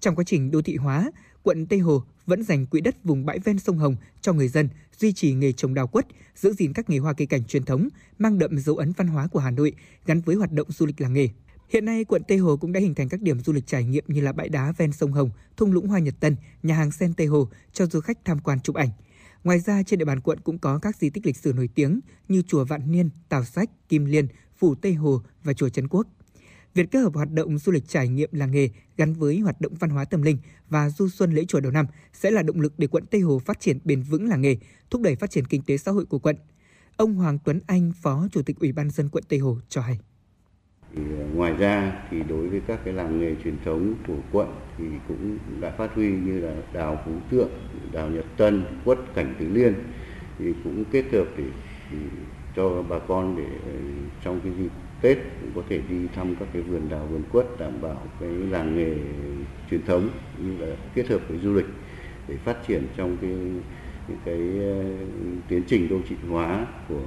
Trong 0.00 0.14
quá 0.16 0.24
trình 0.24 0.50
đô 0.50 0.62
thị 0.62 0.76
hóa, 0.76 1.10
quận 1.42 1.66
Tây 1.66 1.78
Hồ 1.78 2.02
vẫn 2.26 2.42
dành 2.42 2.66
quỹ 2.66 2.80
đất 2.80 3.04
vùng 3.04 3.26
bãi 3.26 3.38
ven 3.38 3.58
sông 3.58 3.78
Hồng 3.78 3.96
cho 4.20 4.32
người 4.32 4.48
dân 4.48 4.68
duy 4.98 5.12
trì 5.12 5.32
nghề 5.32 5.52
trồng 5.52 5.74
đào 5.74 5.86
quất, 5.86 6.06
giữ 6.36 6.52
gìn 6.52 6.72
các 6.72 6.90
nghề 6.90 6.98
hoa 6.98 7.12
cây 7.12 7.26
cảnh 7.26 7.44
truyền 7.44 7.64
thống, 7.64 7.88
mang 8.18 8.38
đậm 8.38 8.58
dấu 8.58 8.76
ấn 8.76 8.92
văn 8.92 9.06
hóa 9.06 9.26
của 9.26 9.38
Hà 9.38 9.50
Nội 9.50 9.72
gắn 10.06 10.20
với 10.20 10.36
hoạt 10.36 10.52
động 10.52 10.72
du 10.72 10.86
lịch 10.86 11.00
làng 11.00 11.12
nghề. 11.12 11.28
Hiện 11.68 11.84
nay, 11.84 12.04
quận 12.04 12.22
Tây 12.28 12.38
Hồ 12.38 12.56
cũng 12.56 12.72
đã 12.72 12.80
hình 12.80 12.94
thành 12.94 13.08
các 13.08 13.22
điểm 13.22 13.40
du 13.40 13.52
lịch 13.52 13.66
trải 13.66 13.84
nghiệm 13.84 14.04
như 14.08 14.20
là 14.20 14.32
bãi 14.32 14.48
đá 14.48 14.72
ven 14.72 14.92
sông 14.92 15.12
Hồng, 15.12 15.30
thung 15.56 15.72
lũng 15.72 15.88
hoa 15.88 15.98
Nhật 15.98 16.14
Tân, 16.20 16.36
nhà 16.62 16.74
hàng 16.74 16.90
sen 16.90 17.14
Tây 17.14 17.26
Hồ 17.26 17.48
cho 17.72 17.86
du 17.86 18.00
khách 18.00 18.24
tham 18.24 18.38
quan 18.38 18.60
chụp 18.60 18.76
ảnh. 18.76 18.88
Ngoài 19.44 19.60
ra, 19.60 19.82
trên 19.82 19.98
địa 19.98 20.04
bàn 20.04 20.20
quận 20.20 20.40
cũng 20.40 20.58
có 20.58 20.78
các 20.78 20.96
di 20.96 21.10
tích 21.10 21.26
lịch 21.26 21.36
sử 21.36 21.52
nổi 21.52 21.68
tiếng 21.74 22.00
như 22.28 22.42
chùa 22.42 22.64
Vạn 22.64 22.92
Niên, 22.92 23.10
Tào 23.28 23.44
Sách, 23.44 23.70
Kim 23.88 24.04
Liên, 24.04 24.28
phủ 24.58 24.74
Tây 24.74 24.94
Hồ 24.94 25.22
và 25.44 25.52
chùa 25.52 25.68
Trấn 25.68 25.88
Quốc. 25.88 26.06
Việc 26.74 26.90
kết 26.90 26.98
hợp 26.98 27.14
hoạt 27.14 27.32
động 27.32 27.58
du 27.58 27.72
lịch 27.72 27.88
trải 27.88 28.08
nghiệm 28.08 28.28
làng 28.32 28.50
nghề 28.50 28.68
gắn 28.96 29.12
với 29.12 29.38
hoạt 29.38 29.60
động 29.60 29.74
văn 29.74 29.90
hóa 29.90 30.04
tâm 30.04 30.22
linh 30.22 30.38
và 30.68 30.90
du 30.90 31.08
xuân 31.08 31.32
lễ 31.32 31.44
chùa 31.48 31.60
đầu 31.60 31.72
năm 31.72 31.86
sẽ 32.12 32.30
là 32.30 32.42
động 32.42 32.60
lực 32.60 32.74
để 32.78 32.86
quận 32.86 33.06
Tây 33.06 33.20
Hồ 33.20 33.38
phát 33.38 33.60
triển 33.60 33.78
bền 33.84 34.02
vững 34.02 34.28
làng 34.28 34.40
nghề, 34.40 34.56
thúc 34.90 35.02
đẩy 35.02 35.16
phát 35.16 35.30
triển 35.30 35.44
kinh 35.44 35.62
tế 35.62 35.76
xã 35.76 35.90
hội 35.92 36.06
của 36.06 36.18
quận. 36.18 36.36
Ông 36.96 37.14
Hoàng 37.14 37.38
Tuấn 37.44 37.60
Anh, 37.66 37.92
Phó 38.02 38.28
Chủ 38.32 38.42
tịch 38.42 38.56
Ủy 38.60 38.72
ban 38.72 38.90
dân 38.90 39.08
quận 39.08 39.24
Tây 39.28 39.38
Hồ 39.38 39.58
cho 39.68 39.80
hay. 39.80 39.98
Thì 40.96 41.02
ờ, 41.18 41.24
ngoài 41.34 41.52
ra 41.58 41.92
thì 42.10 42.22
đối 42.28 42.48
với 42.48 42.60
các 42.66 42.80
cái 42.84 42.94
làng 42.94 43.20
nghề 43.20 43.34
truyền 43.44 43.56
thống 43.64 43.94
của 44.06 44.16
quận 44.32 44.48
thì 44.78 44.84
cũng 45.08 45.38
đã 45.60 45.70
phát 45.70 45.94
huy 45.94 46.08
như 46.10 46.40
là 46.40 46.54
đào 46.72 47.02
Phú 47.04 47.12
Thượng, 47.30 47.50
đào 47.92 48.08
Nhật 48.08 48.24
Tân, 48.36 48.64
quất 48.84 48.98
Cảnh 49.14 49.34
Tứ 49.38 49.46
Liên 49.52 49.74
thì 50.38 50.54
cũng 50.64 50.84
kết 50.92 51.04
hợp 51.12 51.26
để 51.36 51.44
cho 52.56 52.82
bà 52.88 52.98
con 52.98 53.36
để 53.36 53.44
ờ, 53.66 53.72
trong 54.24 54.40
cái 54.40 54.52
dịp 54.58 54.68
Tết 55.00 55.18
cũng 55.40 55.50
có 55.54 55.62
thể 55.68 55.80
đi 55.90 55.96
thăm 56.14 56.34
các 56.40 56.48
cái 56.52 56.62
vườn 56.62 56.88
đào 56.88 57.06
vườn 57.06 57.22
quất 57.32 57.46
đảm 57.58 57.80
bảo 57.80 58.02
cái 58.20 58.28
làng 58.28 58.76
nghề 58.76 58.94
truyền 59.70 59.82
thống 59.86 60.08
như 60.38 60.66
là 60.66 60.76
kết 60.94 61.08
hợp 61.08 61.20
với 61.28 61.38
du 61.38 61.54
lịch 61.54 61.66
để 62.28 62.36
phát 62.36 62.56
triển 62.66 62.82
trong 62.96 63.16
cái 63.20 63.30
những 64.08 64.18
cái 64.24 64.38
ờ, 64.60 64.84
tiến 65.48 65.62
trình 65.66 65.88
đô 65.88 65.96
thị 66.08 66.16
hóa 66.28 66.66
của 66.88 67.00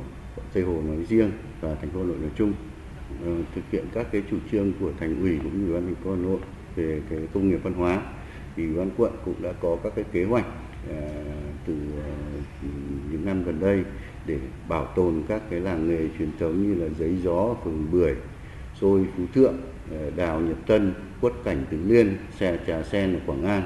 Tây 0.54 0.64
Hồ 0.64 0.82
nói 0.86 1.06
riêng 1.10 1.32
và 1.62 1.76
thành 1.76 1.90
phố 1.90 2.00
Hà 2.00 2.06
Nội 2.06 2.18
nói 2.22 2.32
chung. 2.36 2.54
Ờ, 3.22 3.32
thực 3.56 3.62
hiện 3.72 3.86
các 3.94 4.08
cái 4.12 4.24
chủ 4.32 4.38
trương 4.52 4.74
của 4.80 4.92
thành 5.00 5.22
ủy 5.22 5.40
cũng 5.44 5.60
như 5.60 5.66
ủy 5.66 5.74
ban 5.74 5.86
thành 5.86 6.04
phố 6.04 6.12
Hà 6.12 6.18
Nội 6.18 6.40
về 6.76 7.02
cái 7.10 7.20
công 7.34 7.50
nghiệp 7.50 7.60
văn 7.64 7.74
hóa 7.74 8.02
thì 8.56 8.66
ủy 8.66 8.76
ban 8.76 8.90
quận 8.98 9.12
cũng 9.26 9.42
đã 9.42 9.54
có 9.62 9.78
các 9.84 9.94
cái 9.96 10.06
kế 10.12 10.24
hoạch 10.24 10.46
ờ, 10.90 10.96
từ 11.66 11.74
ờ, 12.06 12.12
những 13.12 13.26
năm 13.26 13.44
gần 13.44 13.60
đây 13.60 13.84
để 14.26 14.40
bảo 14.68 14.86
tồn 14.96 15.24
các 15.28 15.42
cái 15.50 15.60
làng 15.60 15.90
nghề 15.90 16.08
truyền 16.18 16.32
thống 16.40 16.68
như 16.68 16.84
là 16.84 16.90
giấy 17.00 17.18
gió, 17.24 17.56
phường 17.64 17.92
bưởi, 17.92 18.16
xôi 18.74 19.06
Phú 19.18 19.24
Thượng, 19.34 19.56
đào 20.16 20.42
Nhật 20.42 20.58
Tân, 20.68 20.94
quất 21.22 21.34
cảnh 21.44 21.66
Tứ 21.70 21.78
Liên, 21.88 22.18
xe 22.32 22.58
trà 22.68 22.84
sen 22.84 23.14
ở 23.14 23.20
Quảng 23.26 23.44
An. 23.44 23.64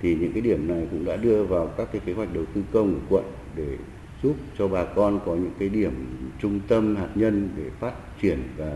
Thì 0.00 0.16
những 0.20 0.32
cái 0.32 0.42
điểm 0.42 0.68
này 0.68 0.86
cũng 0.90 1.04
đã 1.04 1.16
đưa 1.16 1.44
vào 1.44 1.66
các 1.66 1.88
cái 1.92 2.00
kế 2.04 2.12
hoạch 2.12 2.34
đầu 2.34 2.44
tư 2.54 2.62
công 2.72 2.94
của 2.94 3.00
quận 3.08 3.24
để 3.56 3.76
giúp 4.22 4.36
cho 4.58 4.68
bà 4.68 4.84
con 4.84 5.20
có 5.26 5.34
những 5.34 5.52
cái 5.58 5.68
điểm 5.68 5.92
trung 6.38 6.60
tâm 6.68 6.96
hạt 6.96 7.08
nhân 7.14 7.48
để 7.56 7.70
phát 7.80 7.92
triển 8.22 8.38
và 8.56 8.72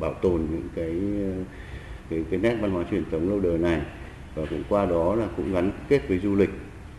bảo 0.00 0.14
tồn 0.14 0.40
những 0.50 0.68
cái 0.74 0.94
cái, 2.10 2.24
cái 2.30 2.40
nét 2.40 2.56
văn 2.60 2.70
hóa 2.70 2.84
truyền 2.90 3.04
thống 3.10 3.28
lâu 3.28 3.40
đời 3.40 3.58
này 3.58 3.80
và 4.34 4.42
cũng 4.50 4.62
qua 4.68 4.86
đó 4.86 5.14
là 5.14 5.28
cũng 5.36 5.52
gắn 5.52 5.70
kết 5.88 6.08
với 6.08 6.18
du 6.18 6.34
lịch 6.34 6.50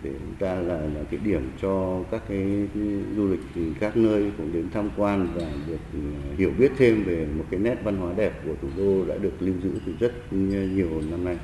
để 0.04 0.12
chúng 0.20 0.36
ta 0.40 0.56
là 0.56 0.78
là 0.78 1.04
cái 1.12 1.20
điểm 1.24 1.50
cho 1.62 2.04
các 2.12 2.22
cái 2.30 2.68
du 3.16 3.28
lịch 3.28 3.40
từ 3.56 3.62
các 3.80 3.98
nơi 3.98 4.32
cũng 4.38 4.54
đến 4.54 4.70
tham 4.74 4.90
quan 4.98 5.28
và 5.36 5.46
được 5.68 5.80
ừ, 5.94 6.00
hiểu 6.38 6.52
biết 6.58 6.72
thêm 6.78 7.04
về 7.04 7.28
một 7.38 7.46
cái 7.52 7.60
nét 7.60 7.76
văn 7.84 7.98
hóa 7.98 8.14
đẹp 8.18 8.42
của 8.46 8.54
thủ 8.62 8.68
đô 8.78 9.06
đã 9.06 9.18
được 9.18 9.34
lưu 9.40 9.56
giữ 9.64 9.72
từ 9.86 9.94
rất 10.00 10.34
nhiều 10.34 10.90
năm 11.12 11.26
nay. 11.26 11.38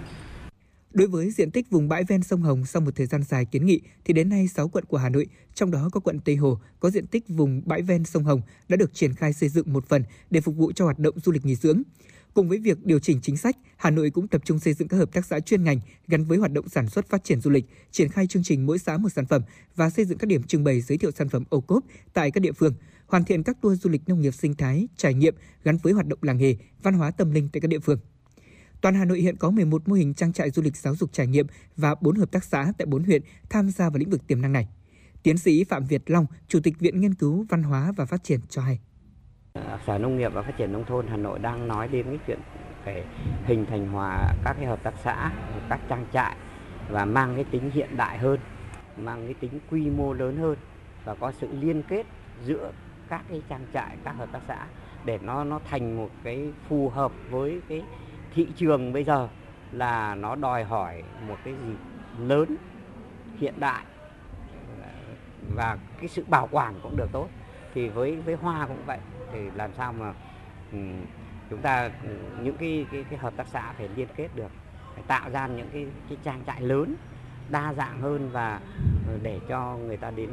Đối 0.94 1.08
với 1.08 1.32
diện 1.32 1.52
tích 1.52 1.70
vùng 1.70 1.88
bãi 1.88 2.04
ven 2.04 2.24
sông 2.24 2.42
Hồng 2.42 2.66
sau 2.66 2.82
một 2.82 2.96
thời 2.96 3.06
gian 3.06 3.24
dài 3.24 3.46
kiến 3.46 3.66
nghị 3.66 3.82
thì 4.06 4.14
đến 4.14 4.30
nay 4.30 4.48
6 4.48 4.70
quận 4.70 4.86
của 4.86 4.98
Hà 4.98 5.10
Nội, 5.10 5.28
trong 5.54 5.72
đó 5.72 5.90
có 5.92 6.00
quận 6.00 6.20
Tây 6.20 6.36
Hồ 6.36 6.60
có 6.80 6.90
diện 6.90 7.08
tích 7.08 7.24
vùng 7.28 7.62
bãi 7.66 7.82
ven 7.82 8.06
sông 8.06 8.24
Hồng 8.24 8.42
đã 8.70 8.78
được 8.78 8.94
triển 8.94 9.14
khai 9.14 9.34
xây 9.34 9.50
dựng 9.50 9.74
một 9.74 9.86
phần 9.90 10.04
để 10.30 10.42
phục 10.42 10.56
vụ 10.56 10.72
cho 10.72 10.86
hoạt 10.86 11.00
động 11.00 11.20
du 11.20 11.32
lịch 11.32 11.46
nghỉ 11.46 11.56
dưỡng. 11.56 11.82
Cùng 12.34 12.50
với 12.50 12.58
việc 12.58 12.86
điều 12.86 13.00
chỉnh 13.00 13.20
chính 13.22 13.38
sách, 13.38 13.58
Hà 13.78 13.90
Nội 13.90 14.10
cũng 14.10 14.28
tập 14.28 14.42
trung 14.46 14.60
xây 14.60 14.74
dựng 14.74 14.88
các 14.88 14.98
hợp 14.98 15.14
tác 15.14 15.26
xã 15.26 15.40
chuyên 15.40 15.64
ngành 15.64 15.80
gắn 16.08 16.26
với 16.26 16.38
hoạt 16.38 16.52
động 16.52 16.70
sản 16.70 16.90
xuất 16.90 17.10
phát 17.10 17.24
triển 17.24 17.42
du 17.42 17.50
lịch, 17.50 17.66
triển 17.92 18.10
khai 18.10 18.28
chương 18.28 18.44
trình 18.44 18.66
mỗi 18.66 18.80
xã 18.80 18.98
một 18.98 19.10
sản 19.10 19.26
phẩm 19.26 19.42
và 19.76 19.90
xây 19.90 20.06
dựng 20.06 20.18
các 20.18 20.28
điểm 20.28 20.44
trưng 20.44 20.64
bày 20.64 20.82
giới 20.82 20.98
thiệu 20.98 21.12
sản 21.12 21.30
phẩm 21.30 21.44
ô 21.50 21.62
cốp 21.62 21.84
tại 22.14 22.32
các 22.32 22.40
địa 22.40 22.52
phương, 22.52 22.74
hoàn 23.08 23.24
thiện 23.24 23.44
các 23.44 23.58
tour 23.62 23.82
du 23.82 23.90
lịch 23.90 24.02
nông 24.08 24.22
nghiệp 24.22 24.34
sinh 24.34 24.56
thái, 24.56 24.88
trải 24.98 25.14
nghiệm 25.14 25.36
gắn 25.64 25.78
với 25.78 25.94
hoạt 25.94 26.08
động 26.08 26.20
làng 26.22 26.38
nghề, 26.38 26.56
văn 26.84 26.94
hóa 26.94 27.12
tâm 27.12 27.32
linh 27.32 27.50
tại 27.54 27.62
các 27.62 27.68
địa 27.68 27.80
phương. 27.80 28.00
Toàn 28.82 28.96
Hà 28.96 29.06
Nội 29.06 29.20
hiện 29.20 29.36
có 29.38 29.50
11 29.50 29.88
mô 29.88 29.96
hình 29.96 30.14
trang 30.14 30.34
trại 30.34 30.50
du 30.50 30.62
lịch 30.62 30.76
giáo 30.76 30.96
dục 30.96 31.10
trải 31.14 31.28
nghiệm 31.28 31.48
và 31.78 31.96
4 32.02 32.16
hợp 32.16 32.32
tác 32.32 32.44
xã 32.44 32.74
tại 32.78 32.86
4 32.86 33.04
huyện 33.04 33.22
tham 33.50 33.70
gia 33.70 33.90
vào 33.90 33.98
lĩnh 33.98 34.10
vực 34.10 34.28
tiềm 34.28 34.42
năng 34.42 34.54
này. 34.54 34.68
Tiến 35.24 35.38
sĩ 35.38 35.64
Phạm 35.64 35.86
Việt 35.86 36.10
Long, 36.10 36.26
Chủ 36.48 36.60
tịch 36.64 36.80
Viện 36.80 37.02
Nghiên 37.02 37.14
cứu 37.14 37.46
Văn 37.50 37.64
hóa 37.64 37.92
và 37.96 38.06
Phát 38.06 38.24
triển 38.24 38.40
cho 38.50 38.62
hay. 38.62 38.80
Sở 39.88 39.98
Nông 39.98 40.18
nghiệp 40.18 40.32
và 40.34 40.42
Phát 40.42 40.58
triển 40.58 40.72
Nông 40.72 40.86
thôn 40.86 41.08
Hà 41.08 41.18
Nội 41.18 41.40
đang 41.40 41.68
nói 41.68 41.88
đến 41.88 42.06
cái 42.06 42.18
chuyện 42.28 42.40
phải 42.86 43.04
hình 43.46 43.66
thành 43.70 43.88
hòa 43.88 44.34
các 44.46 44.54
cái 44.54 44.66
hợp 44.66 44.84
tác 44.84 44.94
xã, 45.04 45.32
các 45.70 45.80
trang 45.90 46.06
trại 46.14 46.36
và 46.90 47.06
mang 47.06 47.36
cái 47.36 47.46
tính 47.52 47.72
hiện 47.74 47.98
đại 47.98 48.18
hơn, 48.18 48.40
mang 48.98 49.26
cái 49.26 49.34
tính 49.34 49.60
quy 49.72 49.90
mô 49.90 50.14
lớn 50.14 50.38
hơn 50.38 50.58
và 51.06 51.16
có 51.16 51.32
sự 51.42 51.48
liên 51.52 51.84
kết 51.90 52.06
giữa 52.46 52.72
các 53.10 53.24
cái 53.30 53.42
trang 53.50 53.66
trại, 53.74 53.98
các 54.04 54.12
hợp 54.12 54.30
tác 54.32 54.42
xã 54.48 54.68
để 55.06 55.20
nó 55.22 55.44
nó 55.44 55.60
thành 55.70 55.98
một 55.98 56.10
cái 56.24 56.52
phù 56.70 56.90
hợp 56.90 57.12
với 57.30 57.60
cái 57.70 57.84
thị 58.32 58.48
trường 58.56 58.94
bây 58.94 59.04
giờ 59.04 59.30
là 59.72 60.16
nó 60.16 60.36
đòi 60.36 60.64
hỏi 60.64 61.04
một 61.28 61.38
cái 61.44 61.54
gì 61.56 61.76
lớn 62.28 62.58
hiện 63.40 63.54
đại 63.60 63.86
và 65.56 65.78
cái 65.98 66.10
sự 66.10 66.24
bảo 66.28 66.48
quản 66.52 66.80
cũng 66.84 66.98
được 66.98 67.12
tốt. 67.12 67.28
Thì 67.74 67.90
với 67.90 68.16
với 68.22 68.36
hoa 68.36 68.68
cũng 68.68 68.86
vậy 68.86 69.00
thì 69.32 69.52
làm 69.56 69.74
sao 69.74 69.94
mà 69.94 70.14
ừ, 70.72 70.78
chúng 71.50 71.62
ta 71.62 71.90
ừ, 72.04 72.10
những 72.44 72.58
cái, 72.58 72.86
cái 72.92 73.06
cái 73.10 73.20
hợp 73.20 73.34
tác 73.38 73.48
xã 73.48 73.74
phải 73.74 73.90
liên 73.90 74.08
kết 74.16 74.28
được 74.36 74.52
phải 74.96 75.04
tạo 75.08 75.30
ra 75.30 75.48
những 75.48 75.70
cái 75.74 75.86
cái 76.10 76.18
trang 76.24 76.44
trại 76.46 76.62
lớn 76.62 76.96
đa 77.52 77.74
dạng 77.74 78.02
hơn 78.02 78.30
và 78.32 78.60
ừ, 79.08 79.18
để 79.24 79.40
cho 79.48 79.78
người 79.78 79.98
ta 79.98 80.12
đến 80.12 80.30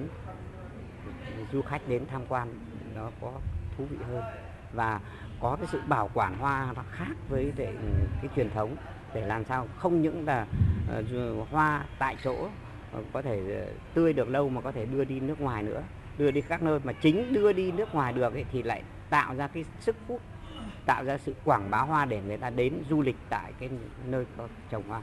du 1.53 1.63
khách 1.63 1.87
đến 1.89 2.07
tham 2.07 2.27
quan 2.27 2.49
nó 2.95 3.11
có 3.21 3.33
thú 3.77 3.87
vị 3.87 3.97
hơn. 4.03 4.25
Và 4.73 5.01
có 5.41 5.57
cái 5.57 5.67
sự 5.73 5.81
bảo 5.89 6.11
quản 6.15 6.39
hoa 6.39 6.73
nó 6.77 6.83
khác 6.91 7.15
với 7.29 7.53
cái, 7.57 7.75
cái 8.23 8.31
truyền 8.37 8.51
thống 8.51 8.77
để 9.15 9.27
làm 9.27 9.45
sao 9.45 9.67
không 9.77 10.03
những 10.03 10.27
là 10.27 10.47
uh, 11.01 11.49
hoa 11.51 11.85
tại 11.99 12.17
chỗ 12.25 12.49
uh, 12.99 13.05
có 13.13 13.23
thể 13.23 13.63
uh, 13.63 13.95
tươi 13.95 14.13
được 14.13 14.29
lâu 14.29 14.49
mà 14.49 14.61
có 14.61 14.73
thể 14.73 14.87
đưa 14.87 15.05
đi 15.05 15.21
nước 15.21 15.41
ngoài 15.41 15.63
nữa 15.63 15.83
đưa 16.19 16.31
đi 16.31 16.41
các 16.41 16.63
nơi 16.63 16.81
mà 16.85 16.93
chính 16.93 17.33
đưa 17.33 17.53
đi 17.53 17.73
nước 17.73 17.95
ngoài 17.95 18.13
được 18.13 18.33
ấy, 18.35 18.45
thì 18.53 18.63
lại 18.63 18.83
tạo 19.11 19.35
ra 19.35 19.47
cái 19.47 19.65
sức 19.81 19.97
hút 20.09 20.21
tạo 20.87 21.05
ra 21.05 21.19
sự 21.19 21.35
quảng 21.45 21.71
bá 21.71 21.79
hoa 21.79 22.05
để 22.05 22.21
người 22.27 22.37
ta 22.37 22.51
đến 22.51 22.83
du 22.91 23.03
lịch 23.03 23.17
tại 23.29 23.53
cái 23.59 23.71
nơi 24.05 24.25
có 24.37 24.49
trồng 24.71 24.83
hoa 24.89 25.03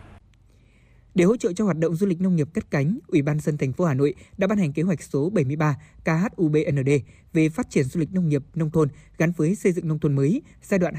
để 1.16 1.26
hỗ 1.26 1.38
trợ 1.38 1.54
cho 1.54 1.66
hoạt 1.66 1.78
động 1.78 1.96
du 1.96 2.08
lịch 2.08 2.22
nông 2.22 2.36
nghiệp 2.36 2.48
cất 2.54 2.72
cánh, 2.72 3.00
Ủy 3.08 3.22
ban 3.22 3.40
dân 3.40 3.58
thành 3.58 3.74
phố 3.74 3.86
Hà 3.86 3.94
Nội 3.94 4.14
đã 4.38 4.48
ban 4.48 4.58
hành 4.58 4.74
kế 4.74 4.82
hoạch 4.82 5.04
số 5.04 5.30
73 5.30 5.78
KHUBND 6.06 6.90
về 7.34 7.50
phát 7.50 7.70
triển 7.70 7.84
du 7.84 8.00
lịch 8.00 8.14
nông 8.14 8.30
nghiệp 8.30 8.44
nông 8.56 8.72
thôn 8.72 8.88
gắn 9.18 9.32
với 9.38 9.56
xây 9.56 9.72
dựng 9.72 9.88
nông 9.88 10.00
thôn 10.00 10.16
mới 10.16 10.42
giai 10.64 10.80
đoạn 10.80 10.94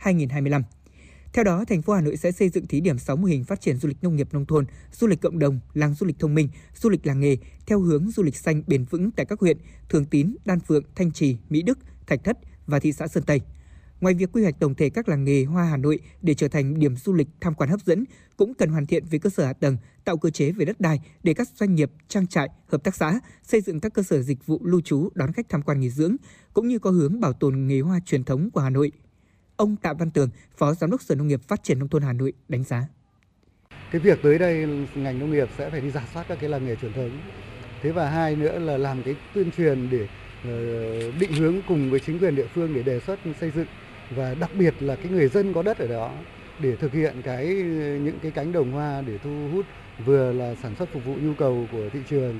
2022-2025. 0.00 0.62
Theo 1.32 1.44
đó, 1.44 1.64
thành 1.68 1.82
phố 1.82 1.92
Hà 1.92 2.00
Nội 2.00 2.16
sẽ 2.16 2.32
xây 2.32 2.48
dựng 2.48 2.66
thí 2.66 2.80
điểm 2.80 2.98
6 2.98 3.16
mô 3.16 3.24
hình 3.24 3.44
phát 3.44 3.60
triển 3.60 3.76
du 3.76 3.88
lịch 3.88 4.02
nông 4.02 4.16
nghiệp 4.16 4.28
nông 4.32 4.46
thôn, 4.46 4.66
du 4.92 5.06
lịch 5.06 5.20
cộng 5.20 5.38
đồng, 5.38 5.60
làng 5.74 5.94
du 5.94 6.06
lịch 6.06 6.18
thông 6.18 6.34
minh, 6.34 6.48
du 6.74 6.90
lịch 6.90 7.06
làng 7.06 7.20
nghề 7.20 7.36
theo 7.66 7.80
hướng 7.80 8.10
du 8.10 8.22
lịch 8.22 8.36
xanh 8.36 8.62
bền 8.66 8.84
vững 8.84 9.10
tại 9.10 9.26
các 9.26 9.40
huyện 9.40 9.58
Thường 9.88 10.04
Tín, 10.04 10.36
Đan 10.44 10.60
Phượng, 10.60 10.84
Thanh 10.94 11.12
Trì, 11.12 11.36
Mỹ 11.50 11.62
Đức, 11.62 11.78
Thạch 12.06 12.24
Thất 12.24 12.38
và 12.66 12.78
thị 12.78 12.92
xã 12.92 13.06
Sơn 13.06 13.22
Tây. 13.26 13.40
Ngoài 14.02 14.14
việc 14.14 14.32
quy 14.32 14.42
hoạch 14.42 14.60
tổng 14.60 14.74
thể 14.74 14.90
các 14.90 15.08
làng 15.08 15.24
nghề 15.24 15.44
hoa 15.44 15.64
Hà 15.64 15.76
Nội 15.76 15.98
để 16.22 16.34
trở 16.34 16.48
thành 16.48 16.78
điểm 16.78 16.96
du 16.96 17.12
lịch 17.12 17.28
tham 17.40 17.54
quan 17.54 17.70
hấp 17.70 17.80
dẫn, 17.80 18.04
cũng 18.36 18.54
cần 18.54 18.68
hoàn 18.68 18.86
thiện 18.86 19.04
về 19.10 19.18
cơ 19.18 19.30
sở 19.30 19.44
hạ 19.44 19.52
tầng, 19.52 19.76
tạo 20.04 20.16
cơ 20.16 20.30
chế 20.30 20.52
về 20.52 20.64
đất 20.64 20.80
đai 20.80 21.00
để 21.22 21.34
các 21.34 21.48
doanh 21.56 21.74
nghiệp, 21.74 21.90
trang 22.08 22.26
trại, 22.26 22.48
hợp 22.68 22.84
tác 22.84 22.94
xã 22.94 23.20
xây 23.42 23.60
dựng 23.60 23.80
các 23.80 23.94
cơ 23.94 24.02
sở 24.02 24.22
dịch 24.22 24.46
vụ 24.46 24.60
lưu 24.64 24.80
trú 24.80 25.08
đón 25.14 25.32
khách 25.32 25.48
tham 25.48 25.62
quan 25.62 25.80
nghỉ 25.80 25.90
dưỡng, 25.90 26.16
cũng 26.52 26.68
như 26.68 26.78
có 26.78 26.90
hướng 26.90 27.20
bảo 27.20 27.32
tồn 27.32 27.66
nghề 27.66 27.80
hoa 27.80 28.00
truyền 28.06 28.24
thống 28.24 28.50
của 28.50 28.60
Hà 28.60 28.70
Nội. 28.70 28.92
Ông 29.56 29.76
Tạ 29.76 29.92
Văn 29.92 30.10
Tường, 30.10 30.30
Phó 30.56 30.74
Giám 30.74 30.90
đốc 30.90 31.02
Sở 31.02 31.14
Nông 31.14 31.28
nghiệp 31.28 31.40
Phát 31.48 31.62
triển 31.62 31.78
Nông 31.78 31.88
thôn 31.88 32.02
Hà 32.02 32.12
Nội 32.12 32.32
đánh 32.48 32.64
giá. 32.64 32.88
Cái 33.92 34.00
việc 34.00 34.18
tới 34.22 34.38
đây 34.38 34.86
ngành 34.94 35.18
nông 35.18 35.30
nghiệp 35.30 35.48
sẽ 35.58 35.70
phải 35.70 35.80
đi 35.80 35.90
giả 35.90 36.08
soát 36.14 36.26
các 36.28 36.38
cái 36.40 36.50
làng 36.50 36.66
nghề 36.66 36.76
truyền 36.76 36.92
thống. 36.92 37.10
Thế 37.82 37.92
và 37.92 38.10
hai 38.10 38.36
nữa 38.36 38.58
là 38.58 38.78
làm 38.78 39.02
cái 39.02 39.16
tuyên 39.34 39.50
truyền 39.56 39.90
để 39.90 40.08
ờ, 40.44 41.12
định 41.20 41.32
hướng 41.32 41.60
cùng 41.68 41.90
với 41.90 42.00
chính 42.00 42.18
quyền 42.18 42.36
địa 42.36 42.46
phương 42.54 42.74
để 42.74 42.82
đề 42.82 43.00
xuất 43.00 43.20
xây 43.40 43.50
dựng 43.50 43.66
và 44.16 44.34
đặc 44.40 44.50
biệt 44.58 44.74
là 44.80 44.96
cái 44.96 45.12
người 45.12 45.28
dân 45.28 45.52
có 45.52 45.62
đất 45.62 45.78
ở 45.78 45.86
đó 45.86 46.10
để 46.58 46.76
thực 46.76 46.92
hiện 46.92 47.22
cái, 47.22 47.46
những 48.04 48.18
cái 48.22 48.32
cánh 48.32 48.52
đồng 48.52 48.72
hoa 48.72 49.02
để 49.06 49.18
thu 49.24 49.30
hút, 49.52 49.66
vừa 50.06 50.32
là 50.32 50.54
sản 50.62 50.74
xuất 50.78 50.88
phục 50.92 51.04
vụ 51.04 51.14
nhu 51.14 51.34
cầu 51.34 51.66
của 51.72 51.88
thị 51.92 52.00
trường, 52.08 52.34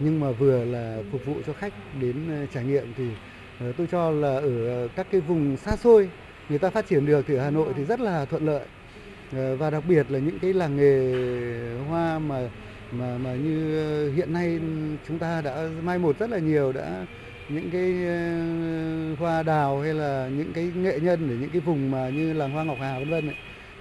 nhưng 0.00 0.20
mà 0.20 0.30
vừa 0.30 0.64
là 0.64 0.98
phục 1.12 1.24
vụ 1.24 1.34
cho 1.46 1.52
khách 1.52 1.72
đến 2.00 2.14
ờ, 2.28 2.46
trải 2.54 2.64
nghiệm 2.64 2.94
thì 2.96 3.04
ờ, 3.60 3.72
tôi 3.72 3.86
cho 3.90 4.10
là 4.10 4.34
ở 4.34 4.88
các 4.96 5.06
cái 5.10 5.20
vùng 5.20 5.56
xa 5.56 5.76
xôi 5.76 6.10
người 6.48 6.58
ta 6.58 6.70
phát 6.70 6.86
triển 6.86 7.06
được 7.06 7.24
thì 7.28 7.34
ở 7.34 7.44
Hà 7.44 7.50
Nội 7.50 7.72
thì 7.76 7.84
rất 7.84 8.00
là 8.00 8.24
thuận 8.24 8.46
lợi. 8.46 8.66
Ờ, 9.32 9.56
và 9.56 9.70
đặc 9.70 9.84
biệt 9.88 10.10
là 10.10 10.18
những 10.18 10.38
cái 10.38 10.52
làng 10.52 10.76
nghề 10.76 11.84
hoa 11.88 12.18
mà 12.18 12.48
mà 12.92 13.18
mà 13.18 13.34
như 13.34 14.12
hiện 14.16 14.32
nay 14.32 14.60
chúng 15.08 15.18
ta 15.18 15.42
đã 15.42 15.68
mai 15.82 15.98
một 15.98 16.18
rất 16.18 16.30
là 16.30 16.38
nhiều 16.38 16.72
đã 16.72 17.06
những 17.48 17.70
cái 17.70 18.06
ờ, 18.06 19.14
hoa 19.18 19.42
đào 19.42 19.80
hay 19.80 19.94
là 19.94 20.28
những 20.36 20.52
cái 20.52 20.72
nghệ 20.76 21.00
nhân 21.00 21.30
ở 21.30 21.34
những 21.40 21.50
cái 21.50 21.60
vùng 21.60 21.90
mà 21.90 22.08
như 22.08 22.32
làng 22.32 22.50
hoa 22.50 22.64
Ngọc 22.64 22.76
Hà, 22.80 22.98
vân 22.98 23.10
vân 23.10 23.30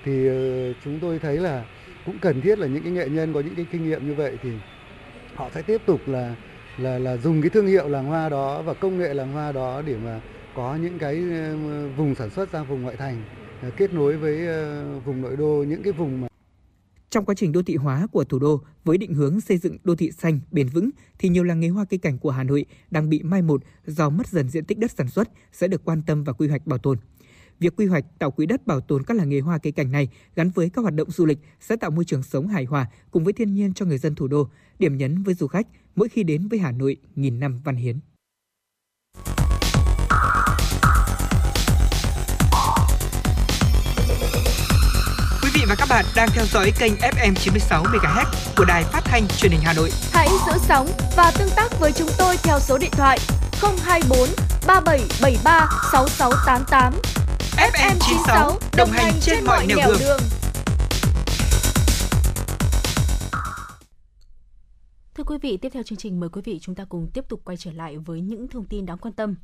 thì 0.04 0.28
ờ, 0.28 0.74
chúng 0.84 1.00
tôi 1.00 1.20
thấy 1.20 1.38
là 1.38 1.64
cũng 2.06 2.18
cần 2.22 2.42
thiết 2.42 2.60
là 2.60 2.68
những 2.68 2.84
cái 2.84 2.92
nghệ 2.92 3.10
nhân 3.10 3.34
có 3.34 3.40
những 3.40 3.56
cái 3.56 3.66
kinh 3.72 3.84
nghiệm 3.84 4.08
như 4.08 4.14
vậy 4.14 4.38
thì 4.44 4.50
họ 5.36 5.50
sẽ 5.54 5.62
tiếp 5.62 5.82
tục 5.86 6.02
là 6.08 6.36
là 6.78 7.00
là 7.00 7.18
dùng 7.18 7.42
cái 7.42 7.50
thương 7.50 7.68
hiệu 7.68 7.88
làng 7.88 8.06
hoa 8.06 8.30
đó 8.30 8.62
và 8.62 8.74
công 8.74 8.98
nghệ 8.98 9.14
làng 9.14 9.34
hoa 9.34 9.52
đó 9.52 9.82
để 9.86 9.96
mà 10.06 10.20
có 10.56 10.78
những 10.82 11.00
cái 11.00 11.24
ờ, 11.32 11.56
vùng 11.98 12.16
sản 12.16 12.30
xuất 12.30 12.52
ra 12.52 12.64
vùng 12.64 12.82
ngoại 12.82 12.96
thành 12.96 13.22
kết 13.78 13.94
nối 13.94 14.18
với 14.18 14.48
vùng 15.06 15.22
nội 15.22 15.36
đô, 15.38 15.64
những 15.68 15.84
cái 15.84 15.94
vùng 15.94 16.22
mà 16.22 16.28
trong 17.10 17.26
quá 17.26 17.36
trình 17.36 17.52
đô 17.52 17.62
thị 17.64 17.76
hóa 17.76 18.08
của 18.12 18.24
thủ 18.24 18.40
đô 18.40 18.62
với 18.84 18.98
định 18.98 19.14
hướng 19.14 19.42
xây 19.42 19.58
dựng 19.58 19.78
đô 19.84 19.96
thị 19.96 20.12
xanh, 20.12 20.40
bền 20.52 20.68
vững 20.68 20.90
thì 21.20 21.30
nhiều 21.30 21.44
làng 21.44 21.60
nghề 21.60 21.70
hoa 21.70 21.86
cây 21.86 21.98
cảnh 21.98 22.18
của 22.18 22.32
Hà 22.32 22.44
Nội 22.44 22.66
đang 22.92 23.10
bị 23.10 23.24
mai 23.24 23.42
một 23.42 23.62
do 23.86 24.10
mất 24.10 24.28
dần 24.28 24.50
diện 24.50 24.66
tích 24.66 24.78
đất 24.78 24.92
sản 24.92 25.10
xuất 25.10 25.30
sẽ 25.52 25.68
được 25.68 25.86
quan 25.86 26.02
tâm 26.02 26.24
và 26.24 26.34
quy 26.34 26.48
hoạch 26.48 26.68
bảo 26.68 26.80
tồn. 26.80 26.98
Việc 27.60 27.76
quy 27.76 27.86
hoạch 27.86 28.06
tạo 28.20 28.32
quỹ 28.32 28.46
đất 28.46 28.68
bảo 28.68 28.82
tồn 28.82 29.04
các 29.04 29.18
làng 29.18 29.30
nghề 29.30 29.40
hoa 29.40 29.58
cây 29.58 29.72
cảnh 29.72 29.92
này 29.92 30.10
gắn 30.36 30.50
với 30.50 30.70
các 30.70 30.82
hoạt 30.82 30.94
động 30.94 31.12
du 31.12 31.26
lịch 31.26 31.40
sẽ 31.60 31.76
tạo 31.76 31.92
môi 31.92 32.06
trường 32.06 32.24
sống 32.24 32.48
hài 32.48 32.66
hòa 32.66 32.90
cùng 33.12 33.24
với 33.24 33.34
thiên 33.34 33.54
nhiên 33.54 33.74
cho 33.74 33.86
người 33.86 33.98
dân 33.98 34.16
thủ 34.16 34.28
đô, 34.28 34.50
điểm 34.80 34.98
nhấn 34.98 35.24
với 35.24 35.34
du 35.34 35.48
khách 35.48 35.68
mỗi 35.96 36.10
khi 36.10 36.24
đến 36.24 36.48
với 36.48 36.60
Hà 36.60 36.72
Nội 36.72 36.98
nghìn 37.16 37.40
năm 37.40 37.62
văn 37.64 37.76
hiến. 37.76 38.00
Và 45.68 45.76
các 45.76 45.88
bạn 45.90 46.06
đang 46.16 46.30
theo 46.34 46.46
dõi 46.46 46.72
kênh 46.80 46.94
FM 46.94 47.34
96 47.36 47.84
MHz 47.84 48.26
của 48.58 48.66
đài 48.66 48.84
phát 48.84 49.02
thanh 49.06 49.28
truyền 49.28 49.52
hình 49.52 49.62
Hà 49.64 49.74
Nội. 49.74 49.90
Hãy 50.12 50.28
giữ 50.48 50.54
sóng 50.68 50.88
và 51.16 51.32
tương 51.40 51.50
tác 51.56 51.80
với 51.80 51.92
chúng 51.92 52.10
tôi 52.18 52.38
theo 52.44 52.60
số 52.60 52.78
điện 52.78 52.92
thoại 52.92 53.20
024 53.62 54.30
3773 54.68 55.70
6688. 55.92 56.94
FM 57.58 57.96
96 58.00 58.60
đồng 58.78 58.90
hành 58.92 59.14
trên 59.22 59.46
mọi 59.46 59.66
nẻo 59.68 59.78
đường. 59.88 59.98
đường. 60.00 60.20
Thưa 65.16 65.24
quý 65.24 65.38
vị, 65.42 65.58
tiếp 65.58 65.70
theo 65.74 65.84
chương 65.84 65.98
trình 65.98 66.20
mời 66.20 66.30
quý 66.30 66.42
vị 66.46 66.60
chúng 66.62 66.76
ta 66.76 66.86
cùng 66.90 67.08
tiếp 67.14 67.26
tục 67.30 67.42
quay 67.46 67.58
trở 67.58 67.72
lại 67.72 67.98
với 67.98 68.22
những 68.22 68.48
thông 68.48 68.66
tin 68.66 68.86
đáng 68.86 68.98
quan 68.98 69.14
tâm. 69.14 69.36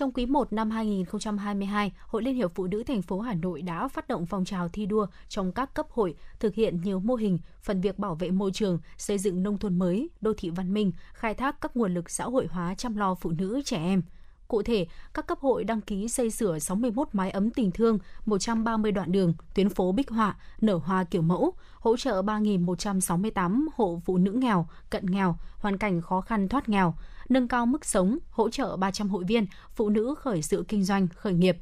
Trong 0.00 0.12
quý 0.12 0.26
1 0.26 0.52
năm 0.52 0.70
2022, 0.70 1.92
Hội 2.06 2.22
Liên 2.22 2.34
hiệp 2.34 2.50
Phụ 2.54 2.66
nữ 2.66 2.82
thành 2.82 3.02
phố 3.02 3.20
Hà 3.20 3.34
Nội 3.34 3.62
đã 3.62 3.88
phát 3.88 4.08
động 4.08 4.26
phong 4.26 4.44
trào 4.44 4.68
thi 4.68 4.86
đua 4.86 5.06
trong 5.28 5.52
các 5.52 5.74
cấp 5.74 5.86
hội, 5.90 6.14
thực 6.38 6.54
hiện 6.54 6.80
nhiều 6.82 7.00
mô 7.00 7.14
hình, 7.14 7.38
phần 7.62 7.80
việc 7.80 7.98
bảo 7.98 8.14
vệ 8.14 8.30
môi 8.30 8.50
trường, 8.52 8.78
xây 8.98 9.18
dựng 9.18 9.42
nông 9.42 9.58
thôn 9.58 9.78
mới, 9.78 10.10
đô 10.20 10.32
thị 10.36 10.50
văn 10.50 10.74
minh, 10.74 10.92
khai 11.12 11.34
thác 11.34 11.60
các 11.60 11.76
nguồn 11.76 11.94
lực 11.94 12.10
xã 12.10 12.24
hội 12.24 12.46
hóa 12.50 12.74
chăm 12.74 12.96
lo 12.96 13.14
phụ 13.14 13.30
nữ 13.30 13.62
trẻ 13.64 13.76
em– 13.76 14.02
Cụ 14.50 14.62
thể, 14.62 14.86
các 15.14 15.26
cấp 15.26 15.38
hội 15.40 15.64
đăng 15.64 15.80
ký 15.80 16.08
xây 16.08 16.30
sửa 16.30 16.58
61 16.58 17.08
mái 17.12 17.30
ấm 17.30 17.50
tình 17.50 17.70
thương, 17.70 17.98
130 18.26 18.92
đoạn 18.92 19.12
đường, 19.12 19.34
tuyến 19.54 19.68
phố 19.68 19.92
Bích 19.92 20.10
Họa, 20.10 20.36
nở 20.60 20.76
hoa 20.84 21.04
kiểu 21.04 21.22
mẫu, 21.22 21.52
hỗ 21.74 21.96
trợ 21.96 22.22
3.168 22.22 23.66
hộ 23.76 24.02
phụ 24.04 24.18
nữ 24.18 24.32
nghèo, 24.32 24.66
cận 24.90 25.06
nghèo, 25.06 25.36
hoàn 25.58 25.78
cảnh 25.78 26.00
khó 26.00 26.20
khăn 26.20 26.48
thoát 26.48 26.68
nghèo, 26.68 26.94
nâng 27.30 27.48
cao 27.48 27.66
mức 27.66 27.84
sống, 27.84 28.18
hỗ 28.30 28.50
trợ 28.50 28.76
300 28.76 29.08
hội 29.08 29.24
viên, 29.24 29.46
phụ 29.74 29.88
nữ 29.88 30.14
khởi 30.18 30.42
sự 30.42 30.64
kinh 30.68 30.84
doanh, 30.84 31.08
khởi 31.08 31.32
nghiệp, 31.32 31.56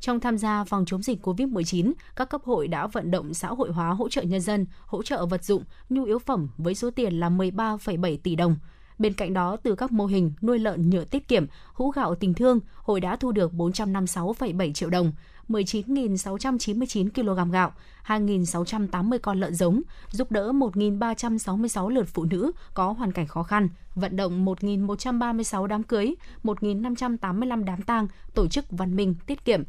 trong 0.00 0.20
tham 0.20 0.38
gia 0.38 0.64
phòng 0.64 0.84
chống 0.86 1.02
dịch 1.02 1.26
COVID-19, 1.26 1.92
các 2.16 2.30
cấp 2.30 2.42
hội 2.44 2.68
đã 2.68 2.86
vận 2.86 3.10
động 3.10 3.34
xã 3.34 3.48
hội 3.48 3.72
hóa 3.72 3.90
hỗ 3.90 4.08
trợ 4.08 4.22
nhân 4.22 4.40
dân, 4.40 4.66
hỗ 4.86 5.02
trợ 5.02 5.26
vật 5.26 5.44
dụng, 5.44 5.64
nhu 5.88 6.04
yếu 6.04 6.18
phẩm 6.18 6.48
với 6.58 6.74
số 6.74 6.90
tiền 6.90 7.20
là 7.20 7.30
13,7 7.30 8.16
tỷ 8.22 8.36
đồng. 8.36 8.56
Bên 8.98 9.12
cạnh 9.12 9.32
đó, 9.32 9.56
từ 9.56 9.74
các 9.74 9.92
mô 9.92 10.06
hình 10.06 10.32
nuôi 10.42 10.58
lợn 10.58 10.90
nhựa 10.90 11.04
tiết 11.04 11.28
kiệm, 11.28 11.46
hũ 11.72 11.90
gạo 11.90 12.14
tình 12.14 12.34
thương, 12.34 12.60
hội 12.76 13.00
đã 13.00 13.16
thu 13.16 13.32
được 13.32 13.52
456,7 13.52 14.72
triệu 14.72 14.90
đồng, 14.90 15.12
19.699 15.48 17.10
kg 17.10 17.50
gạo, 17.50 17.72
2.680 18.06 19.18
con 19.18 19.40
lợn 19.40 19.54
giống, 19.54 19.82
giúp 20.10 20.30
đỡ 20.30 20.52
1.366 20.52 21.88
lượt 21.88 22.06
phụ 22.14 22.24
nữ 22.24 22.52
có 22.74 22.92
hoàn 22.92 23.12
cảnh 23.12 23.26
khó 23.26 23.42
khăn, 23.42 23.68
vận 23.94 24.16
động 24.16 24.44
1.136 24.44 25.66
đám 25.66 25.82
cưới, 25.82 26.14
1.585 26.44 27.64
đám 27.64 27.82
tang, 27.82 28.08
tổ 28.34 28.48
chức 28.48 28.64
văn 28.70 28.96
minh 28.96 29.14
tiết 29.26 29.44
kiệm, 29.44 29.62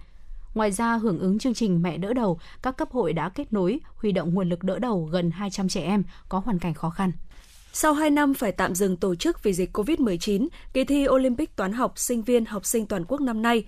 Ngoài 0.56 0.72
ra, 0.72 0.98
hưởng 0.98 1.20
ứng 1.20 1.40
chương 1.40 1.54
trình 1.54 1.82
Mẹ 1.82 1.98
đỡ 1.98 2.14
đầu, 2.14 2.40
các 2.62 2.78
cấp 2.78 2.92
hội 2.92 3.14
đã 3.14 3.30
kết 3.30 3.54
nối, 3.54 3.80
huy 3.96 4.12
động 4.12 4.34
nguồn 4.34 4.50
lực 4.50 4.64
đỡ 4.64 4.80
đầu 4.80 5.10
gần 5.12 5.32
200 5.32 5.70
trẻ 5.70 5.82
em 5.82 6.04
có 6.30 6.40
hoàn 6.40 6.60
cảnh 6.60 6.74
khó 6.74 6.90
khăn. 6.90 7.12
Sau 7.74 7.94
2 7.94 8.10
năm 8.10 8.34
phải 8.34 8.52
tạm 8.52 8.76
dừng 8.76 8.98
tổ 8.98 9.16
chức 9.16 9.44
vì 9.44 9.54
dịch 9.54 9.78
COVID-19, 9.78 10.48
kỳ 10.74 10.84
thi 10.84 11.08
Olympic 11.08 11.56
toán 11.56 11.74
học 11.74 11.94
sinh 11.96 12.22
viên 12.22 12.46
học 12.46 12.66
sinh 12.66 12.86
toàn 12.86 13.06
quốc 13.08 13.22
năm 13.22 13.42
nay 13.42 13.66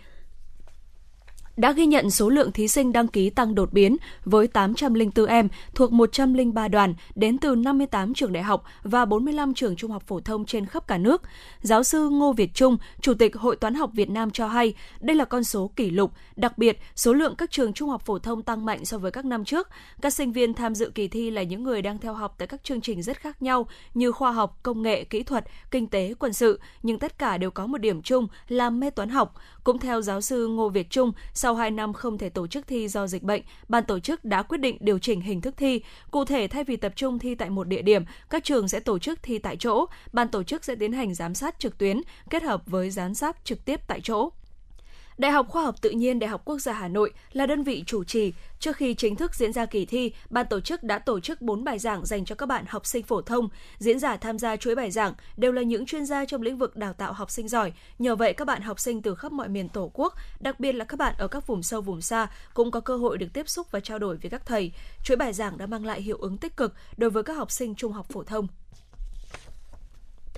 đã 1.57 1.71
ghi 1.71 1.85
nhận 1.85 2.09
số 2.09 2.29
lượng 2.29 2.51
thí 2.51 2.67
sinh 2.67 2.91
đăng 2.91 3.07
ký 3.07 3.29
tăng 3.29 3.55
đột 3.55 3.73
biến 3.73 3.97
với 4.25 4.47
804 4.47 5.25
em 5.25 5.47
thuộc 5.75 5.91
103 5.91 6.67
đoàn 6.67 6.93
đến 7.15 7.37
từ 7.37 7.55
58 7.55 8.13
trường 8.13 8.33
đại 8.33 8.43
học 8.43 8.63
và 8.83 9.05
45 9.05 9.53
trường 9.53 9.75
trung 9.75 9.91
học 9.91 10.03
phổ 10.07 10.19
thông 10.19 10.45
trên 10.45 10.65
khắp 10.65 10.87
cả 10.87 10.97
nước. 10.97 11.21
Giáo 11.61 11.83
sư 11.83 12.09
Ngô 12.09 12.33
Việt 12.33 12.53
Trung, 12.53 12.77
Chủ 13.01 13.13
tịch 13.13 13.35
Hội 13.35 13.55
Toán 13.55 13.75
học 13.75 13.89
Việt 13.93 14.09
Nam 14.09 14.31
cho 14.31 14.47
hay, 14.47 14.73
đây 14.99 15.15
là 15.15 15.25
con 15.25 15.43
số 15.43 15.71
kỷ 15.75 15.89
lục, 15.89 16.11
đặc 16.35 16.57
biệt 16.57 16.79
số 16.95 17.13
lượng 17.13 17.35
các 17.35 17.51
trường 17.51 17.73
trung 17.73 17.89
học 17.89 18.01
phổ 18.05 18.19
thông 18.19 18.41
tăng 18.41 18.65
mạnh 18.65 18.85
so 18.85 18.97
với 18.97 19.11
các 19.11 19.25
năm 19.25 19.45
trước. 19.45 19.69
Các 20.01 20.13
sinh 20.13 20.31
viên 20.31 20.53
tham 20.53 20.75
dự 20.75 20.91
kỳ 20.95 21.07
thi 21.07 21.31
là 21.31 21.43
những 21.43 21.63
người 21.63 21.81
đang 21.81 21.97
theo 21.97 22.13
học 22.13 22.35
tại 22.37 22.47
các 22.47 22.63
chương 22.63 22.81
trình 22.81 23.01
rất 23.01 23.17
khác 23.17 23.41
nhau 23.41 23.67
như 23.93 24.11
khoa 24.11 24.31
học, 24.31 24.59
công 24.63 24.81
nghệ, 24.81 25.03
kỹ 25.03 25.23
thuật, 25.23 25.45
kinh 25.71 25.87
tế, 25.87 26.13
quân 26.19 26.33
sự, 26.33 26.59
nhưng 26.83 26.99
tất 26.99 27.19
cả 27.19 27.37
đều 27.37 27.51
có 27.51 27.67
một 27.67 27.77
điểm 27.77 28.01
chung 28.01 28.27
là 28.47 28.69
mê 28.69 28.89
toán 28.89 29.09
học. 29.09 29.35
Cũng 29.63 29.79
theo 29.79 30.01
giáo 30.01 30.21
sư 30.21 30.47
Ngô 30.47 30.69
Việt 30.69 30.89
Trung, 30.89 31.11
sau 31.33 31.46
sau 31.47 31.55
2 31.55 31.71
năm 31.71 31.93
không 31.93 32.17
thể 32.17 32.29
tổ 32.29 32.47
chức 32.47 32.67
thi 32.67 32.87
do 32.87 33.07
dịch 33.07 33.23
bệnh, 33.23 33.41
ban 33.67 33.85
tổ 33.85 33.99
chức 33.99 34.25
đã 34.25 34.43
quyết 34.43 34.57
định 34.57 34.77
điều 34.79 34.99
chỉnh 34.99 35.21
hình 35.21 35.41
thức 35.41 35.57
thi. 35.57 35.81
Cụ 36.11 36.25
thể, 36.25 36.47
thay 36.47 36.63
vì 36.63 36.75
tập 36.75 36.93
trung 36.95 37.19
thi 37.19 37.35
tại 37.35 37.49
một 37.49 37.67
địa 37.67 37.81
điểm, 37.81 38.03
các 38.29 38.43
trường 38.43 38.67
sẽ 38.67 38.79
tổ 38.79 38.99
chức 38.99 39.19
thi 39.23 39.37
tại 39.37 39.57
chỗ. 39.57 39.85
Ban 40.13 40.27
tổ 40.27 40.43
chức 40.43 40.65
sẽ 40.65 40.75
tiến 40.75 40.93
hành 40.93 41.13
giám 41.13 41.33
sát 41.33 41.59
trực 41.59 41.77
tuyến 41.77 42.01
kết 42.29 42.43
hợp 42.43 42.61
với 42.65 42.89
giám 42.89 43.13
sát 43.13 43.37
trực 43.43 43.65
tiếp 43.65 43.79
tại 43.87 44.01
chỗ. 44.01 44.29
Đại 45.17 45.31
học 45.31 45.47
Khoa 45.49 45.63
học 45.63 45.75
Tự 45.81 45.89
nhiên 45.89 46.19
Đại 46.19 46.29
học 46.29 46.41
Quốc 46.45 46.59
gia 46.59 46.73
Hà 46.73 46.87
Nội 46.87 47.13
là 47.31 47.45
đơn 47.45 47.63
vị 47.63 47.83
chủ 47.87 48.03
trì. 48.03 48.33
Trước 48.59 48.75
khi 48.75 48.93
chính 48.93 49.15
thức 49.15 49.35
diễn 49.35 49.53
ra 49.53 49.65
kỳ 49.65 49.85
thi, 49.85 50.11
ban 50.29 50.45
tổ 50.49 50.59
chức 50.59 50.83
đã 50.83 50.99
tổ 50.99 51.19
chức 51.19 51.41
4 51.41 51.63
bài 51.63 51.79
giảng 51.79 52.05
dành 52.05 52.25
cho 52.25 52.35
các 52.35 52.45
bạn 52.45 52.65
học 52.67 52.85
sinh 52.85 53.03
phổ 53.03 53.21
thông. 53.21 53.49
Diễn 53.77 53.99
giả 53.99 54.17
tham 54.17 54.39
gia 54.39 54.55
chuỗi 54.55 54.75
bài 54.75 54.91
giảng 54.91 55.13
đều 55.37 55.51
là 55.51 55.61
những 55.61 55.85
chuyên 55.85 56.05
gia 56.05 56.25
trong 56.25 56.41
lĩnh 56.41 56.57
vực 56.57 56.75
đào 56.75 56.93
tạo 56.93 57.13
học 57.13 57.31
sinh 57.31 57.47
giỏi. 57.47 57.73
Nhờ 57.99 58.15
vậy, 58.15 58.33
các 58.33 58.45
bạn 58.45 58.61
học 58.61 58.79
sinh 58.79 59.01
từ 59.01 59.15
khắp 59.15 59.31
mọi 59.31 59.47
miền 59.47 59.69
Tổ 59.69 59.91
quốc, 59.93 60.13
đặc 60.39 60.59
biệt 60.59 60.71
là 60.71 60.85
các 60.85 60.99
bạn 60.99 61.13
ở 61.17 61.27
các 61.27 61.47
vùng 61.47 61.63
sâu 61.63 61.81
vùng 61.81 62.01
xa, 62.01 62.27
cũng 62.53 62.71
có 62.71 62.79
cơ 62.79 62.97
hội 62.97 63.17
được 63.17 63.27
tiếp 63.33 63.49
xúc 63.49 63.67
và 63.71 63.79
trao 63.79 63.99
đổi 63.99 64.17
với 64.17 64.29
các 64.29 64.45
thầy. 64.45 64.71
Chuỗi 65.03 65.17
bài 65.17 65.33
giảng 65.33 65.57
đã 65.57 65.65
mang 65.65 65.85
lại 65.85 66.01
hiệu 66.01 66.17
ứng 66.17 66.37
tích 66.37 66.57
cực 66.57 66.73
đối 66.97 67.09
với 67.09 67.23
các 67.23 67.33
học 67.33 67.51
sinh 67.51 67.75
trung 67.75 67.93
học 67.93 68.05
phổ 68.09 68.23
thông. 68.23 68.47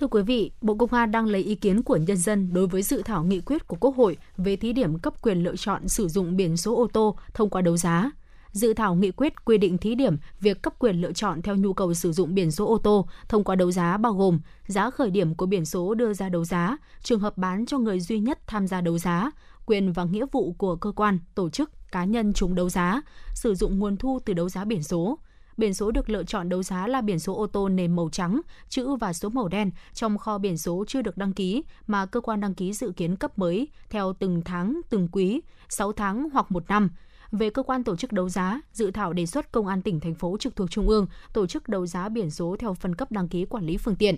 Thưa 0.00 0.06
quý 0.06 0.22
vị, 0.22 0.50
Bộ 0.60 0.74
Công 0.74 0.92
an 0.92 1.10
đang 1.10 1.26
lấy 1.26 1.42
ý 1.42 1.54
kiến 1.54 1.82
của 1.82 1.96
nhân 1.96 2.16
dân 2.16 2.52
đối 2.52 2.66
với 2.66 2.82
dự 2.82 3.02
thảo 3.02 3.24
nghị 3.24 3.40
quyết 3.40 3.66
của 3.66 3.76
Quốc 3.80 3.96
hội 3.96 4.16
về 4.36 4.56
thí 4.56 4.72
điểm 4.72 4.98
cấp 4.98 5.14
quyền 5.22 5.42
lựa 5.42 5.56
chọn 5.56 5.88
sử 5.88 6.08
dụng 6.08 6.36
biển 6.36 6.56
số 6.56 6.76
ô 6.76 6.86
tô 6.92 7.16
thông 7.34 7.50
qua 7.50 7.62
đấu 7.62 7.76
giá. 7.76 8.10
Dự 8.52 8.74
thảo 8.74 8.94
nghị 8.94 9.10
quyết 9.10 9.44
quy 9.44 9.58
định 9.58 9.78
thí 9.78 9.94
điểm 9.94 10.16
việc 10.40 10.62
cấp 10.62 10.74
quyền 10.78 11.00
lựa 11.00 11.12
chọn 11.12 11.42
theo 11.42 11.56
nhu 11.56 11.72
cầu 11.72 11.94
sử 11.94 12.12
dụng 12.12 12.34
biển 12.34 12.50
số 12.50 12.66
ô 12.66 12.78
tô 12.78 13.06
thông 13.28 13.44
qua 13.44 13.56
đấu 13.56 13.70
giá 13.70 13.96
bao 13.96 14.12
gồm 14.12 14.40
giá 14.66 14.90
khởi 14.90 15.10
điểm 15.10 15.34
của 15.34 15.46
biển 15.46 15.64
số 15.64 15.94
đưa 15.94 16.12
ra 16.12 16.28
đấu 16.28 16.44
giá, 16.44 16.76
trường 17.02 17.20
hợp 17.20 17.38
bán 17.38 17.66
cho 17.66 17.78
người 17.78 18.00
duy 18.00 18.20
nhất 18.20 18.38
tham 18.46 18.66
gia 18.66 18.80
đấu 18.80 18.98
giá, 18.98 19.30
quyền 19.66 19.92
và 19.92 20.04
nghĩa 20.04 20.26
vụ 20.32 20.54
của 20.58 20.76
cơ 20.76 20.92
quan, 20.92 21.18
tổ 21.34 21.50
chức, 21.50 21.70
cá 21.92 22.04
nhân 22.04 22.32
trúng 22.32 22.54
đấu 22.54 22.68
giá, 22.68 23.02
sử 23.34 23.54
dụng 23.54 23.78
nguồn 23.78 23.96
thu 23.96 24.18
từ 24.24 24.32
đấu 24.32 24.48
giá 24.48 24.64
biển 24.64 24.82
số, 24.82 25.18
Biển 25.60 25.74
số 25.74 25.90
được 25.90 26.10
lựa 26.10 26.24
chọn 26.24 26.48
đấu 26.48 26.62
giá 26.62 26.86
là 26.86 27.00
biển 27.00 27.18
số 27.18 27.36
ô 27.36 27.46
tô 27.46 27.68
nền 27.68 27.96
màu 27.96 28.08
trắng, 28.12 28.40
chữ 28.68 28.96
và 28.96 29.12
số 29.12 29.28
màu 29.28 29.48
đen 29.48 29.70
trong 29.94 30.18
kho 30.18 30.38
biển 30.38 30.58
số 30.58 30.84
chưa 30.88 31.02
được 31.02 31.16
đăng 31.16 31.32
ký 31.32 31.62
mà 31.86 32.06
cơ 32.06 32.20
quan 32.20 32.40
đăng 32.40 32.54
ký 32.54 32.72
dự 32.72 32.92
kiến 32.96 33.16
cấp 33.16 33.38
mới 33.38 33.68
theo 33.90 34.12
từng 34.12 34.42
tháng, 34.44 34.80
từng 34.90 35.08
quý, 35.12 35.40
6 35.68 35.92
tháng 35.92 36.28
hoặc 36.32 36.52
một 36.52 36.68
năm. 36.68 36.90
Về 37.32 37.50
cơ 37.50 37.62
quan 37.62 37.84
tổ 37.84 37.96
chức 37.96 38.12
đấu 38.12 38.28
giá, 38.28 38.60
dự 38.72 38.90
thảo 38.90 39.12
đề 39.12 39.26
xuất 39.26 39.52
công 39.52 39.66
an 39.66 39.82
tỉnh 39.82 40.00
thành 40.00 40.14
phố 40.14 40.36
trực 40.40 40.56
thuộc 40.56 40.70
trung 40.70 40.88
ương 40.88 41.06
tổ 41.32 41.46
chức 41.46 41.68
đấu 41.68 41.86
giá 41.86 42.08
biển 42.08 42.30
số 42.30 42.56
theo 42.58 42.74
phân 42.74 42.94
cấp 42.94 43.12
đăng 43.12 43.28
ký 43.28 43.44
quản 43.44 43.66
lý 43.66 43.76
phương 43.76 43.96
tiện. 43.96 44.16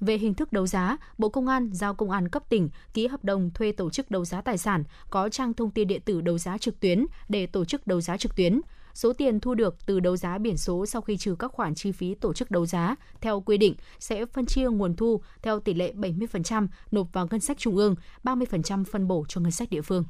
Về 0.00 0.18
hình 0.18 0.34
thức 0.34 0.52
đấu 0.52 0.66
giá, 0.66 0.96
Bộ 1.18 1.28
Công 1.28 1.46
an 1.46 1.70
giao 1.72 1.94
Công 1.94 2.10
an 2.10 2.28
cấp 2.28 2.42
tỉnh 2.48 2.68
ký 2.94 3.06
hợp 3.06 3.24
đồng 3.24 3.50
thuê 3.54 3.72
tổ 3.72 3.90
chức 3.90 4.10
đấu 4.10 4.24
giá 4.24 4.40
tài 4.40 4.58
sản 4.58 4.84
có 5.10 5.28
trang 5.28 5.54
thông 5.54 5.70
tin 5.70 5.88
điện 5.88 6.02
tử 6.04 6.20
đấu 6.20 6.38
giá 6.38 6.58
trực 6.58 6.80
tuyến 6.80 7.06
để 7.28 7.46
tổ 7.46 7.64
chức 7.64 7.86
đấu 7.86 8.00
giá 8.00 8.16
trực 8.16 8.36
tuyến. 8.36 8.60
Số 9.00 9.12
tiền 9.12 9.40
thu 9.40 9.54
được 9.54 9.86
từ 9.86 10.00
đấu 10.00 10.16
giá 10.16 10.38
biển 10.38 10.56
số 10.56 10.86
sau 10.86 11.02
khi 11.02 11.16
trừ 11.16 11.36
các 11.38 11.52
khoản 11.52 11.74
chi 11.74 11.92
phí 11.92 12.14
tổ 12.14 12.32
chức 12.32 12.50
đấu 12.50 12.66
giá 12.66 12.96
theo 13.20 13.40
quy 13.40 13.58
định 13.58 13.74
sẽ 13.98 14.26
phân 14.26 14.46
chia 14.46 14.68
nguồn 14.68 14.96
thu 14.96 15.20
theo 15.42 15.60
tỷ 15.60 15.74
lệ 15.74 15.92
70% 15.96 16.66
nộp 16.90 17.12
vào 17.12 17.28
ngân 17.30 17.40
sách 17.40 17.58
trung 17.58 17.76
ương, 17.76 17.94
30% 18.24 18.84
phân 18.84 19.08
bổ 19.08 19.24
cho 19.28 19.40
ngân 19.40 19.50
sách 19.50 19.70
địa 19.70 19.82
phương. 19.82 20.04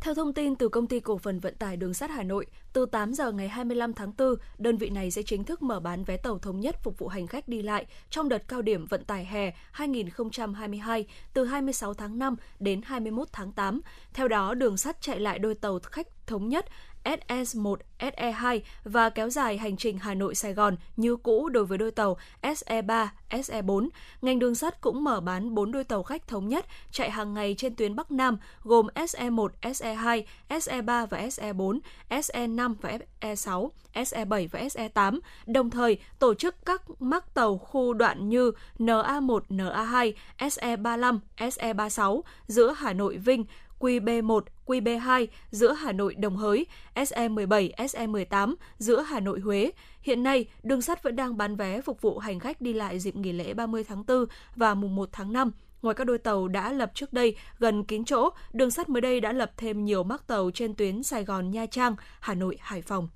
Theo 0.00 0.14
thông 0.14 0.34
tin 0.34 0.56
từ 0.56 0.68
công 0.68 0.86
ty 0.86 1.00
cổ 1.00 1.18
phần 1.18 1.40
vận 1.40 1.54
tải 1.54 1.76
đường 1.76 1.94
sắt 1.94 2.10
Hà 2.10 2.22
Nội, 2.22 2.46
từ 2.72 2.86
8 2.86 3.14
giờ 3.14 3.32
ngày 3.32 3.48
25 3.48 3.92
tháng 3.92 4.12
4, 4.18 4.34
đơn 4.58 4.76
vị 4.76 4.90
này 4.90 5.10
sẽ 5.10 5.22
chính 5.22 5.44
thức 5.44 5.62
mở 5.62 5.80
bán 5.80 6.04
vé 6.04 6.16
tàu 6.16 6.38
thống 6.38 6.60
nhất 6.60 6.76
phục 6.82 6.98
vụ 6.98 7.08
hành 7.08 7.26
khách 7.26 7.48
đi 7.48 7.62
lại 7.62 7.86
trong 8.10 8.28
đợt 8.28 8.48
cao 8.48 8.62
điểm 8.62 8.86
vận 8.86 9.04
tải 9.04 9.24
hè 9.24 9.52
2022 9.72 11.06
từ 11.32 11.44
26 11.44 11.94
tháng 11.94 12.18
5 12.18 12.36
đến 12.60 12.80
21 12.84 13.28
tháng 13.32 13.52
8. 13.52 13.80
Theo 14.14 14.28
đó, 14.28 14.54
đường 14.54 14.76
sắt 14.76 15.00
chạy 15.00 15.20
lại 15.20 15.38
đôi 15.38 15.54
tàu 15.54 15.78
khách 15.82 16.06
thống 16.26 16.48
nhất 16.48 16.64
SS1, 17.04 17.76
SE2 17.98 18.60
và 18.84 19.10
kéo 19.10 19.30
dài 19.30 19.58
hành 19.58 19.76
trình 19.76 19.98
Hà 19.98 20.14
Nội 20.14 20.34
Sài 20.34 20.54
Gòn 20.54 20.76
như 20.96 21.16
cũ 21.16 21.48
đối 21.48 21.64
với 21.64 21.78
đôi 21.78 21.90
tàu 21.90 22.16
SE3, 22.42 23.06
SE4. 23.30 23.88
Ngành 24.22 24.38
đường 24.38 24.54
sắt 24.54 24.80
cũng 24.80 25.04
mở 25.04 25.20
bán 25.20 25.54
4 25.54 25.72
đôi 25.72 25.84
tàu 25.84 26.02
khách 26.02 26.28
thống 26.28 26.48
nhất 26.48 26.66
chạy 26.90 27.10
hàng 27.10 27.34
ngày 27.34 27.54
trên 27.58 27.74
tuyến 27.74 27.96
Bắc 27.96 28.10
Nam 28.10 28.38
gồm 28.62 28.86
SE1, 28.94 29.48
SE2, 29.62 30.22
SE3 30.48 31.06
và 31.06 31.18
SE4, 31.18 31.78
SE5 32.10 32.74
và 32.80 32.98
SE6, 33.20 33.68
SE7 33.94 34.48
và 34.52 34.60
SE8, 34.60 35.18
đồng 35.46 35.70
thời 35.70 35.98
tổ 36.18 36.34
chức 36.34 36.54
các 36.66 36.82
mắc 37.00 37.34
tàu 37.34 37.58
khu 37.58 37.92
đoạn 37.92 38.28
như 38.28 38.52
NA1, 38.78 39.40
NA2, 39.48 40.12
SE35, 40.38 41.18
SE36 41.36 42.20
giữa 42.46 42.74
Hà 42.78 42.92
Nội 42.92 43.16
Vinh, 43.16 43.44
QB1, 43.80 44.40
QB2 44.66 45.26
giữa 45.50 45.72
Hà 45.72 45.92
Nội 45.92 46.14
Đồng 46.14 46.36
Hới, 46.36 46.66
SE17, 46.94 47.70
SE18 47.76 48.54
giữa 48.78 49.02
Hà 49.02 49.20
Nội 49.20 49.40
Huế. 49.40 49.70
Hiện 50.02 50.22
nay, 50.22 50.46
đường 50.62 50.82
sắt 50.82 51.02
vẫn 51.02 51.16
đang 51.16 51.36
bán 51.36 51.56
vé 51.56 51.80
phục 51.80 52.02
vụ 52.02 52.18
hành 52.18 52.40
khách 52.40 52.60
đi 52.60 52.72
lại 52.72 52.98
dịp 52.98 53.16
nghỉ 53.16 53.32
lễ 53.32 53.54
30 53.54 53.84
tháng 53.84 54.04
4 54.06 54.24
và 54.56 54.74
mùng 54.74 54.96
1 54.96 55.08
tháng 55.12 55.32
5. 55.32 55.50
Ngoài 55.82 55.94
các 55.94 56.04
đôi 56.04 56.18
tàu 56.18 56.48
đã 56.48 56.72
lập 56.72 56.90
trước 56.94 57.12
đây 57.12 57.36
gần 57.58 57.84
kín 57.84 58.04
chỗ, 58.04 58.30
đường 58.52 58.70
sắt 58.70 58.88
mới 58.88 59.00
đây 59.00 59.20
đã 59.20 59.32
lập 59.32 59.52
thêm 59.56 59.84
nhiều 59.84 60.02
mắc 60.02 60.26
tàu 60.26 60.50
trên 60.54 60.74
tuyến 60.74 61.02
Sài 61.02 61.24
Gòn 61.24 61.50
Nha 61.50 61.66
Trang, 61.66 61.96
Hà 62.20 62.34
Nội 62.34 62.56
Hải 62.60 62.82
Phòng 62.82 63.08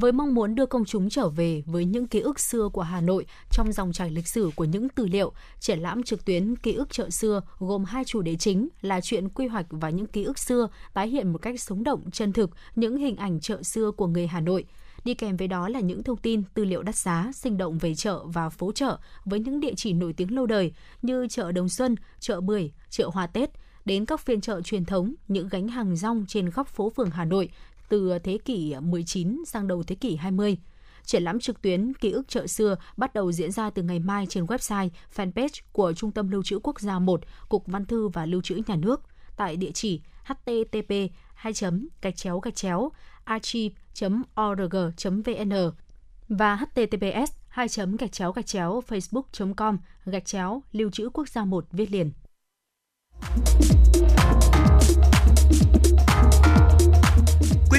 với 0.00 0.12
mong 0.12 0.34
muốn 0.34 0.54
đưa 0.54 0.66
công 0.66 0.84
chúng 0.84 1.08
trở 1.08 1.28
về 1.28 1.62
với 1.66 1.84
những 1.84 2.06
ký 2.06 2.20
ức 2.20 2.40
xưa 2.40 2.68
của 2.68 2.82
Hà 2.82 3.00
Nội 3.00 3.26
trong 3.50 3.72
dòng 3.72 3.92
chảy 3.92 4.10
lịch 4.10 4.28
sử 4.28 4.50
của 4.56 4.64
những 4.64 4.88
tư 4.88 5.06
liệu, 5.06 5.32
triển 5.60 5.78
lãm 5.78 6.02
trực 6.02 6.24
tuyến 6.24 6.56
ký 6.56 6.72
ức 6.72 6.92
chợ 6.92 7.10
xưa 7.10 7.40
gồm 7.58 7.84
hai 7.84 8.04
chủ 8.04 8.22
đề 8.22 8.36
chính 8.36 8.68
là 8.80 9.00
chuyện 9.00 9.28
quy 9.28 9.46
hoạch 9.46 9.66
và 9.70 9.90
những 9.90 10.06
ký 10.06 10.24
ức 10.24 10.38
xưa 10.38 10.68
tái 10.94 11.08
hiện 11.08 11.32
một 11.32 11.38
cách 11.38 11.60
sống 11.60 11.84
động, 11.84 12.10
chân 12.10 12.32
thực 12.32 12.50
những 12.76 12.96
hình 12.96 13.16
ảnh 13.16 13.40
chợ 13.40 13.62
xưa 13.62 13.90
của 13.90 14.06
người 14.06 14.26
Hà 14.26 14.40
Nội– 14.40 14.64
Đi 15.06 15.14
kèm 15.14 15.36
với 15.36 15.48
đó 15.48 15.68
là 15.68 15.80
những 15.80 16.02
thông 16.02 16.16
tin, 16.16 16.42
tư 16.54 16.64
liệu 16.64 16.82
đắt 16.82 16.94
giá, 16.94 17.30
sinh 17.34 17.58
động 17.58 17.78
về 17.78 17.94
chợ 17.94 18.24
và 18.24 18.48
phố 18.48 18.72
chợ 18.72 18.98
với 19.24 19.40
những 19.40 19.60
địa 19.60 19.74
chỉ 19.76 19.92
nổi 19.92 20.12
tiếng 20.12 20.34
lâu 20.34 20.46
đời 20.46 20.72
như 21.02 21.26
chợ 21.30 21.52
Đồng 21.52 21.68
Xuân, 21.68 21.94
chợ 22.20 22.40
Bưởi, 22.40 22.72
chợ 22.90 23.10
Hoa 23.12 23.26
Tết, 23.26 23.50
đến 23.84 24.04
các 24.04 24.20
phiên 24.20 24.40
chợ 24.40 24.60
truyền 24.60 24.84
thống, 24.84 25.14
những 25.28 25.48
gánh 25.48 25.68
hàng 25.68 25.96
rong 25.96 26.24
trên 26.28 26.50
góc 26.50 26.68
phố 26.68 26.90
phường 26.90 27.10
Hà 27.10 27.24
Nội 27.24 27.48
từ 27.88 28.18
thế 28.18 28.38
kỷ 28.44 28.74
19 28.80 29.44
sang 29.46 29.68
đầu 29.68 29.82
thế 29.82 29.94
kỷ 29.94 30.16
20. 30.16 30.56
Triển 31.04 31.22
lãm 31.22 31.40
trực 31.40 31.62
tuyến 31.62 31.94
Ký 31.94 32.10
ức 32.10 32.28
chợ 32.28 32.46
xưa 32.46 32.76
bắt 32.96 33.14
đầu 33.14 33.32
diễn 33.32 33.52
ra 33.52 33.70
từ 33.70 33.82
ngày 33.82 33.98
mai 33.98 34.26
trên 34.26 34.44
website, 34.44 34.88
fanpage 35.16 35.60
của 35.72 35.92
Trung 35.92 36.12
tâm 36.12 36.28
Lưu 36.28 36.42
trữ 36.42 36.58
Quốc 36.62 36.80
gia 36.80 36.98
1, 36.98 37.20
Cục 37.48 37.66
Văn 37.66 37.84
thư 37.84 38.08
và 38.08 38.26
Lưu 38.26 38.42
trữ 38.42 38.60
Nhà 38.66 38.76
nước 38.76 39.02
tại 39.36 39.56
địa 39.56 39.70
chỉ 39.74 40.00
http 40.24 40.92
2 41.34 41.52
gạch 42.02 42.16
chéo 42.16 42.40
gạch 42.40 42.56
chéo 42.56 42.90
archive.org.vn 43.24 44.10
và 46.28 46.56
https 46.56 47.32
2 47.48 47.68
gạch 47.98 48.12
chéo 48.12 48.32
gạch 48.32 48.46
chéo 48.46 48.82
facebook.com 48.88 49.78
gạch 50.04 50.24
chéo 50.24 50.62
lưu 50.72 50.90
trữ 50.90 51.08
quốc 51.12 51.28
gia 51.28 51.44
1 51.44 51.66
viết 51.72 51.90
liền. 51.92 52.10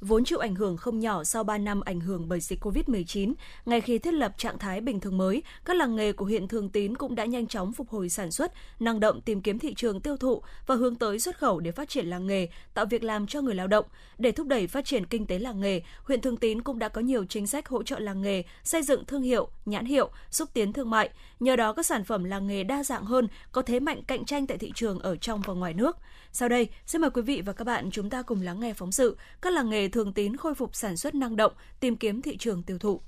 vốn 0.00 0.24
chịu 0.24 0.38
ảnh 0.38 0.54
hưởng 0.54 0.76
không 0.76 1.00
nhỏ 1.00 1.24
sau 1.24 1.44
3 1.44 1.58
năm 1.58 1.80
ảnh 1.80 2.00
hưởng 2.00 2.28
bởi 2.28 2.40
dịch 2.40 2.64
COVID-19. 2.64 3.34
Ngay 3.66 3.80
khi 3.80 3.98
thiết 3.98 4.14
lập 4.14 4.32
trạng 4.38 4.58
thái 4.58 4.80
bình 4.80 5.00
thường 5.00 5.18
mới, 5.18 5.42
các 5.64 5.76
làng 5.76 5.96
nghề 5.96 6.12
của 6.12 6.24
huyện 6.24 6.48
Thường 6.48 6.68
Tín 6.68 6.96
cũng 6.96 7.14
đã 7.14 7.24
nhanh 7.24 7.46
chóng 7.46 7.72
phục 7.72 7.88
hồi 7.88 8.08
sản 8.08 8.30
xuất, 8.30 8.52
năng 8.80 9.00
động 9.00 9.20
tìm 9.20 9.40
kiếm 9.40 9.58
thị 9.58 9.74
trường 9.74 10.00
tiêu 10.00 10.16
thụ 10.16 10.42
và 10.66 10.74
hướng 10.74 10.94
tới 10.94 11.20
xuất 11.20 11.38
khẩu 11.38 11.60
để 11.60 11.72
phát 11.72 11.88
triển 11.88 12.06
làng 12.06 12.26
nghề, 12.26 12.48
tạo 12.74 12.86
việc 12.86 13.04
làm 13.04 13.26
cho 13.26 13.40
người 13.40 13.54
lao 13.54 13.66
động. 13.66 13.86
Để 14.18 14.32
thúc 14.32 14.46
đẩy 14.46 14.66
phát 14.66 14.84
triển 14.84 15.06
kinh 15.06 15.26
tế 15.26 15.38
làng 15.38 15.60
nghề, 15.60 15.82
huyện 16.04 16.20
Thường 16.20 16.36
Tín 16.36 16.62
cũng 16.62 16.78
đã 16.78 16.88
có 16.88 17.00
nhiều 17.00 17.24
chính 17.24 17.46
sách 17.46 17.68
hỗ 17.68 17.82
trợ 17.82 17.98
làng 17.98 18.22
nghề, 18.22 18.42
xây 18.64 18.82
dựng 18.82 19.04
thương 19.04 19.22
hiệu, 19.22 19.48
nhãn 19.66 19.84
hiệu, 19.84 20.10
xúc 20.30 20.48
tiến 20.54 20.72
thương 20.72 20.90
mại. 20.90 21.10
Nhờ 21.40 21.56
đó 21.56 21.72
các 21.72 21.86
sản 21.86 22.04
phẩm 22.04 22.24
làng 22.24 22.46
nghề 22.46 22.64
đa 22.64 22.84
dạng 22.84 23.04
hơn, 23.04 23.28
có 23.52 23.62
thế 23.62 23.80
mạnh 23.80 24.02
cạnh 24.06 24.24
tranh 24.24 24.46
tại 24.46 24.58
thị 24.58 24.72
trường 24.74 24.98
ở 24.98 25.16
trong 25.16 25.40
và 25.40 25.54
ngoài 25.54 25.74
nước. 25.74 25.96
Sau 26.32 26.48
đây, 26.48 26.68
xin 26.86 27.00
mời 27.00 27.10
quý 27.10 27.22
vị 27.22 27.40
và 27.40 27.52
các 27.52 27.64
bạn 27.64 27.90
chúng 27.90 28.10
ta 28.10 28.22
cùng 28.22 28.42
lắng 28.42 28.60
nghe 28.60 28.72
phóng 28.72 28.92
sự 28.92 29.16
các 29.42 29.52
làng 29.52 29.70
nghề 29.70 29.88
thường 29.90 30.12
tín 30.12 30.36
khôi 30.36 30.54
phục 30.54 30.74
sản 30.74 30.96
xuất 30.96 31.14
năng 31.14 31.36
động, 31.36 31.52
tìm 31.80 31.96
kiếm 31.96 32.22
thị 32.22 32.36
trường 32.36 32.62
tiêu 32.62 32.78
thụ. 32.78 33.00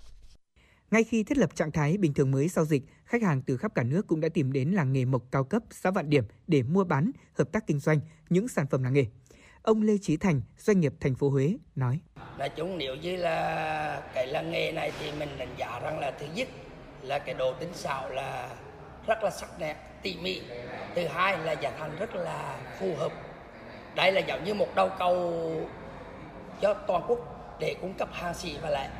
Ngay 0.90 1.04
khi 1.04 1.24
thiết 1.24 1.38
lập 1.38 1.54
trạng 1.54 1.72
thái 1.72 1.96
bình 1.98 2.14
thường 2.14 2.30
mới 2.30 2.48
sau 2.48 2.64
dịch, 2.64 2.82
khách 3.04 3.22
hàng 3.22 3.42
từ 3.42 3.56
khắp 3.56 3.74
cả 3.74 3.82
nước 3.82 4.06
cũng 4.06 4.20
đã 4.20 4.28
tìm 4.34 4.52
đến 4.52 4.70
làng 4.70 4.92
nghề 4.92 5.04
mộc 5.04 5.22
cao 5.30 5.44
cấp 5.44 5.62
xã 5.70 5.90
Vạn 5.90 6.10
Điểm 6.10 6.24
để 6.46 6.62
mua 6.62 6.84
bán, 6.84 7.10
hợp 7.38 7.52
tác 7.52 7.66
kinh 7.66 7.78
doanh 7.78 8.00
những 8.28 8.48
sản 8.48 8.66
phẩm 8.70 8.82
làng 8.82 8.92
nghề. 8.92 9.06
Ông 9.62 9.82
Lê 9.82 9.98
Chí 10.02 10.16
Thành, 10.16 10.42
doanh 10.58 10.80
nghiệp 10.80 10.92
thành 11.00 11.14
phố 11.14 11.30
Huế 11.30 11.56
nói: 11.74 12.00
Nói 12.38 12.48
chung 12.48 12.78
nếu 12.78 12.96
như 12.96 13.16
là 13.16 14.02
cái 14.14 14.26
làng 14.26 14.50
nghề 14.50 14.72
này 14.72 14.92
thì 15.00 15.12
mình 15.18 15.28
đánh 15.38 15.54
giá 15.58 15.80
rằng 15.82 15.98
là 15.98 16.10
thứ 16.20 16.26
nhất 16.34 16.48
là 17.02 17.18
cái 17.18 17.34
độ 17.34 17.52
tính 17.60 17.70
xảo 17.74 18.10
là 18.10 18.56
rất 19.06 19.22
là 19.22 19.30
sắc 19.30 19.60
nét, 19.60 19.76
tỉ 20.02 20.16
mỉ. 20.22 20.42
Thứ 20.94 21.06
hai 21.06 21.38
là 21.38 21.52
giá 21.52 21.70
thành 21.78 21.96
rất 21.98 22.14
là 22.14 22.58
phù 22.80 22.94
hợp. 22.96 23.12
Đây 23.96 24.12
là 24.12 24.20
giống 24.20 24.44
như 24.44 24.54
một 24.54 24.74
đầu 24.74 24.90
cầu 24.98 25.70
cho 26.62 26.74
toàn 26.74 27.02
quốc 27.08 27.18
để 27.60 27.76
cung 27.80 27.94
cấp 27.98 28.08
hàng 28.12 28.34
xỉ 28.34 28.56
và 28.62 28.70
lại. 28.70 28.90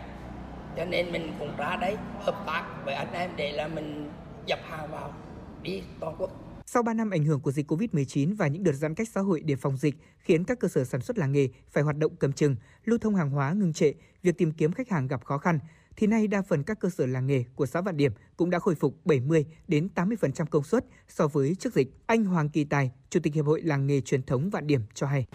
Cho 0.77 0.85
nên 0.85 1.13
mình 1.13 1.33
cũng 1.39 1.57
ra 1.57 1.77
đấy 1.81 1.97
hợp 2.21 2.45
tác 2.47 2.65
với 2.85 2.95
anh 2.95 3.13
em 3.13 3.31
để 3.37 3.53
là 3.53 3.69
mình 3.69 4.11
dập 4.47 4.59
hàng 4.63 4.91
vào 4.91 5.15
đi 5.63 5.83
toàn 6.01 6.17
quốc. 6.19 6.31
Sau 6.67 6.83
3 6.83 6.95
năm 6.95 7.11
ảnh 7.11 7.25
hưởng 7.25 7.41
của 7.41 7.53
dịch 7.53 7.73
COVID-19 7.73 8.37
và 8.37 8.47
những 8.47 8.65
đợt 8.65 8.73
giãn 8.73 8.95
cách 8.95 9.09
xã 9.09 9.21
hội 9.21 9.43
để 9.45 9.57
phòng 9.57 9.77
dịch 9.77 9.95
khiến 10.19 10.45
các 10.45 10.61
cơ 10.61 10.69
sở 10.69 10.85
sản 10.85 11.01
xuất 11.01 11.19
làng 11.19 11.33
nghề 11.33 11.49
phải 11.71 11.83
hoạt 11.83 11.97
động 11.97 12.17
cầm 12.17 12.33
chừng, 12.33 12.57
lưu 12.85 12.99
thông 12.99 13.15
hàng 13.15 13.31
hóa 13.31 13.53
ngưng 13.53 13.73
trệ, 13.73 13.93
việc 14.23 14.39
tìm 14.39 14.53
kiếm 14.53 14.73
khách 14.73 14.89
hàng 14.89 15.07
gặp 15.09 15.25
khó 15.25 15.39
khăn, 15.39 15.59
thì 15.97 16.07
nay 16.07 16.27
đa 16.27 16.43
phần 16.43 16.63
các 16.63 16.81
cơ 16.81 16.91
sở 16.91 17.07
làng 17.07 17.27
nghề 17.27 17.45
của 17.55 17.67
xã 17.67 17.81
Vạn 17.81 17.97
Điểm 17.97 18.13
cũng 18.37 18.51
đã 18.51 18.59
khôi 18.59 18.75
phục 18.75 18.97
70 19.05 19.47
đến 19.69 19.89
80% 19.95 20.47
công 20.47 20.65
suất 20.65 20.85
so 21.09 21.29
với 21.29 21.55
trước 21.55 21.75
dịch. 21.75 21.89
Anh 22.07 22.25
Hoàng 22.25 22.49
Kỳ 22.49 22.65
Tài, 22.65 22.91
Chủ 23.11 23.21
tịch 23.23 23.35
Hiệp 23.35 23.47
hội 23.47 23.63
Làng 23.63 23.87
nghề 23.87 24.01
truyền 24.01 24.23
thống 24.23 24.51
Vạn 24.51 24.67
Điểm 24.67 24.81
cho 24.95 25.07
hay 25.07 25.27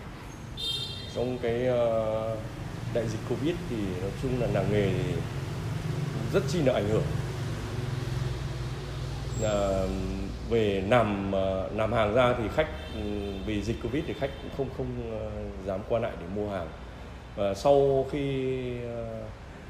trong 1.17 1.37
cái 1.41 1.65
ờ, 1.67 2.35
đại 2.93 3.07
dịch 3.07 3.19
covid 3.29 3.55
thì 3.69 3.75
nói 4.01 4.11
chung 4.21 4.41
là 4.41 4.47
làng 4.53 4.65
nghề 4.71 4.89
thì 4.89 5.13
rất 6.33 6.43
chi 6.47 6.61
là 6.61 6.73
ảnh 6.73 6.89
hưởng. 6.89 7.03
Là 9.41 9.85
về 10.49 10.83
làm 10.89 11.31
làm 11.75 11.91
ờ, 11.91 11.97
hàng 11.97 12.13
ra 12.13 12.33
thì 12.37 12.43
khách 12.55 12.67
ừ, 12.93 13.01
vì 13.45 13.61
dịch 13.61 13.75
covid 13.83 14.03
thì 14.07 14.13
khách 14.19 14.29
cũng 14.41 14.51
không 14.57 14.69
không 14.77 15.19
ờ, 15.19 15.29
dám 15.65 15.79
qua 15.89 15.99
lại 15.99 16.11
để 16.19 16.25
mua 16.35 16.49
hàng. 16.49 16.67
Và 17.35 17.53
sau 17.53 18.05
khi 18.11 18.73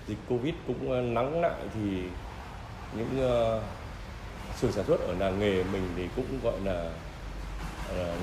dịch 0.07 0.17
covid 0.29 0.53
cũng 0.67 1.13
nắng 1.13 1.41
lại 1.41 1.61
thì 1.73 2.03
những 2.97 3.29
xưởng 4.55 4.71
sản 4.71 4.85
xuất 4.85 4.99
ở 4.99 5.13
làng 5.19 5.39
nghề 5.39 5.63
mình 5.63 5.89
thì 5.97 6.07
cũng 6.15 6.39
gọi 6.43 6.59
là 6.65 6.91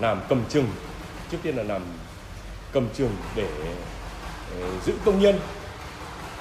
làm 0.01 0.21
cầm 0.29 0.45
chừng. 0.49 0.67
Trước 1.31 1.39
tiên 1.43 1.57
là 1.57 1.63
làm 1.63 1.83
cầm 2.75 2.89
trường 2.95 3.17
để 3.37 3.49
ờ, 4.61 4.67
giữ 4.87 4.93
công 5.05 5.21
nhân 5.21 5.41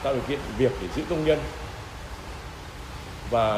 tạo 0.04 0.14
điều 0.14 0.24
kiện 0.28 0.40
việc 0.58 0.72
để 0.82 0.88
giữ 0.96 1.04
công 1.10 1.26
nhân. 1.26 1.40
Và 3.30 3.58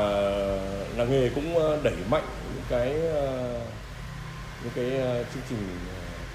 làng 0.97 1.11
nghề 1.11 1.29
cũng 1.29 1.57
ờ, 1.57 1.79
đẩy 1.83 1.95
mạnh 2.09 2.23
những 2.55 2.63
cái 2.69 2.93
ờ, 3.01 3.59
những 4.63 4.73
cái 4.75 4.85
chương 5.33 5.43
trình 5.49 5.79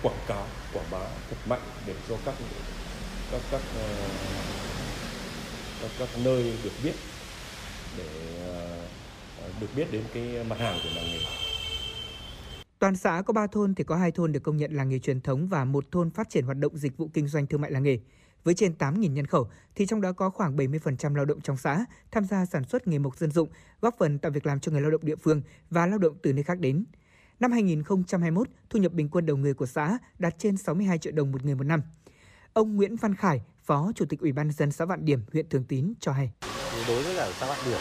quảng 0.03 0.19
cáo 0.27 0.47
quảng 0.75 0.87
bá 0.91 0.99
thật 0.99 1.37
mạnh 1.47 1.63
để 1.87 1.95
cho 2.09 2.15
các 2.27 2.35
các 3.33 3.41
các 3.51 3.61
các, 5.83 5.91
các 5.99 6.09
nơi 6.25 6.53
được 6.65 6.73
biết 6.85 6.95
để 7.99 8.05
được 9.61 9.69
biết 9.77 9.87
đến 9.91 10.03
cái 10.15 10.45
mặt 10.49 10.59
hàng 10.59 10.79
của 10.83 10.91
làng 10.95 11.13
nghề. 11.13 11.50
Toàn 12.81 12.97
xã 12.97 13.23
có 13.27 13.33
3 13.33 13.47
thôn 13.47 13.75
thì 13.75 13.85
có 13.85 13.97
2 13.97 14.13
thôn 14.13 14.33
được 14.33 14.43
công 14.43 14.57
nhận 14.57 14.73
làng 14.73 14.89
nghề 14.89 14.99
truyền 14.99 15.21
thống 15.21 15.49
và 15.49 15.65
một 15.65 15.85
thôn 15.93 16.11
phát 16.11 16.29
triển 16.31 16.45
hoạt 16.45 16.57
động 16.57 16.77
dịch 16.77 16.97
vụ 16.97 17.11
kinh 17.15 17.29
doanh 17.29 17.47
thương 17.47 17.61
mại 17.61 17.71
làng 17.71 17.83
nghề. 17.83 17.99
Với 18.45 18.55
trên 18.55 18.75
8.000 18.79 19.13
nhân 19.13 19.27
khẩu 19.27 19.49
thì 19.75 19.87
trong 19.87 20.01
đó 20.01 20.13
có 20.13 20.31
khoảng 20.31 20.57
70% 20.57 21.15
lao 21.15 21.25
động 21.25 21.41
trong 21.41 21.57
xã 21.57 21.85
tham 22.11 22.25
gia 22.25 22.47
sản 22.47 22.65
xuất 22.65 22.87
nghề 22.87 22.99
mộc 22.99 23.17
dân 23.17 23.31
dụng, 23.31 23.49
góp 23.81 23.95
phần 23.99 24.19
tạo 24.19 24.33
việc 24.33 24.47
làm 24.47 24.61
cho 24.61 24.73
người 24.73 24.81
lao 24.81 24.91
động 24.91 25.01
địa 25.05 25.17
phương 25.17 25.43
và 25.71 25.87
lao 25.87 25.99
động 25.99 26.17
từ 26.23 26.33
nơi 26.33 26.43
khác 26.43 26.59
đến. 26.59 26.85
Năm 27.41 27.53
2021, 27.53 28.49
thu 28.71 28.79
nhập 28.79 28.93
bình 28.93 29.09
quân 29.09 29.27
đầu 29.27 29.37
người 29.37 29.55
của 29.55 29.67
xã 29.67 29.99
đạt 30.19 30.39
trên 30.39 30.57
62 30.57 30.99
triệu 30.99 31.13
đồng 31.13 31.33
một 31.33 31.45
người 31.45 31.55
một 31.55 31.65
năm. 31.65 31.83
Ông 32.53 32.77
Nguyễn 32.77 32.97
Văn 32.97 33.15
Khải, 33.15 33.43
Phó 33.65 33.93
Chủ 33.95 34.05
tịch 34.09 34.21
Ủy 34.21 34.33
ban 34.33 34.53
dân 34.53 34.73
xã 34.73 34.85
Vạn 34.85 35.05
Điểm, 35.05 35.21
huyện 35.33 35.49
Thường 35.49 35.65
Tín 35.65 35.93
cho 36.01 36.13
hay. 36.13 36.33
Đối 36.89 37.03
với 37.03 37.17
cả 37.17 37.33
xã 37.41 37.47
Vạn 37.47 37.59
Điểm 37.67 37.81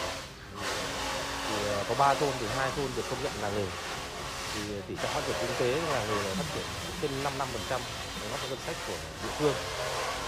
thì 1.50 1.68
ờ, 1.68 1.84
có 1.90 1.96
3 2.00 2.14
thôn 2.14 2.30
thì 2.40 2.46
hai 2.50 2.72
thôn 2.76 2.88
được 2.96 3.04
công 3.10 3.20
nhận 3.24 3.34
là 3.42 3.50
nghề 3.50 3.66
thì 4.68 4.82
tỷ 4.88 4.96
trọng 5.02 5.12
phát 5.14 5.22
triển 5.28 5.36
kinh 5.40 5.56
tế 5.60 5.82
là 5.94 6.06
người 6.06 6.24
là 6.24 6.34
phát 6.34 6.48
triển 6.56 6.66
trên 7.02 7.12
5 7.24 7.38
năm 7.38 7.48
phần 7.54 7.62
trăm 7.70 7.82
đóng 8.22 8.32
góp 8.32 8.50
ngân 8.50 8.60
sách 8.66 8.76
của 8.88 9.00
địa 9.24 9.34
phương. 9.40 9.54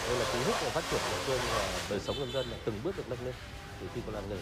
Đây 0.07 0.17
là 0.19 0.25
cú 0.33 0.37
hích 0.47 0.55
của 0.61 0.69
phát 0.69 0.83
triển 0.91 0.99
địa 1.11 1.21
phương 1.25 1.39
và 1.55 1.63
đời 1.89 1.99
sống 1.99 2.19
nhân 2.19 2.31
dân 2.33 2.45
là 2.51 2.57
từng 2.65 2.79
bước 2.83 2.97
được 2.97 3.03
nâng 3.09 3.25
lên 3.25 3.35
từ 3.81 3.87
khi 3.95 4.01
có 4.05 4.11
làng 4.13 4.29
nghề. 4.29 4.37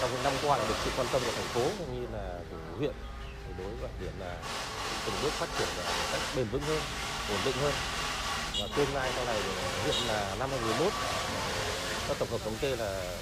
Trong 0.00 0.10
những 0.12 0.22
năm 0.22 0.32
qua 0.42 0.58
là 0.58 0.64
được 0.68 0.74
sự 0.84 0.90
quan 0.96 1.06
tâm 1.12 1.22
của 1.24 1.32
thành 1.36 1.50
phố 1.54 1.64
cũng 1.78 2.00
như 2.00 2.06
là 2.16 2.38
của 2.50 2.76
huyện 2.78 2.94
thì 3.46 3.52
đối 3.58 3.74
với 3.80 3.90
điểm 4.00 4.12
là 4.20 4.36
từng 5.06 5.14
bước 5.22 5.32
phát 5.32 5.48
triển 5.58 5.68
một 5.76 6.08
cách 6.12 6.20
bền 6.36 6.46
vững 6.52 6.62
hơn, 6.62 6.80
ổn 7.30 7.38
định 7.44 7.56
hơn. 7.62 7.72
Và 8.60 8.66
tương 8.76 8.94
lai 8.94 9.10
sau 9.16 9.24
này 9.24 9.40
huyện 9.84 9.96
là 10.08 10.34
năm 10.38 10.50
2011 10.50 10.90
các 12.08 12.16
tổng 12.18 12.30
hợp 12.30 12.40
thống 12.44 12.56
kê 12.60 12.76
là 12.76 13.16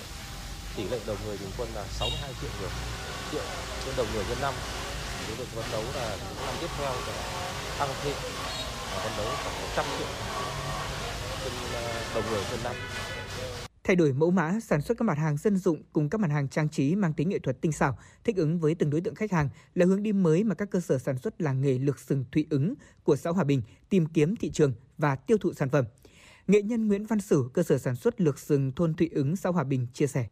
tỷ 0.77 0.89
lệ 0.89 0.99
đầu 1.07 1.17
người 1.27 1.37
bình 1.37 1.51
quân 1.59 1.69
là 1.75 1.85
62 1.99 2.31
triệu 2.41 2.51
người 2.61 2.71
triệu 3.33 3.43
trên 3.85 3.95
đầu 3.97 4.07
người 4.15 4.25
trên 4.29 4.39
năm 4.41 4.55
chúng 5.27 5.37
tôi 5.37 5.47
phấn 5.47 5.65
đấu 5.73 5.83
là 5.95 6.17
những 6.17 6.47
năm 6.47 6.55
tiếp 6.61 6.71
theo 6.79 6.93
sẽ 7.07 7.13
tăng 7.79 7.89
thêm 8.03 8.17
và 8.91 8.99
phấn 9.03 9.13
đấu 9.17 9.27
khoảng 9.43 9.57
100 9.61 9.85
triệu 9.99 10.09
trên 11.45 11.53
ờ, 11.75 12.01
đầu 12.15 12.23
người 12.31 12.43
trên 12.51 12.61
năm 12.65 12.75
thay 13.85 13.97
đổi 13.97 14.13
mẫu 14.13 14.31
mã, 14.31 14.59
sản 14.63 14.81
xuất 14.81 14.99
các 14.99 15.05
mặt 15.05 15.19
hàng 15.19 15.37
dân 15.37 15.57
dụng 15.57 15.83
cùng 15.93 16.09
các 16.09 16.21
mặt 16.21 16.31
hàng 16.31 16.49
trang 16.49 16.69
trí 16.69 16.95
mang 16.95 17.13
tính 17.13 17.29
nghệ 17.29 17.39
thuật 17.39 17.61
tinh 17.61 17.73
xảo, 17.73 17.99
thích 18.25 18.37
ứng 18.37 18.59
với 18.59 18.75
từng 18.75 18.91
đối 18.91 19.01
tượng 19.01 19.15
khách 19.15 19.33
hàng 19.33 19.49
là 19.75 19.87
hướng 19.87 20.03
đi 20.03 20.13
mới 20.13 20.45
mà 20.45 20.55
các 20.55 20.71
cơ 20.71 20.81
sở 20.81 20.99
sản 20.99 21.19
xuất 21.19 21.41
làng 21.41 21.61
nghề 21.61 21.79
Lược 21.79 21.99
Sừng 21.99 22.25
Thụy 22.33 22.47
ứng 22.51 22.75
của 23.03 23.17
xã 23.17 23.31
Hòa 23.31 23.45
Bình 23.45 23.63
tìm 23.89 24.07
kiếm 24.07 24.37
thị 24.37 24.51
trường 24.51 24.73
và 24.99 25.17
tiêu 25.17 25.39
thụ 25.39 25.53
sản 25.53 25.69
phẩm. 25.71 25.85
Nghệ 26.47 26.63
nhân 26.63 26.89
Nguyễn 26.89 27.07
Văn 27.07 27.21
Sử, 27.21 27.51
cơ 27.53 27.63
sở 27.63 27.79
sản 27.79 27.97
xuất 27.97 28.21
Lược 28.21 28.39
Sừng 28.39 28.73
thôn 28.73 28.95
Thụy 28.95 29.11
ứng 29.15 29.37
xã 29.37 29.51
Hòa 29.51 29.65
Bình 29.65 29.87
chia 29.93 30.07
sẻ. 30.07 30.27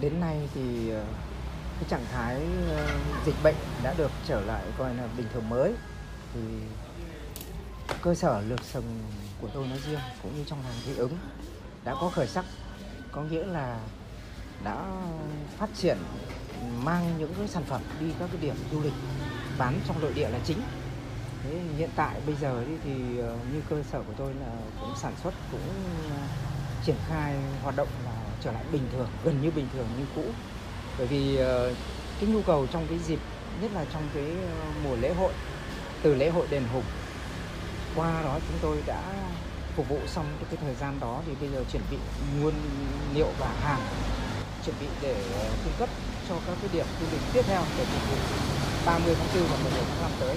Đến 0.00 0.20
nay 0.20 0.48
thì 0.54 0.90
ờ, 0.90 1.04
cái 1.80 1.88
trạng 1.88 2.06
thái 2.12 2.42
ờ, 2.68 2.86
dịch 3.26 3.34
bệnh 3.42 3.54
đã 3.82 3.94
được 3.98 4.10
trở 4.26 4.40
lại 4.40 4.64
coi 4.78 4.94
là 4.94 5.08
bình 5.16 5.26
thường 5.34 5.48
mới 5.48 5.74
thì 6.34 6.40
cơ 8.02 8.14
sở 8.14 8.40
lược 8.40 8.64
sừng 8.64 8.98
của 9.40 9.48
tôi 9.54 9.66
nói 9.66 9.78
riêng 9.86 10.00
cũng 10.22 10.36
như 10.36 10.44
trong 10.46 10.62
hàng 10.62 10.74
thị 10.86 10.96
ứng 10.96 11.18
đã 11.84 11.94
có 12.00 12.08
khởi 12.08 12.26
sắc 12.26 12.44
có 13.12 13.22
nghĩa 13.22 13.46
là 13.46 13.78
đã 14.64 14.86
phát 15.58 15.68
triển 15.76 15.98
mang 16.84 17.18
những 17.18 17.34
cái 17.38 17.48
sản 17.48 17.64
phẩm 17.64 17.80
đi 18.00 18.06
các 18.18 18.28
cái 18.32 18.42
điểm 18.42 18.54
du 18.72 18.82
lịch 18.82 18.92
bán 19.58 19.80
trong 19.86 20.00
nội 20.00 20.12
địa 20.14 20.28
là 20.28 20.38
chính. 20.44 20.60
Thế 21.42 21.60
hiện 21.76 21.90
tại 21.96 22.20
bây 22.26 22.34
giờ 22.34 22.64
thì, 22.66 22.74
thì 22.84 22.92
như 23.52 23.62
cơ 23.70 23.82
sở 23.92 24.02
của 24.02 24.12
tôi 24.16 24.34
là 24.34 24.52
cũng 24.80 24.96
sản 24.96 25.12
xuất 25.22 25.34
cũng 25.50 25.60
ờ, 26.10 26.16
triển 26.84 26.96
khai 27.08 27.36
hoạt 27.62 27.76
động 27.76 27.88
là 28.04 28.12
trở 28.40 28.52
lại 28.52 28.64
bình 28.72 28.82
thường 28.92 29.08
gần 29.24 29.42
như 29.42 29.50
bình 29.50 29.66
thường 29.72 29.86
như 29.98 30.04
cũ 30.14 30.24
bởi 31.00 31.06
vì 31.06 31.36
ờ, 31.36 31.72
cái 32.20 32.30
nhu 32.30 32.42
cầu 32.42 32.66
trong 32.72 32.86
cái 32.88 32.98
dịp 32.98 33.18
nhất 33.62 33.70
là 33.74 33.84
trong 33.92 34.02
cái 34.14 34.24
ờ, 34.24 34.64
mùa 34.84 34.96
lễ 34.96 35.12
hội 35.18 35.32
từ 36.02 36.14
lễ 36.14 36.28
hội 36.28 36.46
đền 36.50 36.62
hùng 36.72 36.84
qua 37.96 38.22
đó 38.22 38.38
chúng 38.48 38.58
tôi 38.62 38.82
đã 38.86 39.02
phục 39.76 39.88
vụ 39.88 39.98
xong 40.06 40.26
cái, 40.40 40.46
cái 40.50 40.58
thời 40.62 40.74
gian 40.74 41.00
đó 41.00 41.22
thì 41.26 41.32
bây 41.40 41.48
giờ 41.50 41.64
chuẩn 41.72 41.82
bị 41.90 41.96
nguyên 42.40 42.54
liệu 43.14 43.28
và 43.38 43.48
hàng 43.62 43.80
chuẩn 44.66 44.76
bị 44.80 44.86
để 45.02 45.14
ờ, 45.38 45.44
cung 45.64 45.72
cấp 45.78 45.88
cho 46.28 46.34
các 46.46 46.56
cái 46.60 46.70
điểm 46.72 46.86
du 47.00 47.06
lịch 47.12 47.20
tiếp 47.32 47.42
theo 47.46 47.62
để 47.78 47.84
phục 47.84 48.10
vụ 48.10 48.16
30 48.86 49.14
tháng 49.18 49.28
4 49.34 49.42
và 49.50 49.56
11 49.56 49.84
tháng 49.88 50.02
5 50.02 50.10
tới 50.20 50.36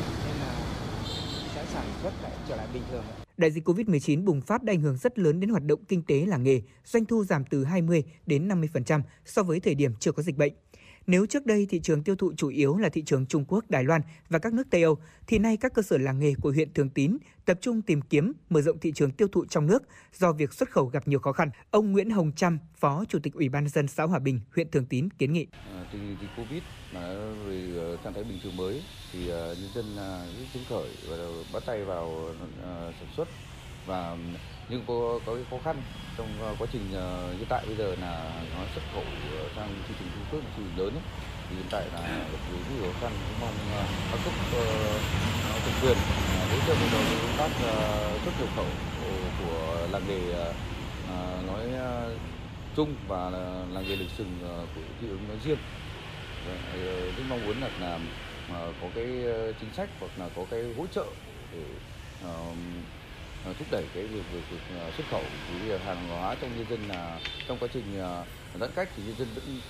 sản 1.73 1.85
xuất 2.01 2.13
lại 2.21 2.31
trở 2.49 2.55
lại 2.55 2.67
bình 2.73 2.83
thường. 2.91 3.03
Đại 3.37 3.51
dịch 3.51 3.67
COVID-19 3.67 4.25
bùng 4.25 4.41
phát 4.41 4.63
đã 4.63 4.73
ảnh 4.73 4.81
hưởng 4.81 4.97
rất 4.97 5.19
lớn 5.19 5.39
đến 5.39 5.49
hoạt 5.49 5.63
động 5.63 5.85
kinh 5.85 6.03
tế 6.03 6.25
làng 6.25 6.43
nghề, 6.43 6.61
doanh 6.85 7.05
thu 7.05 7.23
giảm 7.23 7.45
từ 7.45 7.63
20 7.63 8.03
đến 8.25 8.47
50% 8.47 9.01
so 9.25 9.43
với 9.43 9.59
thời 9.59 9.75
điểm 9.75 9.91
chưa 9.99 10.11
có 10.11 10.23
dịch 10.23 10.37
bệnh. 10.37 10.53
Nếu 11.07 11.25
trước 11.25 11.45
đây 11.45 11.67
thị 11.69 11.79
trường 11.79 12.03
tiêu 12.03 12.15
thụ 12.15 12.33
chủ 12.37 12.47
yếu 12.47 12.77
là 12.77 12.89
thị 12.89 13.03
trường 13.05 13.25
Trung 13.25 13.45
Quốc, 13.47 13.69
Đài 13.69 13.83
Loan 13.83 14.01
và 14.29 14.39
các 14.39 14.53
nước 14.53 14.67
Tây 14.69 14.83
Âu, 14.83 14.97
thì 15.27 15.39
nay 15.39 15.57
các 15.57 15.73
cơ 15.73 15.81
sở 15.81 15.97
làng 15.97 16.19
nghề 16.19 16.33
của 16.41 16.51
huyện 16.51 16.73
Thường 16.73 16.89
Tín 16.89 17.17
tập 17.45 17.57
trung 17.61 17.81
tìm 17.81 18.01
kiếm 18.01 18.33
mở 18.49 18.61
rộng 18.61 18.79
thị 18.79 18.91
trường 18.95 19.11
tiêu 19.11 19.27
thụ 19.27 19.45
trong 19.45 19.67
nước 19.67 19.83
do 20.13 20.33
việc 20.33 20.53
xuất 20.53 20.71
khẩu 20.71 20.85
gặp 20.85 21.07
nhiều 21.07 21.19
khó 21.19 21.31
khăn. 21.31 21.49
Ông 21.71 21.91
Nguyễn 21.91 22.09
Hồng 22.09 22.31
Trâm, 22.35 22.59
Phó 22.75 23.05
Chủ 23.09 23.19
tịch 23.19 23.33
Ủy 23.33 23.49
ban 23.49 23.67
dân 23.67 23.87
xã 23.87 24.03
Hòa 24.03 24.19
Bình, 24.19 24.39
huyện 24.55 24.71
Thường 24.71 24.85
Tín 24.85 25.09
kiến 25.09 25.33
nghị. 25.33 25.47
À, 25.51 25.85
tình 25.91 26.17
dịch 26.21 26.29
Covid 26.37 26.63
mà 26.93 27.15
về 27.47 27.71
ờ, 27.77 27.97
trạng 28.03 28.13
thái 28.13 28.23
bình 28.23 28.39
thường 28.43 28.57
mới 28.57 28.81
thì 29.11 29.29
ờ, 29.29 29.55
nhân 29.61 29.69
dân 29.75 29.85
ờ, 29.97 30.25
rất 30.39 30.45
phấn 30.53 30.63
khởi 30.69 30.89
và 31.09 31.17
bắt 31.53 31.63
tay 31.65 31.83
vào 31.83 32.07
uh, 32.07 32.35
sản 32.99 33.09
xuất 33.17 33.27
và 33.85 34.09
ừ, 34.11 34.17
nhưng 34.69 34.81
có 34.87 35.19
có 35.25 35.35
cái 35.35 35.43
khó 35.49 35.57
khăn 35.65 35.75
trong 36.17 36.41
ờ, 36.41 36.55
quá 36.59 36.67
trình 36.71 36.83
uh, 36.87 37.37
hiện 37.37 37.47
tại 37.49 37.63
bây 37.67 37.75
giờ 37.75 37.95
là 38.01 38.31
nó 38.53 38.65
xuất 38.75 38.83
khẩu 38.93 39.03
ờ, 39.37 39.49
sang 39.55 39.69
thị 39.87 39.95
trường 39.99 40.09
Trung 40.13 40.25
Quốc 40.31 40.39
là 40.39 40.51
thị 40.55 40.63
trường 40.63 40.85
lớn 40.85 40.93
ấy. 40.93 41.03
thì 41.49 41.55
hiện 41.55 41.67
tại 41.71 41.85
là 41.93 42.01
gặp 42.31 42.39
rất 42.47 42.75
nhiều 42.75 42.93
khó 42.93 43.07
khăn 43.07 43.11
cũng 43.27 43.39
mong 43.39 43.55
uh, 43.69 43.87
các 44.11 44.19
cấp 44.23 44.33
uh, 44.55 45.63
thẩm 45.65 45.73
quyền 45.81 45.97
hỗ 46.49 46.57
trợ 46.67 46.75
cho 46.91 46.97
công 47.21 47.35
tác 47.37 47.51
xuất 48.23 48.33
nhập 48.39 48.49
khẩu 48.55 48.65
của 49.39 49.87
làng 49.91 50.07
nghề 50.07 50.33
nói 51.47 51.63
chung 52.75 52.95
và 53.07 53.29
làng 53.73 53.85
nghề 53.89 53.95
lịch 53.95 54.09
sừng 54.09 54.39
của 54.75 54.81
thị 55.01 55.07
ứng 55.07 55.27
nói 55.27 55.37
riêng 55.43 55.57
rất 57.17 57.23
mong 57.29 57.45
muốn 57.45 57.55
là, 57.61 57.69
là 57.79 58.71
có 58.81 58.87
cái 58.95 59.05
chính 59.59 59.73
sách 59.73 59.89
hoặc 59.99 60.11
là 60.17 60.29
có 60.35 60.45
cái 60.51 60.61
hỗ 60.77 60.87
trợ 60.87 61.05
để 61.51 61.63
Ờ, 63.43 63.53
thúc 63.57 63.69
đẩy 63.69 63.89
cái 63.93 64.07
việc, 64.07 64.21
việc, 64.29 64.47
việc 64.49 64.63
ờ, 64.67 64.91
xuất 64.91 65.07
khẩu 65.07 65.43
cái 65.47 65.79
hàng 65.79 66.07
hóa 66.07 66.35
trong 66.39 66.55
nhân 66.55 66.65
dân 66.67 66.87
là 66.87 67.21
trong 67.45 67.59
quá 67.59 67.67
trình 67.71 67.93
ờ, 67.97 68.27
giãn 68.53 68.71
cách 68.75 68.89
thì 68.95 69.03
nhân 69.03 69.15
dân 69.15 69.33
vẫn 69.33 69.61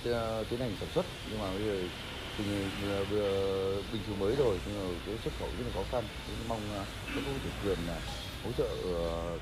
tiến 0.48 0.60
hành 0.60 0.76
sản 0.76 0.88
xuất. 0.90 1.06
Nhưng 1.24 1.38
mà 1.40 1.52
bây 1.54 1.64
giờ 1.64 1.88
tình 2.36 2.78
vừa 3.08 3.82
bình 3.90 4.04
thường 4.04 4.18
mới 4.18 4.36
rồi 4.36 4.60
nhưng 4.64 4.74
mà 4.76 5.00
cái 5.04 5.18
xuất 5.18 5.34
khẩu 5.34 5.56
rất 5.56 5.64
là 5.64 5.70
khó 5.72 5.84
khăn. 5.84 6.08
Nên 6.26 6.48
mong 6.48 6.70
các 7.14 7.24
cấp 7.24 7.34
chủ 7.42 7.52
quyền 7.58 7.86
hỗ 8.42 8.52
trợ 8.52 8.66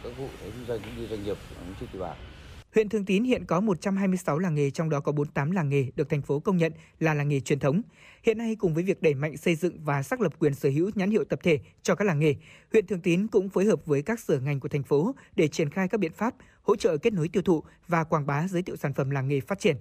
các 0.02 0.10
vụ 0.16 0.38
kinh 0.52 0.64
doanh 0.64 0.84
cũng 0.84 0.94
như 0.94 1.06
doanh 1.06 1.22
nghiệp 1.22 1.38
trên 1.76 1.90
địa 1.92 1.98
bàn. 1.98 2.31
Huyện 2.74 2.88
Thường 2.88 3.04
Tín 3.04 3.24
hiện 3.24 3.44
có 3.44 3.60
126 3.60 4.38
làng 4.38 4.54
nghề, 4.54 4.70
trong 4.70 4.90
đó 4.90 5.00
có 5.00 5.12
48 5.12 5.50
làng 5.50 5.68
nghề 5.68 5.86
được 5.96 6.08
thành 6.08 6.22
phố 6.22 6.40
công 6.40 6.56
nhận 6.56 6.72
là 7.00 7.14
làng 7.14 7.28
nghề 7.28 7.40
truyền 7.40 7.58
thống. 7.58 7.82
Hiện 8.22 8.38
nay 8.38 8.56
cùng 8.58 8.74
với 8.74 8.82
việc 8.82 9.02
đẩy 9.02 9.14
mạnh 9.14 9.36
xây 9.36 9.54
dựng 9.54 9.84
và 9.84 10.02
xác 10.02 10.20
lập 10.20 10.32
quyền 10.38 10.54
sở 10.54 10.68
hữu 10.68 10.90
nhãn 10.94 11.10
hiệu 11.10 11.24
tập 11.24 11.38
thể 11.42 11.58
cho 11.82 11.94
các 11.94 12.04
làng 12.04 12.18
nghề, 12.18 12.34
huyện 12.72 12.86
Thường 12.86 13.00
Tín 13.00 13.26
cũng 13.26 13.48
phối 13.48 13.64
hợp 13.64 13.86
với 13.86 14.02
các 14.02 14.20
sở 14.20 14.40
ngành 14.40 14.60
của 14.60 14.68
thành 14.68 14.82
phố 14.82 15.14
để 15.36 15.48
triển 15.48 15.70
khai 15.70 15.88
các 15.88 16.00
biện 16.00 16.12
pháp 16.12 16.34
hỗ 16.62 16.76
trợ 16.76 16.96
kết 16.96 17.12
nối 17.12 17.28
tiêu 17.28 17.42
thụ 17.42 17.62
và 17.88 18.04
quảng 18.04 18.26
bá 18.26 18.48
giới 18.48 18.62
thiệu 18.62 18.76
sản 18.76 18.94
phẩm 18.94 19.10
làng 19.10 19.28
nghề 19.28 19.40
phát 19.40 19.58
triển. 19.58 19.76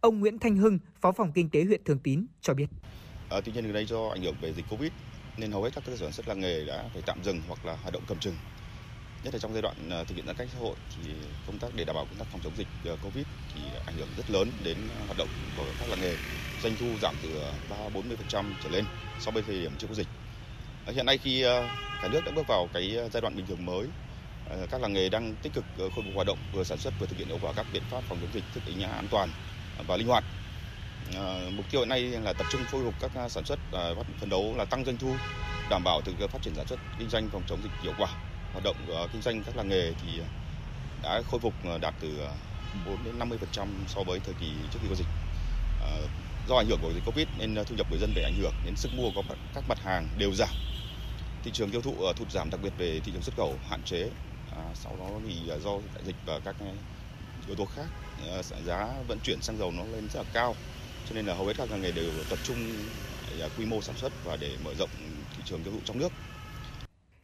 Ông 0.00 0.20
Nguyễn 0.20 0.38
Thanh 0.38 0.56
Hưng, 0.56 0.78
Phó 1.00 1.12
phòng 1.12 1.32
Kinh 1.32 1.50
tế 1.50 1.64
huyện 1.64 1.84
Thường 1.84 1.98
Tín 1.98 2.26
cho 2.40 2.54
biết. 2.54 2.66
À, 3.30 3.40
tuy 3.44 3.52
nhiên 3.52 3.64
gần 3.64 3.72
đây 3.72 3.86
do 3.86 4.08
ảnh 4.08 4.22
hưởng 4.22 4.36
về 4.40 4.52
dịch 4.52 4.64
Covid 4.70 4.90
nên 5.36 5.52
hầu 5.52 5.62
hết 5.62 5.70
các 5.74 5.84
cơ 5.86 5.96
sở 5.96 6.04
sản 6.04 6.12
xuất 6.12 6.28
làng 6.28 6.40
nghề 6.40 6.64
đã 6.64 6.90
phải 6.92 7.02
tạm 7.06 7.18
dừng 7.24 7.40
hoặc 7.48 7.66
là 7.66 7.76
hoạt 7.76 7.94
động 7.94 8.02
cầm 8.08 8.18
chừng 8.18 8.34
nhất 9.26 9.34
là 9.34 9.38
trong 9.38 9.52
giai 9.52 9.62
đoạn 9.62 9.76
ờ, 9.90 10.04
thực 10.04 10.14
hiện 10.14 10.26
giãn 10.26 10.36
cách 10.36 10.48
xã 10.52 10.58
hội 10.58 10.74
thì 10.96 11.10
công 11.46 11.58
tác 11.58 11.68
để 11.76 11.84
đảm 11.84 11.96
bảo 11.96 12.04
công 12.04 12.18
tác 12.18 12.24
phòng 12.32 12.40
chống 12.44 12.52
dịch 12.56 12.68
ờ, 12.84 12.96
covid 13.02 13.24
thì 13.54 13.60
ảnh 13.86 13.96
hưởng 13.96 14.08
rất 14.16 14.30
lớn 14.30 14.50
đến 14.64 14.76
hoạt 15.06 15.18
động 15.18 15.28
của 15.56 15.64
các 15.78 15.88
làng 15.88 16.00
nghề. 16.00 16.16
Doanh 16.62 16.76
thu 16.76 16.86
giảm 17.02 17.14
từ 17.22 17.28
ờ, 17.42 17.52
ba 17.70 17.76
bốn 17.94 18.08
mươi 18.08 18.16
phần 18.16 18.26
trăm 18.28 18.54
trở 18.62 18.68
lên 18.68 18.84
so 19.20 19.30
với 19.30 19.42
thời 19.42 19.60
điểm 19.60 19.72
chưa 19.78 19.86
có 19.86 19.94
dịch 19.94 20.06
hiện 20.86 21.06
nay 21.06 21.18
khi 21.18 21.42
cả 22.02 22.08
nước 22.12 22.20
đã 22.26 22.32
bước 22.36 22.46
vào 22.48 22.68
cái 22.72 22.96
giai 23.12 23.20
đoạn 23.20 23.36
bình 23.36 23.46
thường 23.46 23.66
mới 23.66 23.86
các 24.70 24.80
làng 24.80 24.92
nghề 24.92 25.08
đang 25.08 25.34
tích 25.42 25.52
cực 25.52 25.64
khôi 25.78 25.90
phục 25.94 26.14
hoạt 26.14 26.26
động 26.26 26.38
vừa 26.52 26.64
sản 26.64 26.78
xuất 26.78 26.94
vừa 27.00 27.06
thực 27.06 27.18
hiện 27.18 27.28
hiệu 27.28 27.38
quả 27.42 27.52
các 27.56 27.66
biện 27.72 27.82
pháp 27.90 28.00
phòng 28.08 28.18
chống 28.20 28.30
dịch, 28.32 28.44
thích 28.54 28.62
ứng 28.66 28.82
an 28.82 29.06
toàn 29.10 29.28
và 29.86 29.96
linh 29.96 30.06
hoạt. 30.06 30.24
Mục 31.56 31.70
tiêu 31.70 31.80
hiện 31.80 31.88
nay 31.88 32.00
là 32.00 32.32
tập 32.32 32.46
trung 32.50 32.62
khôi 32.70 32.84
phục 32.84 32.94
các 33.00 33.30
sản 33.30 33.44
xuất 33.44 33.58
phấn 34.20 34.30
đấu 34.30 34.54
là 34.56 34.64
tăng 34.64 34.84
doanh 34.84 34.96
thu, 34.96 35.12
đảm 35.70 35.82
bảo 35.84 36.00
thực 36.00 36.30
phát 36.30 36.42
triển 36.42 36.54
sản 36.54 36.66
xuất, 36.66 36.78
kinh 36.98 37.08
doanh 37.08 37.28
phòng 37.28 37.42
chống 37.48 37.62
dịch 37.62 37.82
hiệu 37.82 37.92
quả 37.98 38.08
hoạt 38.52 38.64
động 38.64 38.76
uh, 39.04 39.12
kinh 39.12 39.22
doanh 39.22 39.42
các 39.42 39.56
làng 39.56 39.68
nghề 39.68 39.92
thì 40.02 40.20
à, 40.20 40.28
đã 41.02 41.22
khôi 41.30 41.40
phục 41.40 41.54
à, 41.64 41.78
đạt 41.78 41.94
từ 42.00 42.20
à, 42.20 42.32
4 42.86 43.04
đến 43.04 43.18
50% 43.18 43.66
so 43.88 44.02
với 44.06 44.20
thời 44.20 44.34
kỳ 44.40 44.46
trước 44.72 44.78
khi 44.82 44.88
có 44.88 44.94
dịch. 44.94 45.06
Uh, 45.78 46.10
do 46.48 46.56
ảnh 46.56 46.66
hưởng 46.66 46.78
của 46.82 46.92
dịch 46.94 47.04
Covid 47.06 47.26
nên 47.38 47.54
thu 47.54 47.74
nhập 47.74 47.86
người 47.90 47.98
dân 47.98 48.12
bị 48.14 48.22
ảnh 48.22 48.34
hưởng 48.40 48.54
đến 48.64 48.76
sức 48.76 48.94
mua 48.94 49.10
của 49.14 49.22
các 49.54 49.64
mặt 49.68 49.78
hàng 49.84 50.08
đều 50.18 50.32
giảm. 50.34 50.54
Thị 51.44 51.50
trường 51.54 51.70
tiêu 51.70 51.82
thụ 51.82 51.90
uh, 51.90 52.16
thụt 52.16 52.30
giảm 52.30 52.50
đặc 52.50 52.60
biệt 52.62 52.72
về 52.78 53.00
thị 53.04 53.12
trường 53.12 53.22
xuất 53.22 53.36
khẩu 53.36 53.58
hạn 53.68 53.82
chế. 53.82 54.10
Uh, 54.52 54.76
sau 54.76 54.96
đó 54.98 55.08
thì 55.26 55.34
do 55.64 55.70
đại 55.94 56.04
dịch 56.04 56.16
và 56.26 56.40
các 56.44 56.56
yếu 57.46 57.56
tố 57.56 57.64
khác 57.64 57.86
uh, 58.38 58.44
giá 58.44 58.88
vận 59.08 59.18
chuyển 59.22 59.42
xăng 59.42 59.58
dầu 59.58 59.72
nó 59.72 59.84
lên 59.84 60.08
rất 60.12 60.20
là 60.20 60.30
cao 60.32 60.54
cho 61.08 61.14
nên 61.14 61.26
là 61.26 61.34
hầu 61.34 61.46
hết 61.46 61.52
các 61.56 61.70
làng 61.70 61.82
nghề 61.82 61.92
đều 61.92 62.10
tập 62.30 62.38
trung 62.44 62.56
quy 63.58 63.66
mô 63.66 63.82
sản 63.82 63.96
xuất 63.96 64.12
và 64.24 64.36
để 64.36 64.56
mở 64.64 64.74
rộng 64.74 64.90
thị 65.36 65.42
trường 65.44 65.62
tiêu 65.62 65.72
thụ 65.72 65.80
trong 65.84 65.98
nước 65.98 66.12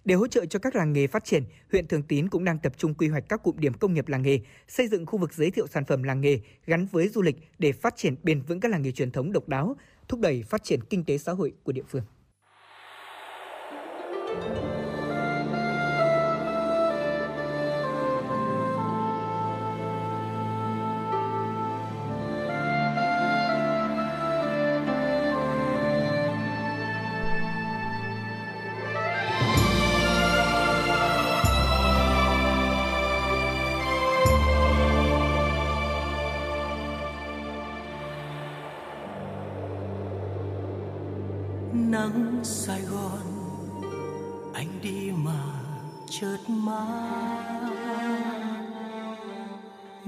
để 0.05 0.15
hỗ 0.15 0.27
trợ 0.27 0.47
cho 0.47 0.59
các 0.59 0.77
làng 0.77 0.93
nghề 0.93 1.07
phát 1.07 1.25
triển, 1.25 1.45
huyện 1.73 1.87
Thường 1.87 2.03
Tín 2.03 2.29
cũng 2.29 2.45
đang 2.45 2.59
tập 2.59 2.73
trung 2.77 2.95
quy 2.95 3.09
hoạch 3.09 3.25
các 3.29 3.43
cụm 3.43 3.57
điểm 3.59 3.75
công 3.75 3.95
nghiệp 3.95 4.09
làng 4.09 4.23
nghề, 4.23 4.41
xây 4.69 4.89
dựng 4.89 5.07
khu 5.07 5.19
vực 5.19 5.33
giới 5.33 5.51
thiệu 5.51 5.67
sản 5.67 5.85
phẩm 5.85 6.03
làng 6.03 6.21
nghề 6.21 6.41
gắn 6.67 6.87
với 6.93 7.09
du 7.09 7.23
lịch 7.23 7.37
để 7.59 7.73
phát 7.73 7.97
triển 7.97 8.15
bền 8.23 8.43
vững 8.43 8.61
các 8.61 8.71
làng 8.71 8.83
nghề 8.83 8.93
truyền 8.93 9.11
thống 9.11 9.33
độc 9.33 9.49
đáo, 9.49 9.77
thúc 10.09 10.21
đẩy 10.21 10.43
phát 10.43 10.65
triển 10.65 10.81
kinh 10.91 11.05
tế 11.05 11.19
xã 11.19 11.33
hội 11.33 11.53
của 11.63 11.73
địa 11.73 11.83
phương. 11.89 12.03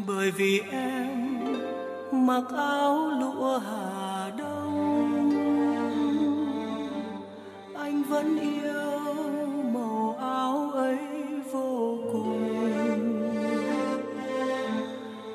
Bởi 0.07 0.31
vì 0.31 0.61
em 0.71 1.37
mặc 2.13 2.45
áo 2.57 3.11
lụa 3.21 3.59
hà 3.59 4.31
đông. 4.39 5.31
Anh 7.75 8.03
vẫn 8.03 8.39
yêu 8.41 9.15
màu 9.75 10.17
áo 10.21 10.71
ấy 10.75 10.99
vô 11.53 11.99
cùng. 12.13 12.45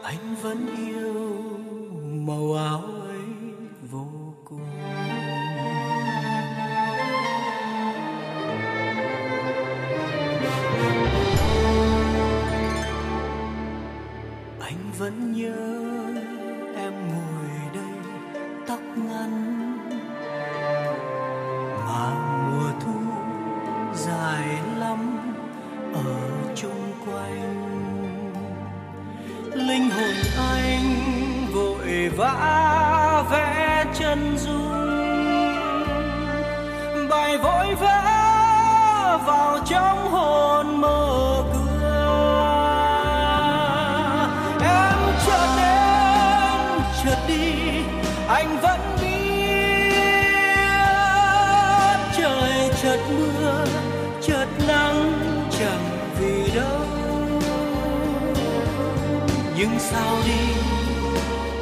Anh 0.03 0.35
vẫn 0.41 0.67
yêu 0.77 1.13
màu 2.27 2.53
áo 2.53 2.88
nhớ 15.33 15.55
em 16.75 16.93
ngồi 17.07 17.49
đây 17.73 17.93
tóc 18.67 18.79
ngắn. 18.95 19.31
Mà 21.87 22.09
mùa 22.51 22.71
thu 22.79 22.99
dài 23.93 24.47
lắm 24.77 25.19
ở 25.93 26.15
chung 26.55 26.93
quanh. 27.05 27.55
Linh 29.53 29.89
hồn 29.89 30.15
anh 30.53 30.95
vội 31.53 32.09
vã 32.17 33.23
vẽ 33.31 33.85
chân 33.93 34.37
dung. 34.37 34.69
Bài 37.09 37.37
vội 37.37 37.75
vã 37.75 39.21
vào 39.25 39.59
trong 39.65 40.11
hồn 40.11 40.28
sao 59.79 60.17
đi 60.25 60.53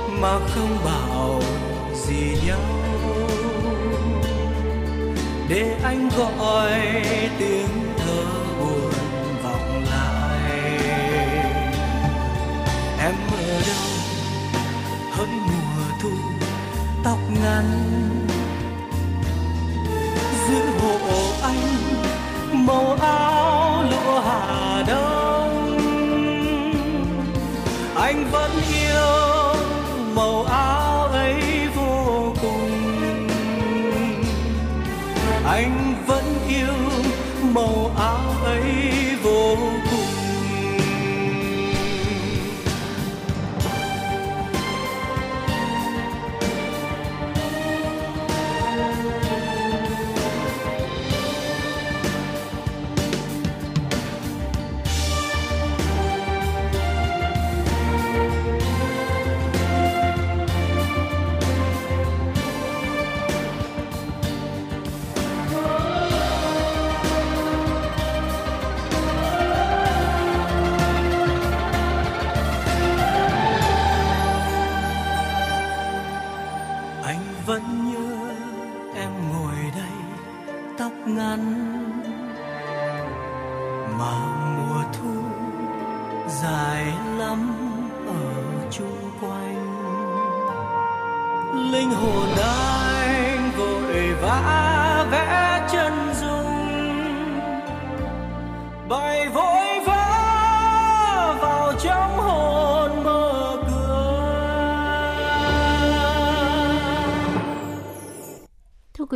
mà 0.09 0.39
không 0.55 0.77
bảo 0.85 1.41
gì 1.93 2.37
nhau. 2.47 2.59
Để 5.49 5.75
anh 5.83 6.09
gọi 6.17 6.71
tiếng 7.39 7.93
thơ 7.97 8.23
buồn 8.59 8.91
vọng 9.43 9.83
lại. 9.91 10.51
Em 12.99 13.15
ở 13.31 13.61
đâu 13.67 13.87
hỡi 15.11 15.27
mùa 15.27 15.83
thu 16.01 16.09
tóc 17.03 17.19
ngắn. 17.43 17.65
Giữ 20.47 20.61
hộ 20.81 20.97
anh 21.41 21.61
màu 22.51 22.97
áo 23.01 23.83
lụa 23.91 24.19
hà 24.19 24.83
đông 24.87 25.16
anh 28.07 28.25
vẫn 28.31 28.56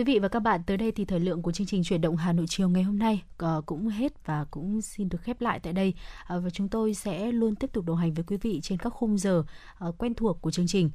quý 0.01 0.13
vị 0.13 0.19
và 0.19 0.27
các 0.27 0.39
bạn, 0.39 0.61
tới 0.63 0.77
đây 0.77 0.91
thì 0.91 1.05
thời 1.05 1.19
lượng 1.19 1.41
của 1.41 1.51
chương 1.51 1.67
trình 1.67 1.83
chuyển 1.83 2.01
động 2.01 2.15
Hà 2.15 2.33
Nội 2.33 2.45
chiều 2.49 2.69
ngày 2.69 2.83
hôm 2.83 2.99
nay 2.99 3.23
ờ, 3.37 3.61
cũng 3.65 3.87
hết 3.87 4.25
và 4.25 4.45
cũng 4.51 4.81
xin 4.81 5.09
được 5.09 5.21
khép 5.21 5.41
lại 5.41 5.59
tại 5.59 5.73
đây. 5.73 5.93
Ờ, 6.27 6.39
và 6.39 6.49
chúng 6.49 6.67
tôi 6.69 6.93
sẽ 6.93 7.31
luôn 7.31 7.55
tiếp 7.55 7.69
tục 7.73 7.85
đồng 7.85 7.97
hành 7.97 8.13
với 8.13 8.23
quý 8.27 8.37
vị 8.37 8.59
trên 8.63 8.77
các 8.77 8.89
khung 8.89 9.17
giờ 9.17 9.43
ờ, 9.77 9.91
quen 9.97 10.13
thuộc 10.13 10.41
của 10.41 10.51
chương 10.51 10.67
trình, 10.67 10.89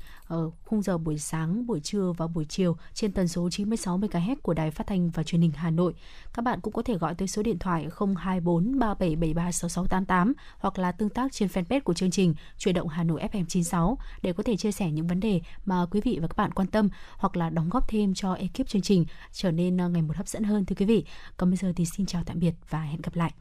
khung 0.64 0.82
giờ 0.82 0.98
buổi 0.98 1.18
sáng, 1.18 1.66
buổi 1.66 1.80
trưa 1.80 2.12
và 2.16 2.26
buổi 2.26 2.44
chiều 2.44 2.76
trên 2.94 3.12
tần 3.12 3.28
số 3.28 3.50
96 3.50 3.98
MHz 3.98 4.36
của 4.42 4.54
Đài 4.54 4.70
Phát 4.70 4.86
thanh 4.86 5.10
và 5.10 5.22
Truyền 5.22 5.40
hình 5.40 5.52
Hà 5.56 5.70
Nội. 5.70 5.94
Các 6.34 6.42
bạn 6.42 6.60
cũng 6.60 6.72
có 6.72 6.82
thể 6.82 6.94
gọi 6.94 7.14
tới 7.14 7.28
số 7.28 7.42
điện 7.42 7.58
thoại 7.58 7.88
024 8.16 8.78
3773 8.78 9.52
6688 9.52 10.32
hoặc 10.58 10.78
là 10.78 10.92
tương 10.92 11.08
tác 11.08 11.32
trên 11.32 11.48
fanpage 11.48 11.80
của 11.80 11.94
chương 11.94 12.10
trình 12.10 12.34
chuyển 12.58 12.74
động 12.74 12.88
Hà 12.88 13.04
Nội 13.04 13.20
FM 13.32 13.44
96 13.48 13.98
để 14.22 14.32
có 14.32 14.42
thể 14.42 14.56
chia 14.56 14.72
sẻ 14.72 14.90
những 14.90 15.06
vấn 15.06 15.20
đề 15.20 15.40
mà 15.64 15.86
quý 15.90 16.00
vị 16.04 16.18
và 16.22 16.28
các 16.28 16.36
bạn 16.36 16.52
quan 16.52 16.68
tâm 16.68 16.88
hoặc 17.16 17.36
là 17.36 17.50
đóng 17.50 17.68
góp 17.68 17.88
thêm 17.88 18.14
cho 18.14 18.34
ekip 18.34 18.68
chương 18.68 18.82
trình 18.82 18.95
trở 19.32 19.50
nên 19.50 19.76
ờ, 19.76 19.88
ngày 19.88 20.02
một 20.02 20.16
hấp 20.16 20.28
dẫn 20.28 20.42
hơn, 20.42 20.64
thưa 20.64 20.76
quý 20.78 20.86
vị. 20.86 21.04
Còn 21.36 21.50
bây 21.50 21.56
giờ 21.56 21.72
thì 21.76 21.84
xin 21.86 22.06
chào 22.06 22.22
tạm 22.26 22.38
biệt 22.38 22.54
và 22.70 22.82
hẹn 22.82 23.00
gặp 23.00 23.16
lại. 23.16 23.32